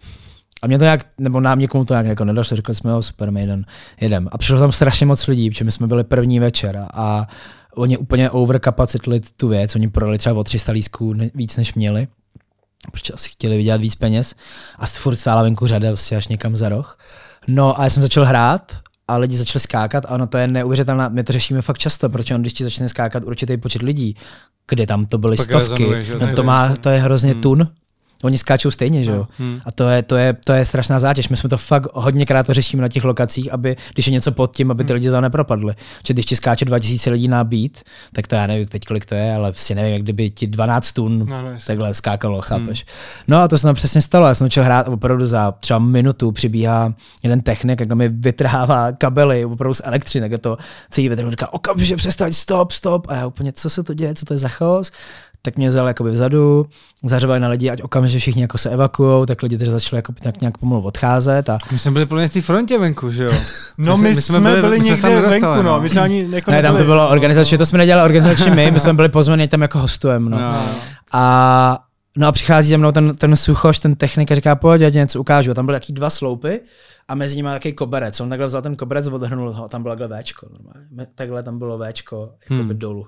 A 0.63 0.67
mě 0.67 0.79
to 0.79 0.85
nějak, 0.85 1.01
nebo 1.19 1.41
nám 1.41 1.59
někomu 1.59 1.85
to 1.85 1.95
nějak 1.95 2.07
jako 2.07 2.25
nedošlo, 2.25 2.57
řekli 2.57 2.75
jsme, 2.75 2.91
jo, 2.91 3.03
super, 3.03 3.31
my 3.31 3.41
jeden, 3.41 3.65
jedem. 4.01 4.29
A 4.33 4.39
přišlo 4.39 4.59
tam 4.59 4.73
strašně 4.73 5.07
moc 5.07 5.27
lidí, 5.27 5.51
protože 5.51 5.65
my 5.65 5.73
jsme 5.73 5.87
byli 5.87 6.05
první 6.05 6.41
večer 6.41 6.87
a 6.95 7.29
oni 7.75 7.97
úplně 7.97 8.31
overcapacitli 8.31 9.21
tu 9.37 9.49
věc, 9.49 9.75
oni 9.75 9.89
prodali 9.89 10.19
třeba 10.19 10.41
o 10.41 10.45
300 10.45 10.73
lísků 10.73 11.15
víc, 11.35 11.57
než 11.57 11.75
měli, 11.75 12.09
protože 12.93 13.13
asi 13.13 13.29
chtěli 13.29 13.57
vydělat 13.57 13.81
víc 13.81 13.95
peněz 13.95 14.35
a 14.79 14.87
furt 14.87 15.17
stála 15.17 15.43
venku 15.43 15.67
řada 15.67 15.89
vlastně 15.89 16.17
až 16.17 16.29
někam 16.29 16.57
za 16.57 16.69
roh. 16.69 16.99
No 17.47 17.81
a 17.81 17.85
já 17.85 17.91
jsem 17.91 18.03
začal 18.03 18.25
hrát 18.25 18.79
a 19.09 19.17
lidi 19.17 19.37
začali 19.37 19.61
skákat 19.61 20.05
a 20.05 20.11
ono 20.11 20.27
to 20.27 20.39
je 20.39 20.47
neuvěřitelné, 20.47 21.09
my 21.09 21.25
to 21.25 21.33
řešíme 21.33 21.63
fakt 21.63 21.79
často, 21.79 22.09
protože 22.09 22.35
on 22.35 22.41
když 22.41 22.53
ti 22.53 22.65
začne 22.65 22.89
skákat 22.89 23.25
určitý 23.25 23.57
počet 23.57 23.83
lidí, 23.83 24.17
kde 24.69 24.87
tam 24.87 25.07
to 25.07 25.19
byly 25.19 25.37
Pak 25.37 25.47
stovky, 25.47 25.87
no 26.21 26.29
to, 26.35 26.43
má, 26.43 26.77
to 26.77 26.89
je 26.89 26.99
hrozně 26.99 27.33
hmm. 27.33 27.43
tun, 27.43 27.69
Oni 28.25 28.39
skáčou 28.39 28.71
stejně, 28.71 29.03
že 29.03 29.11
jo? 29.11 29.17
No, 29.17 29.27
hmm. 29.39 29.61
A 29.65 29.73
to 29.73 29.89
je, 29.89 30.03
to, 30.03 30.17
je, 30.17 30.33
to 30.33 30.53
je 30.53 30.65
strašná 30.65 30.99
zátěž. 30.99 31.29
My 31.29 31.37
jsme 31.37 31.49
to 31.49 31.59
fakt 31.59 31.87
hodněkrát 31.95 32.47
řešíme 32.49 32.83
na 32.83 32.89
těch 32.89 33.05
lokacích, 33.05 33.53
aby, 33.53 33.77
když 33.95 34.07
je 34.07 34.13
něco 34.13 34.33
pod 34.33 34.57
tím, 34.57 34.71
aby 34.71 34.85
ty 34.85 34.93
hmm. 34.93 34.95
lidi 34.95 35.11
za 35.11 35.21
nepropadly. 35.21 35.75
Že 36.07 36.15
když 36.15 36.27
ti 36.27 36.37
skáče 36.37 36.65
2000 36.65 37.11
lidí 37.11 37.29
na 37.29 37.45
beat, 37.45 37.73
tak 38.13 38.27
to 38.27 38.35
já 38.35 38.47
nevím 38.47 38.69
teď, 38.69 38.85
kolik 38.85 39.07
to 39.07 39.15
je, 39.15 39.35
ale 39.35 39.53
si 39.55 39.75
nevím, 39.75 39.93
jak 39.93 40.03
kdyby 40.03 40.31
ti 40.31 40.47
12 40.47 40.93
tun 40.93 41.27
no, 41.29 41.43
no, 41.43 41.49
takhle 41.67 41.95
skákalo, 41.95 42.41
chápeš? 42.41 42.85
Hmm. 42.85 43.25
No 43.29 43.43
a 43.43 43.49
to 43.49 43.59
se 43.59 43.63
tam 43.63 43.75
přesně 43.75 44.03
stalo. 44.03 44.27
Já 44.27 44.35
jsem 44.35 44.45
začal 44.45 44.65
hrát 44.65 44.89
opravdu 44.89 45.27
za 45.27 45.53
třeba 45.53 45.79
minutu 45.79 46.33
přibíhá 46.33 46.95
jeden 47.23 47.41
technik, 47.41 47.81
jak 47.81 47.93
mi 47.93 48.09
vytrhává 48.09 48.93
kabely 48.93 49.45
opravdu 49.45 49.75
z 49.75 49.83
elektřiny, 49.85 50.31
tak 50.31 50.41
to 50.41 50.59
celý 50.91 51.09
vytrhává, 51.09 51.31
říká 51.31 51.53
okamžitě 51.53 51.97
přestaň, 51.97 52.33
stop, 52.33 52.73
stop. 52.73 53.07
A 53.09 53.15
já 53.15 53.27
úplně, 53.27 53.53
co 53.53 53.71
se 53.71 53.83
to 53.83 53.95
děje, 53.95 54.15
co 54.15 54.25
to 54.25 54.35
je 54.35 54.39
za 54.39 54.49
chaos? 54.49 54.93
Tak 55.45 55.57
mě 55.57 55.69
vzal 55.69 55.87
jakoby 55.87 56.11
vzadu, 56.11 56.67
zařvali 57.05 57.41
na 57.41 57.49
lidi, 57.49 57.71
ať 57.71 57.83
okamžitě 57.83 58.19
všichni 58.19 58.43
jako 58.43 58.59
se 58.59 58.71
evakuují, 58.71 59.27
tak 59.27 59.43
lidi 59.43 59.59
tedy 59.59 59.71
začali 59.71 59.99
jako 59.99 60.13
tak 60.23 60.41
nějak 60.41 60.59
pomalu 60.59 60.83
odcházet. 60.83 61.49
A... 61.49 61.59
My 61.73 61.79
jsme 61.79 61.91
byli 61.91 62.07
plně 62.07 62.29
v 62.29 62.33
té 62.33 62.41
frontě 62.41 62.79
venku, 62.79 63.11
že 63.11 63.25
jo? 63.25 63.31
No 63.79 63.97
my, 63.97 64.15
my 64.15 64.23
jsme, 64.23 64.41
byli, 64.41 64.61
byli 64.61 64.79
my 64.79 64.85
někde 64.85 65.21
venku, 65.21 65.47
no. 65.47 65.63
no. 65.63 65.81
My 65.81 65.89
jsme 65.89 66.01
ani 66.01 66.27
jako 66.31 66.51
ne, 66.51 66.63
tam 66.63 66.77
to 66.77 66.85
bylo 66.85 67.09
organizačně, 67.09 67.59
to 67.59 67.67
jsme 67.67 67.79
nedělali 67.79 68.05
organizačně 68.05 68.51
my, 68.51 68.71
my 68.71 68.81
jsme 68.81 68.95
byli 68.95 69.09
pozvaní 69.09 69.49
tam 69.49 69.63
jako 69.63 69.79
hostujem, 69.79 70.29
no. 70.29 70.39
no. 70.39 70.63
A 71.13 71.79
No 72.17 72.29
a 72.29 72.33
přichází 72.33 72.71
za 72.71 72.77
mnou 72.77 72.93
ten, 72.93 73.17
ten 73.17 73.37
suchoš, 73.37 73.79
ten 73.79 73.95
technik 73.95 74.33
a 74.33 74.35
říká, 74.35 74.57
pojď, 74.57 74.81
já 74.81 74.91
ti 74.91 74.97
něco 74.97 75.21
ukážu. 75.21 75.51
A 75.51 75.55
tam 75.55 75.67
byly 75.67 75.77
jaký 75.77 75.93
dva 75.93 76.11
sloupy 76.11 76.61
a 77.09 77.15
mezi 77.15 77.37
nimi 77.37 77.49
takový 77.53 77.75
koberec. 77.75 78.21
On 78.21 78.29
takhle 78.29 78.47
vzal 78.47 78.63
ten 78.63 78.77
koberec, 78.77 79.09
odhrnul 79.09 79.53
ho, 79.53 79.69
tam 79.69 79.83
bylo 79.83 79.97
takhle 79.97 80.23
Včko. 80.23 80.47
Normálně. 80.53 81.07
Takhle 81.15 81.43
tam 81.43 81.59
bylo 81.59 81.79
Včko, 81.79 82.33
jako 82.43 82.63
hmm. 82.63 82.79
dolů. 82.79 83.07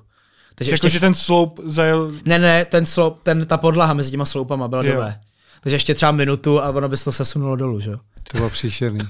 Takže 0.59 0.73
jako, 0.73 0.87
ještě... 0.87 0.97
že 0.97 1.01
ten 1.01 1.15
sloup 1.15 1.61
zajel... 1.65 2.13
Ne, 2.25 2.39
ne, 2.39 2.65
ten 2.65 2.87
sloup, 2.87 3.23
ten, 3.23 3.47
ta 3.47 3.57
podlaha 3.57 3.95
mezi 3.95 4.11
těma 4.11 4.25
sloupama 4.25 4.69
byla 4.69 4.83
dole. 4.83 5.21
Takže 5.61 5.77
ještě 5.77 5.95
třeba 5.95 6.13
minutu 6.13 6.63
a 6.63 6.69
ono 6.69 6.89
by 6.89 6.97
se 6.97 7.05
to 7.05 7.13
sesunulo 7.13 7.57
dolů, 7.57 7.81
že 7.81 7.91
jo? 7.91 7.97
To 8.31 8.37
bylo 8.37 8.51
příšerný. 8.51 9.01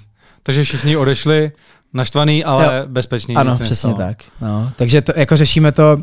Takže 0.43 0.65
všichni 0.65 0.97
odešli 0.97 1.53
naštvaný, 1.93 2.45
ale 2.45 2.65
jo. 2.65 2.87
bezpečný. 2.87 3.37
Ano, 3.37 3.59
přesně 3.59 3.95
tak. 3.95 4.17
No. 4.41 4.73
Takže 4.77 5.03
to, 5.03 5.13
jako 5.17 5.37
řešíme 5.37 5.73
to 5.73 6.03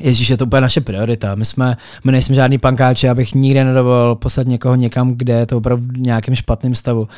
Ježíš, 0.00 0.30
je 0.30 0.36
to 0.36 0.44
úplně 0.46 0.60
naše 0.60 0.80
priorita. 0.80 1.34
My 1.34 1.44
jsme, 1.44 1.76
my 2.04 2.12
nejsme 2.12 2.34
žádný 2.34 2.58
pankáči, 2.58 3.08
abych 3.08 3.34
nikdy 3.34 3.64
nedovolil 3.64 4.14
poslat 4.14 4.46
někoho 4.46 4.74
někam, 4.74 5.14
kde 5.14 5.32
je 5.32 5.46
to 5.46 5.56
opravdu 5.56 5.86
v 5.86 5.98
nějakém 5.98 6.34
špatném 6.34 6.74
stavu. 6.74 7.08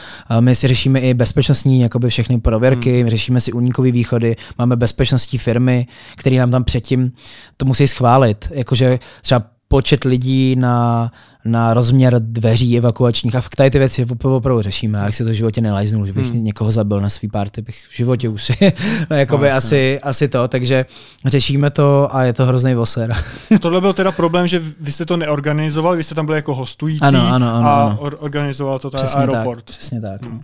My 0.40 0.54
si 0.54 0.68
řešíme 0.68 1.00
i 1.00 1.14
bezpečnostní 1.14 1.80
jakoby 1.80 2.08
všechny 2.08 2.40
prověrky, 2.40 3.00
hmm. 3.00 3.10
řešíme 3.10 3.40
si 3.40 3.52
unikové 3.52 3.90
východy, 3.90 4.36
máme 4.58 4.76
bezpečnostní 4.76 5.38
firmy, 5.38 5.86
které 6.16 6.36
nám 6.36 6.50
tam 6.50 6.64
předtím 6.64 7.12
to 7.56 7.64
musí 7.64 7.86
schválit. 7.86 8.48
Jakože 8.50 8.98
třeba 9.22 9.51
počet 9.72 10.04
lidí 10.04 10.56
na, 10.56 11.12
na 11.44 11.74
rozměr 11.74 12.16
dveří 12.18 12.76
evakuačních 12.76 13.34
a 13.34 13.40
fakt 13.40 13.56
tady 13.56 13.70
ty 13.70 13.78
věci 13.78 14.06
opravdu 14.22 14.62
řešíme. 14.62 14.98
Já 14.98 15.12
si 15.12 15.24
to 15.24 15.30
v 15.30 15.32
životě 15.32 15.60
nelajznul, 15.60 16.06
že 16.06 16.12
bych 16.12 16.30
hmm. 16.30 16.44
někoho 16.44 16.70
zabil 16.70 17.00
na 17.00 17.08
svý 17.08 17.28
party, 17.28 17.62
bych 17.62 17.76
v 17.90 17.96
životě 17.96 18.28
už 18.28 18.42
si, 18.42 18.54
no, 19.10 19.16
jakoby 19.16 19.48
no, 19.50 19.56
asi, 19.56 20.00
asi 20.00 20.28
to, 20.28 20.48
takže 20.48 20.86
řešíme 21.26 21.70
to 21.70 22.14
a 22.14 22.24
je 22.24 22.32
to 22.32 22.46
hrozný 22.46 22.74
voser. 22.74 23.16
Tohle 23.60 23.80
byl 23.80 23.92
teda 23.92 24.12
problém, 24.12 24.46
že 24.46 24.62
vy 24.80 24.92
jste 24.92 25.06
to 25.06 25.16
neorganizovali, 25.16 25.96
vy 25.96 26.04
jste 26.04 26.14
tam 26.14 26.26
byli 26.26 26.38
jako 26.38 26.54
hostující 26.54 27.00
ano, 27.00 27.28
ano, 27.28 27.54
ano, 27.54 27.68
a 27.68 27.96
or- 28.00 28.16
organizoval 28.18 28.78
to 28.78 28.90
ten 28.90 29.00
aeroport. 29.16 29.64
Tak, 29.64 29.76
přesně 29.76 30.00
tak. 30.00 30.22
Hmm. 30.22 30.40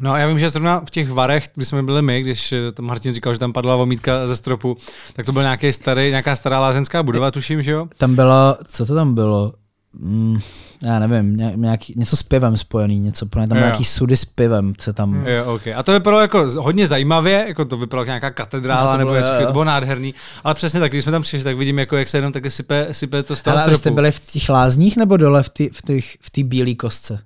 No 0.00 0.16
já 0.16 0.26
vím, 0.26 0.38
že 0.38 0.50
zrovna 0.50 0.80
v 0.80 0.90
těch 0.90 1.10
varech, 1.10 1.48
když 1.54 1.68
jsme 1.68 1.82
byli 1.82 2.02
my, 2.02 2.20
když 2.20 2.52
eh, 2.52 2.72
tam 2.72 2.86
Martin 2.86 3.12
říkal, 3.12 3.34
že 3.34 3.40
tam 3.40 3.52
padla 3.52 3.76
vomítka 3.76 4.26
ze 4.26 4.36
stropu, 4.36 4.76
tak 5.12 5.26
to 5.26 5.32
byl 5.32 5.42
nějaký 5.42 5.72
starý, 5.72 6.08
nějaká 6.08 6.36
stará 6.36 6.60
lázeňská 6.60 7.02
budova, 7.02 7.30
tuším, 7.30 7.62
že 7.62 7.70
jo? 7.70 7.88
Tam 7.96 8.14
bylo, 8.14 8.56
co 8.64 8.86
to 8.86 8.94
tam 8.94 9.14
bylo? 9.14 9.52
mm, 9.92 10.38
já 10.82 10.98
nevím, 10.98 11.36
nějaký, 11.56 11.94
něco 11.96 12.16
s 12.16 12.22
pivem 12.22 12.56
spojený, 12.56 13.00
něco, 13.00 13.26
tam 13.26 13.48
jo. 13.48 13.54
nějaký 13.54 13.84
sudy 13.84 14.16
s 14.16 14.24
pivem, 14.24 14.72
co 14.78 14.92
tam... 14.92 15.26
Jo, 15.26 15.54
okay. 15.54 15.74
A 15.74 15.82
to 15.82 15.92
vypadalo 15.92 16.22
jako 16.22 16.46
hodně 16.58 16.86
zajímavě, 16.86 17.44
jako 17.48 17.64
to 17.64 17.76
vypadalo 17.76 18.02
jako 18.02 18.08
nějaká 18.08 18.30
katedrála, 18.30 18.92
no, 18.92 18.98
nebo 18.98 19.14
něco, 19.14 19.32
to 19.46 19.52
bylo 19.52 19.64
nádherný, 19.64 20.14
ale 20.44 20.54
přesně 20.54 20.80
tak, 20.80 20.92
když 20.92 21.02
jsme 21.02 21.12
tam 21.12 21.22
přišli, 21.22 21.44
tak 21.44 21.56
vidím, 21.56 21.78
jako, 21.78 21.96
jak 21.96 22.08
se 22.08 22.18
jenom 22.18 22.32
také 22.32 22.50
sype, 22.50 22.88
sype 22.92 23.22
to 23.22 23.36
z 23.36 23.42
toho 23.42 23.58
Ale 23.58 23.76
jste 23.76 23.90
byli 23.90 24.12
v 24.12 24.20
těch 24.20 24.48
lázních 24.48 24.96
nebo 24.96 25.16
dole 25.16 25.42
v 25.42 25.48
té 25.48 25.64
v 25.72 26.40
v 26.40 26.44
bílé 26.44 26.74
kostce? 26.74 27.20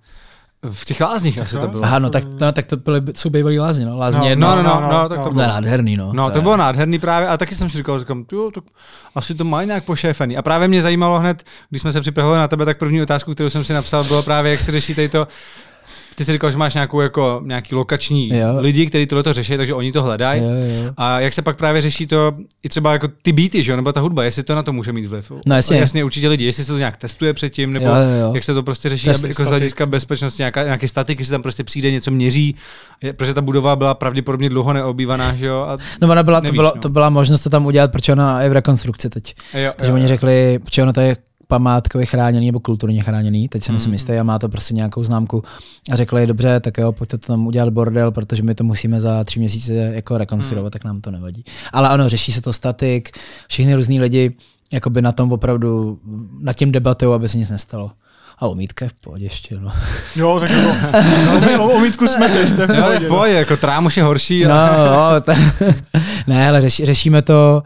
V 0.70 0.84
těch 0.84 1.00
lázních 1.00 1.38
asi 1.38 1.58
to 1.58 1.68
bylo. 1.68 1.84
Aha, 1.84 1.98
no 1.98 2.10
tak, 2.10 2.24
no, 2.40 2.52
tak 2.52 2.64
to 2.64 2.76
byly, 2.76 3.02
jsou 3.14 3.30
bývalý 3.30 3.58
lázně, 3.58 3.86
no. 3.86 3.96
Lázně 3.96 4.36
no, 4.36 4.56
no, 4.56 4.62
no, 4.62 4.80
no, 4.80 4.88
no, 4.92 5.08
tak 5.08 5.20
to 5.20 5.30
bylo. 5.30 5.42
No, 5.46 5.48
nádherný, 5.48 5.96
no. 5.96 6.12
No, 6.12 6.26
to, 6.26 6.32
to 6.32 6.42
bylo 6.42 6.56
nádherný 6.56 6.98
právě, 6.98 7.28
a 7.28 7.36
taky 7.36 7.54
jsem 7.54 7.70
si 7.70 7.76
říkal, 7.76 7.98
říkám, 8.00 8.24
jo, 8.32 8.50
tak 8.54 8.64
asi 9.14 9.34
to 9.34 9.44
mají 9.44 9.66
nějak 9.66 9.84
pošéfený. 9.84 10.36
A 10.36 10.42
právě 10.42 10.68
mě 10.68 10.82
zajímalo 10.82 11.18
hned, 11.18 11.44
když 11.70 11.82
jsme 11.82 11.92
se 11.92 12.00
připravili 12.00 12.38
na 12.38 12.48
tebe, 12.48 12.64
tak 12.64 12.78
první 12.78 13.02
otázku, 13.02 13.34
kterou 13.34 13.50
jsem 13.50 13.64
si 13.64 13.72
napsal, 13.72 14.04
bylo 14.04 14.22
právě, 14.22 14.50
jak 14.50 14.60
si 14.60 14.72
řeší 14.72 14.94
tady 14.94 15.08
to, 15.08 15.28
ty 16.14 16.24
jsi 16.24 16.32
říkal, 16.32 16.51
že 16.51 16.59
máš 16.59 16.74
nějakou 16.74 17.01
jako, 17.01 17.43
nějaký 17.45 17.74
lokační 17.74 18.28
jo. 18.28 18.57
lidi, 18.59 18.87
kteří 18.87 19.07
tohle 19.07 19.35
řeší, 19.35 19.57
takže 19.57 19.74
oni 19.74 19.93
to 19.93 20.03
hledají. 20.03 20.43
A 20.97 21.20
jak 21.20 21.32
se 21.32 21.43
pak 21.43 21.57
právě 21.57 21.80
řeší 21.80 22.07
to, 22.07 22.32
i 22.62 22.68
třeba 22.68 22.93
jako 22.93 23.09
ty 23.22 23.32
beaty, 23.32 23.62
že 23.62 23.76
nebo 23.76 23.93
ta 23.93 24.01
hudba, 24.01 24.24
jestli 24.24 24.43
to 24.43 24.55
na 24.55 24.62
to 24.62 24.72
může 24.72 24.93
mít 24.93 25.07
vliv. 25.07 25.32
No 25.47 25.57
jasně. 25.57 25.78
jasně 25.78 26.05
určitě 26.05 26.28
lidi, 26.28 26.45
jestli 26.45 26.64
se 26.64 26.72
to 26.72 26.78
nějak 26.78 26.97
testuje 26.97 27.32
předtím, 27.32 27.72
nebo 27.72 27.87
jo, 27.87 27.95
jo, 28.20 28.32
jak 28.35 28.45
se 28.45 28.55
to 28.55 28.62
prostě 28.62 28.89
řeší, 28.89 29.11
aby, 29.11 29.28
jako 29.28 29.45
z 29.45 29.49
hlediska 29.49 29.87
bezpečnosti, 29.87 30.41
nějaká, 30.41 30.64
nějaký 30.64 30.89
statik, 30.89 31.18
jestli 31.18 31.32
tam 31.32 31.43
prostě 31.43 31.64
přijde 31.64 31.91
něco 31.91 32.11
měří, 32.11 32.55
protože 33.16 33.35
ta 33.35 33.41
budova 33.41 33.76
byla 33.76 33.95
pravděpodobně 33.95 34.49
dlouho 34.49 34.72
neobývaná, 34.72 35.35
že 35.37 35.47
jo. 35.47 35.61
A 35.68 35.78
no 36.01 36.09
ona 36.09 36.22
byla, 36.22 36.41
nevíš, 36.41 36.57
to, 36.57 36.62
byla, 36.62 36.72
no. 36.74 36.80
to 36.80 36.89
byla 36.89 37.11
možnost 37.11 37.43
to 37.43 37.51
tam 37.51 37.66
udělat, 37.66 37.93
protože 37.93 38.12
ona 38.12 38.43
je 38.43 38.49
v 38.49 38.53
rekonstrukci 38.53 39.11
teď. 39.11 39.35
Jo, 39.55 39.72
takže 39.76 39.91
jo, 39.91 39.95
oni 39.95 40.05
jo. 40.05 40.09
řekli, 40.09 40.59
protože 40.64 40.82
ono 40.82 40.93
to 40.93 41.01
je 41.01 41.16
památkově 41.47 42.07
chráněný 42.07 42.47
nebo 42.47 42.61
kulturně 42.61 43.03
chráněný, 43.03 43.49
teď 43.49 43.62
se 43.62 43.72
nejsem 43.72 43.90
mm. 43.90 43.92
jistý 43.92 44.12
a 44.12 44.22
má 44.22 44.38
to 44.38 44.49
prostě 44.49 44.74
nějakou 44.74 45.03
známku. 45.03 45.42
A 45.90 45.97
řekli, 45.97 46.26
dobře, 46.26 46.61
tak 46.61 46.78
jo, 46.78 46.92
pojďte 46.92 47.18
to 47.18 47.26
tam 47.26 47.47
udělat 47.47 47.68
bordel, 47.68 48.11
protože 48.11 48.42
my 48.42 48.55
to 48.55 48.64
musíme 48.64 49.01
za 49.01 49.24
tři 49.24 49.38
měsíce 49.38 49.72
jako 49.72 50.18
rekonstruovat, 50.18 50.70
mm. 50.70 50.70
tak 50.70 50.84
nám 50.84 51.01
to 51.01 51.11
nevadí. 51.11 51.45
Ale 51.72 51.88
ano, 51.88 52.09
řeší 52.09 52.32
se 52.32 52.40
to 52.40 52.53
statik, 52.53 53.18
všichni 53.49 53.74
různí 53.74 54.01
lidi 54.01 54.34
jakoby 54.72 55.03
na 55.03 55.12
tom 55.12 55.32
opravdu, 55.32 55.99
nad 56.40 56.53
tím 56.53 56.72
debatují, 56.72 57.14
aby 57.14 57.28
se 57.28 57.38
nic 57.38 57.51
nestalo. 57.51 57.90
A 58.38 58.47
omítka 58.47 58.84
je 58.84 58.88
v 58.88 58.92
pohodě 58.92 59.24
ještě, 59.24 59.57
no. 59.61 59.72
Jo, 60.16 60.40
tak 60.40 60.51
jako, 60.51 60.72
no, 61.59 61.64
o, 61.64 61.68
omítku 61.68 62.07
smeteš, 62.07 62.53
to 62.53 62.62
je 62.62 62.66
v 62.66 62.80
pohodě. 62.80 63.01
No, 63.01 63.07
v 63.07 63.09
pohodě, 63.09 63.32
jako 63.32 63.57
trámuš 63.57 63.97
je 63.97 64.03
horší. 64.03 64.45
No, 64.45 64.55
no, 64.86 65.20
to, 65.20 65.32
ne, 66.26 66.49
ale 66.49 66.61
řeši, 66.61 66.86
řešíme 66.86 67.22
to, 67.22 67.62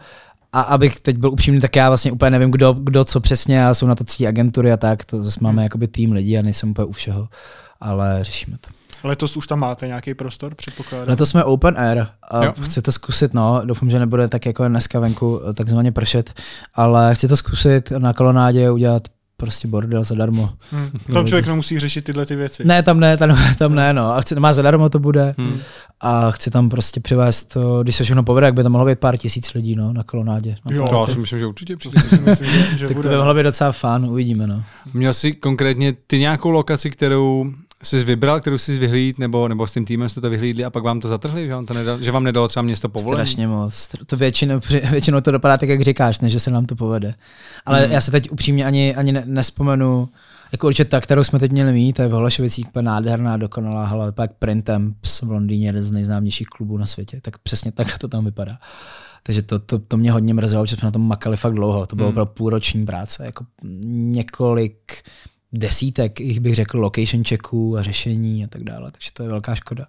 a 0.53 0.61
abych 0.61 0.99
teď 0.99 1.17
byl 1.17 1.31
upřímný, 1.31 1.61
tak 1.61 1.75
já 1.75 1.89
vlastně 1.89 2.11
úplně 2.11 2.31
nevím, 2.31 2.51
kdo, 2.51 2.73
kdo 2.73 3.05
co 3.05 3.19
přesně, 3.19 3.65
a 3.65 3.73
jsou 3.73 3.87
na 3.87 3.95
to 3.95 4.03
cítí 4.03 4.27
agentury 4.27 4.71
a 4.71 4.77
tak, 4.77 5.05
to 5.05 5.23
zase 5.23 5.39
máme 5.41 5.55
hmm. 5.55 5.63
jakoby 5.63 5.87
tým 5.87 6.11
lidí 6.11 6.37
a 6.37 6.41
nejsem 6.41 6.69
úplně 6.69 6.85
u 6.85 6.91
všeho, 6.91 7.27
ale 7.79 8.19
řešíme 8.21 8.57
to. 8.57 8.69
Letos 9.03 9.37
už 9.37 9.47
tam 9.47 9.59
máte 9.59 9.87
nějaký 9.87 10.13
prostor, 10.13 10.55
předpokládám? 10.55 11.09
Letos 11.09 11.29
jsme 11.29 11.43
open 11.43 11.77
air 11.77 12.05
a 12.31 12.45
jo. 12.45 12.53
chci 12.61 12.81
to 12.81 12.91
zkusit, 12.91 13.33
no. 13.33 13.61
Doufám, 13.65 13.89
že 13.89 13.99
nebude 13.99 14.27
tak 14.27 14.45
jako 14.45 14.67
dneska 14.67 14.99
venku 14.99 15.41
takzvaně 15.57 15.91
pršet, 15.91 16.33
ale 16.73 17.15
chci 17.15 17.27
to 17.27 17.37
zkusit 17.37 17.91
na 17.91 18.13
kolonádě 18.13 18.71
udělat 18.71 19.07
prostě 19.39 19.67
bordel 19.67 20.03
zadarmo. 20.03 20.49
Hmm. 20.71 20.89
Tam 21.13 21.27
člověk 21.27 21.47
nemusí 21.47 21.79
řešit 21.79 22.03
tyhle 22.03 22.25
ty 22.25 22.35
věci. 22.35 22.63
Ne, 22.65 22.83
tam 22.83 22.99
ne, 22.99 23.17
tam, 23.17 23.37
tam 23.57 23.75
ne, 23.75 23.93
no. 23.93 24.11
A 24.11 24.21
chci, 24.21 24.35
má 24.35 24.53
zadarmo 24.53 24.89
to 24.89 24.99
bude. 24.99 25.35
Hmm. 25.37 25.59
A 26.01 26.31
chci 26.31 26.51
tam 26.51 26.69
prostě 26.69 26.99
přivést, 26.99 27.43
to, 27.43 27.83
když 27.83 27.95
se 27.95 28.03
všechno 28.03 28.23
povede, 28.23 28.47
jak 28.47 28.53
by 28.53 28.63
tam 28.63 28.71
mohlo 28.71 28.87
být 28.87 28.99
pár 28.99 29.17
tisíc 29.17 29.53
lidí, 29.53 29.75
no, 29.75 29.93
na 29.93 30.03
kolonádě. 30.03 30.55
Na 30.65 30.75
jo, 30.75 30.85
já 30.91 31.13
si 31.13 31.19
myslím, 31.19 31.39
že 31.39 31.45
určitě 31.45 31.77
přijde. 31.77 32.01
myslím, 32.25 32.47
že, 32.47 32.77
že 32.77 32.87
tak 32.87 32.95
bude. 32.95 33.09
to 33.09 33.09
by 33.09 33.17
mohlo 33.17 33.33
být 33.33 33.43
docela 33.43 33.71
fán, 33.71 34.05
uvidíme, 34.05 34.47
no. 34.47 34.63
Měl 34.93 35.13
jsi 35.13 35.31
konkrétně 35.31 35.93
ty 36.07 36.19
nějakou 36.19 36.49
lokaci, 36.49 36.89
kterou 36.89 37.53
jsi 37.83 38.03
vybral, 38.03 38.39
kterou 38.41 38.57
jsi 38.57 38.79
vyhlíd, 38.79 39.19
nebo, 39.19 39.47
nebo 39.47 39.67
s 39.67 39.73
tím 39.73 39.85
týmem 39.85 40.09
jste 40.09 40.21
to 40.21 40.29
vyhlídli 40.29 40.65
a 40.65 40.69
pak 40.69 40.83
vám 40.83 40.99
to 40.99 41.07
zatrhli, 41.07 41.47
že 41.47 41.53
vám, 41.53 41.65
to 41.65 41.73
nedal, 41.73 42.01
že 42.01 42.11
vám 42.11 42.23
nedalo 42.23 42.47
třeba 42.47 42.63
město 42.63 42.89
povolení? 42.89 43.27
Strašně 43.27 43.47
moc. 43.47 43.89
To 44.05 44.17
většinou, 44.17 44.59
většinou 44.91 45.21
to 45.21 45.31
dopadá 45.31 45.57
tak, 45.57 45.69
jak 45.69 45.81
říkáš, 45.81 46.19
než 46.19 46.31
že 46.31 46.39
se 46.39 46.51
nám 46.51 46.65
to 46.65 46.75
povede. 46.75 47.15
Ale 47.65 47.81
hmm. 47.81 47.91
já 47.91 48.01
se 48.01 48.11
teď 48.11 48.31
upřímně 48.31 48.65
ani, 48.65 48.95
ani 48.95 49.11
nespomenu, 49.25 50.09
jako 50.51 50.67
určitě 50.67 50.85
ta, 50.85 51.01
kterou 51.01 51.23
jsme 51.23 51.39
teď 51.39 51.51
měli 51.51 51.73
mít, 51.73 51.93
to 51.93 52.01
je 52.01 52.07
v 52.07 52.11
Holešovicích 52.11 52.67
úplně 52.67 52.83
nádherná, 52.83 53.37
dokonalá 53.37 53.85
hala, 53.85 54.11
pak 54.11 54.31
Printem 54.33 54.95
v 55.23 55.31
Londýně, 55.31 55.67
jeden 55.67 55.83
z 55.83 55.91
nejznámějších 55.91 56.47
klubů 56.47 56.77
na 56.77 56.85
světě, 56.85 57.19
tak 57.21 57.37
přesně 57.37 57.71
tak 57.71 57.97
to 57.97 58.07
tam 58.07 58.25
vypadá. 58.25 58.57
Takže 59.23 59.41
to, 59.41 59.59
to, 59.59 59.79
to 59.79 59.97
mě 59.97 60.11
hodně 60.11 60.33
mrzelo, 60.33 60.65
že 60.65 60.75
jsme 60.75 60.85
na 60.85 60.91
tom 60.91 61.07
makali 61.07 61.37
fakt 61.37 61.53
dlouho. 61.53 61.85
To 61.85 61.95
bylo 61.95 62.07
hmm. 62.07 62.13
opravdu 62.13 62.33
půlroční 62.33 62.85
práce, 62.85 63.25
jako 63.25 63.45
několik 63.85 65.03
desítek, 65.53 66.19
jich 66.19 66.39
bych 66.39 66.55
řekl, 66.55 66.79
location 66.79 67.23
checků 67.23 67.77
a 67.77 67.83
řešení 67.83 68.43
a 68.43 68.47
tak 68.47 68.63
dále, 68.63 68.91
takže 68.91 69.09
to 69.13 69.23
je 69.23 69.29
velká 69.29 69.55
škoda. 69.55 69.85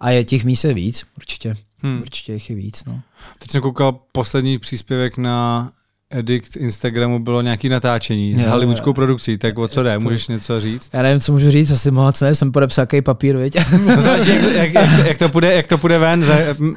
A 0.00 0.10
je 0.10 0.24
těch 0.24 0.44
míst 0.44 0.64
je 0.64 0.74
víc, 0.74 1.04
určitě. 1.16 1.56
Hmm. 1.78 2.00
Určitě 2.00 2.32
jich 2.32 2.50
je 2.50 2.56
víc. 2.56 2.84
No. 2.84 3.00
Teď 3.38 3.50
jsem 3.50 3.62
koukal 3.62 3.98
poslední 4.12 4.58
příspěvek 4.58 5.16
na 5.16 5.70
Edict 6.12 6.56
Instagramu 6.56 7.18
bylo 7.18 7.42
nějaký 7.42 7.68
natáčení 7.68 8.36
s 8.36 8.44
hollywoodskou 8.44 8.92
produkcí, 8.92 9.38
tak 9.38 9.58
o 9.58 9.68
co 9.68 9.82
jde, 9.82 9.98
můžeš 9.98 10.28
něco 10.28 10.60
říct? 10.60 10.90
Já 10.92 11.02
nevím, 11.02 11.20
co 11.20 11.32
můžu 11.32 11.50
říct, 11.50 11.70
asi 11.70 11.90
moc 11.90 12.20
ne, 12.20 12.34
jsem 12.34 12.52
podepsal 12.52 12.82
jaký 12.82 13.02
papír, 13.02 13.36
viď? 13.36 13.56
No, 13.86 14.02
jak, 14.02 14.26
jak, 14.28 14.72
jak, 14.72 15.06
jak, 15.06 15.18
to 15.18 15.28
půjde, 15.28 15.52
jak 15.54 15.66
to 15.66 15.78
půjde 15.78 15.98
ven, 15.98 16.24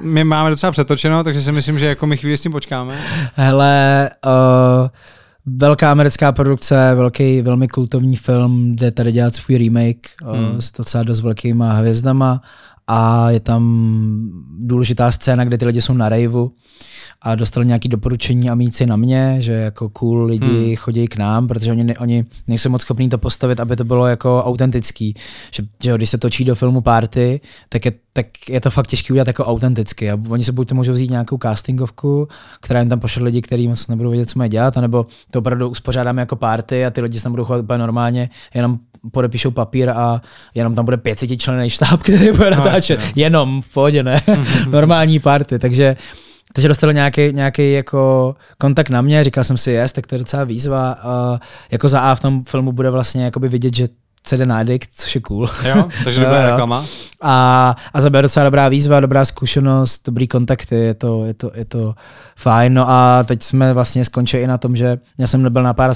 my 0.01 0.23
máme 0.23 0.49
docela 0.49 0.71
přetočeno, 0.71 1.23
takže 1.23 1.41
si 1.41 1.51
myslím, 1.51 1.79
že 1.79 1.85
jako 1.85 2.07
my 2.07 2.17
chvíli 2.17 2.37
s 2.37 2.41
tím 2.41 2.51
počkáme. 2.51 2.99
Hele, 3.33 4.09
uh, 4.25 4.87
velká 5.45 5.91
americká 5.91 6.31
produkce, 6.31 6.95
velký, 6.95 7.41
velmi 7.41 7.67
kultovní 7.67 8.15
film, 8.15 8.75
jde 8.75 8.91
tady 8.91 9.11
dělat 9.11 9.35
svůj 9.35 9.57
remake 9.57 10.09
hmm. 10.23 10.61
s 10.61 10.71
docela 10.71 11.03
dost 11.03 11.21
velkýma 11.21 11.73
hvězdama 11.73 12.41
a 12.87 13.29
je 13.29 13.39
tam 13.39 13.63
důležitá 14.59 15.11
scéna, 15.11 15.43
kde 15.43 15.57
ty 15.57 15.65
lidi 15.65 15.81
jsou 15.81 15.93
na 15.93 16.09
raveu 16.09 16.51
a 17.21 17.35
dostali 17.35 17.65
nějaké 17.65 17.89
doporučení 17.89 18.49
amíci 18.49 18.85
na 18.85 18.95
mě, 18.95 19.35
že 19.39 19.51
jako 19.51 19.89
cool 19.89 20.25
lidi 20.25 20.65
hmm. 20.65 20.75
chodí 20.75 21.07
k 21.07 21.17
nám, 21.17 21.47
protože 21.47 21.71
oni, 21.71 21.83
ne, 21.83 21.93
oni 21.97 22.25
nejsou 22.47 22.69
moc 22.69 22.81
schopní 22.81 23.09
to 23.09 23.17
postavit, 23.17 23.59
aby 23.59 23.75
to 23.75 23.83
bylo 23.83 24.07
jako 24.07 24.43
autentický. 24.43 25.15
Že, 25.51 25.63
že 25.83 25.93
když 25.95 26.09
se 26.09 26.17
točí 26.17 26.45
do 26.45 26.55
filmu 26.55 26.81
party, 26.81 27.41
tak 27.69 27.85
je, 27.85 27.93
tak 28.13 28.25
je 28.49 28.61
to 28.61 28.69
fakt 28.69 28.87
těžké 28.87 29.13
udělat 29.13 29.27
jako 29.27 29.45
autenticky. 29.45 30.11
A 30.11 30.19
oni 30.29 30.43
se 30.43 30.51
buď 30.51 30.69
to 30.69 30.75
můžou 30.75 30.93
vzít 30.93 31.09
nějakou 31.09 31.37
castingovku, 31.37 32.27
která 32.61 32.79
jim 32.79 32.89
tam 32.89 32.99
pošle 32.99 33.23
lidi, 33.23 33.41
kteří 33.41 33.67
moc 33.67 33.87
nebudou 33.87 34.09
vědět, 34.09 34.29
co 34.29 34.39
mají 34.39 34.49
dělat, 34.49 34.77
anebo 34.77 35.05
to 35.31 35.39
opravdu 35.39 35.69
uspořádáme 35.69 36.21
jako 36.21 36.35
party 36.35 36.85
a 36.85 36.91
ty 36.91 37.01
lidi 37.01 37.17
se 37.17 37.23
tam 37.23 37.31
budou 37.31 37.45
chovat 37.45 37.59
úplně 37.63 37.79
normálně, 37.79 38.29
jenom 38.53 38.79
podepíšou 39.11 39.51
papír 39.51 39.89
a 39.89 40.21
jenom 40.55 40.75
tam 40.75 40.85
bude 40.85 40.97
500 40.97 41.41
člený 41.41 41.69
štáb, 41.69 42.03
který 42.03 42.31
bude 42.31 42.51
no, 42.51 42.57
natáčet. 42.57 42.99
No, 42.99 43.05
jenom, 43.15 43.61
v 43.61 43.73
pohodě, 43.73 44.03
ne? 44.03 44.21
Normální 44.69 45.19
party. 45.19 45.59
Takže 45.59 45.95
takže 46.53 46.67
dostal 46.67 46.93
nějaký, 46.93 47.33
nějaký 47.33 47.73
jako 47.73 48.35
kontakt 48.57 48.89
na 48.89 49.01
mě, 49.01 49.23
říkal 49.23 49.43
jsem 49.43 49.57
si, 49.57 49.71
jest, 49.71 49.93
tak 49.93 50.07
to 50.07 50.15
je 50.15 50.19
docela 50.19 50.43
výzva. 50.43 50.91
A 50.91 51.39
jako 51.71 51.89
za 51.89 51.99
A 51.99 52.15
v 52.15 52.19
tom 52.19 52.43
filmu 52.43 52.71
bude 52.71 52.89
vlastně 52.89 53.25
jakoby 53.25 53.49
vidět, 53.49 53.75
že 53.75 53.87
CD 54.25 54.51
Addict, 54.51 54.89
což 54.91 55.15
je 55.15 55.21
cool. 55.21 55.49
Jo, 55.67 55.85
takže 56.03 56.19
dobrá 56.21 56.45
reklama. 56.51 56.85
A, 57.21 57.75
a 57.93 58.01
za 58.01 58.09
B 58.09 58.21
docela 58.21 58.43
dobrá 58.43 58.69
výzva, 58.69 58.99
dobrá 58.99 59.25
zkušenost, 59.25 60.01
dobrý 60.05 60.27
kontakty, 60.27 60.75
je 60.75 60.93
to, 60.93 61.25
je 61.25 61.33
to, 61.33 61.51
je 61.55 61.65
to 61.65 61.95
fajn. 62.35 62.73
No 62.73 62.89
a 62.89 63.23
teď 63.23 63.43
jsme 63.43 63.73
vlastně 63.73 64.05
skončili 64.05 64.43
i 64.43 64.47
na 64.47 64.57
tom, 64.57 64.75
že 64.75 64.97
já 65.17 65.27
jsem 65.27 65.43
nebyl 65.43 65.63
na 65.63 65.73
pár, 65.73 65.91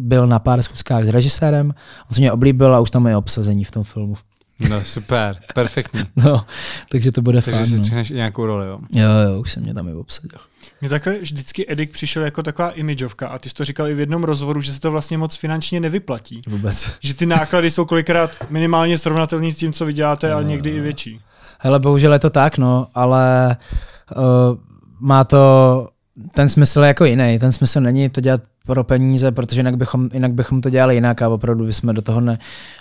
byl 0.00 0.26
na 0.26 0.38
pár 0.38 0.62
zkuskách 0.62 1.04
s 1.04 1.08
režisérem, 1.08 1.74
on 2.10 2.14
se 2.14 2.20
mě 2.20 2.32
oblíbil 2.32 2.74
a 2.74 2.80
už 2.80 2.90
tam 2.90 3.06
je 3.06 3.16
obsazení 3.16 3.64
v 3.64 3.70
tom 3.70 3.84
filmu. 3.84 4.14
No 4.68 4.80
super, 4.80 5.36
perfektní. 5.54 6.00
No, 6.16 6.46
takže 6.90 7.12
to 7.12 7.22
bude 7.22 7.42
takže 7.42 7.50
fajn. 7.58 7.80
Takže 7.80 8.04
si 8.04 8.12
no. 8.12 8.16
nějakou 8.16 8.46
roli, 8.46 8.66
jo? 8.66 8.78
Jo, 8.92 9.10
jo, 9.10 9.40
už 9.40 9.52
jsem 9.52 9.62
mě 9.62 9.74
tam 9.74 9.88
i 9.88 9.94
obsadil. 9.94 10.38
Mně 10.80 10.90
takhle 10.90 11.18
vždycky 11.18 11.72
Edik 11.72 11.90
přišel 11.90 12.24
jako 12.24 12.42
taková 12.42 12.70
imidžovka 12.70 13.28
a 13.28 13.38
ty 13.38 13.48
jsi 13.48 13.54
to 13.54 13.64
říkal 13.64 13.88
i 13.88 13.94
v 13.94 14.00
jednom 14.00 14.24
rozhovoru, 14.24 14.60
že 14.60 14.72
se 14.72 14.80
to 14.80 14.90
vlastně 14.90 15.18
moc 15.18 15.36
finančně 15.36 15.80
nevyplatí. 15.80 16.40
Vůbec. 16.48 16.92
Že 17.00 17.14
ty 17.14 17.26
náklady 17.26 17.70
jsou 17.70 17.84
kolikrát 17.84 18.30
minimálně 18.50 18.98
srovnatelné 18.98 19.52
s 19.52 19.56
tím, 19.56 19.72
co 19.72 19.86
vyděláte, 19.86 20.28
no, 20.28 20.34
ale 20.34 20.44
někdy 20.44 20.70
i 20.70 20.80
větší. 20.80 21.20
Hele, 21.58 21.80
bohužel 21.80 22.12
je 22.12 22.18
to 22.18 22.30
tak, 22.30 22.58
no, 22.58 22.86
ale 22.94 23.56
uh, 24.16 24.22
má 25.00 25.24
to 25.24 25.88
ten 26.34 26.48
smysl 26.48 26.80
je 26.80 26.88
jako 26.88 27.04
jiný. 27.04 27.38
Ten 27.38 27.52
smysl 27.52 27.80
není 27.80 28.08
to 28.08 28.20
dělat 28.20 28.40
pro 28.66 28.84
peníze, 28.84 29.32
protože 29.32 29.60
jinak 29.60 29.76
bychom, 29.76 30.08
jinak 30.12 30.32
bychom 30.32 30.60
to 30.60 30.70
dělali 30.70 30.94
jinak 30.94 31.22
a 31.22 31.28
opravdu 31.28 31.64
bychom 31.64 31.94
do 31.94 32.02
toho 32.02 32.20
ne, 32.20 32.38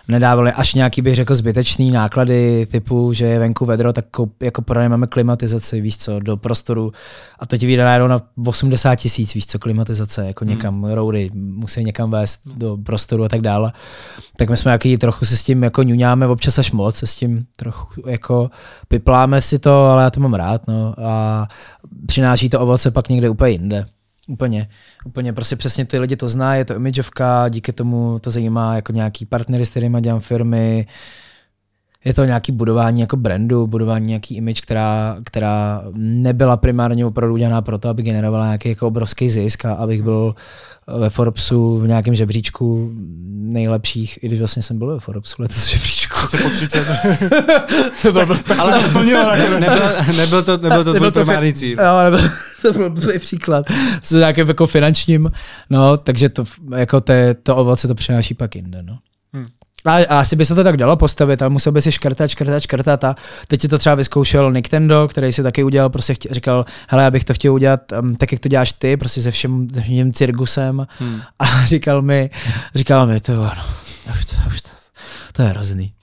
nedávali 0.08 0.52
až 0.52 0.74
nějaký, 0.74 1.02
bych 1.02 1.16
řekl, 1.16 1.36
zbytečný 1.36 1.92
náklady 1.92 2.68
typu, 2.72 3.14
že 3.14 3.26
je 3.26 3.40
venku 3.40 3.66
vedro, 3.66 3.94
tak 3.94 4.06
jako 4.42 4.62
pronajmeme 4.62 5.08
klimatizaci, 5.08 5.82
víš 5.82 5.98
co, 5.98 6.20
do 6.20 6.38
prostoru 6.38 6.92
a 7.40 7.46
to 7.46 7.58
ti 7.58 7.66
vyjde 7.66 7.84
najednou 7.84 8.08
na 8.08 8.22
80 8.46 8.96
tisíc, 8.96 9.34
víš 9.34 9.48
co, 9.48 9.60
klimatizace, 9.60 10.28
jako 10.28 10.46
hmm. 10.46 10.50
někam 10.54 10.84
hmm. 10.84 10.94
roudy, 10.94 11.30
musí 11.34 11.84
někam 11.84 12.12
vést 12.12 12.48
do 12.48 12.78
prostoru 12.78 13.24
a 13.24 13.30
tak 13.30 13.42
dále. 13.42 13.74
Tak 14.38 14.50
my 14.50 14.58
jsme 14.58 14.72
jaký 14.72 14.98
trochu 14.98 15.26
se 15.26 15.38
s 15.38 15.44
tím 15.44 15.64
jako 15.64 15.84
ňuňáme 15.84 16.28
občas 16.28 16.60
až 16.60 16.72
moc, 16.72 16.96
se 16.96 17.08
s 17.08 17.16
tím 17.16 17.46
trochu 17.56 17.88
jako 18.08 18.50
pipláme 18.88 19.42
si 19.42 19.60
to, 19.60 19.86
ale 19.86 20.04
já 20.04 20.10
to 20.10 20.20
mám 20.20 20.34
rád, 20.34 20.68
no 20.68 20.94
a 20.98 21.48
přináší 22.06 22.50
to 22.50 22.60
ovoce 22.60 22.92
pak 22.92 23.10
někde 23.10 23.30
úplně 23.30 23.52
jinde 23.52 23.86
Úplně, 24.32 24.68
úplně 25.06 25.34
prostě 25.34 25.56
přesně 25.56 25.86
ty 25.86 26.00
lidi 26.00 26.16
to 26.16 26.28
znají, 26.28 26.60
je 26.60 26.66
to 26.66 26.76
imageovka, 26.76 27.50
díky 27.50 27.74
tomu 27.74 28.20
to 28.20 28.32
zajímá 28.32 28.76
jako 28.76 28.92
nějaký 28.92 29.26
partnery, 29.26 29.66
s 29.66 29.70
kterými 29.70 30.02
dělám 30.02 30.20
firmy, 30.20 30.88
je 32.06 32.14
to 32.14 32.26
nějaký 32.26 32.52
budování 32.52 33.02
jako 33.02 33.18
brandu, 33.18 33.68
budování 33.68 34.08
nějaký 34.08 34.36
image, 34.36 34.62
která, 34.62 35.18
která 35.26 35.84
nebyla 35.96 36.58
primárně 36.58 37.06
opravdu 37.06 37.34
udělaná 37.34 37.62
pro 37.62 37.78
to, 37.78 37.90
aby 37.90 38.04
generovala 38.04 38.46
nějaký 38.46 38.70
jako 38.70 38.88
obrovský 38.88 39.30
zisk 39.30 39.66
a 39.66 39.74
abych 39.74 40.04
byl 40.04 40.36
ve 40.88 41.10
Forbesu 41.10 41.78
v 41.78 41.88
nějakém 41.88 42.16
žebříčku 42.16 42.92
nejlepších, 43.32 44.24
i 44.24 44.28
když 44.28 44.40
vlastně 44.40 44.64
jsem 44.64 44.78
byl 44.78 44.88
ve 44.88 45.00
Forbesu 45.00 45.36
letos 45.40 45.68
žebříčku. 45.68 46.28
Co 46.28 46.38
po 46.38 46.50
30? 46.50 46.88
to 48.02 48.12
bylo, 48.12 48.36
ale 48.60 48.82
nebyl, 48.82 49.10
nebyl, 50.18 50.44
to, 50.44 50.58
nebyl 50.58 50.84
to 50.84 50.94
tvůj 50.94 51.12
primární 51.12 51.54
cíl. 51.54 51.78
Jo, 51.82 52.04
nebyl, 52.04 52.30
to 52.62 52.74
byl 52.74 52.90
blbý 52.90 53.20
příklad. 53.20 53.66
S 54.02 54.12
nějakým 54.12 54.48
jako 54.48 54.68
finančním, 54.68 55.32
no, 55.70 55.98
takže 55.98 56.30
to, 56.30 56.44
jako 56.76 57.02
te, 57.02 57.34
to 57.34 57.56
ovoce 57.56 57.88
to 57.88 57.96
přináší 57.96 58.34
pak 58.34 58.56
jinde, 58.56 58.84
no. 58.84 58.98
Hmm. 59.34 59.46
A, 59.86 60.20
asi 60.20 60.36
by 60.36 60.46
se 60.46 60.56
to 60.56 60.64
tak 60.64 60.78
dalo 60.78 60.98
postavit, 60.98 61.42
ale 61.42 61.50
musel 61.50 61.72
by 61.72 61.82
si 61.82 61.92
škrtat, 61.92 62.30
škrtat, 62.30 62.64
škrtat 62.64 63.04
a 63.04 63.16
teď 63.48 63.62
ti 63.62 63.68
to 63.68 63.78
třeba 63.78 63.96
vyzkoušel 63.96 64.52
Nintendo, 64.52 65.08
který 65.08 65.34
si 65.34 65.44
taky 65.44 65.64
udělal, 65.64 65.90
prostě 65.90 66.14
chtě, 66.14 66.30
říkal, 66.32 66.66
hele, 66.88 67.04
já 67.04 67.12
bych 67.12 67.24
to 67.24 67.34
chtěl 67.34 67.54
udělat 67.54 67.92
um, 68.02 68.16
tak, 68.16 68.32
jak 68.32 68.42
to 68.42 68.50
děláš 68.50 68.74
ty, 68.74 68.98
prostě 68.98 69.22
se 69.22 69.32
všem, 69.32 69.70
se 69.70 69.82
všem 69.82 70.14
cirkusem 70.14 70.88
hmm. 71.00 71.22
a 71.40 71.66
říkal 71.66 72.02
mi, 72.02 72.30
říkal 72.76 73.08
mi, 73.08 73.20
to, 73.20 73.34
no, 73.34 73.52
už 74.20 74.26
to, 74.26 74.36
už 74.48 74.62
to, 74.62 74.70
to 75.34 75.42
je 75.42 75.48
hrozný. 75.48 75.94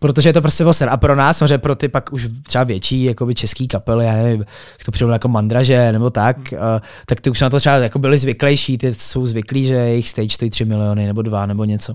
Protože 0.00 0.28
je 0.28 0.32
to 0.32 0.42
prostě 0.42 0.64
voser. 0.64 0.88
A 0.88 0.96
pro 0.96 1.16
nás, 1.16 1.38
samozřejmě 1.38 1.58
pro 1.58 1.76
ty 1.76 1.88
pak 1.88 2.12
už 2.12 2.28
třeba 2.42 2.64
větší 2.64 3.04
jakoby 3.04 3.34
český 3.34 3.68
kapely, 3.68 4.04
já 4.04 4.12
nevím, 4.12 4.40
jak 4.40 4.84
to 4.84 4.92
přijde 4.92 5.12
jako 5.12 5.28
mandraže 5.28 5.92
nebo 5.92 6.10
tak, 6.10 6.52
hmm. 6.52 6.60
uh, 6.60 6.80
tak 7.06 7.20
ty 7.20 7.30
už 7.30 7.40
na 7.40 7.50
to 7.50 7.60
třeba 7.60 7.76
jako 7.76 7.98
byli 7.98 8.18
zvyklejší, 8.18 8.78
ty 8.78 8.94
jsou 8.94 9.26
zvyklí, 9.26 9.66
že 9.66 9.74
jejich 9.74 10.08
stage 10.08 10.30
stojí 10.30 10.50
3 10.50 10.64
miliony 10.64 11.06
nebo 11.06 11.22
dva 11.22 11.46
nebo 11.46 11.64
něco. 11.64 11.94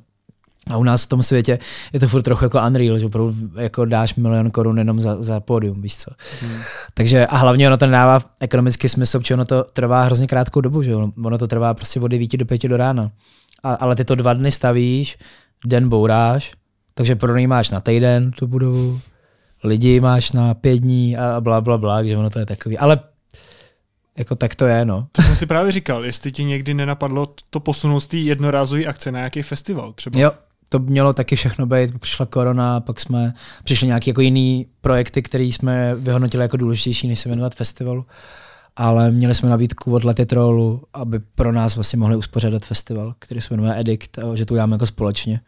A 0.68 0.78
u 0.78 0.84
nás 0.84 1.04
v 1.04 1.10
tom 1.10 1.24
světě 1.24 1.60
je 1.94 2.00
to 2.00 2.08
furt 2.08 2.22
trochu 2.22 2.46
jako 2.46 2.62
unreal, 2.68 3.00
že 3.00 3.06
opravdu 3.06 3.36
jako 3.56 3.86
dáš 3.86 4.16
milion 4.16 4.52
korun 4.52 4.78
jenom 4.78 5.02
za, 5.02 5.22
za 5.22 5.40
pódium, 5.40 5.82
víš 5.82 5.98
co. 5.98 6.12
Hmm. 6.42 6.62
Takže 6.94 7.28
a 7.28 7.38
hlavně 7.38 7.68
ono 7.68 7.78
to 7.78 7.88
dává 7.88 8.20
ekonomický 8.40 8.90
smysl, 8.90 9.20
protože 9.20 9.34
ono 9.34 9.46
to 9.46 9.64
trvá 9.64 10.04
hrozně 10.04 10.28
krátkou 10.28 10.62
dobu, 10.62 10.84
že 10.84 10.96
ono 10.96 11.38
to 11.38 11.48
trvá 11.48 11.74
prostě 11.74 12.00
od 12.00 12.08
9 12.08 12.38
do 12.38 12.46
5 12.46 12.68
do 12.68 12.78
rána. 12.78 13.12
A, 13.64 13.74
ale 13.74 13.96
ty 13.96 14.06
to 14.06 14.16
dva 14.16 14.34
dny 14.34 14.52
stavíš, 14.52 15.18
den 15.66 15.90
bouráš, 15.90 16.54
takže 16.94 17.16
pronajímáš 17.16 17.72
na 17.72 17.80
týden 17.80 18.32
tu 18.32 18.48
budovu, 18.48 19.02
lidi 19.64 20.00
máš 20.00 20.32
na 20.32 20.54
pět 20.54 20.78
dní 20.78 21.18
a 21.18 21.42
bla, 21.42 21.62
bla, 21.62 21.78
bla, 21.78 21.98
takže 21.98 22.18
ono 22.18 22.30
to 22.30 22.40
je 22.40 22.46
takový. 22.46 22.78
Ale 22.78 23.00
jako 24.18 24.36
tak 24.36 24.56
to 24.56 24.66
je, 24.66 24.86
no. 24.86 25.08
To 25.12 25.22
jsem 25.22 25.36
si 25.36 25.46
právě 25.46 25.72
říkal, 25.72 26.06
jestli 26.06 26.32
ti 26.32 26.44
někdy 26.44 26.74
nenapadlo 26.74 27.34
to 27.50 27.60
posunout 27.60 28.00
z 28.00 28.08
té 28.08 28.18
jednorázové 28.18 28.86
akce 28.86 29.12
na 29.12 29.20
nějaký 29.20 29.42
festival 29.42 29.94
třeba. 29.94 30.20
Jo, 30.20 30.32
to 30.70 30.80
mělo 30.80 31.14
taky 31.14 31.36
všechno 31.36 31.66
být, 31.66 32.00
přišla 32.00 32.26
korona, 32.26 32.80
pak 32.80 33.00
jsme 33.00 33.34
přišli 33.64 33.88
nějaký 33.88 34.10
jako 34.10 34.22
jiný 34.22 34.66
projekty, 34.82 35.22
které 35.22 35.44
jsme 35.44 35.96
vyhodnotili 35.96 36.44
jako 36.44 36.58
důležitější, 36.58 37.08
než 37.08 37.20
se 37.20 37.30
věnovat 37.30 37.56
festivalu. 37.56 38.06
Ale 38.76 39.12
měli 39.12 39.36
jsme 39.36 39.50
nabídku 39.50 39.94
od 39.94 40.04
Letitrolu, 40.04 40.82
aby 40.94 41.20
pro 41.20 41.52
nás 41.52 41.76
vlastně 41.76 42.00
mohli 42.00 42.16
uspořádat 42.16 42.66
festival, 42.66 43.16
který 43.20 43.42
se 43.42 43.54
jmenuje 43.54 43.80
Edict, 43.80 44.20
a 44.20 44.36
že 44.36 44.46
to 44.46 44.54
uděláme 44.54 44.76
jako 44.76 44.86
společně. 44.86 45.40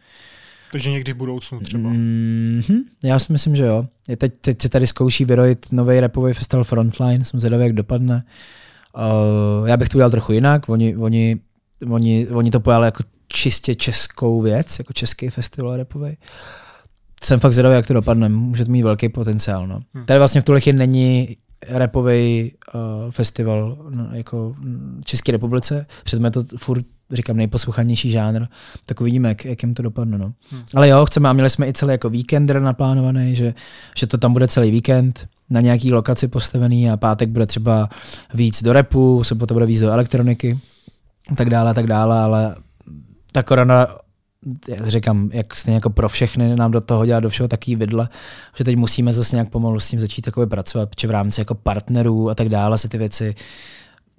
Takže 0.72 0.92
někdy 0.92 1.14
v 1.14 1.18
budoucnu 1.18 1.60
třeba. 1.60 1.90
Mm-hmm, 1.90 2.80
já 3.04 3.20
si 3.20 3.34
myslím, 3.34 3.56
že 3.56 3.64
jo. 3.64 3.86
Je 4.08 4.18
teď, 4.18 4.34
teď 4.42 4.62
se 4.62 4.70
tady 4.70 4.88
zkouší 4.88 5.26
vyrojit 5.26 5.66
nový 5.72 6.00
repový 6.00 6.34
festival 6.34 6.64
Frontline, 6.64 7.26
jsem 7.26 7.40
zvědavý, 7.40 7.64
jak 7.64 7.74
dopadne. 7.74 8.24
Uh, 9.62 9.68
já 9.68 9.78
bych 9.78 9.90
to 9.90 9.98
udělal 9.98 10.12
trochu 10.12 10.32
jinak, 10.32 10.70
oni, 10.70 10.98
oni, 10.98 11.40
oni, 11.90 12.28
oni 12.28 12.52
to 12.52 12.60
pojali 12.60 12.88
jako 12.88 13.04
čistě 13.36 13.76
českou 13.76 14.42
věc, 14.42 14.80
jako 14.80 14.94
český 14.94 15.30
festival 15.30 15.78
repový. 15.78 16.18
Jsem 17.24 17.40
fakt 17.40 17.54
zvědavý, 17.54 17.76
jak 17.76 17.88
to 17.88 17.94
dopadne, 17.94 18.30
může 18.30 18.66
to 18.66 18.72
mít 18.72 18.84
velký 18.84 19.10
potenciál. 19.10 19.68
No. 19.68 19.82
Hmm. 19.94 20.06
Tady 20.06 20.20
vlastně 20.20 20.42
v 20.42 20.44
tuhle 20.44 20.62
chvíli 20.62 20.78
není 20.78 21.38
repový 21.68 22.52
uh, 22.74 23.12
festival 23.12 23.78
no, 23.90 24.08
jako 24.12 24.56
v 25.02 25.06
České 25.06 25.32
republice. 25.32 25.86
Předtím 26.04 26.26
je 26.26 26.32
to 26.32 26.44
furt, 26.58 26.86
říkám, 27.12 27.38
nejposlouchanější 27.38 28.12
žánr, 28.12 28.46
tak 28.86 29.02
uvidíme, 29.02 29.30
jak, 29.30 29.46
jak 29.46 29.64
jim 29.64 29.74
to 29.74 29.84
dopadne. 29.84 30.18
No. 30.18 30.34
Hmm. 30.50 30.64
Ale 30.76 30.90
jo, 30.90 31.06
chceme, 31.06 31.30
a 31.30 31.34
měli 31.34 31.50
jsme 31.50 31.68
i 31.68 31.74
celý 31.74 31.92
jako 31.92 32.10
víkend 32.10 32.52
naplánovaný, 32.52 33.36
že, 33.36 33.54
že 33.98 34.08
to 34.08 34.18
tam 34.18 34.34
bude 34.34 34.48
celý 34.48 34.72
víkend 34.72 35.28
na 35.50 35.62
nějaký 35.62 35.94
lokaci 35.94 36.28
postavený 36.28 36.90
a 36.90 36.98
pátek 36.98 37.30
bude 37.30 37.46
třeba 37.46 37.90
víc 38.34 38.64
do 38.64 38.74
repu, 38.74 39.24
sobota 39.24 39.54
bude 39.54 39.66
víc 39.66 39.80
do 39.80 39.92
elektroniky, 39.92 40.60
tak 41.38 41.50
dále, 41.50 41.74
tak 41.74 41.88
dále, 41.88 42.20
ale 42.20 42.56
ta 43.36 43.44
korona 43.44 43.88
já 44.68 44.90
říkám, 44.90 45.30
jak 45.34 45.56
stejně 45.56 45.76
jako 45.76 45.90
pro 45.90 46.10
všechny 46.10 46.56
nám 46.56 46.72
do 46.72 46.82
toho 46.82 47.06
dělá 47.06 47.20
do 47.20 47.30
všeho 47.30 47.48
taký 47.48 47.76
vidle, 47.76 48.10
že 48.58 48.64
teď 48.64 48.76
musíme 48.76 49.14
zase 49.14 49.36
nějak 49.36 49.50
pomalu 49.50 49.80
s 49.80 49.90
tím 49.90 50.00
začít 50.00 50.22
takové 50.22 50.48
pracovat, 50.48 50.90
protože 50.90 51.08
v 51.08 51.12
rámci 51.12 51.42
jako 51.42 51.56
partnerů 51.56 52.30
a 52.30 52.36
tak 52.36 52.50
dále 52.50 52.78
se 52.78 52.90
ty 52.90 52.98
věci 52.98 53.36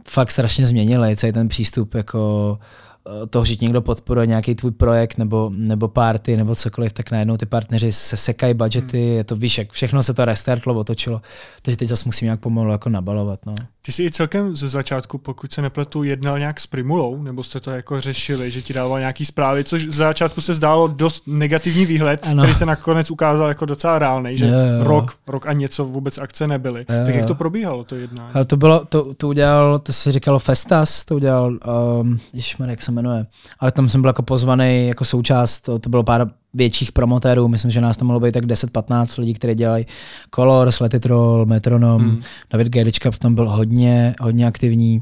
fakt 0.08 0.30
strašně 0.30 0.66
změnily, 0.66 1.16
celý 1.16 1.32
ten 1.32 1.48
přístup 1.48 1.94
jako 1.94 2.58
Eh, 2.58 2.85
toho, 3.30 3.44
že 3.44 3.56
někdo 3.60 3.82
podporuje 3.82 4.26
nějaký 4.26 4.54
tvůj 4.54 4.70
projekt 4.70 5.18
nebo, 5.18 5.52
nebo 5.54 5.88
party 5.88 6.36
nebo 6.36 6.54
cokoliv, 6.54 6.92
tak 6.92 7.10
najednou 7.10 7.36
ty 7.36 7.46
partneři 7.46 7.92
se 7.92 8.16
sekají 8.16 8.54
budgety, 8.54 8.98
hmm. 8.98 9.16
je 9.16 9.24
to 9.24 9.36
víš, 9.36 9.58
jak 9.58 9.72
všechno 9.72 10.02
se 10.02 10.14
to 10.14 10.24
restartlo, 10.24 10.74
otočilo, 10.74 11.20
takže 11.62 11.76
teď 11.76 11.88
zase 11.88 12.02
musím 12.06 12.26
nějak 12.26 12.40
pomalu 12.40 12.70
jako 12.70 12.88
nabalovat. 12.88 13.46
No. 13.46 13.54
Ty 13.82 13.92
jsi 13.92 14.04
i 14.04 14.10
celkem 14.10 14.56
ze 14.56 14.68
začátku, 14.68 15.18
pokud 15.18 15.52
se 15.52 15.62
nepletu, 15.62 16.02
jednal 16.02 16.38
nějak 16.38 16.60
s 16.60 16.66
Primulou, 16.66 17.22
nebo 17.22 17.42
jste 17.42 17.60
to 17.60 17.70
jako 17.70 18.00
řešili, 18.00 18.50
že 18.50 18.62
ti 18.62 18.72
dával 18.72 18.98
nějaký 18.98 19.24
zprávy, 19.24 19.64
což 19.64 19.84
ze 19.84 19.90
začátku 19.90 20.40
se 20.40 20.54
zdálo 20.54 20.88
dost 20.88 21.22
negativní 21.26 21.86
výhled, 21.86 22.20
ano. 22.22 22.42
který 22.42 22.54
se 22.54 22.66
nakonec 22.66 23.10
ukázal 23.10 23.48
jako 23.48 23.66
docela 23.66 23.98
reálný, 23.98 24.36
že 24.36 24.46
jo, 24.46 24.52
jo. 24.52 24.84
rok, 24.84 25.14
rok 25.26 25.46
a 25.46 25.52
něco 25.52 25.84
vůbec 25.84 26.18
akce 26.18 26.46
nebyly. 26.46 26.80
Jo, 26.80 27.06
tak 27.06 27.14
jak 27.14 27.26
to 27.26 27.34
probíhalo, 27.34 27.84
to 27.84 27.94
jednání? 27.94 28.30
Ale 28.34 28.44
to 28.44 28.56
bylo, 28.56 28.84
to, 28.84 29.14
to 29.14 29.28
udělal, 29.28 29.78
to 29.78 29.92
se 29.92 30.12
říkalo 30.12 30.38
Festas, 30.38 31.04
to 31.04 31.14
udělal, 31.14 31.58
um, 32.00 32.20
jak 32.66 32.82
se 32.82 32.92
jmenuje, 32.96 33.26
ale 33.58 33.72
tam 33.72 33.88
jsem 33.88 34.00
byl 34.00 34.08
jako 34.08 34.22
pozvaný 34.22 34.88
jako 34.88 35.04
součást, 35.04 35.60
to, 35.60 35.78
to 35.78 35.88
bylo 35.88 36.02
pár 36.02 36.30
větších 36.54 36.92
promotérů, 36.92 37.48
myslím, 37.48 37.70
že 37.70 37.80
nás 37.80 37.96
tam 37.96 38.06
mohlo 38.06 38.20
být 38.20 38.32
tak 38.32 38.44
10-15 38.44 39.20
lidí, 39.20 39.34
kteří 39.34 39.54
dělají 39.54 39.86
Color, 40.34 40.72
Sletitrol, 40.72 41.46
Metronom, 41.46 42.02
hmm. 42.02 42.20
David 42.50 42.68
Gejlička 42.68 43.10
tam 43.10 43.34
byl 43.34 43.50
hodně, 43.50 44.14
hodně 44.20 44.46
aktivní, 44.46 45.00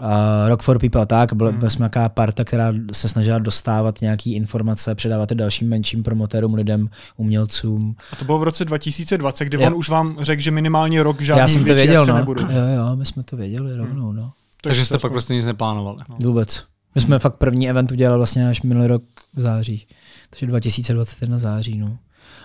uh, 0.00 0.48
Rock 0.48 0.62
for 0.62 0.78
People 0.78 1.02
a 1.02 1.06
tak, 1.06 1.32
byla 1.32 1.50
hmm. 1.50 1.70
jsme 1.70 1.82
nějaká 1.82 2.08
parta, 2.08 2.44
která 2.44 2.72
se 2.92 3.08
snažila 3.08 3.38
dostávat 3.38 4.00
nějaké 4.00 4.30
informace, 4.30 4.94
předávat 4.94 5.30
je 5.30 5.36
dalším 5.36 5.68
menším 5.68 6.02
promotérům, 6.02 6.54
lidem, 6.54 6.88
umělcům. 7.16 7.96
A 8.12 8.16
to 8.16 8.24
bylo 8.24 8.38
v 8.38 8.42
roce 8.42 8.64
2020, 8.64 9.44
kdy 9.44 9.56
jo. 9.56 9.66
on 9.66 9.74
už 9.74 9.88
vám 9.88 10.16
řekl, 10.20 10.42
že 10.42 10.50
minimálně 10.50 11.02
rok 11.02 11.20
žádný 11.20 11.40
Já 11.40 11.48
jsem 11.48 11.64
to 11.64 11.74
věděl, 11.74 12.06
no. 12.06 12.14
nebudu. 12.14 12.42
Jo, 12.42 12.66
jo, 12.76 12.96
my 12.96 13.06
jsme 13.06 13.22
to 13.22 13.36
věděli 13.36 13.76
rovnou, 13.76 14.12
no. 14.12 14.32
Takže 14.62 14.84
jste 14.84 14.98
pak 14.98 15.12
prostě 15.12 15.34
nic 15.34 15.46
neplánovali. 15.46 15.98
No. 16.08 16.16
Vůbec. 16.22 16.64
My 16.94 17.00
jsme 17.00 17.18
fakt 17.18 17.36
první 17.36 17.70
event 17.70 17.92
udělali 17.92 18.18
vlastně 18.18 18.48
až 18.48 18.62
minulý 18.62 18.86
rok 18.86 19.02
v 19.34 19.40
září. 19.40 19.86
Takže 20.30 20.46
2021 20.46 21.38
září. 21.38 21.78
No. 21.78 21.98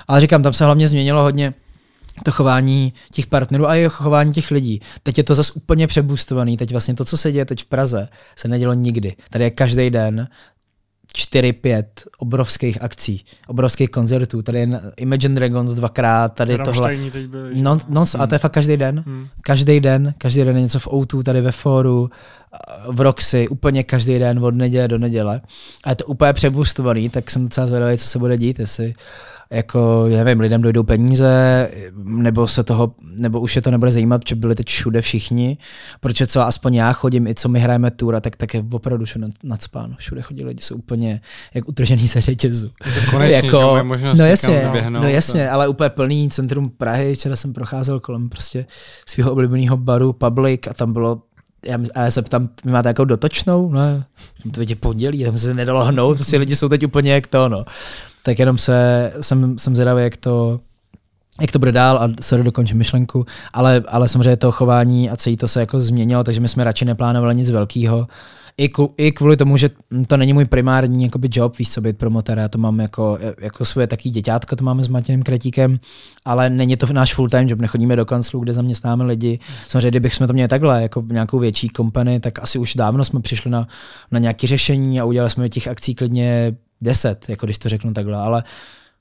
Ale 0.07 0.21
říkám, 0.21 0.43
tam 0.43 0.53
se 0.53 0.65
hlavně 0.65 0.87
změnilo 0.87 1.21
hodně 1.21 1.53
to 2.23 2.31
chování 2.31 2.93
těch 3.11 3.27
partnerů 3.27 3.67
a 3.67 3.75
i 3.75 3.89
chování 3.89 4.33
těch 4.33 4.51
lidí. 4.51 4.81
Teď 5.03 5.17
je 5.17 5.23
to 5.23 5.35
zase 5.35 5.53
úplně 5.53 5.87
přebůstovaný. 5.87 6.57
Teď 6.57 6.71
vlastně 6.71 6.93
to, 6.93 7.05
co 7.05 7.17
se 7.17 7.31
děje 7.31 7.45
teď 7.45 7.61
v 7.61 7.65
Praze, 7.65 8.07
se 8.35 8.47
nedělo 8.47 8.73
nikdy. 8.73 9.15
Tady 9.29 9.43
je 9.43 9.49
každý 9.49 9.89
den 9.89 10.27
4-5 11.16 11.84
obrovských 12.18 12.82
akcí, 12.82 13.26
obrovských 13.47 13.89
koncertů. 13.89 14.41
Tady 14.41 14.59
je 14.59 14.82
Imagine 14.97 15.36
Dragons 15.36 15.74
dvakrát, 15.74 16.34
tady 16.34 16.57
tohle. 16.57 16.97
Teď 17.11 17.28
byli, 17.28 17.61
non, 17.61 17.78
non, 17.89 18.05
hmm. 18.13 18.22
A 18.22 18.28
to 18.28 18.36
je 18.36 18.39
fakt 18.39 18.51
každý 18.51 18.78
den. 18.78 19.03
Hmm. 19.05 19.28
Každý 19.41 19.80
den, 19.80 20.13
každý 20.18 20.43
den 20.43 20.55
je 20.55 20.61
něco 20.61 20.80
v 20.80 20.88
O2, 20.88 21.24
tady 21.24 21.41
ve 21.41 21.51
fóru, 21.51 22.09
v 22.91 23.01
Roxy, 23.01 23.47
úplně 23.47 23.84
každý 23.84 24.20
den 24.20 24.45
od 24.45 24.55
neděle 24.55 24.88
do 24.88 24.97
neděle. 24.97 25.41
A 25.84 25.89
je 25.89 25.95
to 25.95 26.05
úplně 26.05 26.34
přebustovaný, 26.34 27.09
tak 27.09 27.32
jsem 27.32 27.43
docela 27.43 27.68
zvědavý, 27.68 27.97
co 27.97 28.07
se 28.07 28.20
bude 28.20 28.38
dít, 28.38 28.59
jestli 28.59 28.93
jako, 29.51 30.05
já 30.07 30.23
nevím, 30.23 30.39
lidem 30.39 30.61
dojdou 30.61 30.83
peníze, 30.83 31.69
nebo 32.03 32.47
se 32.47 32.63
toho, 32.63 32.95
nebo 33.01 33.39
už 33.39 33.55
je 33.55 33.61
to 33.61 33.71
nebude 33.71 33.91
zajímat, 33.91 34.21
protože 34.21 34.35
byli 34.35 34.55
teď 34.55 34.67
všude 34.67 35.01
všichni, 35.01 35.57
protože 35.99 36.27
co 36.27 36.41
aspoň 36.41 36.73
já 36.73 36.93
chodím, 36.93 37.27
i 37.27 37.35
co 37.35 37.49
my 37.49 37.59
hrajeme 37.59 37.91
tura, 37.91 38.21
tak, 38.21 38.35
tak 38.35 38.53
je 38.53 38.65
opravdu 38.71 39.05
všude 39.05 39.25
nadspáno. 39.43 39.95
Všude 39.97 40.21
chodí 40.21 40.43
lidi, 40.43 40.63
jsou 40.63 40.75
úplně 40.75 41.21
jak 41.53 41.69
utržený 41.69 42.07
ze 42.07 42.21
řetězu. 42.21 42.67
konečně, 43.11 43.35
jako, 43.35 43.83
no 44.17 44.25
jasně, 44.25 44.71
no 44.89 45.07
jasně, 45.07 45.49
ale 45.49 45.67
úplně 45.67 45.89
plný 45.89 46.29
centrum 46.29 46.69
Prahy, 46.69 47.15
včera 47.15 47.35
jsem 47.35 47.53
procházel 47.53 47.99
kolem 47.99 48.29
prostě 48.29 48.65
svého 49.05 49.31
oblíbeného 49.31 49.77
baru 49.77 50.13
Public 50.13 50.67
a 50.69 50.73
tam 50.73 50.93
bylo 50.93 51.21
já, 51.65 51.77
a 51.95 52.01
já 52.01 52.11
se 52.11 52.21
ptám, 52.21 52.49
vy 52.65 52.71
máte 52.71 52.89
jako 52.89 53.05
dotočnou? 53.05 53.69
No, 53.69 53.81
to 54.53 54.59
vidě 54.59 54.75
pondělí, 54.75 55.23
tam 55.23 55.37
se 55.37 55.53
nedalo 55.53 55.85
hnout, 55.85 56.17
prostě 56.17 56.37
lidi 56.37 56.55
jsou 56.55 56.69
teď 56.69 56.85
úplně 56.85 57.13
jak 57.13 57.27
to, 57.27 57.49
no. 57.49 57.65
Tak 58.26 58.39
jenom 58.39 58.57
se, 58.57 59.11
jsem, 59.21 59.59
jsem 59.59 59.76
zvědavý, 59.76 60.03
jak 60.03 60.17
to, 60.17 60.59
jak 61.41 61.51
to 61.51 61.59
bude 61.59 61.71
dál 61.71 61.97
a 61.97 62.09
sorry, 62.21 62.43
dokončím 62.43 62.78
myšlenku, 62.78 63.26
ale, 63.53 63.84
ale 63.88 64.07
samozřejmě 64.07 64.38
to 64.38 64.51
chování 64.51 65.09
a 65.09 65.17
celý 65.17 65.38
to 65.38 65.47
se 65.47 65.59
jako 65.59 65.82
změnilo, 65.82 66.23
takže 66.23 66.39
my 66.39 66.47
jsme 66.47 66.63
radši 66.63 66.86
neplánovali 66.86 67.36
nic 67.36 67.49
velkého. 67.49 68.07
I, 68.57 68.69
ku, 68.69 68.93
I 68.97 69.11
kvůli 69.11 69.38
tomu, 69.38 69.57
že 69.57 69.69
to 70.07 70.17
není 70.17 70.34
můj 70.34 70.45
primární 70.45 71.03
jakoby 71.03 71.30
job, 71.32 71.57
víš 71.57 71.69
co, 71.71 71.82
být 71.82 71.97
promotor, 71.97 72.38
já 72.38 72.47
to 72.47 72.57
mám 72.57 72.80
jako, 72.80 73.17
jako 73.41 73.65
svoje 73.65 73.88
taký 73.88 74.09
děťátko, 74.09 74.55
to 74.55 74.63
máme 74.63 74.84
s 74.84 74.88
Matějem 74.88 75.23
Kretíkem, 75.23 75.80
ale 76.26 76.49
není 76.49 76.78
to 76.78 76.93
náš 76.93 77.13
full 77.13 77.30
time 77.30 77.47
job, 77.47 77.59
nechodíme 77.59 77.95
do 77.95 78.05
kanclu, 78.05 78.39
kde 78.39 78.53
zaměstnáme 78.53 79.03
lidi. 79.03 79.39
Samozřejmě, 79.67 79.89
kdybychom 79.89 80.28
to 80.28 80.34
měli 80.34 80.47
takhle, 80.47 80.82
jako 80.82 81.03
nějakou 81.11 81.39
větší 81.39 81.69
kompany, 81.69 82.19
tak 82.19 82.39
asi 82.39 82.59
už 82.59 82.76
dávno 82.76 83.03
jsme 83.03 83.19
přišli 83.21 83.51
na, 83.51 83.67
na 84.11 84.19
nějaké 84.19 84.47
řešení 84.47 84.99
a 84.99 85.05
udělali 85.05 85.30
jsme 85.30 85.49
těch 85.49 85.67
akcí 85.67 85.95
klidně 85.95 86.55
10, 86.86 87.29
jako 87.29 87.45
když 87.45 87.57
to 87.57 87.69
řeknu 87.69 87.93
takhle, 87.93 88.17
ale 88.17 88.43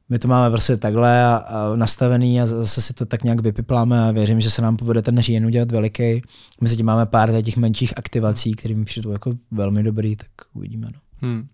my 0.08 0.18
to 0.18 0.28
máme 0.28 0.50
prostě 0.50 0.76
takhle 0.76 1.24
a, 1.24 1.36
a 1.36 1.76
nastavený 1.76 2.40
a 2.40 2.46
zase 2.46 2.82
si 2.82 2.94
to 2.94 3.06
tak 3.06 3.24
nějak 3.24 3.40
vypipláme 3.40 4.08
a 4.08 4.12
věřím, 4.12 4.40
že 4.40 4.50
se 4.50 4.62
nám 4.62 4.76
povede 4.76 5.02
ten 5.02 5.18
říjen 5.18 5.46
udělat 5.46 5.72
veliký. 5.72 6.22
My 6.60 6.68
tím 6.68 6.86
máme 6.86 7.06
pár 7.06 7.42
těch 7.42 7.56
menších 7.56 7.92
aktivací, 7.96 8.52
které 8.52 8.74
mi 8.74 8.84
přijdou 8.84 9.10
jako 9.12 9.32
velmi 9.50 9.82
dobrý, 9.82 10.16
tak 10.16 10.28
uvidíme. 10.54 10.86
No. 10.94 11.28
Hmm. 11.28 11.46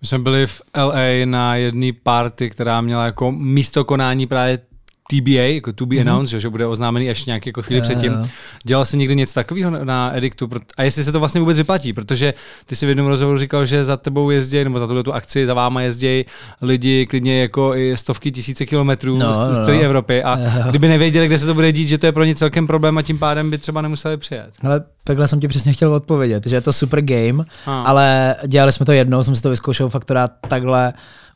My 0.00 0.06
jsme 0.06 0.18
byli 0.18 0.46
v 0.46 0.62
LA 0.76 1.24
na 1.24 1.56
jedné 1.56 1.90
party, 2.02 2.50
která 2.50 2.80
měla 2.80 3.04
jako 3.04 3.32
místo 3.32 3.84
konání 3.84 4.26
právě 4.26 4.58
TBA, 5.10 5.54
jako 5.54 5.72
to 5.72 5.86
be 5.86 5.96
mm-hmm. 5.96 6.00
announced, 6.00 6.40
že 6.40 6.48
bude 6.48 6.66
oznámený 6.66 7.10
až 7.10 7.24
nějaký 7.24 7.48
jako 7.48 7.62
chvíli 7.62 7.78
yeah, 7.78 7.88
předtím. 7.88 8.12
Yeah. 8.12 8.28
Dělal 8.64 8.84
jsi 8.84 8.96
někdy 8.96 9.16
něco 9.16 9.34
takového 9.34 9.84
na 9.84 10.16
Edictu? 10.16 10.48
A 10.76 10.82
jestli 10.82 11.04
se 11.04 11.12
to 11.12 11.18
vlastně 11.18 11.40
vůbec 11.40 11.58
vyplatí, 11.58 11.92
protože 11.92 12.34
ty 12.66 12.76
si 12.76 12.86
v 12.86 12.88
jednom 12.88 13.06
rozhovoru 13.06 13.38
říkal, 13.38 13.66
že 13.66 13.84
za 13.84 13.96
tebou 13.96 14.30
jezdí, 14.30 14.64
nebo 14.64 14.78
za 14.78 14.86
tuhle 14.86 15.02
tu 15.02 15.14
akci 15.14 15.46
za 15.46 15.54
váma 15.54 15.82
jezdí 15.82 16.24
lidi 16.62 17.06
klidně 17.06 17.40
jako 17.40 17.74
i 17.74 17.96
stovky 17.96 18.30
tisíce 18.30 18.66
kilometrů 18.66 19.18
no, 19.18 19.34
z, 19.34 19.38
z 19.38 19.64
celé 19.64 19.76
no. 19.76 19.82
Evropy 19.82 20.22
a 20.22 20.38
yeah. 20.38 20.68
kdyby 20.68 20.88
nevěděli, 20.88 21.26
kde 21.26 21.38
se 21.38 21.46
to 21.46 21.54
bude 21.54 21.72
dít, 21.72 21.88
že 21.88 21.98
to 21.98 22.06
je 22.06 22.12
pro 22.12 22.24
ně 22.24 22.34
celkem 22.34 22.66
problém 22.66 22.98
a 22.98 23.02
tím 23.02 23.18
pádem 23.18 23.50
by 23.50 23.58
třeba 23.58 23.82
nemuseli 23.82 24.16
přijet. 24.16 24.50
Ale 24.64 24.84
takhle 25.04 25.28
jsem 25.28 25.40
ti 25.40 25.48
přesně 25.48 25.72
chtěl 25.72 25.94
odpovědět, 25.94 26.46
že 26.46 26.56
je 26.56 26.60
to 26.60 26.72
super 26.72 27.00
game, 27.00 27.44
ah. 27.66 27.70
ale 27.70 28.36
dělali 28.46 28.72
jsme 28.72 28.86
to 28.86 28.92
jednou, 28.92 29.22
jsem 29.22 29.34
si 29.34 29.42
to 29.42 29.50
vyzkoušel 29.50 29.88
fakt 29.88 30.12
takhle 30.48 30.92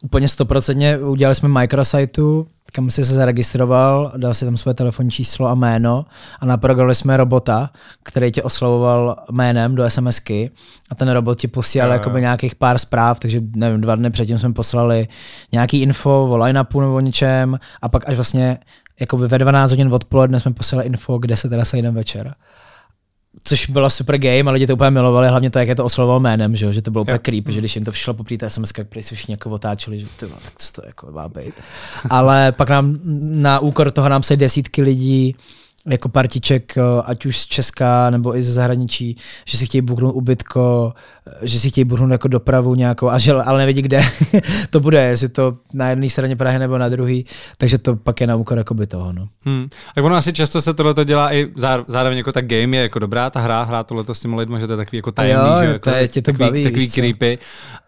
úplně 0.07 0.29
stoprocentně. 0.29 0.99
Udělali 0.99 1.35
jsme 1.35 1.49
micrositeu, 1.49 2.47
kam 2.73 2.91
si 2.91 3.05
se 3.05 3.15
zaregistroval, 3.15 4.13
dal 4.17 4.35
si 4.35 4.45
tam 4.45 4.57
své 4.57 4.75
telefonní 4.75 5.11
číslo 5.11 5.49
a 5.49 5.55
jméno 5.55 6.07
a 6.41 6.47
naprogramovali 6.47 6.95
jsme 6.95 7.17
robota, 7.17 7.71
který 8.03 8.33
tě 8.33 8.43
oslovoval 8.43 9.17
jménem 9.31 9.75
do 9.75 9.91
SMSky 9.91 10.51
a 10.91 10.95
ten 10.95 11.09
robot 11.09 11.39
ti 11.39 11.49
posílal 11.49 11.93
jakoby 11.93 12.21
nějakých 12.21 12.55
pár 12.55 12.79
zpráv, 12.79 13.21
takže 13.21 13.41
nevím, 13.57 13.81
dva 13.81 13.95
dny 13.95 14.11
předtím 14.11 14.39
jsme 14.39 14.53
poslali 14.53 15.09
nějaký 15.53 15.83
info 15.83 16.29
o 16.31 16.37
line-upu 16.37 16.81
nebo 16.81 16.95
o 16.95 17.01
něčem 17.01 17.59
a 17.83 17.89
pak 17.89 18.09
až 18.09 18.15
vlastně 18.15 18.59
jakoby 19.01 19.29
ve 19.29 19.39
12 19.39 19.71
hodin 19.71 19.95
odpoledne 19.95 20.41
jsme 20.41 20.53
poslali 20.53 20.87
info, 20.87 21.19
kde 21.19 21.37
se 21.37 21.49
teda 21.49 21.65
sejdeme 21.65 21.97
večer 21.97 22.35
což 23.45 23.71
byla 23.71 23.91
super 23.91 24.19
game 24.19 24.51
a 24.51 24.51
lidi 24.51 24.67
to 24.67 24.75
úplně 24.75 24.91
milovali, 24.91 25.29
hlavně 25.29 25.51
to, 25.51 25.59
jak 25.59 25.69
je 25.69 25.75
to 25.75 25.85
oslovoval 25.85 26.21
jménem, 26.21 26.57
že, 26.57 26.73
že 26.73 26.83
to 26.83 26.91
bylo 26.91 27.03
úplně 27.03 27.19
creep, 27.19 27.49
že 27.49 27.61
když 27.61 27.77
jim 27.77 27.85
to 27.85 27.93
přišlo 27.93 28.15
poprvé 28.15 28.39
ta 28.39 28.49
SMS, 28.49 28.73
jak 28.79 28.87
se 29.01 29.15
všichni 29.15 29.33
jako 29.33 29.51
otáčeli, 29.51 30.01
že 30.01 30.07
tyva, 30.17 30.37
tak 30.45 30.53
co 30.59 30.73
to 30.73 30.83
jako 30.87 31.13
má 31.13 31.29
být. 31.29 31.55
Ale 32.11 32.53
pak 32.53 32.71
nám 32.71 32.99
na 33.21 33.59
úkor 33.59 33.91
toho 33.91 34.09
nám 34.09 34.23
se 34.23 34.37
desítky 34.37 34.83
lidí 34.83 35.35
jako 35.87 36.09
partiček, 36.09 36.79
eh, 36.79 36.83
ať 37.05 37.27
už 37.27 37.39
z 37.39 37.47
Česka 37.47 38.11
nebo 38.11 38.37
i 38.37 38.43
ze 38.43 38.53
zahraničí, 38.53 39.17
že 39.45 39.59
si 39.59 39.67
chtějí 39.67 39.83
buknout 39.83 40.15
ubytko, 40.15 40.95
že 41.43 41.61
si 41.61 41.71
chtějí 41.71 41.85
buknout 41.85 42.11
jako 42.11 42.29
dopravu 42.29 42.75
nějakou, 42.75 43.09
a 43.09 43.19
že, 43.19 43.33
ale 43.33 43.59
nevědí, 43.59 43.83
kde 43.83 44.03
to 44.71 44.81
bude, 44.81 45.03
jestli 45.03 45.29
to 45.29 45.57
na 45.75 45.89
jedné 45.89 46.11
straně 46.11 46.37
Prahy 46.37 46.59
nebo 46.59 46.79
na 46.79 46.89
druhé, 46.89 47.21
takže 47.59 47.79
to 47.79 47.97
pak 47.97 48.21
je 48.21 48.27
na 48.27 48.37
úkor 48.37 48.65
by 48.73 48.87
toho. 48.87 49.13
No. 49.13 49.29
Hmm. 49.45 49.69
Tak 49.95 50.05
ono 50.05 50.17
asi 50.17 50.33
často 50.33 50.61
se 50.61 50.75
tohle 50.75 51.05
dělá 51.05 51.35
i 51.35 51.49
zároveň 51.89 52.19
jako 52.19 52.33
ta 52.33 52.41
game 52.41 52.77
je 52.77 52.83
jako 52.83 52.99
dobrá, 52.99 53.31
ta 53.31 53.41
hra, 53.41 53.63
hrát 53.63 53.87
tohle 53.87 54.05
s 54.13 54.21
těmi 54.21 54.37
lidmi, 54.37 54.61
že 54.61 54.67
to 54.67 54.73
je 54.73 54.77
takový 54.77 54.99
jako 54.99 55.13
tajemný, 55.13 55.49
jo, 55.49 55.59
že, 55.61 55.67
jako, 55.67 55.91
to 55.91 55.97
je, 55.97 56.09
tě 56.09 56.23
to 56.23 56.33
takový, 56.33 56.49
baví, 56.49 56.65
takový 56.65 56.91
creepy, 56.91 57.39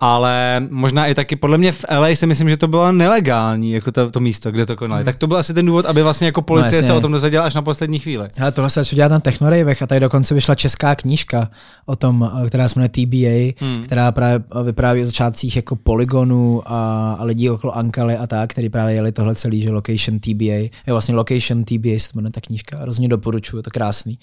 ale 0.01 0.67
možná 0.71 1.07
i 1.07 1.15
taky 1.15 1.37
podle 1.37 1.59
mě 1.59 1.73
v 1.73 1.85
LA 1.99 2.09
si 2.15 2.27
myslím, 2.27 2.51
že 2.51 2.57
to 2.57 2.69
bylo 2.69 2.93
nelegální, 2.93 3.73
jako 3.73 3.93
to, 3.93 4.11
to 4.11 4.21
místo, 4.21 4.51
kde 4.51 4.67
to 4.67 4.77
konali. 4.77 5.01
Hmm. 5.01 5.05
Tak 5.05 5.17
to 5.17 5.27
byl 5.27 5.37
asi 5.37 5.55
ten 5.55 5.67
důvod, 5.67 5.85
aby 5.85 6.03
vlastně 6.03 6.27
jako 6.27 6.43
policie 6.43 6.83
no, 6.83 6.87
se 6.87 6.93
o 6.93 7.01
tom 7.01 7.13
dozvěděla 7.13 7.45
až 7.45 7.55
na 7.55 7.63
poslední 7.63 7.99
chvíli. 7.99 8.29
Ale 8.41 8.53
tohle 8.53 8.71
se 8.71 8.85
dělat 8.85 9.13
na 9.13 9.21
Technorejvech 9.21 9.83
a 9.83 9.87
tady 9.87 10.01
dokonce 10.01 10.35
vyšla 10.35 10.55
česká 10.55 10.95
knížka 10.95 11.51
o 11.87 11.97
tom, 11.97 12.31
která 12.49 12.69
se 12.69 12.81
jmenuje 12.81 12.89
TBA, 12.89 13.28
hmm. 13.59 13.83
která 13.83 14.13
právě 14.13 14.45
vypráví 14.65 15.03
o 15.03 15.07
začátcích 15.07 15.57
jako 15.57 15.77
polygonů 15.77 16.63
a, 16.67 17.13
a 17.13 17.25
lidí 17.25 17.51
okolo 17.51 17.77
Ankaly 17.77 18.17
a 18.17 18.27
tak, 18.27 18.51
který 18.51 18.69
právě 18.69 18.95
jeli 18.95 19.13
tohle 19.13 19.35
celý, 19.35 19.63
že 19.63 19.71
Location 19.71 20.19
TBA, 20.19 20.45
je 20.45 20.71
vlastně 20.87 21.15
Location 21.15 21.65
TBA 21.65 21.99
se 21.99 22.11
jmenuje 22.15 22.33
ta 22.33 22.41
knížka, 22.41 22.79
hrozně 22.79 23.09
doporučuju, 23.09 23.59
je 23.59 23.63
to 23.63 23.71
krásný. 23.71 24.19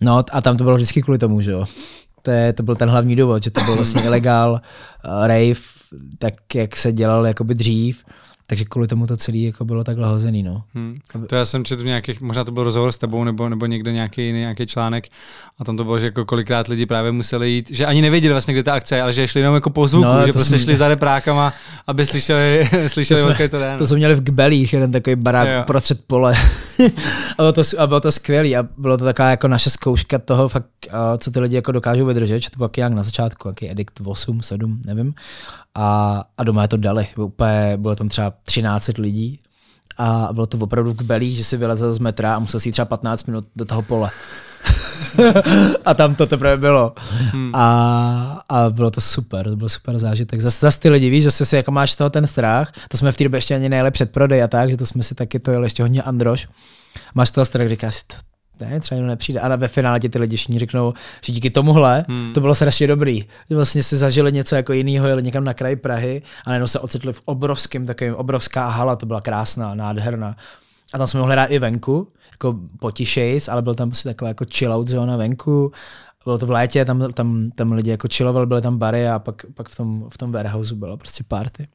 No 0.00 0.24
a 0.32 0.40
tam 0.40 0.56
to 0.56 0.64
bylo 0.64 0.76
vždycky 0.76 1.02
kvůli 1.02 1.18
tomu, 1.18 1.40
že 1.40 1.50
jo. 1.50 1.64
To, 2.22 2.30
je, 2.30 2.52
to 2.52 2.62
byl 2.62 2.76
ten 2.76 2.88
hlavní 2.88 3.16
důvod, 3.16 3.42
že 3.42 3.50
to 3.50 3.60
byl 3.64 3.74
vlastně 3.76 4.02
ilegál 4.06 4.50
uh, 4.52 5.26
rave, 5.26 5.60
tak 6.18 6.54
jak 6.54 6.76
se 6.76 6.92
dělal 6.92 7.26
jakoby 7.26 7.54
dřív 7.54 8.04
takže 8.46 8.64
kvůli 8.64 8.86
tomu 8.86 9.06
to 9.06 9.16
celé 9.16 9.38
jako 9.38 9.64
bylo 9.64 9.84
takhle 9.84 10.08
hozený. 10.08 10.42
No. 10.42 10.62
Hmm. 10.74 10.98
To 11.26 11.36
já 11.36 11.44
jsem 11.44 11.64
četl 11.64 11.84
nějakých, 11.84 12.20
možná 12.20 12.44
to 12.44 12.52
byl 12.52 12.64
rozhovor 12.64 12.92
s 12.92 12.98
tebou 12.98 13.24
nebo, 13.24 13.48
nebo 13.48 13.66
někde 13.66 13.92
nějaký 13.92 14.32
nějaký 14.32 14.66
článek 14.66 15.08
a 15.58 15.64
tam 15.64 15.76
to 15.76 15.84
bylo, 15.84 15.98
že 15.98 16.06
jako 16.06 16.24
kolikrát 16.24 16.68
lidi 16.68 16.86
právě 16.86 17.12
museli 17.12 17.50
jít, 17.50 17.70
že 17.70 17.86
ani 17.86 18.02
nevěděli 18.02 18.34
vlastně, 18.34 18.54
kde 18.54 18.62
ta 18.62 18.74
akce 18.74 18.96
je, 18.96 19.02
ale 19.02 19.12
že 19.12 19.28
šli 19.28 19.40
jenom 19.40 19.54
jako 19.54 19.70
po 19.70 19.88
zvuku, 19.88 20.08
no, 20.08 20.26
že 20.26 20.32
prostě 20.32 20.48
jsme... 20.48 20.58
šli 20.58 20.76
za 20.76 20.88
reprákama, 20.88 21.52
aby 21.86 22.06
slyšeli, 22.06 22.68
slyšeli 22.88 23.22
to, 23.22 23.34
jsme, 23.34 23.48
to, 23.48 23.58
to 23.78 23.86
jsme 23.86 23.96
měli 23.96 24.14
v 24.14 24.20
Gbelích, 24.20 24.72
jeden 24.72 24.92
takový 24.92 25.16
barák 25.16 25.48
jo. 25.48 25.62
prostřed 25.66 26.00
pole. 26.06 26.34
a, 27.38 27.42
bylo 27.42 27.52
to, 27.52 27.62
a 27.78 27.86
bylo 27.86 28.00
to 28.00 28.12
skvělé 28.12 28.48
a 28.48 28.68
bylo 28.78 28.98
to 28.98 29.04
taková 29.04 29.30
jako 29.30 29.48
naše 29.48 29.70
zkouška 29.70 30.18
toho, 30.18 30.48
fakt, 30.48 30.66
co 31.18 31.30
ty 31.30 31.40
lidi 31.40 31.56
jako 31.56 31.72
dokážou 31.72 32.06
vydržet, 32.06 32.40
že 32.40 32.50
to 32.50 32.56
bylo 32.56 32.70
jak 32.76 32.92
na 32.92 33.02
začátku, 33.02 33.48
jaký 33.48 33.70
edikt 33.70 34.00
8, 34.04 34.42
7, 34.42 34.80
nevím 34.86 35.14
a, 35.76 36.24
a 36.38 36.44
doma 36.44 36.62
je 36.62 36.68
to 36.68 36.76
dali. 36.76 37.06
Úplně, 37.16 37.76
bylo 37.76 37.96
tam 37.96 38.08
třeba 38.08 38.32
13 38.44 38.90
lidí 38.98 39.38
a 39.98 40.28
bylo 40.32 40.46
to 40.46 40.58
opravdu 40.58 40.94
k 40.94 41.02
belí, 41.02 41.36
že 41.36 41.44
si 41.44 41.56
vylezl 41.56 41.94
z 41.94 41.98
metra 41.98 42.36
a 42.36 42.38
musel 42.38 42.60
si 42.60 42.68
jít 42.68 42.72
třeba 42.72 42.84
15 42.84 43.24
minut 43.24 43.46
do 43.56 43.64
toho 43.64 43.82
pole. 43.82 44.10
a 45.84 45.94
tam 45.94 46.14
to 46.14 46.26
teprve 46.26 46.56
bylo. 46.56 46.92
Hmm. 47.10 47.50
A, 47.54 48.42
a 48.48 48.70
bylo 48.70 48.90
to 48.90 49.00
super, 49.00 49.50
to 49.50 49.56
byl 49.56 49.68
super 49.68 49.98
zážitek. 49.98 50.40
Zase, 50.40 50.58
zase 50.60 50.80
ty 50.80 50.88
lidi, 50.88 51.10
víš, 51.10 51.24
zase 51.24 51.44
si 51.44 51.56
jako 51.56 51.70
máš 51.70 51.94
toho 51.94 52.10
ten 52.10 52.26
strach, 52.26 52.72
to 52.88 52.96
jsme 52.96 53.12
v 53.12 53.16
té 53.16 53.24
době 53.24 53.38
ještě 53.38 53.54
ani 53.54 53.68
nejeli 53.68 53.90
předprodej 53.90 54.42
a 54.42 54.48
tak, 54.48 54.70
že 54.70 54.76
to 54.76 54.86
jsme 54.86 55.02
si 55.02 55.14
taky 55.14 55.38
to 55.38 55.50
jeli 55.50 55.66
ještě 55.66 55.82
hodně 55.82 56.02
androš. 56.02 56.48
Máš 57.14 57.30
toho 57.30 57.44
strach, 57.44 57.68
říkáš, 57.68 58.02
to, 58.02 58.14
ne, 58.60 58.80
třeba 58.80 58.96
jenom 58.96 59.08
nepřijde. 59.08 59.40
A 59.40 59.56
ve 59.56 59.68
finále 59.68 60.00
ti 60.00 60.08
ty 60.08 60.18
lidi 60.18 60.36
všichni 60.36 60.58
řeknou, 60.58 60.92
že 61.24 61.32
díky 61.32 61.50
tomuhle 61.50 62.04
hmm. 62.08 62.32
to 62.32 62.40
bylo 62.40 62.54
strašně 62.54 62.86
dobrý. 62.86 63.24
Že 63.50 63.56
vlastně 63.56 63.82
si 63.82 63.96
zažili 63.96 64.32
něco 64.32 64.56
jako 64.56 64.72
jiného, 64.72 65.06
jeli 65.06 65.22
někam 65.22 65.44
na 65.44 65.54
kraji 65.54 65.76
Prahy 65.76 66.22
a 66.44 66.50
najednou 66.50 66.66
se 66.66 66.80
ocitli 66.80 67.12
v 67.12 67.22
obrovském, 67.24 67.86
takovým 67.86 68.14
obrovská 68.14 68.68
hala, 68.68 68.96
to 68.96 69.06
byla 69.06 69.20
krásná, 69.20 69.74
nádherná. 69.74 70.36
A 70.94 70.98
tam 70.98 71.06
jsme 71.06 71.20
mohli 71.20 71.32
hrát 71.32 71.46
i 71.46 71.58
venku, 71.58 72.08
jako 72.32 72.58
potišejs, 72.80 73.48
ale 73.48 73.62
byl 73.62 73.74
tam 73.74 73.88
prostě 73.88 74.08
taková 74.08 74.28
jako 74.28 74.44
chill 74.52 74.72
out 74.72 74.88
zóna 74.88 75.16
venku. 75.16 75.72
Bylo 76.24 76.38
to 76.38 76.46
v 76.46 76.50
létě, 76.50 76.84
tam, 76.84 77.12
tam, 77.12 77.50
tam 77.54 77.72
lidi 77.72 77.90
jako 77.90 78.08
chillovali, 78.12 78.46
byly 78.46 78.62
tam 78.62 78.78
bary 78.78 79.08
a 79.08 79.18
pak, 79.18 79.46
pak 79.54 79.68
v 79.68 79.76
tom, 79.76 80.06
v 80.10 80.18
tom 80.18 80.32
warehouse 80.32 80.74
bylo 80.74 80.96
prostě 80.96 81.24
party. 81.28 81.68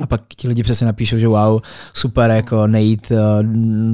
A 0.00 0.06
pak 0.06 0.20
ti 0.36 0.48
lidi 0.48 0.62
přesně 0.62 0.86
napíšou, 0.86 1.18
že 1.18 1.28
wow, 1.28 1.60
super, 1.94 2.30
jako 2.30 2.66
nejít 2.66 3.10
uh, 3.10 3.18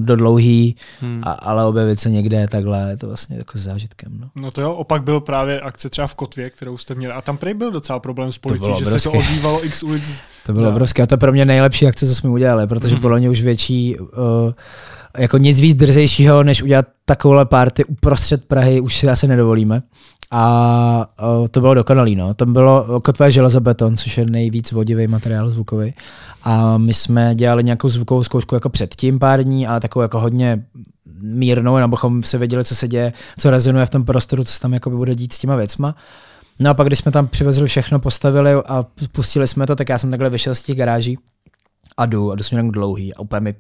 do 0.05 0.17
dlouhý, 0.17 0.77
hmm. 1.01 1.21
a, 1.25 1.33
ale 1.33 1.65
objevit 1.65 2.01
se 2.01 2.11
někde 2.11 2.49
takhle, 2.49 2.87
je 2.91 2.97
to 2.97 3.07
vlastně 3.07 3.37
jako 3.37 3.59
s 3.59 3.61
zážitkem. 3.61 4.13
No. 4.21 4.31
no 4.43 4.51
to 4.51 4.61
jo, 4.61 4.73
opak 4.73 5.03
byl 5.03 5.21
právě 5.21 5.61
akce 5.61 5.91
třeba 5.91 6.07
v 6.07 6.15
Kotvě, 6.15 6.51
kterou 6.51 6.79
jste 6.79 6.95
měli. 6.95 7.15
A 7.15 7.21
tam 7.21 7.37
prej 7.37 7.55
byl 7.55 7.71
docela 7.71 7.99
problém 7.99 8.33
s 8.33 8.39
policií, 8.39 8.75
že 8.79 8.85
se 8.85 9.11
to 9.11 9.19
ozývalo 9.19 9.65
x 9.65 9.83
ulic. 9.83 10.05
To 10.47 10.53
bylo 10.53 10.69
obrovské. 10.69 11.03
A 11.03 11.07
to 11.07 11.15
je 11.15 11.19
pro 11.19 11.33
mě 11.33 11.45
nejlepší 11.45 11.87
akce, 11.87 12.07
co 12.07 12.15
jsme 12.15 12.31
udělali, 12.31 12.67
protože 12.67 12.95
hmm. 12.95 13.03
podle 13.03 13.19
mě 13.19 13.31
už 13.31 13.43
větší 13.43 13.99
uh, 13.99 14.07
jako 15.19 15.39
nic 15.39 15.61
víc 15.61 15.77
drzejšího, 15.77 16.43
než 16.43 16.63
udělat 16.63 16.87
takovouhle 17.05 17.47
party 17.47 17.85
uprostřed 17.85 18.45
Prahy, 18.45 18.81
už 18.81 18.99
si 18.99 19.09
asi 19.09 19.29
nedovolíme. 19.29 19.83
A 20.33 21.07
o, 21.19 21.49
to 21.49 21.61
bylo 21.61 21.75
dokonalý, 21.75 22.17
no. 22.17 22.35
Tam 22.35 22.53
bylo 22.53 23.01
kotvé 23.01 23.33
železobeton, 23.33 23.97
což 23.97 24.19
je 24.19 24.27
nejvíc 24.27 24.73
vodivý 24.73 25.07
materiál 25.07 25.51
zvukový. 25.51 25.95
A 26.43 26.79
my 26.79 26.95
jsme 26.95 27.35
dělali 27.35 27.65
nějakou 27.65 27.89
zvukovou 27.89 28.23
zkoušku 28.23 28.55
jako 28.55 28.69
předtím 28.69 29.19
pár 29.19 29.43
dní, 29.45 29.67
ale 29.67 29.81
takovou 29.81 30.03
jako 30.03 30.21
hodně 30.21 30.65
mírnou, 31.21 31.77
abychom 31.77 32.23
se 32.23 32.39
věděli, 32.39 32.65
co 32.65 32.75
se 32.75 32.89
děje, 32.89 33.13
co 33.39 33.51
rezonuje 33.51 33.87
v 33.87 33.91
tom 33.91 34.05
prostoru, 34.05 34.45
co 34.45 34.53
se 34.53 34.61
tam 34.61 34.75
jako 34.75 34.91
bude 34.91 35.15
dít 35.15 35.33
s 35.33 35.39
těma 35.39 35.57
věcma. 35.57 35.95
No 36.59 36.71
a 36.71 36.75
pak, 36.75 36.87
když 36.87 36.99
jsme 36.99 37.13
tam 37.13 37.29
přivezli 37.29 37.67
všechno, 37.67 37.99
postavili 37.99 38.53
a 38.53 38.85
pustili 39.13 39.49
jsme 39.49 39.67
to, 39.67 39.77
tak 39.77 39.89
já 39.89 39.99
jsem 39.99 40.11
takhle 40.11 40.31
vyšel 40.31 40.55
z 40.55 40.63
těch 40.63 40.77
garáží 40.77 41.19
a 41.97 42.07
jdu 42.07 42.33
a 42.33 42.35
jdu 42.35 42.43
směrem 42.43 42.71
dlouhý 42.71 43.15
a 43.15 43.21
úplně 43.21 43.41
mi 43.41 43.55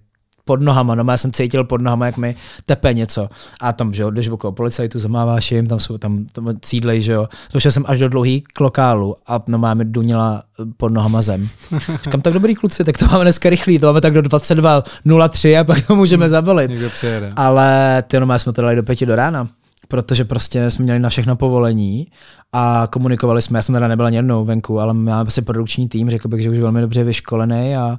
pod 0.45 0.63
nohama, 0.63 0.95
no 0.95 1.05
já 1.11 1.17
jsem 1.17 1.33
cítil 1.33 1.65
pod 1.65 1.81
nohama, 1.81 2.07
jak 2.07 2.17
mi 2.17 2.37
tepe 2.67 2.95
něco. 2.95 3.29
A 3.61 3.73
tam, 3.73 3.95
že 3.95 4.03
jo, 4.03 4.11
jdeš 4.11 4.29
okolo 4.29 4.53
policajtu, 4.53 4.99
zamáváš 4.99 5.53
jim, 5.53 5.67
tam 5.67 5.81
jsou 5.81 5.99
tam, 5.99 6.27
tam 6.33 6.55
cídlej, 6.63 7.03
že 7.03 7.13
jo. 7.13 7.29
Došel 7.53 7.73
jsem 7.73 7.85
až 7.87 7.99
do 7.99 8.09
dlouhý 8.09 8.41
klokálu 8.41 9.17
a 9.27 9.43
no 9.47 9.59
máme 9.59 9.85
dunila 9.85 10.43
pod 10.77 10.93
nohama 10.93 11.23
zem. 11.23 11.49
Říkám, 12.03 12.21
tak 12.21 12.33
dobrý 12.33 12.55
kluci, 12.55 12.85
tak 12.85 12.99
to 12.99 13.07
máme 13.07 13.25
dneska 13.25 13.51
rychlý, 13.51 13.79
to 13.79 13.87
máme 13.87 14.01
tak 14.01 14.15
do 14.15 14.21
22.03 14.21 15.61
a 15.61 15.65
pak 15.65 15.87
to 15.87 15.97
můžeme 15.97 16.29
zabalit. 16.29 16.71
Někdo 16.71 16.91
přijede. 16.91 17.33
Ale 17.37 18.03
ty 18.07 18.21
no, 18.21 18.39
jsme 18.39 18.53
to 18.53 18.63
dali 18.63 18.77
do 18.77 18.83
pěti 18.83 19.07
do 19.07 19.17
rána 19.17 19.49
protože 19.91 20.25
prostě 20.25 20.71
jsme 20.71 20.83
měli 20.83 20.99
na 20.99 21.09
všechno 21.09 21.37
povolení 21.37 22.07
a 22.53 22.89
komunikovali 22.93 23.43
jsme, 23.43 23.59
já 23.59 23.63
jsem 23.63 23.75
teda 23.75 23.89
nebyla 23.89 24.07
ani 24.07 24.17
jednou 24.17 24.45
venku, 24.45 24.81
ale 24.81 24.95
máme 24.95 25.29
asi 25.29 25.43
produkční 25.43 25.89
tým, 25.89 26.11
řekl 26.11 26.29
bych, 26.29 26.43
že 26.43 26.51
už 26.51 26.59
velmi 26.59 26.81
dobře 26.81 27.05
vyškolený 27.05 27.77
a 27.77 27.99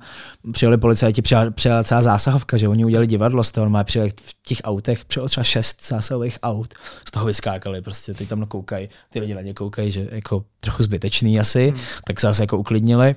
přijeli 0.52 0.78
policajti, 0.78 1.22
přijela, 1.22 1.52
přijela 1.52 1.84
celá 1.84 2.02
zásahovka, 2.02 2.58
že 2.58 2.68
oni 2.68 2.86
udělali 2.86 3.08
divadlo 3.08 3.44
z 3.44 3.52
toho, 3.52 3.70
má 3.70 3.84
přijeli 3.84 4.10
v 4.10 4.36
těch 4.48 4.58
autech, 4.64 5.06
přijelo 5.06 5.28
třeba 5.28 5.44
šest 5.44 5.88
zásahových 5.88 6.40
aut, 6.44 6.74
z 7.08 7.12
toho 7.12 7.26
vyskákali, 7.26 7.82
prostě 7.82 8.14
teď 8.14 8.30
tam 8.30 8.46
koukají, 8.46 8.90
ty 9.10 9.20
lidi 9.20 9.34
na 9.34 9.42
ně 9.42 9.54
koukají, 9.54 9.92
že 9.92 10.08
jako 10.12 10.44
trochu 10.60 10.84
zbytečný 10.84 11.40
asi, 11.40 11.70
hmm. 11.70 11.80
tak 12.08 12.20
se 12.20 12.28
zase 12.28 12.44
jako 12.44 12.58
uklidnili. 12.58 13.16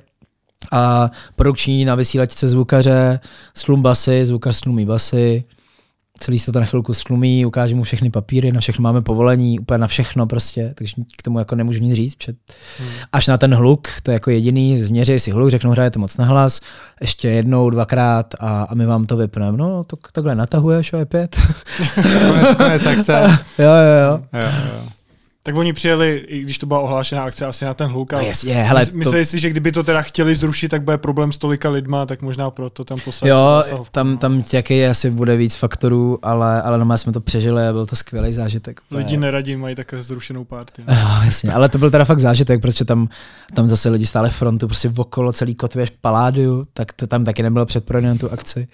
A 0.73 1.11
produkční 1.37 1.85
na 1.85 1.95
vysílačce 1.95 2.49
zvukaře, 2.49 3.21
slum 3.55 3.83
basy, 3.83 4.27
zvukař 4.27 4.57
slumí 4.57 4.87
basy, 4.87 5.45
celý 6.25 6.39
se 6.39 6.53
to 6.53 6.61
na 6.61 6.67
chvilku 6.67 6.95
slumí, 6.95 7.47
ukážu 7.47 7.77
mu 7.77 7.83
všechny 7.83 8.11
papíry, 8.11 8.53
na 8.53 8.61
všechno 8.61 8.83
máme 8.83 9.03
povolení, 9.03 9.59
úplně 9.59 9.79
na 9.79 9.87
všechno 9.87 10.27
prostě, 10.27 10.73
takže 10.75 10.95
k 11.19 11.23
tomu 11.23 11.39
jako 11.39 11.55
nemůžu 11.55 11.81
nic 11.81 11.95
říct. 11.95 12.15
Před... 12.15 12.37
Hmm. 12.79 12.89
Až 13.13 13.27
na 13.27 13.39
ten 13.39 13.55
hluk, 13.55 13.89
to 14.03 14.11
je 14.11 14.13
jako 14.13 14.31
jediný, 14.31 14.81
změří 14.83 15.21
si 15.21 15.31
hluk, 15.31 15.51
řeknou, 15.51 15.71
hrajete 15.71 15.99
moc 15.99 16.17
na 16.17 16.25
hlas, 16.25 16.61
ještě 17.01 17.29
jednou, 17.29 17.71
dvakrát 17.71 18.35
a, 18.41 18.63
a 18.63 18.75
my 18.75 18.87
vám 18.87 19.07
to 19.07 19.17
vypneme. 19.17 19.59
No, 19.59 19.85
to, 19.85 19.97
takhle 20.13 20.35
natahuješ 20.35 20.93
a 20.93 20.99
je 20.99 21.07
pět. 21.07 21.37
konec, 22.29 22.57
konec 22.57 22.87
akce. 22.87 23.13
jo, 23.59 23.71
jo, 23.71 24.11
jo. 24.11 24.21
jo, 24.33 24.49
jo. 24.77 24.89
Tak 25.47 25.57
oni 25.57 25.73
přijeli, 25.73 26.25
i 26.27 26.41
když 26.41 26.59
to 26.59 26.67
byla 26.67 26.81
ohlášená 26.81 27.25
akce, 27.25 27.47
asi 27.47 27.65
na 27.65 27.75
ten 27.75 27.91
hluk. 27.91 28.13
No 28.13 28.21
jasně, 28.21 28.55
hele, 28.55 28.87
mysleli 28.93 29.21
to... 29.21 29.25
si, 29.25 29.39
že 29.39 29.51
kdyby 29.51 29.73
to 29.73 29.83
teda 29.83 30.03
chtěli 30.03 30.35
zrušit, 30.35 30.69
tak 30.69 30.83
bude 30.83 30.99
problém 30.99 31.33
s 31.33 31.39
tolika 31.39 31.71
lidma, 31.71 32.07
tak 32.07 32.23
možná 32.23 32.51
proto 32.51 32.85
tam 32.85 33.01
posadit. 33.01 33.31
Jo, 33.31 33.63
tam, 33.91 34.19
tam 34.19 34.43
jaký 34.53 34.87
asi 34.87 35.11
bude 35.11 35.37
víc 35.37 35.55
faktorů, 35.55 36.19
ale, 36.23 36.63
ale 36.63 36.85
no, 36.85 36.99
jsme 36.99 37.13
to 37.13 37.21
přežili 37.21 37.67
a 37.67 37.73
byl 37.73 37.87
to 37.87 37.97
skvělý 37.97 38.33
zážitek. 38.33 38.81
Lidi 38.91 39.17
neradí, 39.17 39.57
mají 39.57 39.75
také 39.75 40.03
zrušenou 40.03 40.45
party. 40.45 40.83
No, 41.05 41.21
jasně, 41.25 41.53
ale 41.53 41.69
to 41.69 41.79
byl 41.79 41.91
teda 41.91 42.05
fakt 42.05 42.21
zážitek, 42.21 42.61
protože 42.61 42.85
tam, 42.85 43.09
tam 43.55 43.69
zase 43.69 43.89
lidi 43.91 44.07
stále 44.07 44.31
frontu, 44.31 44.67
prostě 44.67 44.93
okolo 44.97 45.33
celý 45.33 45.55
kotvě 45.55 45.87
paládiu, 46.01 46.67
tak 46.73 46.93
to 46.93 47.07
tam 47.07 47.25
taky 47.25 47.43
nebylo 47.43 47.67
předprodané 47.67 48.19
tu 48.19 48.33
akci 48.33 48.69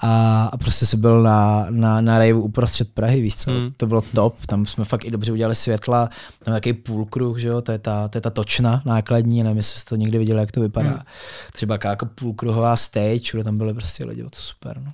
a, 0.00 0.44
a 0.52 0.56
prostě 0.56 0.86
si 0.86 0.96
byl 0.96 1.22
na, 1.22 1.66
na, 1.70 2.00
na 2.00 2.18
rejvu 2.18 2.42
uprostřed 2.42 2.94
Prahy, 2.94 3.20
víš 3.20 3.36
co, 3.36 3.50
hmm. 3.50 3.72
to 3.76 3.86
bylo 3.86 4.00
top, 4.00 4.46
tam 4.46 4.66
jsme 4.66 4.84
fakt 4.84 5.04
i 5.04 5.10
dobře 5.10 5.32
udělali 5.32 5.54
světla, 5.54 6.10
tam 6.44 6.54
takový 6.54 6.72
půlkruh, 6.72 7.38
že 7.38 7.48
jo, 7.48 7.60
to 7.60 7.72
je 7.72 7.78
ta, 7.78 8.08
to 8.08 8.18
je 8.18 8.22
ta 8.22 8.30
točna 8.30 8.82
nákladní, 8.84 9.42
nevím, 9.42 9.56
jestli 9.56 9.80
jste 9.80 9.88
to 9.88 9.96
někdy 9.96 10.18
viděli, 10.18 10.40
jak 10.40 10.52
to 10.52 10.60
vypadá. 10.60 11.04
Takže 11.52 11.66
byla 11.66 11.78
jako 11.82 12.06
půlkruhová 12.06 12.76
stage, 12.76 13.30
kde 13.32 13.44
tam 13.44 13.58
byly 13.58 13.74
prostě 13.74 14.04
lidi, 14.04 14.20
bylo 14.20 14.30
to 14.30 14.38
super, 14.38 14.80
no. 14.84 14.92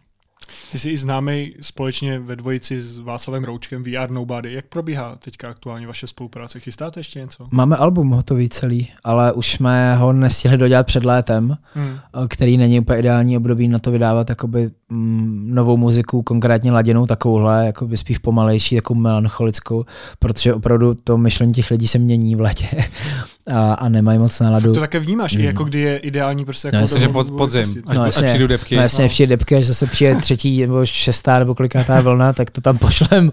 Ty 0.73 0.79
jsi 0.79 0.91
i 0.91 0.99
známý 0.99 1.55
společně 1.61 2.19
ve 2.19 2.37
dvojici 2.37 2.81
s 2.81 2.99
Václavem 2.99 3.45
Roučkem 3.45 3.83
VR 3.83 4.11
Nobody. 4.11 4.53
Jak 4.53 4.67
probíhá 4.67 5.17
teďka 5.17 5.49
aktuálně 5.49 5.87
vaše 5.87 6.07
spolupráce? 6.07 6.61
Chystáte 6.61 7.01
ještě 7.01 7.21
něco? 7.21 7.47
Máme 7.51 7.77
album 7.77 8.11
hotový 8.11 8.49
celý, 8.49 8.89
ale 9.05 9.33
už 9.33 9.53
jsme 9.53 9.97
ho 9.97 10.13
nestihli 10.13 10.59
dodělat 10.59 10.87
před 10.87 11.05
létem, 11.05 11.57
hmm. 11.75 11.99
který 12.29 12.57
není 12.57 12.81
úplně 12.81 12.99
ideální 12.99 13.37
období 13.37 13.69
na 13.69 13.79
to 13.79 13.91
vydávat 13.91 14.29
jakoby, 14.29 14.71
mm, 14.89 15.55
novou 15.55 15.77
muziku, 15.77 16.23
konkrétně 16.23 16.73
laděnou 16.73 17.07
takovouhle, 17.07 17.67
jakoby 17.67 17.97
spíš 17.97 18.19
pomalejší, 18.19 18.75
jako 18.75 18.95
melancholickou, 18.95 19.85
protože 20.19 20.55
opravdu 20.55 20.95
to 20.95 21.17
myšlení 21.17 21.53
těch 21.53 21.71
lidí 21.71 21.89
se 21.89 21.99
mění 21.99 22.37
v 22.37 22.41
letě 22.41 22.67
a, 23.53 23.75
a 23.75 23.89
nemají 23.89 24.19
moc 24.19 24.41
náladu. 24.41 24.75
To 24.75 24.81
také 24.81 24.99
vnímáš, 24.99 25.35
mm. 25.35 25.41
i 25.41 25.45
jako 25.45 25.65
kdy 25.65 25.81
je 25.81 25.99
ideální 25.99 26.45
prostě 26.45 26.69
jako 26.69 26.77
no, 26.77 26.83
jasně, 26.83 27.01
že 27.01 27.09
pod, 27.09 27.31
podzim, 27.31 27.83
až, 27.87 27.97
no, 27.97 28.05
jasně, 28.05 28.25
až 28.25 28.31
přijdu 28.31 28.47
depky. 28.47 28.77
No 28.77 28.83
jasně, 28.83 29.03
no. 29.03 29.09
přijde 29.09 29.37
depky, 29.37 29.57
až 29.57 29.67
zase 29.67 29.87
přijde 29.87 30.17
třetí 30.17 30.61
nebo 30.61 30.87
šestá 30.87 31.39
nebo 31.39 31.55
kolikátá 31.55 32.01
vlna, 32.01 32.33
tak 32.33 32.51
to 32.51 32.61
tam 32.61 32.79
pošlem. 32.79 33.33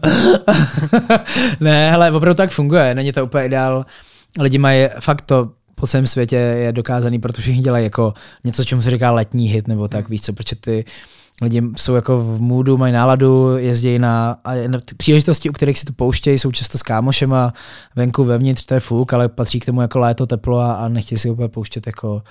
ne, 1.59 1.91
hele, 1.91 2.11
opravdu 2.11 2.37
tak 2.37 2.51
funguje, 2.51 2.95
není 2.95 3.11
to 3.11 3.25
úplně 3.25 3.45
ideál. 3.45 3.85
Lidi 4.39 4.57
mají 4.57 4.87
fakt 4.99 5.21
to 5.21 5.49
po 5.75 5.87
celém 5.87 6.07
světě 6.07 6.35
je 6.35 6.71
dokázaný, 6.71 7.19
protože 7.19 7.41
všichni 7.41 7.63
dělají 7.63 7.83
jako 7.83 8.13
něco, 8.43 8.65
čemu 8.65 8.81
se 8.81 8.89
říká 8.89 9.11
letní 9.11 9.47
hit, 9.47 9.67
nebo 9.67 9.87
tak, 9.87 10.07
mm. 10.07 10.11
víš 10.11 10.21
co, 10.21 10.33
protože 10.33 10.55
ty 10.55 10.85
lidi 11.41 11.61
jsou 11.77 11.95
jako 11.95 12.17
v 12.17 12.41
můdu, 12.41 12.77
mají 12.77 12.93
náladu, 12.93 13.57
jezdí 13.57 13.99
na, 13.99 14.37
a 14.43 14.67
na 14.67 14.79
příležitosti, 14.97 15.49
u 15.49 15.53
kterých 15.53 15.79
si 15.79 15.85
to 15.85 15.93
pouštějí, 15.93 16.39
jsou 16.39 16.51
často 16.51 16.77
s 16.77 16.83
kámošema 16.83 17.53
venku 17.95 18.23
vevnitř, 18.23 18.65
to 18.65 18.73
je 18.73 18.79
fuk, 18.79 19.13
ale 19.13 19.29
patří 19.29 19.59
k 19.59 19.65
tomu 19.65 19.81
jako 19.81 19.99
léto, 19.99 20.27
teplo 20.27 20.59
a, 20.59 20.73
a 20.73 20.87
nechtějí 20.87 21.19
si 21.19 21.29
úplně 21.29 21.47
pouštět 21.47 21.87
jako 21.87 22.21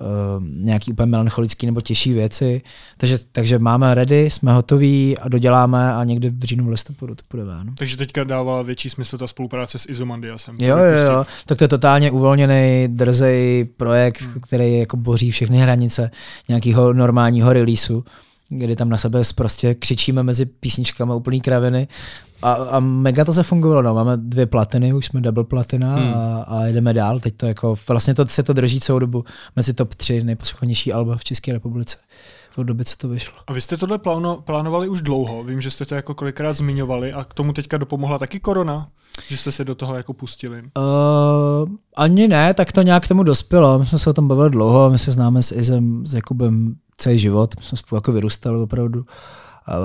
Uh, 0.00 0.44
nějaký 0.46 0.92
úplně 0.92 1.06
melancholický 1.06 1.66
nebo 1.66 1.80
těžší 1.80 2.12
věci. 2.12 2.62
Takže, 2.96 3.18
takže 3.32 3.58
máme 3.58 3.94
ready, 3.94 4.30
jsme 4.30 4.52
hotoví 4.52 5.18
a 5.18 5.28
doděláme 5.28 5.94
a 5.94 6.04
někdy 6.04 6.30
v 6.30 6.44
říjnu 6.44 6.64
v 6.64 6.68
listopadu 6.68 7.14
to 7.14 7.22
bude 7.30 7.44
ven. 7.44 7.74
Takže 7.78 7.96
teďka 7.96 8.24
dává 8.24 8.62
větší 8.62 8.90
smysl 8.90 9.18
ta 9.18 9.26
spolupráce 9.26 9.78
s 9.78 9.88
Izomandiasem. 9.88 10.56
Jo, 10.60 10.78
jo, 10.78 11.12
jo, 11.12 11.26
tak 11.46 11.58
to 11.58 11.64
je 11.64 11.68
totálně 11.68 12.10
uvolněný, 12.10 12.88
drzej 12.88 13.64
projekt, 13.64 14.22
hmm. 14.22 14.40
který 14.40 14.78
jako 14.78 14.96
boří 14.96 15.30
všechny 15.30 15.58
hranice 15.58 16.10
nějakého 16.48 16.92
normálního 16.92 17.52
releaseu 17.52 18.04
kdy 18.58 18.76
tam 18.76 18.88
na 18.88 18.96
sebe 18.96 19.22
prostě 19.34 19.74
křičíme 19.74 20.22
mezi 20.22 20.46
písničkami 20.46 21.12
úplný 21.14 21.40
kraviny 21.40 21.88
a, 22.42 22.52
a 22.52 22.80
mega 22.80 23.24
to 23.24 23.32
se 23.32 23.42
fungovalo, 23.42 23.82
no. 23.82 23.94
máme 23.94 24.16
dvě 24.16 24.46
platiny, 24.46 24.92
už 24.92 25.06
jsme 25.06 25.20
double 25.20 25.44
platina 25.44 25.94
hmm. 25.94 26.14
a, 26.14 26.42
a 26.42 26.66
jdeme 26.66 26.92
dál, 26.92 27.20
teď 27.20 27.36
to 27.36 27.46
jako, 27.46 27.74
vlastně 27.88 28.14
to 28.14 28.26
se 28.26 28.42
to 28.42 28.52
drží 28.52 28.80
celou 28.80 28.98
dobu 28.98 29.24
mezi 29.56 29.74
top 29.74 29.94
3 29.94 30.24
nejposlouchanější 30.24 30.92
alba 30.92 31.16
v 31.16 31.24
České 31.24 31.52
republice 31.52 31.96
v 32.56 32.64
době, 32.64 32.84
co 32.84 32.96
to 32.96 33.08
vyšlo. 33.08 33.38
A 33.46 33.52
vy 33.52 33.60
jste 33.60 33.76
tohle 33.76 33.98
pláno, 33.98 34.36
plánovali 34.36 34.88
už 34.88 35.02
dlouho, 35.02 35.44
vím, 35.44 35.60
že 35.60 35.70
jste 35.70 35.84
to 35.84 35.94
jako 35.94 36.14
kolikrát 36.14 36.52
zmiňovali 36.52 37.12
a 37.12 37.24
k 37.24 37.34
tomu 37.34 37.52
teďka 37.52 37.78
dopomohla 37.78 38.18
taky 38.18 38.40
korona, 38.40 38.88
že 39.28 39.36
jste 39.36 39.52
se 39.52 39.64
do 39.64 39.74
toho 39.74 39.96
jako 39.96 40.12
pustili. 40.12 40.62
Uh, 40.62 41.68
ani 41.96 42.28
ne, 42.28 42.54
tak 42.54 42.72
to 42.72 42.82
nějak 42.82 43.04
k 43.04 43.08
tomu 43.08 43.22
dospělo, 43.22 43.78
my 43.78 43.86
jsme 43.86 43.98
se 43.98 44.10
o 44.10 44.12
tom 44.12 44.28
bavili 44.28 44.50
dlouho, 44.50 44.90
my 44.90 44.98
se 44.98 45.12
známe 45.12 45.42
s 45.42 45.52
Izem, 45.52 46.06
s 46.06 46.14
Jakubem 46.14 46.74
celý 46.96 47.18
život, 47.18 47.54
jsme 47.60 47.78
spolu 47.78 47.96
jako 47.96 48.12
vyrůstali 48.12 48.58
opravdu 48.58 49.04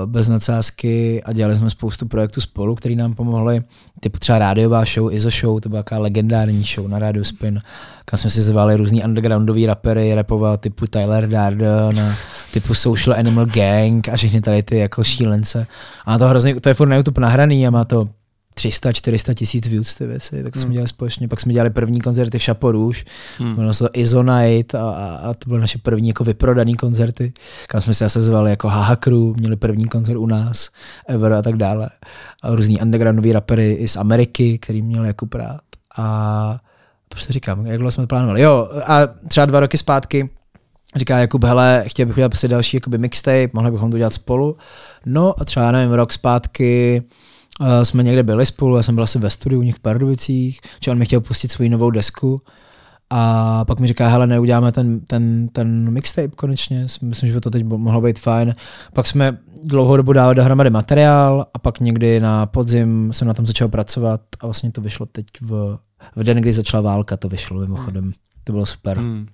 bez 0.06 0.28
nadsázky 0.28 1.22
a 1.22 1.32
dělali 1.32 1.54
jsme 1.54 1.70
spoustu 1.70 2.08
projektů 2.08 2.40
spolu, 2.40 2.74
který 2.74 2.96
nám 2.96 3.14
pomohli, 3.14 3.62
typu 4.00 4.18
třeba 4.18 4.38
rádiová 4.38 4.84
show, 4.94 5.12
Izo 5.12 5.30
Show, 5.30 5.60
to 5.60 5.68
byla 5.68 5.82
taková 5.82 6.00
legendární 6.00 6.64
show 6.74 6.88
na 6.88 6.98
Radio 6.98 7.24
Spin, 7.24 7.60
kam 8.04 8.18
jsme 8.18 8.30
si 8.30 8.42
zvali 8.42 8.76
různý 8.76 9.04
undergroundový 9.04 9.66
rapery, 9.66 10.14
repoval 10.14 10.56
typu 10.56 10.86
Tyler 10.86 11.28
Darden, 11.28 12.16
typu 12.52 12.74
Social 12.74 13.18
Animal 13.18 13.46
Gang 13.46 14.08
a 14.08 14.16
všechny 14.16 14.40
tady 14.40 14.62
ty 14.62 14.78
jako 14.78 15.04
šílence. 15.04 15.66
A 16.06 16.18
to 16.18 16.28
hrozně, 16.28 16.60
to 16.60 16.68
je 16.68 16.74
furt 16.74 16.88
na 16.88 16.96
YouTube 16.96 17.20
nahraný 17.20 17.66
a 17.66 17.70
má 17.70 17.84
to 17.84 18.08
300-400 18.58 19.34
tisíc 19.34 19.66
views 19.66 19.94
ty 19.94 20.06
věci, 20.06 20.42
tak 20.42 20.52
to 20.52 20.58
hmm. 20.58 20.62
jsme 20.62 20.72
dělali 20.72 20.88
společně. 20.88 21.28
Pak 21.28 21.40
jsme 21.40 21.52
dělali 21.52 21.70
první 21.70 22.00
koncerty 22.00 22.38
v 22.38 22.62
Rouge, 22.62 23.04
hmm. 23.38 23.54
bylo 23.54 23.74
se 23.74 23.84
to 23.84 23.90
Izonite 23.92 24.78
a, 24.78 24.82
a, 24.82 25.16
a, 25.16 25.34
to 25.34 25.48
byly 25.48 25.60
naše 25.60 25.78
první 25.78 26.08
jako 26.08 26.24
vyprodaný 26.24 26.74
koncerty, 26.74 27.32
kam 27.68 27.80
jsme 27.80 27.94
se 27.94 28.04
zase 28.04 28.20
zvali 28.20 28.50
jako 28.50 28.68
Haha 28.68 28.96
Crew, 28.96 29.36
měli 29.36 29.56
první 29.56 29.88
koncert 29.88 30.16
u 30.16 30.26
nás, 30.26 30.68
Ever 31.08 31.32
a 31.32 31.42
tak 31.42 31.56
dále. 31.56 31.90
A 32.42 32.54
různý 32.54 32.80
undergroundový 32.80 33.32
rapery 33.32 33.72
i 33.72 33.88
z 33.88 33.96
Ameriky, 33.96 34.58
který 34.58 34.82
měli 34.82 35.06
jako 35.06 35.26
prát. 35.26 35.60
A 35.96 36.60
proč 37.08 37.24
se 37.24 37.32
říkám, 37.32 37.66
jak 37.66 37.78
dlouho 37.78 37.90
jsme 37.90 38.02
to 38.02 38.06
plánovali? 38.06 38.42
Jo, 38.42 38.68
a 38.86 39.06
třeba 39.28 39.46
dva 39.46 39.60
roky 39.60 39.78
zpátky 39.78 40.28
říká 40.96 41.18
Jakub, 41.18 41.44
hele, 41.44 41.84
chtěl 41.86 42.06
bych 42.06 42.16
udělat 42.16 42.34
si 42.34 42.48
další 42.48 42.76
jakoby 42.76 42.98
mixtape, 42.98 43.48
mohli 43.52 43.70
bychom 43.70 43.90
to 43.90 43.98
dělat 43.98 44.12
spolu. 44.12 44.56
No 45.06 45.40
a 45.40 45.44
třeba, 45.44 45.72
nevím, 45.72 45.92
rok 45.92 46.12
zpátky 46.12 47.02
Uh, 47.60 47.82
jsme 47.82 48.02
někde 48.02 48.22
byli 48.22 48.46
spolu, 48.46 48.76
já 48.76 48.82
jsem 48.82 48.94
byl 48.94 49.04
asi 49.04 49.18
ve 49.18 49.30
studiu 49.30 49.60
u 49.60 49.64
nich 49.64 49.76
v 49.76 49.80
Pardubicích, 49.80 50.60
že 50.82 50.90
on 50.90 50.98
mi 50.98 51.04
chtěl 51.04 51.20
pustit 51.20 51.48
svoji 51.48 51.68
novou 51.68 51.90
desku 51.90 52.40
a 53.10 53.64
pak 53.64 53.80
mi 53.80 53.86
říká, 53.86 54.08
hele, 54.08 54.26
neuděláme 54.26 54.72
ten, 54.72 55.00
ten, 55.00 55.48
ten 55.48 55.90
mixtape 55.90 56.28
konečně, 56.28 56.86
myslím, 57.02 57.28
že 57.28 57.34
by 57.34 57.40
to 57.40 57.50
teď 57.50 57.64
mohlo 57.64 58.00
být 58.00 58.18
fajn. 58.18 58.54
Pak 58.92 59.06
jsme 59.06 59.38
dlouhou 59.64 59.96
dobu 59.96 60.12
dávali 60.12 60.34
dohromady 60.34 60.70
materiál 60.70 61.46
a 61.54 61.58
pak 61.58 61.80
někdy 61.80 62.20
na 62.20 62.46
podzim 62.46 63.12
jsem 63.12 63.28
na 63.28 63.34
tom 63.34 63.46
začal 63.46 63.68
pracovat 63.68 64.20
a 64.40 64.46
vlastně 64.46 64.72
to 64.72 64.80
vyšlo 64.80 65.06
teď 65.06 65.26
v, 65.40 65.78
v 66.16 66.24
den, 66.24 66.36
kdy 66.36 66.52
začala 66.52 66.80
válka, 66.80 67.16
to 67.16 67.28
vyšlo 67.28 67.60
mimochodem. 67.60 68.04
Hmm. 68.04 68.12
To 68.44 68.52
bylo 68.52 68.66
super. 68.66 68.98
Hmm. 68.98 69.26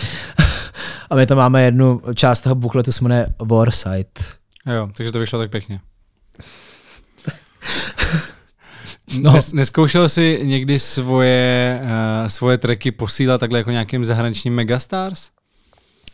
a 1.10 1.16
my 1.16 1.26
tam 1.26 1.38
máme 1.38 1.62
jednu 1.62 2.02
část 2.14 2.40
toho 2.40 2.54
bukletu, 2.54 2.92
se 2.92 3.04
jmenuje 3.04 3.26
Warside. 3.42 4.10
Jo, 4.74 4.90
takže 4.96 5.12
to 5.12 5.20
vyšlo 5.20 5.38
tak 5.38 5.50
pěkně. 5.50 5.80
No. 9.20 9.32
Nes, 9.32 9.52
neskoušel 9.52 10.08
jsi 10.08 10.40
někdy 10.42 10.78
svoje, 10.78 11.80
uh, 11.84 11.90
svoje 12.26 12.58
tracky 12.58 12.90
posílat 12.90 13.40
takhle 13.40 13.58
jako 13.58 13.70
nějakým 13.70 14.04
zahraničním 14.04 14.54
megastars? 14.54 15.30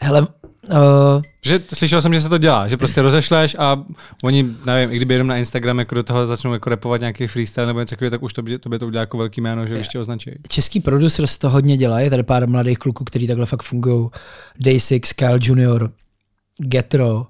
Hele, 0.01 0.26
Uh, 0.70 1.22
že 1.45 1.61
slyšel 1.74 2.03
jsem, 2.03 2.14
že 2.14 2.20
se 2.20 2.28
to 2.28 2.38
dělá, 2.38 2.68
že 2.68 2.76
prostě 2.76 3.03
rozešleš 3.03 3.57
a 3.59 3.84
oni, 4.22 4.47
nevím, 4.66 4.93
i 4.93 4.97
kdyby 4.97 5.14
jenom 5.14 5.26
na 5.28 5.36
Instagram 5.36 5.78
jako 5.78 5.95
do 5.95 6.03
toho 6.03 6.26
začnou 6.26 6.53
jako 6.53 6.70
repovat 6.70 7.01
nějaký 7.01 7.26
freestyle 7.26 7.66
nebo 7.66 7.80
něco 7.80 7.90
takového, 7.90 8.11
tak 8.11 8.22
už 8.22 8.32
to, 8.32 8.43
by, 8.43 8.59
to 8.59 8.68
by 8.68 8.78
to 8.78 8.86
udělá 8.86 9.01
jako 9.01 9.18
velký 9.18 9.40
jméno, 9.40 9.66
že 9.66 9.74
ještě 9.74 9.99
označí. 9.99 10.30
Český 10.49 10.80
producer 10.80 11.24
to 11.38 11.51
hodně 11.51 11.76
dělá, 11.76 12.01
je 12.01 12.11
tady 12.11 12.22
pár 12.22 12.49
mladých 12.49 12.78
kluků, 12.78 13.05
kteří 13.05 13.26
takhle 13.26 13.47
fakt 13.47 13.62
fungují. 13.62 14.09
Day6, 14.64 15.01
Kyle 15.16 15.38
Junior, 15.43 15.90
Getro, 16.59 17.26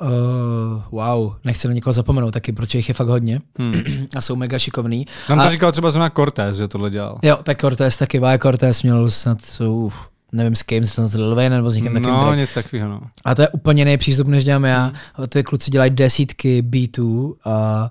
Uh, 0.00 0.82
wow, 0.90 1.32
nechci 1.44 1.68
na 1.68 1.74
někoho 1.74 1.92
zapomenout 1.92 2.30
taky, 2.30 2.52
protože 2.52 2.78
jich 2.78 2.88
je 2.88 2.94
fakt 2.94 3.08
hodně 3.08 3.40
hmm. 3.58 3.74
a 4.16 4.20
jsou 4.20 4.36
mega 4.36 4.58
šikovný. 4.58 5.06
Nám 5.28 5.38
to 5.38 5.44
a, 5.44 5.50
říkal 5.50 5.72
třeba 5.72 5.90
zrovna 5.90 6.10
Cortez, 6.10 6.56
že 6.56 6.68
tohle 6.68 6.90
dělal. 6.90 7.18
Jo, 7.22 7.38
tak 7.42 7.60
Cortez 7.60 7.96
taky, 7.96 8.18
Vaje 8.18 8.38
Cortez 8.38 8.82
měl 8.82 9.10
snad, 9.10 9.38
uf, 9.68 10.08
nevím 10.32 10.56
s 10.56 10.62
kým, 10.62 10.86
snad 10.86 11.06
s 11.06 11.14
Lil 11.14 11.34
Wayne 11.34 11.56
nebo 11.56 11.70
s 11.70 11.74
někým 11.74 11.92
no, 11.92 12.00
takým. 12.00 12.14
No, 12.14 12.34
něco 12.34 12.54
takového, 12.54 12.88
no. 12.88 13.00
A 13.24 13.34
to 13.34 13.42
je 13.42 13.48
úplně 13.48 13.80
jiný 13.80 13.98
přístup, 13.98 14.26
než 14.26 14.44
dělám 14.44 14.64
já. 14.64 14.92
Hmm. 15.14 15.26
Ty 15.26 15.42
kluci 15.42 15.70
dělají 15.70 15.90
desítky 15.90 16.62
beatů 16.62 17.36
a 17.44 17.90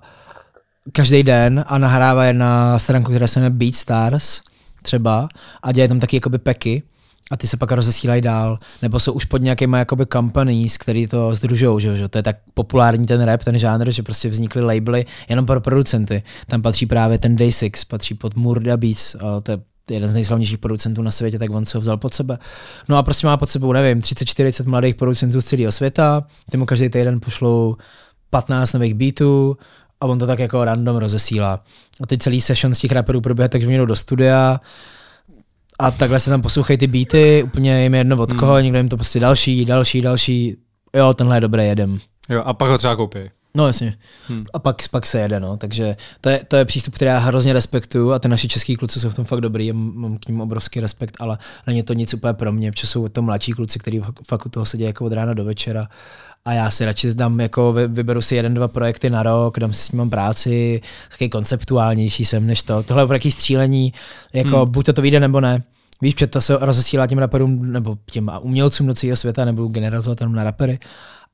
každý 0.92 1.22
den 1.22 1.64
a 1.68 1.78
nahrávají 1.78 2.38
na 2.38 2.78
stránku, 2.78 3.10
která 3.10 3.26
se 3.26 3.40
jmenuje 3.40 3.50
BeatStars 3.50 4.40
třeba 4.82 5.28
a 5.62 5.72
dělají 5.72 5.88
tam 5.88 6.00
taky 6.00 6.16
jakoby 6.16 6.38
peky 6.38 6.82
a 7.30 7.36
ty 7.36 7.46
se 7.46 7.56
pak 7.56 7.72
rozesílají 7.72 8.22
dál, 8.22 8.58
nebo 8.82 9.00
jsou 9.00 9.12
už 9.12 9.24
pod 9.24 9.42
nějakýma 9.42 9.78
jakoby 9.78 10.06
companies, 10.12 10.78
který 10.78 11.06
to 11.06 11.34
združují, 11.34 11.80
že, 11.80 11.96
že 11.96 12.08
to 12.08 12.18
je 12.18 12.22
tak 12.22 12.36
populární 12.54 13.06
ten 13.06 13.22
rap, 13.22 13.44
ten 13.44 13.58
žánr, 13.58 13.90
že 13.90 14.02
prostě 14.02 14.28
vznikly 14.28 14.62
labely 14.62 15.06
jenom 15.28 15.46
pro 15.46 15.60
producenty. 15.60 16.22
Tam 16.46 16.62
patří 16.62 16.86
právě 16.86 17.18
ten 17.18 17.36
Day6, 17.36 17.86
patří 17.88 18.14
pod 18.14 18.36
Murda 18.36 18.76
Beats, 18.76 19.16
to 19.42 19.52
je 19.52 19.58
jeden 19.90 20.10
z 20.10 20.14
nejslavnějších 20.14 20.58
producentů 20.58 21.02
na 21.02 21.10
světě, 21.10 21.38
tak 21.38 21.50
on 21.50 21.64
se 21.64 21.78
ho 21.78 21.80
vzal 21.80 21.96
pod 21.96 22.14
sebe. 22.14 22.38
No 22.88 22.96
a 22.96 23.02
prostě 23.02 23.26
má 23.26 23.36
pod 23.36 23.48
sebou, 23.48 23.72
nevím, 23.72 24.00
30-40 24.00 24.68
mladých 24.68 24.94
producentů 24.94 25.40
z 25.40 25.44
celého 25.44 25.72
světa, 25.72 26.26
ty 26.50 26.56
mu 26.56 26.66
každý 26.66 26.88
týden 26.88 27.20
pošlou 27.20 27.76
15 28.30 28.72
nových 28.72 28.94
beatů 28.94 29.56
a 30.00 30.06
on 30.06 30.18
to 30.18 30.26
tak 30.26 30.38
jako 30.38 30.64
random 30.64 30.96
rozesílá. 30.96 31.64
A 32.00 32.06
teď 32.06 32.22
celý 32.22 32.40
session 32.40 32.74
z 32.74 32.78
těch 32.78 32.92
raperů 32.92 33.20
proběhne, 33.20 33.48
takže 33.48 33.72
jdou 33.72 33.86
do 33.86 33.96
studia, 33.96 34.60
a 35.80 35.90
takhle 35.90 36.20
se 36.20 36.30
tam 36.30 36.42
poslouchají 36.42 36.78
ty 36.78 36.86
beaty, 36.86 37.42
úplně 37.42 37.82
jim 37.82 37.94
jedno 37.94 38.16
od 38.16 38.32
koho, 38.32 38.54
hmm. 38.54 38.64
někdo 38.64 38.78
jim 38.78 38.88
to 38.88 38.96
prostě 38.96 39.20
další, 39.20 39.64
další, 39.64 40.00
další, 40.00 40.56
jo, 40.96 41.14
tenhle 41.14 41.36
je 41.36 41.40
dobrý, 41.40 41.66
jedem. 41.66 41.98
Jo, 42.28 42.42
a 42.44 42.54
pak 42.54 42.70
ho 42.70 42.78
třeba 42.78 42.96
koupí. 42.96 43.18
No 43.54 43.66
jasně. 43.66 43.94
Hmm. 44.28 44.46
A 44.52 44.58
pak, 44.58 44.88
pak 44.90 45.06
se 45.06 45.20
jede, 45.20 45.40
no. 45.40 45.56
Takže 45.56 45.96
to 46.20 46.28
je, 46.28 46.40
to 46.48 46.56
je 46.56 46.64
přístup, 46.64 46.94
který 46.94 47.08
já 47.08 47.18
hrozně 47.18 47.52
respektuju 47.52 48.12
a 48.12 48.18
ty 48.18 48.28
naši 48.28 48.48
český 48.48 48.76
kluci 48.76 49.00
jsou 49.00 49.10
v 49.10 49.16
tom 49.16 49.24
fakt 49.24 49.40
dobrý, 49.40 49.72
mám 49.72 50.18
k 50.18 50.28
ním 50.28 50.40
obrovský 50.40 50.80
respekt, 50.80 51.16
ale 51.20 51.38
není 51.66 51.82
to 51.82 51.92
nic 51.92 52.14
úplně 52.14 52.32
pro 52.32 52.52
mě, 52.52 52.72
protože 52.72 52.86
jsou 52.86 53.08
to 53.08 53.22
mladší 53.22 53.52
kluci, 53.52 53.78
kteří 53.78 54.02
fakt 54.28 54.46
u 54.46 54.48
toho 54.48 54.66
sedí 54.66 54.82
jako 54.82 55.04
od 55.04 55.12
rána 55.12 55.34
do 55.34 55.44
večera 55.44 55.88
a 56.44 56.52
já 56.52 56.70
si 56.70 56.84
radši 56.84 57.10
zdám, 57.10 57.40
jako 57.40 57.72
vyberu 57.72 58.22
si 58.22 58.34
jeden, 58.34 58.54
dva 58.54 58.68
projekty 58.68 59.10
na 59.10 59.22
rok, 59.22 59.58
dám 59.58 59.72
si 59.72 59.82
s 59.82 59.92
ním 59.92 60.10
práci, 60.10 60.80
taky 61.10 61.28
konceptuálnější 61.28 62.24
jsem 62.24 62.46
než 62.46 62.62
to. 62.62 62.82
Tohle 62.82 63.02
je 63.02 63.08
jaký 63.12 63.30
střílení, 63.30 63.92
jako 64.32 64.62
hmm. 64.62 64.72
buď 64.72 64.86
to 64.86 64.92
to 64.92 65.02
vyjde 65.02 65.20
nebo 65.20 65.40
ne. 65.40 65.62
Víš, 66.02 66.14
že 66.18 66.26
to 66.26 66.40
se 66.40 66.58
rozesílá 66.60 67.06
těm 67.06 67.18
raperům 67.18 67.72
nebo 67.72 67.98
těm 68.10 68.30
umělcům 68.40 68.86
do 68.86 68.94
celého 68.94 69.16
světa, 69.16 69.44
nebudu 69.44 69.68
generalizovat 69.68 70.20
jenom 70.20 70.34
na 70.34 70.44
rapery. 70.44 70.78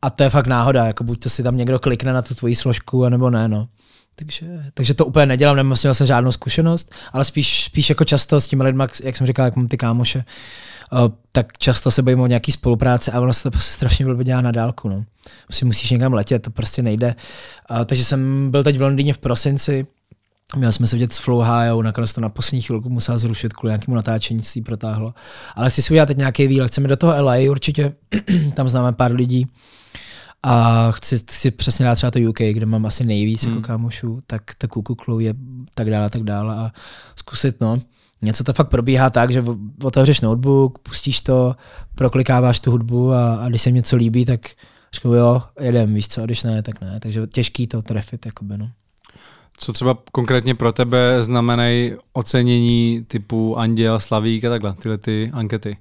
A 0.03 0.11
to 0.11 0.23
je 0.23 0.31
fakt 0.31 0.47
náhoda, 0.47 0.87
jako 0.87 1.05
buď 1.05 1.21
to 1.21 1.29
si 1.31 1.43
tam 1.43 1.57
někdo 1.57 1.79
klikne 1.79 2.13
na 2.13 2.23
tu 2.23 2.35
tvoji 2.35 2.55
složku, 2.55 3.09
nebo 3.09 3.31
ne, 3.31 3.49
no. 3.49 3.69
Takže, 4.19 4.47
takže 4.75 4.95
to 4.95 5.07
úplně 5.07 5.27
nedělám, 5.27 5.57
neměl 5.57 5.77
jsem 5.77 6.07
žádnou 6.07 6.33
zkušenost, 6.33 6.93
ale 7.13 7.25
spíš, 7.25 7.65
spíš 7.65 7.89
jako 7.89 8.05
často 8.05 8.41
s 8.41 8.49
těmi 8.49 8.63
lidmi, 8.63 8.85
jak 9.03 9.17
jsem 9.17 9.27
říkal, 9.27 9.45
jak 9.45 9.57
mám 9.57 9.69
ty 9.69 9.77
kámoše, 9.77 10.25
tak 11.33 11.59
často 11.59 11.91
se 11.91 12.03
bojím 12.03 12.21
o 12.21 12.27
nějaký 12.27 12.53
spolupráce 12.53 13.13
a 13.13 13.21
ono 13.21 13.33
se 13.33 13.43
to 13.43 13.51
prostě 13.51 13.73
strašně 13.73 14.05
blbě 14.05 14.25
dělá 14.25 14.41
na 14.41 14.53
dálku. 14.53 14.89
No. 14.89 15.05
Prostě 15.47 15.65
musíš 15.65 15.91
někam 15.91 16.15
letět, 16.15 16.43
to 16.43 16.51
prostě 16.51 16.83
nejde. 16.83 17.15
takže 17.87 18.05
jsem 18.05 18.51
byl 18.51 18.65
teď 18.65 18.79
v 18.79 18.83
Londýně 18.83 19.15
v 19.15 19.19
prosinci, 19.19 19.87
Měli 20.55 20.73
jsme 20.73 20.87
se 20.87 20.97
vidět 20.97 21.13
s 21.13 21.19
Flow 21.19 21.41
High, 21.41 21.83
nakonec 21.83 22.13
to 22.13 22.21
na 22.21 22.29
poslední 22.29 22.63
chvilku 22.63 22.89
musel 22.89 23.19
zrušit 23.19 23.53
kvůli 23.53 23.71
nějakému 23.71 23.95
natáčení, 23.95 24.43
si 24.43 24.63
protáhlo. 24.63 25.15
Ale 25.55 25.71
chci 25.71 25.83
si 25.83 25.93
udělat 25.93 26.07
teď 26.07 26.19
nějaký 26.19 26.47
výlet. 26.47 26.69
Chceme 26.69 26.89
do 26.89 26.97
toho 26.97 27.23
LA 27.23 27.35
určitě, 27.51 27.93
tam 28.55 28.69
známe 28.69 28.93
pár 28.93 29.13
lidí. 29.13 29.47
A 30.43 30.87
chci, 30.93 31.19
chci 31.19 31.51
přesně 31.51 31.85
dát 31.85 31.95
třeba 31.95 32.11
to 32.11 32.19
UK, 32.29 32.39
kde 32.39 32.67
mám 32.67 32.87
asi 32.87 33.05
nejvíc 33.05 33.43
jako 33.43 33.49
hmm. 33.49 33.59
jako 33.59 33.67
kámošů, 33.67 34.21
tak 34.27 34.43
ta 34.59 34.67
Kukuklu 34.67 35.21
je 35.21 35.35
tak 35.75 35.91
dále, 35.91 36.11
tak 36.11 36.23
dále 36.23 36.55
a 36.55 36.73
zkusit, 37.17 37.61
no. 37.61 37.81
Něco 38.23 38.45
to 38.45 38.53
fakt 38.53 38.69
probíhá 38.69 39.11
tak, 39.11 39.31
že 39.31 39.45
otevřeš 39.83 40.21
notebook, 40.21 40.79
pustíš 40.79 41.21
to, 41.21 41.57
proklikáváš 41.95 42.61
tu 42.61 42.71
hudbu 42.71 43.13
a, 43.13 43.35
a 43.35 43.49
když 43.49 43.63
se 43.63 43.71
mi 43.71 43.75
něco 43.75 43.97
líbí, 43.97 44.25
tak 44.25 44.41
řeknu 44.95 45.15
jo, 45.15 45.43
jedem, 45.61 45.95
víš 45.95 46.09
co, 46.09 46.23
a 46.23 46.25
když 46.25 46.43
ne, 46.43 46.63
tak 46.63 46.81
ne. 46.81 47.01
Takže 47.01 47.27
těžký 47.27 47.67
to 47.67 47.83
trefit, 47.83 48.27
jakoby, 48.27 48.59
no. 48.59 48.71
Co 49.57 49.73
třeba 49.73 49.99
konkrétně 50.13 50.55
pro 50.55 50.73
tebe 50.73 51.23
znamenají 51.23 51.93
ocenění 52.13 53.05
typu 53.09 53.59
Anděl, 53.59 54.01
Slavík 54.01 54.45
a 54.45 54.51
takhle, 54.51 54.75
tyhle 54.75 54.99
ty 54.99 55.31
ankety? 55.35 55.77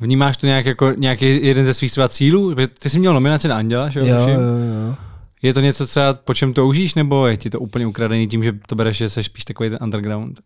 Vnímáš 0.00 0.36
to 0.36 0.46
nějak 0.46 0.66
jako 0.66 0.92
nějaký 0.96 1.46
jeden 1.46 1.66
ze 1.66 1.74
svých 1.74 1.90
třeba 1.90 2.08
cílů? 2.08 2.54
Ty 2.78 2.90
jsi 2.90 2.98
měl 2.98 3.14
nominaci 3.14 3.48
na 3.48 3.56
Anděla, 3.56 3.88
že 3.88 4.00
jo? 4.00 4.06
Jo, 4.06 4.28
jo, 4.28 4.40
jo. 4.88 4.94
Je 5.42 5.54
to 5.54 5.60
něco 5.60 5.86
třeba, 5.86 6.14
po 6.14 6.34
čem 6.34 6.52
toužíš, 6.52 6.94
nebo 6.94 7.26
je 7.26 7.36
ti 7.36 7.50
to 7.50 7.60
úplně 7.60 7.86
ukradený 7.86 8.26
tím, 8.26 8.44
že 8.44 8.52
to 8.66 8.74
bereš, 8.74 8.96
že 8.96 9.08
jsi 9.08 9.22
spíš 9.22 9.44
takový 9.44 9.70
ten 9.70 9.78
underground? 9.82 10.40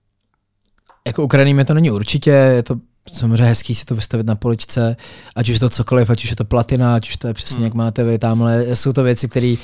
Jako 1.06 1.22
ukradený 1.22 1.54
mi 1.54 1.64
to 1.64 1.74
není 1.74 1.90
určitě, 1.90 2.30
je 2.30 2.62
to 2.62 2.76
samozřejmě 3.12 3.44
hezký 3.44 3.74
si 3.74 3.84
to 3.84 3.94
vystavit 3.94 4.26
na 4.26 4.34
poličce, 4.34 4.96
ať 5.36 5.48
už 5.48 5.58
to 5.58 5.70
cokoliv, 5.70 6.10
ať 6.10 6.24
už 6.24 6.30
je 6.30 6.36
to 6.36 6.44
platina, 6.44 6.94
ať 6.94 7.08
už 7.08 7.16
to 7.16 7.28
je 7.28 7.34
přesně 7.34 7.56
hmm. 7.56 7.64
jak 7.64 7.74
máte 7.74 8.04
vy 8.04 8.18
tamhle, 8.18 8.76
jsou 8.76 8.92
to 8.92 9.02
věci, 9.02 9.28
které 9.28 9.54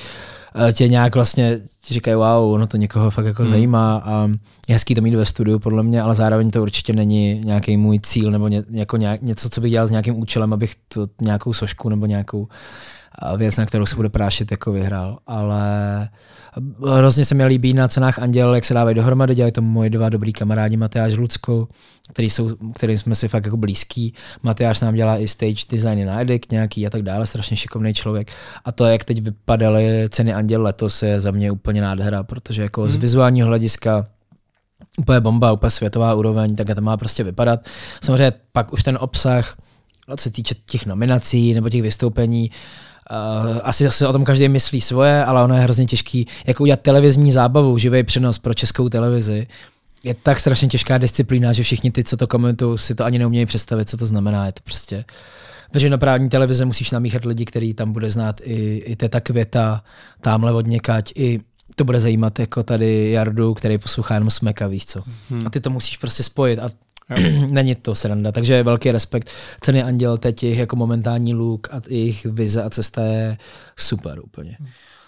tě 0.73 0.89
nějak 0.89 1.15
vlastně 1.15 1.61
ti 1.85 1.95
říkají, 1.95 2.15
wow, 2.15 2.59
no 2.59 2.67
to 2.67 2.77
někoho 2.77 3.11
fakt 3.11 3.25
jako 3.25 3.43
hmm. 3.43 3.51
zajímá 3.51 4.03
a 4.05 4.29
je 4.69 4.75
hezký 4.75 4.95
to 4.95 5.01
mít 5.01 5.15
ve 5.15 5.27
studiu 5.27 5.59
podle 5.59 5.83
mě, 5.83 6.03
ale 6.03 6.15
zároveň 6.15 6.51
to 6.51 6.63
určitě 6.63 6.93
není 6.93 7.41
nějaký 7.45 7.77
můj 7.77 8.01
cíl 8.01 8.31
nebo 8.31 8.49
ně, 8.49 8.65
jako 8.71 8.97
nějak, 8.97 9.23
něco, 9.23 9.51
co 9.51 9.61
bych 9.61 9.71
dělal 9.71 9.89
s 9.89 9.91
nějakým 9.91 10.19
účelem, 10.19 10.53
abych 10.53 10.75
to 10.89 11.07
nějakou 11.21 11.53
sošku 11.53 11.89
nebo 11.89 12.07
nějakou 12.07 12.49
věc, 13.37 13.57
na 13.57 13.67
kterou 13.67 13.87
se 13.87 13.97
bude 13.97 14.09
prášit, 14.09 14.51
jako 14.51 14.73
vyhrál. 14.73 15.19
Ale 15.27 15.61
hrozně 16.97 17.25
se 17.25 17.35
mi 17.35 17.45
líbí 17.45 17.75
na 17.75 17.89
cenách 17.89 18.19
Anděl, 18.19 18.55
jak 18.55 18.65
se 18.65 18.75
dávají 18.75 18.97
dohromady, 18.97 19.35
dělají 19.35 19.53
to 19.53 19.63
moji 19.63 19.91
dva 19.91 20.09
dobrý 20.09 20.33
kamarádi 20.33 20.77
Matyáš 20.77 21.15
Lucko, 21.15 21.69
který, 22.09 22.31
jsou, 22.31 22.51
který 22.75 22.99
jsme 22.99 23.15
si 23.15 23.29
fakt 23.29 23.45
jako 23.45 23.57
blízký. 23.57 24.15
Matyáš 24.43 24.81
nám 24.81 24.95
dělá 24.95 25.19
i 25.19 25.29
stage 25.29 25.65
designy 25.71 26.05
na 26.05 26.21
Edict 26.21 26.53
nějaký 26.53 26.87
a 26.87 26.91
tak 26.91 27.03
dále, 27.03 27.27
strašně 27.27 27.57
šikovný 27.57 27.95
člověk. 27.95 28.33
A 28.65 28.73
to, 28.73 28.87
jak 28.87 29.05
teď 29.05 29.23
vypadaly 29.23 30.09
ceny 30.09 30.35
Anděl 30.35 30.63
letos, 30.63 31.03
je 31.03 31.21
za 31.21 31.31
mě 31.31 31.51
úplně 31.51 31.81
nádhera, 31.81 32.23
protože 32.23 32.63
jako 32.63 32.81
hmm. 32.81 32.91
z 32.91 32.97
vizuálního 32.97 33.49
hlediska 33.49 34.07
úplně 34.99 35.21
bomba, 35.21 35.53
úplně 35.53 35.71
světová 35.71 36.15
úroveň, 36.15 36.57
tak 36.57 36.75
to 36.75 36.81
má 36.81 36.97
prostě 36.97 37.25
vypadat. 37.25 37.61
Samozřejmě 38.03 38.33
pak 38.53 38.73
už 38.73 38.83
ten 38.83 38.99
obsah, 39.01 39.57
co 40.17 40.23
se 40.23 40.31
týče 40.31 40.55
těch 40.67 40.87
nominací 40.87 41.55
nebo 41.55 41.69
těch 41.69 41.83
vystoupení, 41.83 42.51
Uh, 42.51 42.88
asi 43.63 43.91
se 43.91 44.09
o 44.09 44.13
tom 44.13 44.25
každý 44.25 44.49
myslí 44.49 44.81
svoje, 44.81 45.25
ale 45.25 45.45
ono 45.45 45.55
je 45.55 45.61
hrozně 45.61 45.87
těžký, 45.87 46.27
jako 46.47 46.63
udělat 46.63 46.81
televizní 46.81 47.33
zábavu, 47.33 47.79
živý 47.79 48.03
přenos 48.03 48.39
pro 48.39 48.55
českou 48.55 48.89
televizi. 48.89 49.47
Je 50.05 50.15
tak 50.15 50.41
strašně 50.41 50.69
těžká 50.69 50.99
disciplína, 50.99 51.53
že 51.53 51.63
všichni 51.63 51.91
ty, 51.91 52.05
co 52.05 52.17
to 52.17 52.27
komentují, 52.27 52.79
si 52.79 52.95
to 52.95 53.05
ani 53.05 53.19
neumějí 53.19 53.47
představit, 53.47 53.89
co 53.89 53.97
to 53.97 54.07
znamená. 54.07 54.47
Je 54.47 54.53
to 54.53 54.61
prostě 54.65 55.05
veřejnoprávní 55.73 56.29
televize 56.29 56.65
musíš 56.65 56.91
namíchat 56.91 57.25
lidi, 57.25 57.45
který 57.45 57.75
tam 57.75 57.93
bude 57.93 58.11
znát 58.11 58.41
i, 58.45 58.77
i 58.77 58.97
Teta 58.97 59.21
Květa, 59.21 59.83
tamhle 60.21 60.53
od 60.53 60.67
někať, 60.67 61.13
i 61.15 61.41
to 61.75 61.85
bude 61.85 62.01
zajímat 62.01 62.39
jako 62.39 62.63
tady 62.63 63.11
Jardu, 63.11 63.55
který 63.55 63.79
poslouchá 63.79 64.15
jenom 64.15 64.31
smeka, 64.31 64.67
víš 64.67 64.87
co. 64.87 65.03
Hmm. 65.31 65.47
A 65.47 65.51
ty 65.51 65.61
to 65.61 65.71
musíš 65.71 65.97
prostě 65.97 66.23
spojit 66.23 66.59
a 66.59 66.69
Není 67.49 67.75
to 67.75 67.95
sranda, 67.95 68.33
takže 68.33 68.63
velký 68.63 68.93
respekt. 68.93 69.31
Ceny 69.61 69.83
Anděl 69.83 70.19
teď 70.19 70.43
jejich 70.43 70.59
jako 70.59 70.77
momentální 70.77 71.35
look 71.35 71.69
a 71.71 71.81
jejich 71.89 72.27
vize 72.27 72.63
a 72.63 72.71
cesta 72.71 73.03
je 73.03 73.39
super 73.77 74.21
úplně. 74.21 74.57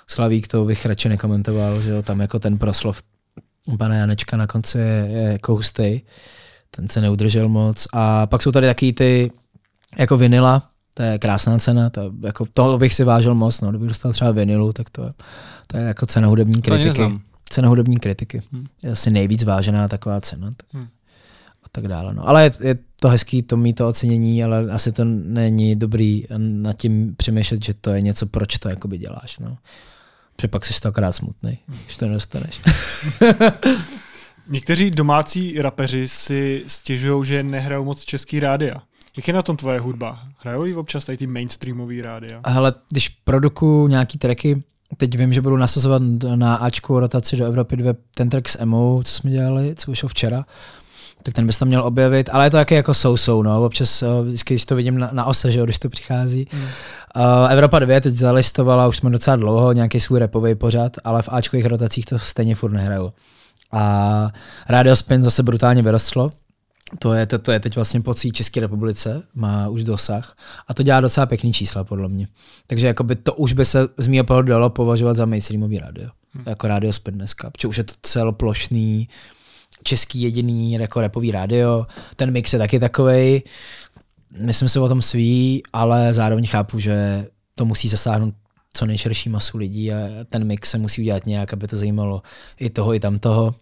Slavík 0.07 0.49
to 0.49 0.65
bych 0.65 0.87
radši 0.87 1.09
nekomentoval, 1.09 1.81
že 1.81 1.91
jo, 1.91 2.03
tam 2.03 2.21
jako 2.21 2.39
ten 2.39 2.59
proslov 2.59 3.03
pana 3.79 3.95
Janečka 3.95 4.37
na 4.37 4.47
konci 4.47 4.79
je, 4.79 5.09
je 5.11 5.23
jako 5.33 5.53
hustý. 5.53 6.01
Ten 6.71 6.89
se 6.89 7.01
neudržel 7.01 7.49
moc. 7.49 7.87
A 7.93 8.27
pak 8.27 8.43
jsou 8.43 8.53
tady 8.53 8.67
taky 8.67 8.93
ty 8.93 9.31
jako 9.99 10.17
vinila, 10.17 10.71
to 10.95 11.03
je 11.03 11.19
krásná 11.19 11.59
cena, 11.59 11.91
to, 11.91 12.13
jako, 12.23 12.47
toho 12.55 12.79
bych 12.79 12.95
si 12.95 13.05
vážil 13.05 13.35
moc, 13.35 13.61
no, 13.61 13.71
kdybych 13.71 13.89
dostal 13.89 14.13
třeba 14.13 14.31
vinilu, 14.31 14.73
tak 14.73 14.91
to, 14.91 15.13
to 15.67 15.77
je 15.77 15.83
jako 15.83 16.07
cena 16.07 16.29
hudební 16.29 16.63
kritiky. 16.63 17.03
Cena 17.49 17.69
hudební 17.69 17.97
kritiky. 17.97 18.43
Hmm. 18.53 18.67
Je 18.83 18.91
asi 18.91 19.11
nejvíc 19.11 19.45
vážená 19.45 19.89
taková 19.89 20.21
cena. 20.21 20.51
Hmm 20.73 20.89
tak 21.73 21.89
dále. 21.89 22.15
No. 22.15 22.29
Ale 22.29 22.45
je, 22.45 22.53
je 22.61 22.79
to 23.01 23.09
hezký 23.09 23.43
to 23.43 23.57
mít 23.57 23.73
to 23.73 23.89
ocenění, 23.89 24.45
ale 24.45 24.71
asi 24.71 24.93
to 24.93 25.05
není 25.05 25.77
dobrý 25.77 26.25
nad 26.39 26.73
tím 26.73 27.15
přemýšlet, 27.17 27.65
že 27.65 27.75
to 27.75 27.91
je 27.91 28.01
něco, 28.01 28.27
proč 28.27 28.59
to 28.59 28.69
jakoby 28.69 28.99
děláš. 28.99 29.39
No. 29.39 29.59
Protože 30.37 30.49
pak 30.49 30.65
jsi 30.65 30.73
stokrát 30.73 31.13
smutný, 31.13 31.59
když 31.85 31.97
to 31.97 32.07
nedostaneš. 32.07 32.61
Někteří 34.49 34.91
domácí 34.91 35.63
rapeři 35.63 36.09
si 36.09 36.65
stěžují, 36.67 37.25
že 37.25 37.43
nehrajou 37.43 37.85
moc 37.85 38.05
český 38.05 38.41
rádia. 38.41 38.75
Jak 39.17 39.29
je 39.29 39.35
na 39.35 39.43
tom 39.43 39.57
tvoje 39.57 39.81
hudba? 39.81 40.21
Hrajou 40.39 40.65
ji 40.65 40.75
občas 40.75 41.05
tady 41.05 41.19
ty 41.19 41.27
mainstreamové 41.27 42.03
rádia? 42.03 42.41
Hele, 42.47 42.75
když 42.91 43.09
produkuju 43.09 43.89
nějaký 43.89 44.19
tracky, 44.19 44.63
teď 44.97 45.19
vím, 45.19 45.33
že 45.33 45.41
budu 45.41 45.57
nasazovat 45.57 46.03
na 46.35 46.55
Ačku 46.55 47.01
rotaci 47.01 47.37
do 47.37 47.45
Evropy 47.45 47.77
2 47.77 47.93
ten 48.15 48.31
track 48.31 48.49
s 48.49 48.61
Emo, 48.61 49.01
co 49.05 49.15
jsme 49.15 49.31
dělali, 49.31 49.75
co 49.75 49.91
vyšel 49.91 50.09
včera, 50.09 50.45
tak 51.23 51.35
ten 51.35 51.47
bys 51.47 51.59
tam 51.59 51.69
měl 51.69 51.83
objevit, 51.85 52.31
ale 52.33 52.47
je 52.47 52.51
to 52.51 52.57
taky 52.57 52.75
jako 52.75 52.95
sou 52.95 53.43
no, 53.43 53.65
občas, 53.65 54.03
eh, 54.03 54.07
vždycky, 54.23 54.55
když 54.55 54.65
to 54.65 54.77
vidím 54.77 54.99
na, 54.99 55.11
na 55.13 55.25
ose, 55.25 55.53
že 55.53 55.59
jo, 55.59 55.65
když 55.65 55.79
to 55.79 55.89
přichází. 55.89 56.49
Mm. 56.53 56.61
Uh, 56.61 57.53
Evropa 57.53 57.79
2 57.79 58.01
teď 58.01 58.15
zalistovala, 58.15 58.89
už 58.89 58.97
jsme 58.97 59.11
docela 59.11 59.37
dlouho, 59.37 59.73
nějaký 59.73 60.01
svůj 60.01 60.19
repový 60.19 60.55
pořad, 60.55 60.97
ale 61.05 61.23
v 61.23 61.29
Ačkových 61.33 61.67
rotacích 61.67 62.05
to 62.05 62.19
stejně 62.19 62.55
furt 62.55 62.73
nehraju. 62.73 63.13
A 63.73 64.33
Radio 64.69 64.97
Spin 64.97 65.23
zase 65.23 65.43
brutálně 65.43 65.83
vyrostlo, 65.83 66.33
to 66.99 67.13
je, 67.13 67.27
to, 67.27 67.39
to 67.39 67.53
je 67.53 67.61
teď 67.61 67.75
vlastně 67.75 68.01
po 68.01 68.15
celé 68.15 68.33
České 68.33 68.61
republice, 68.61 69.23
má 69.35 69.69
už 69.69 69.85
dosah 69.85 70.37
a 70.69 70.75
to 70.75 70.83
dělá 70.83 71.01
docela 71.01 71.27
pěkný 71.27 71.53
čísla 71.53 71.85
podle 71.85 72.09
mě. 72.09 72.29
Takže 72.67 72.87
jakoby 72.87 73.17
to 73.17 73.35
už 73.35 73.53
by 73.53 73.65
se 73.65 73.89
z 73.99 74.07
mého 74.07 74.25
pohledu 74.25 74.49
dalo 74.49 74.71
považovat 74.71 75.17
za 75.17 75.27
mainstreamový 75.27 75.79
rádio. 75.79 76.11
Hmm. 76.33 76.45
Jako 76.47 76.69
rádio 76.69 76.93
Spin 76.93 77.15
dneska, 77.15 77.51
protože 77.51 77.69
už 77.69 77.79
je 77.79 77.85
to 77.85 77.95
celoplošný, 78.03 79.09
český 79.83 80.23
jediný 80.23 80.73
jako 80.73 81.01
repový 81.01 81.31
rádio. 81.33 81.87
Ten 82.17 82.31
mix 82.31 82.53
je 82.53 82.59
taky 82.59 82.79
takový. 82.81 83.43
Myslím 84.39 84.69
si 84.69 84.79
o 84.79 84.89
tom 84.89 85.03
svý, 85.03 85.63
ale 85.73 86.15
zároveň 86.15 86.47
chápu, 86.47 86.79
že 86.79 87.27
to 87.55 87.65
musí 87.65 87.89
zasáhnout 87.89 88.35
co 88.73 88.87
nejširší 88.87 89.29
masu 89.29 89.59
lidí 89.59 89.93
a 89.93 89.97
ten 90.31 90.45
mix 90.45 90.71
se 90.71 90.79
musí 90.79 91.03
udělat 91.03 91.27
nějak, 91.27 91.53
aby 91.53 91.67
to 91.67 91.77
zajímalo 91.77 92.23
i 92.61 92.71
toho, 92.71 92.95
i 92.95 93.01
tamtoho. 93.01 93.55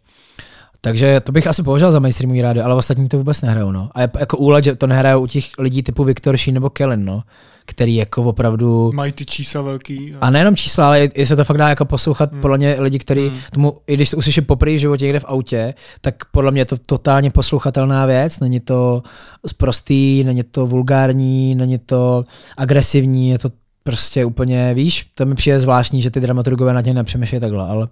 Takže 0.81 1.21
to 1.21 1.33
bych 1.33 1.47
asi 1.47 1.63
považoval 1.63 1.93
za 1.93 1.99
mainstreamový 1.99 2.43
rádio, 2.43 2.65
ale 2.65 2.75
ostatní 2.75 3.09
to 3.09 3.19
vůbec 3.19 3.43
nehrajou. 3.43 3.71
No. 3.71 3.91
A 3.95 4.01
jako 4.01 4.37
úlet, 4.37 4.65
že 4.65 4.77
to 4.77 4.87
nehrajou 4.87 5.23
u 5.23 5.27
těch 5.27 5.51
lidí 5.59 5.83
typu 5.83 6.05
Viktor 6.05 6.37
nebo 6.53 6.71
Kellen, 6.71 7.05
no, 7.05 7.23
který 7.69 7.95
jako 7.95 8.23
opravdu... 8.23 8.91
Mají 8.95 9.13
ty 9.13 9.25
čísla 9.25 9.63
velký. 9.63 10.15
A, 10.21 10.27
a 10.27 10.31
nejenom 10.31 10.57
čísla, 10.57 10.87
ale 10.87 11.05
i 11.05 11.27
se 11.27 11.37
to 11.37 11.45
fakt 11.45 11.57
dá 11.57 11.69
jako 11.69 11.85
poslouchat 11.85 12.33
hmm. 12.33 12.41
podle 12.41 12.59
mě 12.59 12.77
lidi, 12.79 12.99
kteří 12.99 13.29
hmm. 13.29 13.39
tomu, 13.53 13.77
i 13.87 13.95
když 13.95 14.11
to 14.11 14.17
uslyší 14.17 14.41
poprvé 14.41 14.75
v 14.75 14.79
životě 14.79 15.05
někde 15.05 15.21
v 15.21 15.25
autě, 15.29 15.75
tak 16.01 16.15
podle 16.25 16.51
mě 16.51 16.61
je 16.61 16.65
to 16.65 16.77
totálně 16.87 17.31
poslouchatelná 17.31 18.07
věc, 18.07 18.41
není 18.41 18.61
to 18.61 19.03
sprostý, 19.47 20.25
není 20.25 20.43
to 20.43 20.67
vulgární, 20.67 21.55
není 21.55 21.79
to 21.79 22.25
agresivní, 22.57 23.31
je 23.31 23.39
to 23.39 23.51
prostě 23.83 24.25
úplně, 24.25 24.75
víš, 24.75 25.07
to 25.15 25.27
mi 25.27 25.35
přijde 25.35 25.61
zvláštní, 25.61 26.03
že 26.03 26.11
ty 26.11 26.21
dramaturgové 26.21 26.73
na 26.73 26.83
tě 26.83 26.95
nepřemýšlejí 26.95 27.41
takhle, 27.41 27.67
ale 27.67 27.89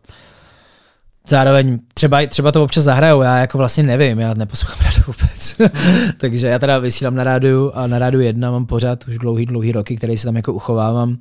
Zároveň 1.29 1.79
třeba, 1.95 2.27
třeba 2.27 2.53
to 2.53 2.65
občas 2.65 2.85
zahrajou, 2.85 3.23
já 3.23 3.39
jako 3.39 3.59
vlastně 3.59 3.83
nevím, 3.83 4.21
já 4.21 4.35
neposlouchám 4.35 4.79
rádu 4.85 5.03
vůbec. 5.07 5.57
Takže 6.17 6.47
já 6.47 6.59
teda 6.59 6.79
vysílám 6.79 7.15
na 7.15 7.25
rádiu 7.25 7.71
a 7.75 7.87
na 7.87 7.99
rádiu 7.99 8.21
jedna 8.21 8.51
mám 8.51 8.67
pořád 8.67 9.09
už 9.09 9.19
dlouhý, 9.19 9.47
dlouhý 9.47 9.73
roky, 9.73 9.97
který 9.97 10.19
si 10.19 10.25
tam 10.25 10.37
jako 10.37 10.53
uchovávám. 10.53 11.17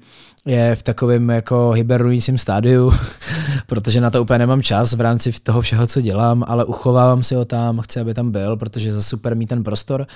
Je 0.46 0.76
v 0.76 0.84
takovém 0.84 1.30
jako 1.30 1.72
hibernujícím 1.72 2.38
stádiu, 2.38 2.94
protože 3.68 4.02
na 4.02 4.10
to 4.10 4.22
úplně 4.22 4.40
nemám 4.40 4.62
čas 4.62 4.94
v 4.94 5.02
rámci 5.02 5.32
toho 5.44 5.62
všeho, 5.62 5.88
co 5.88 6.02
dělám, 6.02 6.44
ale 6.48 6.66
uchovávám 6.66 7.24
si 7.24 7.36
ho 7.36 7.46
tam, 7.46 7.82
chci, 7.82 8.00
aby 8.00 8.14
tam 8.14 8.32
byl, 8.32 8.58
protože 8.58 8.94
za 8.94 9.02
super 9.02 9.36
mít 9.36 9.48
ten 9.48 9.64
prostor. 9.64 10.08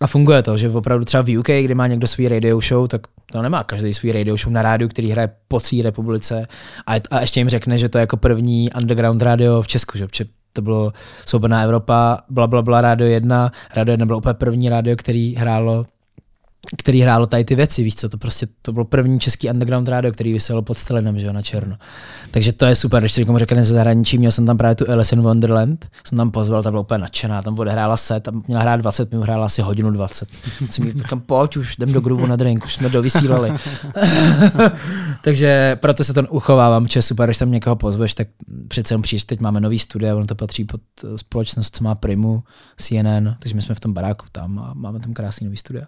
A 0.00 0.06
funguje 0.06 0.42
to, 0.42 0.56
že 0.56 0.70
opravdu 0.70 1.04
třeba 1.04 1.22
v 1.22 1.38
UK, 1.38 1.46
kdy 1.46 1.74
má 1.74 1.86
někdo 1.86 2.06
svý 2.06 2.28
radio 2.28 2.60
show, 2.60 2.88
tak 2.88 3.00
to 3.32 3.42
nemá 3.42 3.64
každý 3.64 3.94
svý 3.94 4.12
radio 4.12 4.36
show 4.36 4.52
na 4.52 4.62
rádiu, 4.62 4.88
který 4.88 5.10
hraje 5.10 5.30
po 5.48 5.60
celé 5.60 5.82
republice 5.82 6.46
a, 6.86 6.94
a 7.10 7.20
ještě 7.20 7.40
jim 7.40 7.48
řekne, 7.48 7.78
že 7.78 7.88
to 7.88 7.98
je 7.98 8.00
jako 8.00 8.16
první 8.16 8.70
underground 8.76 9.22
radio 9.22 9.62
v 9.62 9.68
Česku, 9.68 9.98
že 9.98 10.06
to 10.52 10.62
bylo 10.62 10.92
Svobodná 11.26 11.62
Evropa, 11.62 12.18
bla, 12.30 12.46
bla, 12.46 12.62
bla, 12.62 12.80
Radio 12.80 13.08
1. 13.08 13.52
Radio 13.76 13.92
1 13.92 14.06
bylo 14.06 14.18
úplně 14.18 14.34
první 14.34 14.68
rádio, 14.68 14.96
který 14.96 15.34
hrálo 15.34 15.86
který 16.76 17.00
hrálo 17.00 17.26
tady 17.26 17.44
ty 17.44 17.54
věci, 17.54 17.82
víš 17.82 17.94
co, 17.94 18.08
to 18.08 18.18
prostě 18.18 18.46
to 18.62 18.72
bylo 18.72 18.84
první 18.84 19.20
český 19.20 19.50
underground 19.50 19.88
rádio, 19.88 20.12
který 20.12 20.32
vyselo 20.32 20.62
pod 20.62 20.74
Stelinem, 20.74 21.20
že 21.20 21.26
jo, 21.26 21.32
na 21.32 21.42
černo. 21.42 21.76
Takže 22.30 22.52
to 22.52 22.66
je 22.66 22.74
super, 22.74 23.02
když 23.02 23.16
někomu 23.16 23.38
řekne 23.38 23.64
ze 23.64 23.74
zahraničí, 23.74 24.18
měl 24.18 24.32
jsem 24.32 24.46
tam 24.46 24.58
právě 24.58 24.74
tu 24.74 24.90
Alice 24.90 25.14
in 25.14 25.22
Wonderland, 25.22 25.86
jsem 26.04 26.18
tam 26.18 26.30
pozval, 26.30 26.62
ta 26.62 26.70
byla 26.70 26.80
úplně 26.80 26.98
nadšená, 26.98 27.42
tam 27.42 27.58
odehrála 27.58 27.96
set, 27.96 28.22
tam 28.22 28.42
měla 28.46 28.62
hrát 28.62 28.76
20 28.76 29.10
minut, 29.10 29.22
hrála 29.22 29.46
asi 29.46 29.62
hodinu 29.62 29.90
20. 29.90 30.28
Jsem 30.70 30.84
mi 30.84 30.92
říkal, 30.92 31.20
pojď 31.26 31.56
už, 31.56 31.78
jdem 31.78 31.92
do 31.92 32.00
gruvu 32.00 32.26
na 32.26 32.36
drink, 32.36 32.64
už 32.64 32.74
jsme 32.74 32.88
dovysílali. 32.88 33.52
Takže 35.24 35.76
proto 35.80 36.04
se 36.04 36.14
to 36.14 36.22
uchovávám, 36.22 36.88
že 36.88 37.02
super, 37.02 37.28
když 37.28 37.38
tam 37.38 37.50
někoho 37.50 37.76
pozveš, 37.76 38.14
tak 38.14 38.28
přece 38.68 38.94
jenom 38.94 39.02
přijdeš, 39.02 39.24
teď 39.24 39.40
máme 39.40 39.60
nový 39.60 39.78
studio, 39.78 40.16
ono 40.16 40.26
to 40.26 40.34
patří 40.34 40.64
pod 40.64 40.80
společnost, 41.16 41.76
co 41.76 41.84
má 41.84 41.94
Primu, 41.94 42.42
CNN, 42.76 43.34
takže 43.38 43.54
my 43.54 43.62
jsme 43.62 43.74
v 43.74 43.80
tom 43.80 43.92
baráku 43.92 44.26
tam 44.32 44.58
a 44.58 44.74
máme 44.74 45.00
tam 45.00 45.14
krásný 45.14 45.44
nový 45.44 45.56
studio. 45.56 45.84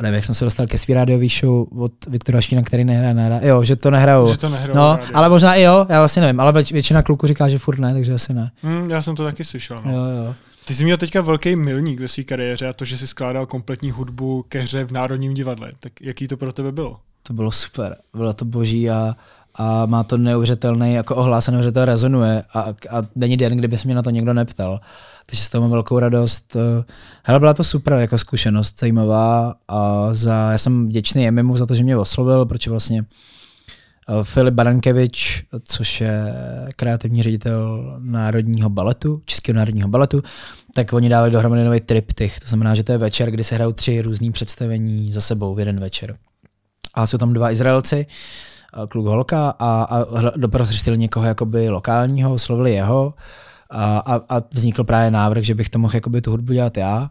A 0.00 0.02
nevím, 0.02 0.14
jak 0.14 0.24
jsem 0.24 0.34
se 0.34 0.44
dostal 0.44 0.66
ke 0.66 0.78
svý 0.78 0.94
rádiový 0.94 1.28
show 1.28 1.82
od 1.82 1.92
Viktora 2.08 2.40
Šína, 2.40 2.62
který 2.62 2.84
nehraje 2.84 3.14
na 3.14 3.28
rádio. 3.28 3.48
Jo, 3.48 3.64
že 3.64 3.76
to 3.76 3.90
nehrajou. 3.90 4.26
Že 4.26 4.38
to 4.38 4.48
nehrajou 4.48 4.76
no, 4.76 4.98
ale 5.14 5.28
možná 5.28 5.54
i 5.54 5.62
jo, 5.62 5.86
já 5.88 5.98
vlastně 5.98 6.22
nevím, 6.22 6.40
ale 6.40 6.52
většina 6.52 7.02
kluků 7.02 7.26
říká, 7.26 7.48
že 7.48 7.58
furt 7.58 7.78
ne, 7.78 7.92
takže 7.92 8.14
asi 8.14 8.34
ne. 8.34 8.50
Mm, 8.62 8.90
já 8.90 9.02
jsem 9.02 9.16
to 9.16 9.24
taky 9.24 9.44
slyšel. 9.44 9.76
No. 9.84 9.92
Jo, 9.92 9.98
jo. 9.98 10.34
Ty 10.64 10.74
jsi 10.74 10.84
měl 10.84 10.96
teďka 10.96 11.20
velký 11.20 11.56
milník 11.56 12.00
ve 12.00 12.08
své 12.08 12.24
kariéře 12.24 12.68
a 12.68 12.72
to, 12.72 12.84
že 12.84 12.98
jsi 12.98 13.06
skládal 13.06 13.46
kompletní 13.46 13.90
hudbu 13.90 14.44
ke 14.48 14.60
hře 14.60 14.84
v 14.84 14.92
Národním 14.92 15.34
divadle. 15.34 15.72
Tak 15.80 15.92
jaký 16.00 16.28
to 16.28 16.36
pro 16.36 16.52
tebe 16.52 16.72
bylo? 16.72 16.96
To 17.22 17.32
bylo 17.32 17.50
super. 17.50 17.96
Bylo 18.14 18.32
to 18.32 18.44
boží 18.44 18.90
a, 18.90 19.16
a 19.60 19.86
má 19.86 20.04
to 20.04 20.16
neuvěřitelný 20.16 20.94
jako 20.94 21.16
ohlas 21.16 21.48
a 21.48 21.50
neuvěřitelně 21.50 21.86
rezonuje 21.86 22.44
a, 22.54 22.60
a 22.90 23.02
není 23.14 23.36
den, 23.36 23.58
kdyby 23.58 23.78
se 23.78 23.88
mě 23.88 23.94
na 23.94 24.02
to 24.02 24.10
někdo 24.10 24.32
neptal 24.32 24.80
takže 25.30 25.44
z 25.44 25.48
toho 25.48 25.62
mám 25.62 25.70
velkou 25.70 25.98
radost. 25.98 26.56
Hele, 27.22 27.40
byla 27.40 27.54
to 27.54 27.64
super 27.64 27.92
jako 27.92 28.18
zkušenost, 28.18 28.78
zajímavá 28.78 29.54
a 29.68 30.08
za, 30.14 30.52
já 30.52 30.58
jsem 30.58 30.86
vděčný 30.86 31.28
Emimu 31.28 31.56
za 31.56 31.66
to, 31.66 31.74
že 31.74 31.84
mě 31.84 31.96
oslovil, 31.96 32.46
protože 32.46 32.70
vlastně 32.70 33.04
eh, 34.08 34.24
Filip 34.24 34.54
Barankevič, 34.54 35.44
což 35.64 36.00
je 36.00 36.34
kreativní 36.76 37.22
ředitel 37.22 37.96
Národního 37.98 38.70
baletu, 38.70 39.20
Českého 39.24 39.56
národního 39.56 39.88
baletu, 39.88 40.22
tak 40.74 40.92
oni 40.92 41.08
dávali 41.08 41.30
dohromady 41.30 41.64
nový 41.64 41.80
triptych. 41.80 42.40
To 42.40 42.48
znamená, 42.48 42.74
že 42.74 42.84
to 42.84 42.92
je 42.92 42.98
večer, 42.98 43.30
kdy 43.30 43.44
se 43.44 43.54
hrajou 43.54 43.72
tři 43.72 44.02
různý 44.02 44.32
představení 44.32 45.12
za 45.12 45.20
sebou 45.20 45.54
v 45.54 45.58
jeden 45.58 45.80
večer. 45.80 46.16
A 46.94 47.06
jsou 47.06 47.18
tam 47.18 47.32
dva 47.32 47.50
Izraelci, 47.50 48.06
kluk 48.88 49.06
holka 49.06 49.54
a, 49.58 49.82
a 49.82 50.04
doprostřed 50.36 50.96
někoho 50.96 51.26
jakoby 51.26 51.68
lokálního, 51.68 52.32
oslovili 52.32 52.72
jeho 52.72 53.14
a, 53.70 53.98
a, 53.98 54.20
a 54.28 54.42
vznikl 54.54 54.84
právě 54.84 55.10
návrh, 55.10 55.44
že 55.44 55.54
bych 55.54 55.68
to 55.68 55.78
mohl 55.78 55.94
jakoby 55.94 56.20
tu 56.20 56.30
hudbu 56.30 56.52
dělat 56.52 56.76
já. 56.76 57.10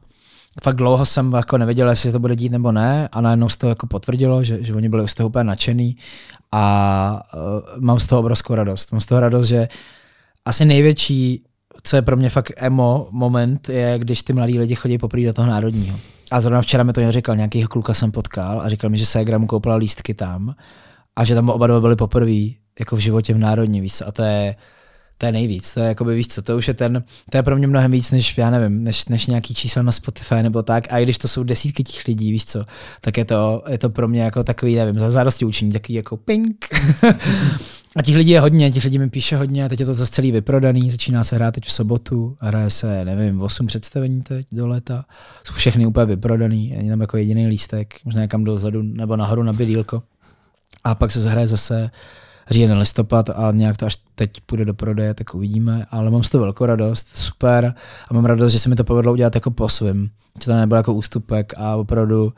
Fakt 0.63 0.75
dlouho 0.75 1.05
jsem 1.05 1.33
jako 1.33 1.57
nevěděl, 1.57 1.89
jestli 1.89 2.11
to 2.11 2.19
bude 2.19 2.35
dít 2.35 2.51
nebo 2.51 2.71
ne 2.71 3.09
a 3.11 3.21
najednou 3.21 3.49
se 3.49 3.57
to 3.57 3.69
jako 3.69 3.87
potvrdilo, 3.87 4.43
že, 4.43 4.63
že 4.63 4.73
oni 4.73 4.89
byli 4.89 5.07
z 5.07 5.13
toho 5.13 5.29
úplně 5.29 5.43
nadšený 5.43 5.97
a 6.51 7.23
uh, 7.33 7.83
mám 7.83 7.99
z 7.99 8.07
toho 8.07 8.19
obrovskou 8.19 8.55
radost. 8.55 8.91
Mám 8.91 9.01
z 9.01 9.05
toho 9.05 9.21
radost, 9.21 9.47
že 9.47 9.67
asi 10.45 10.65
největší, 10.65 11.43
co 11.83 11.95
je 11.95 12.01
pro 12.01 12.15
mě 12.15 12.29
fakt 12.29 12.51
emo 12.55 13.07
moment, 13.11 13.69
je, 13.69 13.99
když 13.99 14.23
ty 14.23 14.33
mladí 14.33 14.59
lidi 14.59 14.75
chodí 14.75 14.97
poprvé 14.97 15.25
do 15.25 15.33
toho 15.33 15.47
národního. 15.47 15.99
A 16.31 16.41
zrovna 16.41 16.61
včera 16.61 16.83
mi 16.83 16.93
to 16.93 17.01
neříkal, 17.01 17.35
nějakýho 17.35 17.69
kluka 17.69 17.93
jsem 17.93 18.11
potkal 18.11 18.61
a 18.61 18.69
říkal 18.69 18.89
mi, 18.89 18.97
že 18.97 19.05
Segra 19.05 19.37
mu 19.37 19.47
koupila 19.47 19.75
lístky 19.75 20.13
tam 20.13 20.55
a 21.15 21.25
že 21.25 21.35
tam 21.35 21.49
oba 21.49 21.67
dva 21.67 21.81
byli 21.81 21.95
poprvé 21.95 22.59
jako 22.79 22.95
v 22.95 22.99
životě 22.99 23.33
v 23.33 23.37
národní, 23.37 23.81
víc. 23.81 24.01
A 24.05 24.11
to 24.11 24.23
je, 24.23 24.55
to 25.17 25.25
je 25.25 25.31
nejvíc, 25.31 25.73
to 25.73 25.79
je 25.79 25.87
jakoby 25.87 26.15
víc 26.15 26.33
co, 26.33 26.41
to 26.41 26.57
už 26.57 26.67
je 26.67 26.73
ten, 26.73 27.03
to 27.31 27.37
je 27.37 27.43
pro 27.43 27.57
mě 27.57 27.67
mnohem 27.67 27.91
víc 27.91 28.11
než, 28.11 28.37
já 28.37 28.49
nevím, 28.49 28.83
než, 28.83 29.05
než 29.05 29.27
nějaký 29.27 29.53
čísla 29.53 29.81
na 29.81 29.91
Spotify 29.91 30.43
nebo 30.43 30.63
tak, 30.63 30.93
a 30.93 30.97
i 30.97 31.03
když 31.03 31.17
to 31.17 31.27
jsou 31.27 31.43
desítky 31.43 31.83
těch 31.83 32.07
lidí, 32.07 32.31
víš 32.31 32.45
co, 32.45 32.65
tak 33.01 33.17
je 33.17 33.25
to, 33.25 33.63
je 33.67 33.77
to 33.77 33.89
pro 33.89 34.07
mě 34.07 34.21
jako 34.21 34.43
takový, 34.43 34.75
nevím, 34.75 34.99
za 34.99 35.09
zárosti 35.09 35.45
učení, 35.45 35.71
takový 35.71 35.93
jako 35.93 36.17
pink. 36.17 36.65
a 37.95 38.01
těch 38.01 38.15
lidí 38.15 38.31
je 38.31 38.39
hodně, 38.39 38.71
těch 38.71 38.83
lidí 38.83 38.97
mi 38.97 39.09
píše 39.09 39.37
hodně, 39.37 39.65
a 39.65 39.69
teď 39.69 39.79
je 39.79 39.85
to 39.85 39.93
zase 39.93 40.11
celý 40.11 40.31
vyprodaný, 40.31 40.91
začíná 40.91 41.23
se 41.23 41.35
hrát 41.35 41.53
teď 41.53 41.65
v 41.65 41.71
sobotu, 41.71 42.37
hraje 42.39 42.69
se, 42.69 43.05
nevím, 43.05 43.41
8 43.41 43.67
představení 43.67 44.21
teď 44.21 44.47
do 44.51 44.67
léta, 44.67 45.05
jsou 45.43 45.53
všechny 45.53 45.85
úplně 45.85 46.05
vyprodaný, 46.05 46.73
není 46.77 46.89
tam 46.89 47.01
jako 47.01 47.17
jediný 47.17 47.47
lístek, 47.47 47.93
možná 48.05 48.21
někam 48.21 48.43
dozadu 48.43 48.81
nebo 48.83 49.15
nahoru 49.15 49.43
na 49.43 49.53
bydílko. 49.53 50.03
A 50.83 50.95
pak 50.95 51.11
se 51.11 51.21
zahraje 51.21 51.47
zase 51.47 51.91
říjen, 52.49 52.77
listopad 52.77 53.29
a 53.29 53.51
nějak 53.51 53.77
to 53.77 53.85
až 53.85 53.97
teď 54.15 54.31
půjde 54.45 54.65
do 54.65 54.73
prodeje, 54.73 55.13
tak 55.13 55.35
uvidíme, 55.35 55.85
ale 55.91 56.11
mám 56.11 56.23
z 56.23 56.29
toho 56.29 56.41
velkou 56.41 56.65
radost, 56.65 57.07
super. 57.17 57.73
A 58.09 58.13
mám 58.13 58.25
radost, 58.25 58.51
že 58.51 58.59
se 58.59 58.69
mi 58.69 58.75
to 58.75 58.83
povedlo 58.83 59.13
udělat 59.13 59.35
jako 59.35 59.51
po 59.51 59.69
svým, 59.69 60.09
že 60.39 60.45
to 60.45 60.55
nebylo 60.55 60.77
jako 60.77 60.93
ústupek 60.93 61.53
a 61.57 61.75
opravdu 61.75 62.33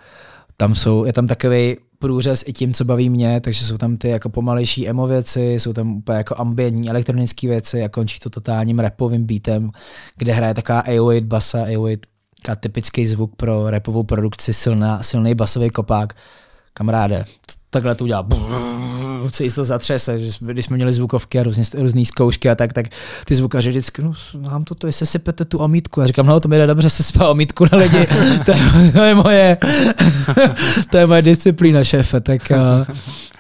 tam 0.58 0.76
jsou, 0.76 1.06
je 1.06 1.14
tam 1.14 1.28
takový 1.28 1.78
průřez 2.00 2.44
i 2.48 2.54
tím, 2.54 2.74
co 2.74 2.86
baví 2.86 3.10
mě, 3.10 3.42
takže 3.42 3.66
jsou 3.66 3.78
tam 3.78 3.98
ty 3.98 4.10
jako 4.10 4.30
pomalejší 4.30 4.90
emo 4.90 5.08
věci, 5.08 5.42
jsou 5.42 5.74
tam 5.74 5.96
úplně 5.96 6.18
jako 6.18 6.36
ambientní 6.38 6.90
elektronické 6.90 7.48
věci 7.48 7.84
a 7.84 7.90
končí 7.90 8.20
to 8.20 8.30
totálním 8.30 8.80
rapovým 8.80 9.26
beatem, 9.26 9.72
kde 10.18 10.34
hraje 10.34 10.54
taková 10.54 10.84
808 10.84 11.28
basa, 11.28 11.62
808 11.62 12.12
typický 12.60 13.08
zvuk 13.08 13.36
pro 13.36 13.70
rapovou 13.70 14.04
produkci, 14.04 14.54
silná, 14.54 15.04
silný 15.04 15.36
basový 15.36 15.70
kopák. 15.70 16.14
Kamaráde, 16.74 17.26
takhle 17.70 17.96
to 17.96 18.06
co 19.32 19.44
to 19.56 19.64
zatřese, 19.64 20.20
že 20.20 20.34
jsme, 20.34 20.54
když 20.54 20.66
jsme 20.66 20.76
měli 20.76 20.94
zvukovky 20.94 21.40
a 21.40 21.44
různé 21.76 22.06
zkoušky 22.06 22.50
a 22.50 22.56
tak, 22.56 22.74
tak 22.74 22.86
ty 23.26 23.36
zvukaři 23.36 23.70
vždycky, 23.70 24.02
no 24.02 24.14
nám 24.40 24.64
toto, 24.64 24.88
jestli 24.88 25.06
si 25.06 25.20
pete 25.20 25.46
tu 25.46 25.58
omítku. 25.58 26.02
A 26.02 26.08
říkám, 26.08 26.26
no 26.26 26.40
to 26.40 26.48
mi 26.48 26.58
jde 26.58 26.68
dobře 26.68 26.90
se 26.90 27.04
spá 27.04 27.30
omítku 27.30 27.66
na 27.72 27.78
lidi, 27.78 28.08
to 28.46 28.52
je, 28.52 28.92
to 28.92 29.04
je 29.04 29.16
moje, 29.16 29.58
to 30.90 30.98
je 30.98 31.08
moje 31.08 31.22
disciplína, 31.22 31.84
šéfe, 31.84 32.22
tak, 32.22 32.52
a, 32.52 32.86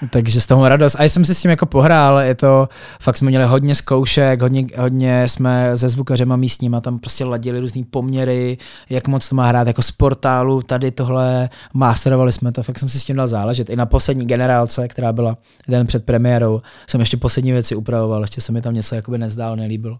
takže 0.09 0.41
z 0.41 0.47
toho 0.47 0.69
radost. 0.69 0.95
A 0.99 1.03
jsem 1.03 1.25
si 1.25 1.35
s 1.35 1.41
tím 1.41 1.51
jako 1.51 1.65
pohrál, 1.65 2.19
je 2.19 2.35
to, 2.35 2.69
fakt 3.01 3.17
jsme 3.17 3.29
měli 3.29 3.45
hodně 3.45 3.75
zkoušek, 3.75 4.41
hodně, 4.41 4.65
hodně 4.77 5.27
jsme 5.27 5.77
se 5.77 5.89
zvukařema 5.89 6.35
místníma 6.35 6.81
tam 6.81 6.99
prostě 6.99 7.25
ladili 7.25 7.59
různý 7.59 7.83
poměry, 7.83 8.57
jak 8.89 9.07
moc 9.07 9.29
to 9.29 9.35
má 9.35 9.47
hrát 9.47 9.67
jako 9.67 9.81
z 9.81 9.91
portálu, 9.91 10.61
tady 10.61 10.91
tohle, 10.91 11.49
masterovali 11.73 12.31
jsme 12.31 12.51
to, 12.51 12.63
fakt 12.63 12.79
jsem 12.79 12.89
si 12.89 12.99
s 12.99 13.05
tím 13.05 13.15
dal 13.15 13.27
záležet. 13.27 13.69
I 13.69 13.75
na 13.75 13.85
poslední 13.85 14.25
generálce, 14.25 14.87
která 14.87 15.13
byla 15.13 15.37
den 15.67 15.87
před 15.87 16.05
premiérou, 16.05 16.61
jsem 16.87 16.99
ještě 16.99 17.17
poslední 17.17 17.51
věci 17.51 17.75
upravoval, 17.75 18.21
ještě 18.21 18.41
se 18.41 18.51
mi 18.51 18.61
tam 18.61 18.73
něco 18.73 18.95
jakoby 18.95 19.17
nezdálo, 19.17 19.55
nelíbilo. 19.55 19.99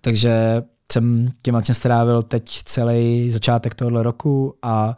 Takže 0.00 0.62
jsem 0.92 1.28
tím 1.42 1.54
vlastně 1.54 1.74
strávil 1.74 2.22
teď 2.22 2.62
celý 2.64 3.30
začátek 3.30 3.74
tohoto 3.74 4.02
roku 4.02 4.54
a 4.62 4.96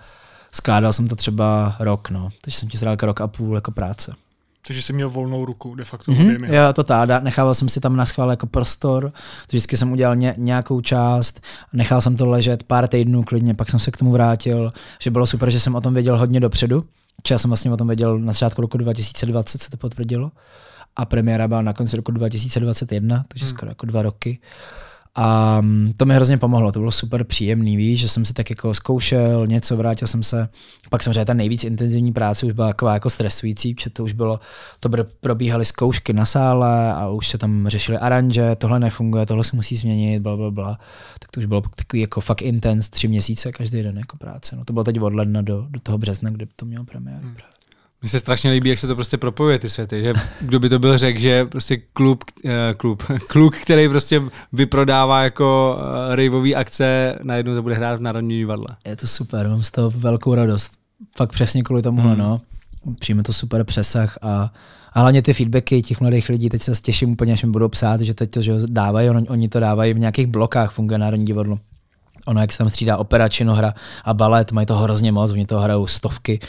skládal 0.52 0.92
jsem 0.92 1.08
to 1.08 1.16
třeba 1.16 1.76
rok, 1.80 2.10
no. 2.10 2.28
Takže 2.44 2.58
jsem 2.58 2.68
ti 2.68 2.76
strávil 2.76 2.98
rok 3.02 3.20
a 3.20 3.26
půl 3.26 3.54
jako 3.54 3.70
práce. 3.70 4.14
Takže 4.66 4.82
jsi 4.82 4.92
měl 4.92 5.10
volnou 5.10 5.44
ruku 5.44 5.74
de 5.74 5.84
facto. 5.84 6.12
Mm-hmm. 6.12 6.52
Jo, 6.52 6.72
to 6.72 6.84
táda. 6.84 7.20
Nechával 7.20 7.54
jsem 7.54 7.68
si 7.68 7.80
tam 7.80 7.96
na 7.96 8.06
schvál 8.06 8.30
jako 8.30 8.46
prostor. 8.46 9.12
Vždycky 9.48 9.76
jsem 9.76 9.92
udělal 9.92 10.16
ně, 10.16 10.34
nějakou 10.36 10.80
část, 10.80 11.40
nechal 11.72 12.00
jsem 12.00 12.16
to 12.16 12.26
ležet 12.26 12.62
pár 12.62 12.88
týdnů 12.88 13.22
klidně, 13.22 13.54
pak 13.54 13.70
jsem 13.70 13.80
se 13.80 13.90
k 13.90 13.96
tomu 13.96 14.12
vrátil. 14.12 14.72
Že 15.00 15.10
bylo 15.10 15.26
super, 15.26 15.50
že 15.50 15.60
jsem 15.60 15.74
o 15.74 15.80
tom 15.80 15.94
věděl 15.94 16.18
hodně 16.18 16.40
dopředu. 16.40 16.84
Já 17.30 17.38
jsem 17.38 17.50
vlastně 17.50 17.72
o 17.72 17.76
tom 17.76 17.86
věděl 17.86 18.18
na 18.18 18.32
začátku 18.32 18.60
roku 18.62 18.78
2020, 18.78 19.62
se 19.62 19.70
to 19.70 19.76
potvrdilo. 19.76 20.30
A 20.96 21.04
premiéra 21.04 21.48
byla 21.48 21.62
na 21.62 21.72
konci 21.72 21.96
roku 21.96 22.12
2021, 22.12 23.22
takže 23.28 23.44
hmm. 23.44 23.54
skoro 23.54 23.70
jako 23.70 23.86
dva 23.86 24.02
roky. 24.02 24.38
A 25.16 25.60
mm, 25.60 25.92
to 25.96 26.04
mi 26.04 26.14
hrozně 26.14 26.38
pomohlo, 26.38 26.72
to 26.72 26.78
bylo 26.78 26.92
super 26.92 27.24
příjemný, 27.24 27.76
víš, 27.76 28.00
že 28.00 28.08
jsem 28.08 28.24
si 28.24 28.32
tak 28.32 28.50
jako 28.50 28.74
zkoušel 28.74 29.46
něco, 29.46 29.76
vrátil 29.76 30.08
jsem 30.08 30.22
se, 30.22 30.48
pak 30.90 31.02
samozřejmě 31.02 31.24
ta 31.24 31.34
nejvíc 31.34 31.64
intenzivní 31.64 32.12
práce 32.12 32.46
už 32.46 32.52
byla 32.52 32.66
taková 32.66 32.94
jako 32.94 33.10
stresující, 33.10 33.74
protože 33.74 33.90
to 33.90 34.04
už 34.04 34.12
bylo, 34.12 34.40
to 34.80 34.88
probíhaly 35.20 35.64
zkoušky 35.64 36.12
na 36.12 36.26
sále 36.26 36.92
a 36.92 37.08
už 37.08 37.28
se 37.28 37.38
tam 37.38 37.68
řešily 37.68 37.98
aranže, 37.98 38.56
tohle 38.56 38.80
nefunguje, 38.80 39.26
tohle 39.26 39.44
se 39.44 39.56
musí 39.56 39.76
změnit, 39.76 40.20
bla, 40.20 40.36
bla, 40.36 40.50
bla. 40.50 40.78
Tak 41.18 41.30
to 41.30 41.40
už 41.40 41.46
bylo 41.46 41.60
takový 41.60 42.00
jako 42.00 42.20
fakt 42.20 42.42
intense, 42.42 42.90
tři 42.90 43.08
měsíce 43.08 43.52
každý 43.52 43.82
den 43.82 43.98
jako 43.98 44.16
práce. 44.16 44.56
No 44.56 44.64
to 44.64 44.72
bylo 44.72 44.84
teď 44.84 45.00
od 45.00 45.14
ledna 45.14 45.42
do, 45.42 45.66
do 45.70 45.80
toho 45.80 45.98
března, 45.98 46.30
kdy 46.30 46.46
to 46.56 46.66
mělo 46.66 46.84
premiéru. 46.84 47.22
Hmm. 47.22 47.36
Mně 48.04 48.10
se 48.10 48.20
strašně 48.20 48.50
líbí, 48.50 48.70
jak 48.70 48.78
se 48.78 48.86
to 48.86 48.94
prostě 48.94 49.18
propojuje 49.18 49.58
ty 49.58 49.68
světy, 49.68 50.02
že 50.02 50.14
kdo 50.40 50.60
by 50.60 50.68
to 50.68 50.78
byl 50.78 50.98
řekl, 50.98 51.20
že 51.20 51.44
prostě 51.44 51.76
klub, 51.76 52.24
uh, 52.44 52.50
klub, 52.76 53.02
kluk, 53.28 53.56
který 53.56 53.88
prostě 53.88 54.22
vyprodává 54.52 55.22
jako 55.22 55.76
uh, 55.78 56.14
raveový 56.14 56.54
akce, 56.54 57.18
najednou 57.22 57.54
to 57.54 57.62
bude 57.62 57.74
hrát 57.74 57.96
v 57.96 58.02
Národní 58.02 58.36
divadle. 58.36 58.66
Je 58.86 58.96
to 58.96 59.06
super, 59.06 59.48
mám 59.48 59.62
z 59.62 59.70
toho 59.70 59.90
velkou 59.90 60.34
radost. 60.34 60.72
Fakt 61.16 61.32
přesně 61.32 61.62
kvůli 61.62 61.82
tomuhle, 61.82 62.10
hmm. 62.10 62.20
no. 62.20 62.40
Přijme 62.98 63.22
to 63.22 63.32
super 63.32 63.64
přesah 63.64 64.18
a, 64.22 64.52
a 64.92 65.00
hlavně 65.00 65.22
ty 65.22 65.34
feedbacky 65.34 65.82
těch 65.82 66.00
mladých 66.00 66.28
lidí, 66.28 66.48
teď 66.48 66.62
se 66.62 66.72
těším 66.82 67.10
úplně, 67.10 67.32
až 67.32 67.42
mi 67.42 67.50
budou 67.50 67.68
psát, 67.68 68.00
že 68.00 68.14
teď 68.14 68.30
to 68.30 68.42
že 68.42 68.52
dávají, 68.66 69.10
on, 69.10 69.24
oni 69.28 69.48
to 69.48 69.60
dávají 69.60 69.94
v 69.94 69.98
nějakých 69.98 70.26
blokách, 70.26 70.72
funguje 70.72 70.98
Národní 70.98 71.26
divadlo. 71.26 71.58
Ono, 72.26 72.40
jak 72.40 72.52
se 72.52 72.58
tam 72.58 72.68
střídá 72.68 72.96
opera, 72.96 73.28
činohra 73.28 73.74
a 74.04 74.14
balet, 74.14 74.52
mají 74.52 74.66
to 74.66 74.76
hrozně 74.76 75.12
moc, 75.12 75.30
oni 75.30 75.46
to 75.46 75.60
hrajou 75.60 75.86
stovky 75.86 76.40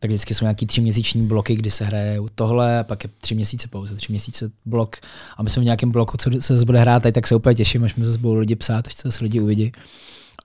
tak 0.00 0.10
vždycky 0.10 0.34
jsou 0.34 0.44
nějaký 0.44 0.66
tři 0.66 0.80
měsíční 0.80 1.26
bloky, 1.26 1.54
kdy 1.54 1.70
se 1.70 1.84
hraje 1.84 2.18
tohle, 2.34 2.78
a 2.78 2.84
pak 2.84 3.04
je 3.04 3.10
tři 3.20 3.34
měsíce 3.34 3.68
pauze, 3.68 3.94
tři 3.94 4.12
měsíce 4.12 4.50
blok. 4.66 4.96
A 5.36 5.42
my 5.42 5.50
jsme 5.50 5.60
v 5.60 5.64
nějakém 5.64 5.90
bloku, 5.90 6.16
co 6.16 6.30
se 6.40 6.54
zase 6.54 6.64
bude 6.64 6.78
hrát, 6.78 7.02
tak 7.12 7.26
se 7.26 7.34
úplně 7.34 7.54
těším, 7.54 7.84
až 7.84 7.94
mi 7.94 8.04
zase 8.04 8.18
budou 8.18 8.34
lidi 8.34 8.56
psát, 8.56 8.86
až 8.86 8.94
se 8.94 9.02
zase 9.08 9.24
lidi 9.24 9.40
uvidí. 9.40 9.72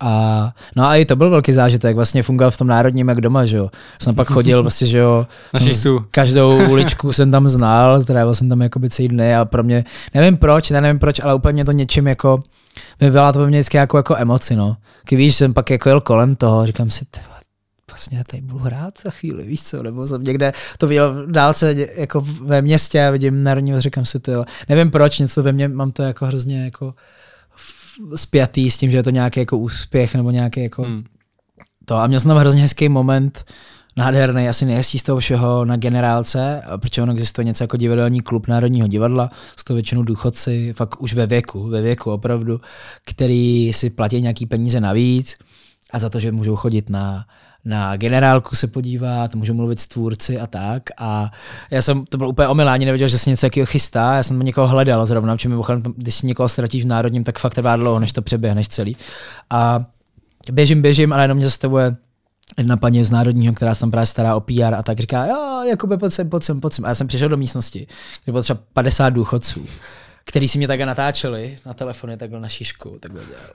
A, 0.02 0.54
no 0.76 0.86
a 0.86 0.96
i 0.96 1.06
to 1.06 1.16
byl 1.16 1.30
velký 1.30 1.54
zážitek, 1.54 1.96
vlastně 1.96 2.24
fungoval 2.24 2.52
v 2.52 2.58
tom 2.58 2.68
národním 2.68 3.10
jak 3.10 3.22
doma, 3.22 3.46
že 3.46 3.58
jo. 3.58 3.70
Jsem 4.02 4.16
pak 4.16 4.28
chodil 4.28 4.62
vlastně, 4.62 4.88
že 4.88 4.98
jo, 4.98 5.24
každou 6.12 6.68
uličku 6.70 7.14
jsem 7.14 7.32
tam 7.32 7.48
znal, 7.48 8.04
strávil 8.04 8.36
jsem 8.36 8.50
tam 8.50 8.62
jakoby 8.62 8.90
celý 8.90 9.08
dny 9.08 9.36
a 9.36 9.46
pro 9.46 9.64
mě, 9.64 9.86
nevím 10.14 10.38
proč, 10.38 10.70
ne, 10.70 10.82
nevím 10.82 11.00
proč, 11.00 11.20
ale 11.20 11.36
úplně 11.36 11.66
to 11.66 11.72
něčím 11.72 12.08
jako, 12.08 12.40
vyvolá 13.00 13.34
to 13.34 13.40
ve 13.40 13.48
mně 13.48 13.58
vždycky 13.58 13.78
jako, 13.78 13.98
jako 13.98 14.16
emoci, 14.18 14.56
no. 14.56 14.78
Když 15.10 15.18
víš, 15.18 15.36
jsem 15.36 15.54
pak 15.54 15.70
jako 15.70 15.90
jel 15.90 16.02
kolem 16.02 16.36
toho, 16.36 16.66
říkám 16.66 16.90
si, 16.90 17.06
vlastně 17.92 18.24
tady 18.32 18.42
budu 18.42 18.60
hrát 18.60 18.94
za 19.04 19.12
chvíli, 19.12 19.46
víš 19.46 19.64
co, 19.64 19.84
nebo 19.84 20.08
jsem 20.08 20.24
někde 20.24 20.54
to 20.78 20.88
viděl 20.88 21.26
v 21.26 21.32
dálce 21.32 21.76
jako 21.96 22.22
ve 22.22 22.62
městě 22.62 23.06
a 23.06 23.12
vidím 23.12 23.44
národního, 23.44 23.82
říkám 23.82 24.06
si 24.06 24.20
to, 24.20 24.46
nevím 24.70 24.92
proč, 24.92 25.20
něco 25.20 25.44
ve 25.44 25.52
mně, 25.52 25.68
mám 25.68 25.92
to 25.92 26.04
jako 26.04 26.26
hrozně 26.26 26.64
jako 26.64 26.94
spjatý 28.16 28.72
s 28.72 28.78
tím, 28.78 28.92
že 28.92 28.98
je 28.98 29.04
to 29.04 29.10
nějaký 29.10 29.40
jako 29.40 29.58
úspěch 29.58 30.16
nebo 30.16 30.32
nějaký 30.32 30.64
jako 30.64 30.84
hmm. 30.84 31.04
to 31.86 31.96
a 31.96 32.08
měl 32.08 32.20
jsem 32.20 32.30
tam 32.30 32.38
hrozně 32.38 32.62
hezký 32.62 32.90
moment, 32.90 33.46
nádherný, 33.98 34.50
asi 34.50 34.66
nejhezčí 34.66 35.00
z 35.00 35.04
toho 35.04 35.20
všeho 35.20 35.66
na 35.66 35.78
generálce, 35.78 36.62
protože 36.78 37.02
ono 37.02 37.14
existuje 37.14 37.46
něco 37.46 37.64
jako 37.64 37.78
divadelní 37.78 38.22
klub 38.22 38.48
Národního 38.48 38.88
divadla, 38.88 39.30
jsou 39.58 39.64
to 39.68 39.74
většinou 39.74 40.04
důchodci, 40.04 40.74
fakt 40.78 41.02
už 41.02 41.14
ve 41.14 41.28
věku, 41.28 41.68
ve 41.68 41.82
věku 41.82 42.12
opravdu, 42.12 42.62
který 43.06 43.74
si 43.74 43.90
platí 43.90 44.22
nějaký 44.22 44.46
peníze 44.46 44.82
navíc 44.82 45.36
a 45.92 46.00
za 46.00 46.10
to, 46.10 46.20
že 46.20 46.32
můžou 46.32 46.56
chodit 46.56 46.90
na 46.90 47.26
na 47.66 47.98
generálku 47.98 48.56
se 48.56 48.68
podívat, 48.68 49.36
můžu 49.36 49.54
mluvit 49.54 49.80
s 49.80 49.88
tvůrci 49.88 50.40
a 50.40 50.48
tak. 50.48 50.84
A 50.98 51.32
já 51.72 51.82
jsem, 51.82 52.06
to 52.06 52.18
byl 52.18 52.28
úplně 52.30 52.48
omylání, 52.48 52.86
nevěděl, 52.86 53.08
že 53.08 53.20
se 53.20 53.30
něco 53.30 53.46
takového 53.46 53.66
chystá. 53.66 54.16
Já 54.16 54.24
jsem 54.24 54.40
někoho 54.40 54.68
hledal 54.68 55.06
zrovna, 55.06 55.36
protože 55.36 55.50
mimochodem, 55.50 55.84
když 55.98 56.22
někoho 56.22 56.50
ztratíš 56.50 56.84
v 56.84 56.88
národním, 56.88 57.24
tak 57.24 57.40
fakt 57.40 57.54
trvá 57.54 57.76
dlouho, 57.76 58.00
než 58.00 58.14
to 58.14 58.22
přeběhneš 58.22 58.68
celý. 58.68 58.98
A 59.50 59.86
běžím, 60.52 60.82
běžím, 60.82 61.14
ale 61.14 61.24
jenom 61.24 61.38
mě 61.38 61.46
zastavuje 61.46 61.96
jedna 62.58 62.78
paní 62.78 63.04
z 63.04 63.12
Národního, 63.12 63.54
která 63.54 63.76
se 63.76 63.80
tam 63.80 63.92
právě 63.92 64.06
stará 64.06 64.36
o 64.36 64.40
PR 64.40 64.74
a 64.78 64.84
tak 64.84 65.00
říká, 65.00 65.26
jo, 65.26 65.64
Jakube, 65.70 65.98
pojď 65.98 66.14
sem, 66.14 66.30
pojď 66.30 66.44
sem, 66.44 66.62
pojď 66.62 66.74
sem. 66.74 66.86
A 66.86 66.88
já 66.88 66.96
jsem 66.96 67.08
přišel 67.08 67.30
do 67.30 67.38
místnosti, 67.38 67.88
kde 68.24 68.32
bylo 68.32 68.44
třeba 68.44 68.60
50 68.74 69.10
důchodců, 69.10 69.66
který 70.26 70.48
si 70.48 70.58
mě 70.58 70.68
takhle 70.68 70.86
natáčeli 70.86 71.58
na 71.66 71.74
telefony 71.74 72.18
takhle 72.18 72.40
na 72.40 72.50
šišku, 72.50 72.98
takhle 73.02 73.22
dělali. 73.26 73.48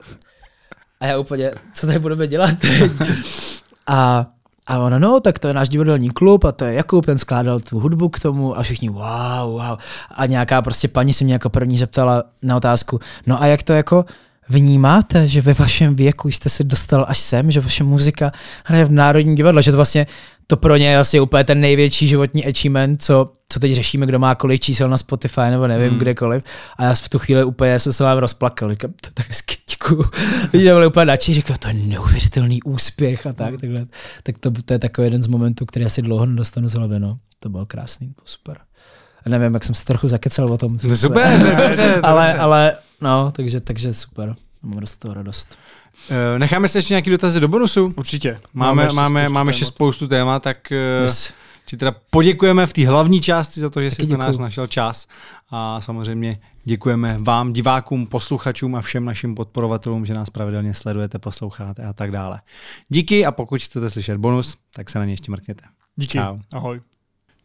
A 0.99 1.05
já 1.05 1.17
úplně, 1.17 1.51
co 1.73 1.87
tady 1.87 1.99
budeme 1.99 2.27
dělat 2.27 2.51
teď? 2.59 2.91
A, 3.87 4.25
a 4.67 4.79
ona, 4.79 4.99
no, 4.99 5.19
tak 5.19 5.39
to 5.39 5.47
je 5.47 5.53
náš 5.53 5.69
divadelní 5.69 6.09
klub 6.09 6.43
a 6.43 6.51
to 6.51 6.65
je 6.65 6.73
Jakub, 6.73 7.05
ten 7.05 7.17
skládal 7.17 7.59
tu 7.59 7.79
hudbu 7.79 8.09
k 8.09 8.19
tomu 8.19 8.57
a 8.57 8.63
všichni, 8.63 8.89
wow, 8.89 9.51
wow. 9.51 9.77
A 10.15 10.25
nějaká 10.25 10.61
prostě 10.61 10.87
paní 10.87 11.13
se 11.13 11.23
mě 11.23 11.33
jako 11.33 11.49
první 11.49 11.77
zeptala 11.77 12.23
na 12.41 12.55
otázku, 12.55 12.99
no 13.27 13.41
a 13.41 13.45
jak 13.45 13.63
to 13.63 13.73
jako 13.73 14.05
vnímáte, 14.49 15.27
že 15.27 15.41
ve 15.41 15.53
vašem 15.53 15.95
věku 15.95 16.31
jste 16.31 16.49
se 16.49 16.63
dostal 16.63 17.05
až 17.07 17.19
sem, 17.19 17.51
že 17.51 17.59
vaše 17.59 17.83
muzika 17.83 18.31
hraje 18.65 18.85
v 18.85 18.91
Národním 18.91 19.35
divadle, 19.35 19.63
že 19.63 19.71
to 19.71 19.77
vlastně 19.77 20.07
to 20.47 20.57
pro 20.57 20.77
ně 20.77 20.89
je 20.89 20.97
vlastně 20.97 21.21
úplně 21.21 21.43
ten 21.43 21.59
největší 21.59 22.07
životní 22.07 22.45
achievement, 22.45 23.01
co, 23.01 23.31
co 23.49 23.59
teď 23.59 23.73
řešíme, 23.73 24.05
kdo 24.05 24.19
má 24.19 24.35
kolik 24.35 24.61
čísel 24.61 24.89
na 24.89 24.97
Spotify 24.97 25.41
nebo 25.49 25.67
nevím 25.67 25.89
hmm. 25.89 25.99
kdekoliv. 25.99 26.43
A 26.77 26.83
já 26.83 26.93
v 26.93 27.09
tu 27.09 27.19
chvíli 27.19 27.43
úplně 27.43 27.79
jsem 27.79 27.93
se 27.93 28.03
vám 28.03 28.17
rozplakal. 28.17 28.71
Říkám, 28.71 28.93
to 29.01 29.09
tak 29.13 29.27
hezky, 29.27 29.55
děkuju. 29.69 30.05
Lidi 30.53 30.65
byli 30.65 30.87
úplně 30.87 31.05
nadší, 31.05 31.33
říkal, 31.33 31.57
to 31.59 31.67
je 31.67 31.73
neuvěřitelný 31.73 32.63
úspěch 32.63 33.27
a 33.27 33.33
tak. 33.33 33.51
Takhle. 33.61 33.85
Tak 34.23 34.39
to, 34.39 34.51
to, 34.65 34.73
je 34.73 34.79
takový 34.79 35.05
jeden 35.05 35.23
z 35.23 35.27
momentů, 35.27 35.65
který 35.65 35.85
asi 35.85 36.01
dlouho 36.01 36.25
nedostanu 36.25 36.67
z 36.67 36.73
hlavy. 36.73 36.99
No. 36.99 37.17
To 37.39 37.49
bylo 37.49 37.65
krásný, 37.65 38.13
to 38.13 38.21
super. 38.25 38.57
A 39.25 39.29
nevím, 39.29 39.53
jak 39.53 39.63
jsem 39.63 39.75
se 39.75 39.85
trochu 39.85 40.07
zakecel 40.07 40.53
o 40.53 40.57
tom. 40.57 40.77
No 40.83 40.97
super, 40.97 41.39
dobře, 41.39 41.95
ale, 42.03 42.33
ale, 42.33 42.77
no, 43.01 43.31
takže, 43.35 43.61
takže 43.61 43.93
super. 43.93 44.35
Mám 44.63 44.85
z 44.85 44.97
toho 44.97 45.13
radost. 45.13 45.57
Uh, 46.09 46.39
necháme 46.39 46.67
se 46.67 46.77
ještě 46.77 46.93
nějaký 46.93 47.09
dotazy 47.09 47.39
do 47.39 47.47
bonusu? 47.47 47.93
Určitě. 47.97 48.39
Máme, 48.53 48.85
máme, 48.85 48.93
máme, 48.93 49.29
máme 49.29 49.49
ještě 49.49 49.65
spoustu 49.65 50.07
témat, 50.07 50.43
tak 50.43 50.57
uh, 50.71 51.03
yes. 51.03 51.33
ti 51.65 51.77
teda 51.77 51.95
poděkujeme 52.09 52.67
v 52.67 52.73
té 52.73 52.87
hlavní 52.87 53.21
části 53.21 53.59
za 53.59 53.69
to, 53.69 53.81
že 53.81 53.91
jsi 53.91 54.07
na 54.07 54.17
nás 54.17 54.37
našel 54.37 54.67
čas 54.67 55.07
a 55.49 55.81
samozřejmě 55.81 56.39
děkujeme 56.63 57.17
vám, 57.19 57.53
divákům, 57.53 58.07
posluchačům 58.07 58.75
a 58.75 58.81
všem 58.81 59.05
našim 59.05 59.35
podporovatelům, 59.35 60.05
že 60.05 60.13
nás 60.13 60.29
pravidelně 60.29 60.73
sledujete, 60.73 61.19
posloucháte 61.19 61.83
a 61.83 61.93
tak 61.93 62.11
dále. 62.11 62.41
Díky 62.89 63.25
a 63.25 63.31
pokud 63.31 63.61
chcete 63.61 63.89
slyšet 63.89 64.17
bonus, 64.17 64.57
tak 64.73 64.89
se 64.89 64.99
na 64.99 65.05
ně 65.05 65.13
ještě 65.13 65.31
mrkněte. 65.31 65.63
Díky. 65.95 66.17
Čau. 66.17 66.37
Ahoj. 66.53 66.81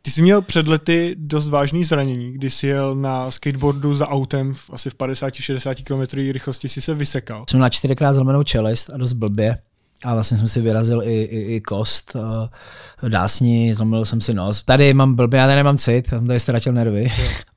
Ty 0.07 0.13
jsi 0.13 0.23
měl 0.23 0.43
před 0.43 0.69
lety 0.69 1.15
dost 1.19 1.49
vážný 1.49 1.85
zranění, 1.85 2.33
kdy 2.33 2.51
jsi 2.51 2.67
jel 2.67 2.95
na 2.95 3.31
skateboardu 3.31 3.95
za 3.95 4.09
autem 4.09 4.55
v 4.55 4.71
asi 4.73 4.91
v 4.91 4.95
50-60 4.95 5.75
km 5.85 6.17
rychlosti 6.33 6.69
si 6.69 6.81
se 6.81 6.95
vysekal. 6.95 7.45
Jsem 7.51 7.61
na 7.61 7.69
čtyřikrát 7.69 8.13
zlomenou 8.13 8.43
čelist 8.43 8.91
a 8.91 8.97
dost 8.97 9.13
blbě. 9.13 9.59
a 10.05 10.15
vlastně 10.15 10.37
jsem 10.37 10.49
si 10.49 10.61
vyrazil 10.61 11.03
i, 11.03 11.23
i, 11.23 11.55
i 11.55 11.61
kost 11.61 12.17
v 13.03 13.09
dásni, 13.09 13.75
zlomil 13.75 14.05
jsem 14.05 14.21
si 14.21 14.35
nos. 14.35 14.65
Tady 14.65 14.95
mám 14.95 15.15
blbě, 15.15 15.41
já 15.41 15.47
tady 15.47 15.57
nemám 15.57 15.79
cit, 15.79 16.11
tam 16.11 16.27
tady 16.27 16.41
ztratil 16.41 16.73
nervy. 16.73 17.13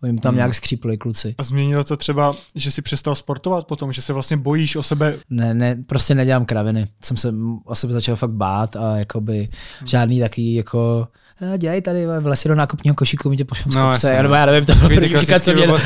Jim 0.06 0.18
tam 0.20 0.36
nějak 0.36 0.56
skřípli 0.56 0.97
kluci. 0.97 1.36
A 1.38 1.43
změnilo 1.43 1.84
to 1.84 1.97
třeba, 1.97 2.36
že 2.56 2.72
si 2.72 2.82
přestal 2.82 3.16
sportovat 3.16 3.68
potom, 3.68 3.91
že 3.91 4.02
se 4.02 4.14
vlastně 4.14 4.38
bojíš 4.38 4.76
o 4.76 4.84
sebe? 4.84 5.18
Ne, 5.30 5.54
ne, 5.54 5.84
prostě 5.88 6.16
nedělám 6.16 6.45
kraviny. 6.45 6.88
Jsem 7.04 7.18
se 7.18 7.34
o 7.66 7.76
sebe 7.76 7.93
začal 7.93 8.16
fakt 8.16 8.32
bát 8.32 8.76
a 8.76 8.97
jakoby 8.97 9.38
hmm. 9.80 9.88
žádný 9.88 10.20
taký 10.20 10.55
jako 10.55 11.08
dělej 11.57 11.82
tady 11.82 12.05
v 12.05 12.28
lesi 12.28 12.47
do 12.47 12.55
nákupního 12.55 12.95
košíku, 12.95 13.29
mi 13.29 13.37
tě 13.37 13.45
pošlem 13.45 13.74
no, 13.75 13.91
kopce, 13.91 14.13
já, 14.13 14.36
já 14.36 14.45
nevím, 14.45 14.66
to 14.66 14.74
příklad, 15.17 15.43
co 15.43 15.53
mě, 15.53 15.67
no. 15.67 15.78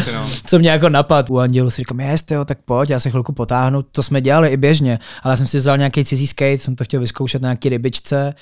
co 0.46 0.60
mě 0.60 0.70
jako 0.70 0.90
napad. 0.90 1.30
U 1.30 1.40
Andělu 1.40 1.70
si 1.70 1.82
říkám, 1.82 2.00
jestli 2.00 2.36
jo, 2.36 2.46
tak 2.46 2.58
pojď, 2.66 2.90
já 2.90 3.00
se 3.00 3.10
chvilku 3.10 3.34
potáhnu, 3.34 3.82
to 3.82 4.04
jsme 4.04 4.22
dělali 4.22 4.50
i 4.50 4.58
běžně, 4.58 5.00
ale 5.24 5.32
já 5.32 5.38
jsem 5.38 5.48
si 5.48 5.58
vzal 5.58 5.78
nějaký 5.78 6.06
cizí 6.06 6.28
skate, 6.28 6.58
jsem 6.58 6.76
to 6.76 6.84
chtěl 6.84 7.00
vyzkoušet 7.00 7.42
na 7.42 7.50
nějaký 7.50 7.70
rybičce, 7.70 8.34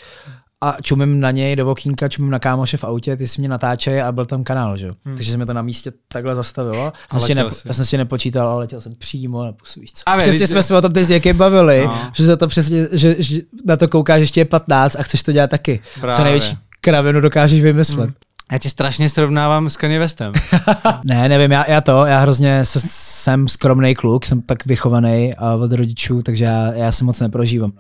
a 0.64 0.78
čumím 0.82 1.20
na 1.20 1.32
něj 1.32 1.56
do 1.56 1.72
okýnka, 1.72 2.08
čumím 2.08 2.32
na 2.32 2.40
kámoše 2.40 2.78
v 2.78 2.84
autě, 2.84 3.18
ty 3.18 3.28
si 3.28 3.42
mě 3.42 3.50
natáčej 3.50 4.02
a 4.02 4.12
byl 4.12 4.26
tam 4.26 4.44
kanál, 4.44 4.78
že? 4.78 4.92
Hmm. 5.06 5.16
Takže 5.16 5.32
se 5.32 5.38
mi 5.38 5.46
to 5.46 5.54
na 5.54 5.62
místě 5.62 5.92
takhle 6.08 6.36
zastavilo. 6.36 6.94
Jsem 7.12 7.20
si 7.20 7.36
ne, 7.36 7.46
já 7.66 7.74
jsem 7.74 7.86
si 7.86 7.98
nepočítal, 7.98 8.48
ale 8.48 8.60
letěl 8.60 8.82
jsem 8.82 8.96
přímo 8.96 9.46
na 9.46 9.52
pusu, 9.52 9.80
víš 9.80 9.94
co? 9.94 10.04
A 10.06 10.18
přesně 10.18 10.48
jsme 10.48 10.64
se 10.64 10.78
o 10.78 10.82
tom 10.82 10.92
teď 10.92 11.06
s 11.06 11.34
bavili, 11.34 11.86
no. 11.86 12.12
že, 12.14 12.38
to 12.38 12.48
přesně, 12.48 12.88
že, 12.92 13.16
že, 13.20 13.40
na 13.66 13.78
to 13.78 13.88
koukáš 13.88 14.22
ještě 14.22 14.42
je 14.42 14.46
15 14.46 14.96
a 15.00 15.04
chceš 15.04 15.24
to 15.24 15.32
dělat 15.32 15.50
taky. 15.50 15.80
Právě. 16.00 16.16
Co 16.16 16.24
největší 16.24 16.58
kravinu 16.82 17.22
dokážeš 17.22 17.62
vymyslet. 17.62 18.06
Hmm. 18.06 18.16
Já 18.52 18.58
tě 18.58 18.70
strašně 18.70 19.10
srovnávám 19.10 19.70
s 19.70 19.78
Kanye 19.78 20.00
Westem. 20.00 20.34
ne, 21.04 21.30
nevím, 21.30 21.52
já, 21.52 21.72
já 21.72 21.82
to, 21.82 22.06
já 22.06 22.20
hrozně 22.20 22.60
jsem 22.66 23.48
skromný 23.48 23.96
kluk, 23.96 24.26
jsem 24.26 24.42
tak 24.42 24.66
vychovaný 24.66 25.34
od 25.60 25.72
rodičů, 25.72 26.22
takže 26.22 26.44
já, 26.44 26.74
já 26.74 26.92
se 26.92 27.04
moc 27.04 27.20
neprožívám. 27.20 27.72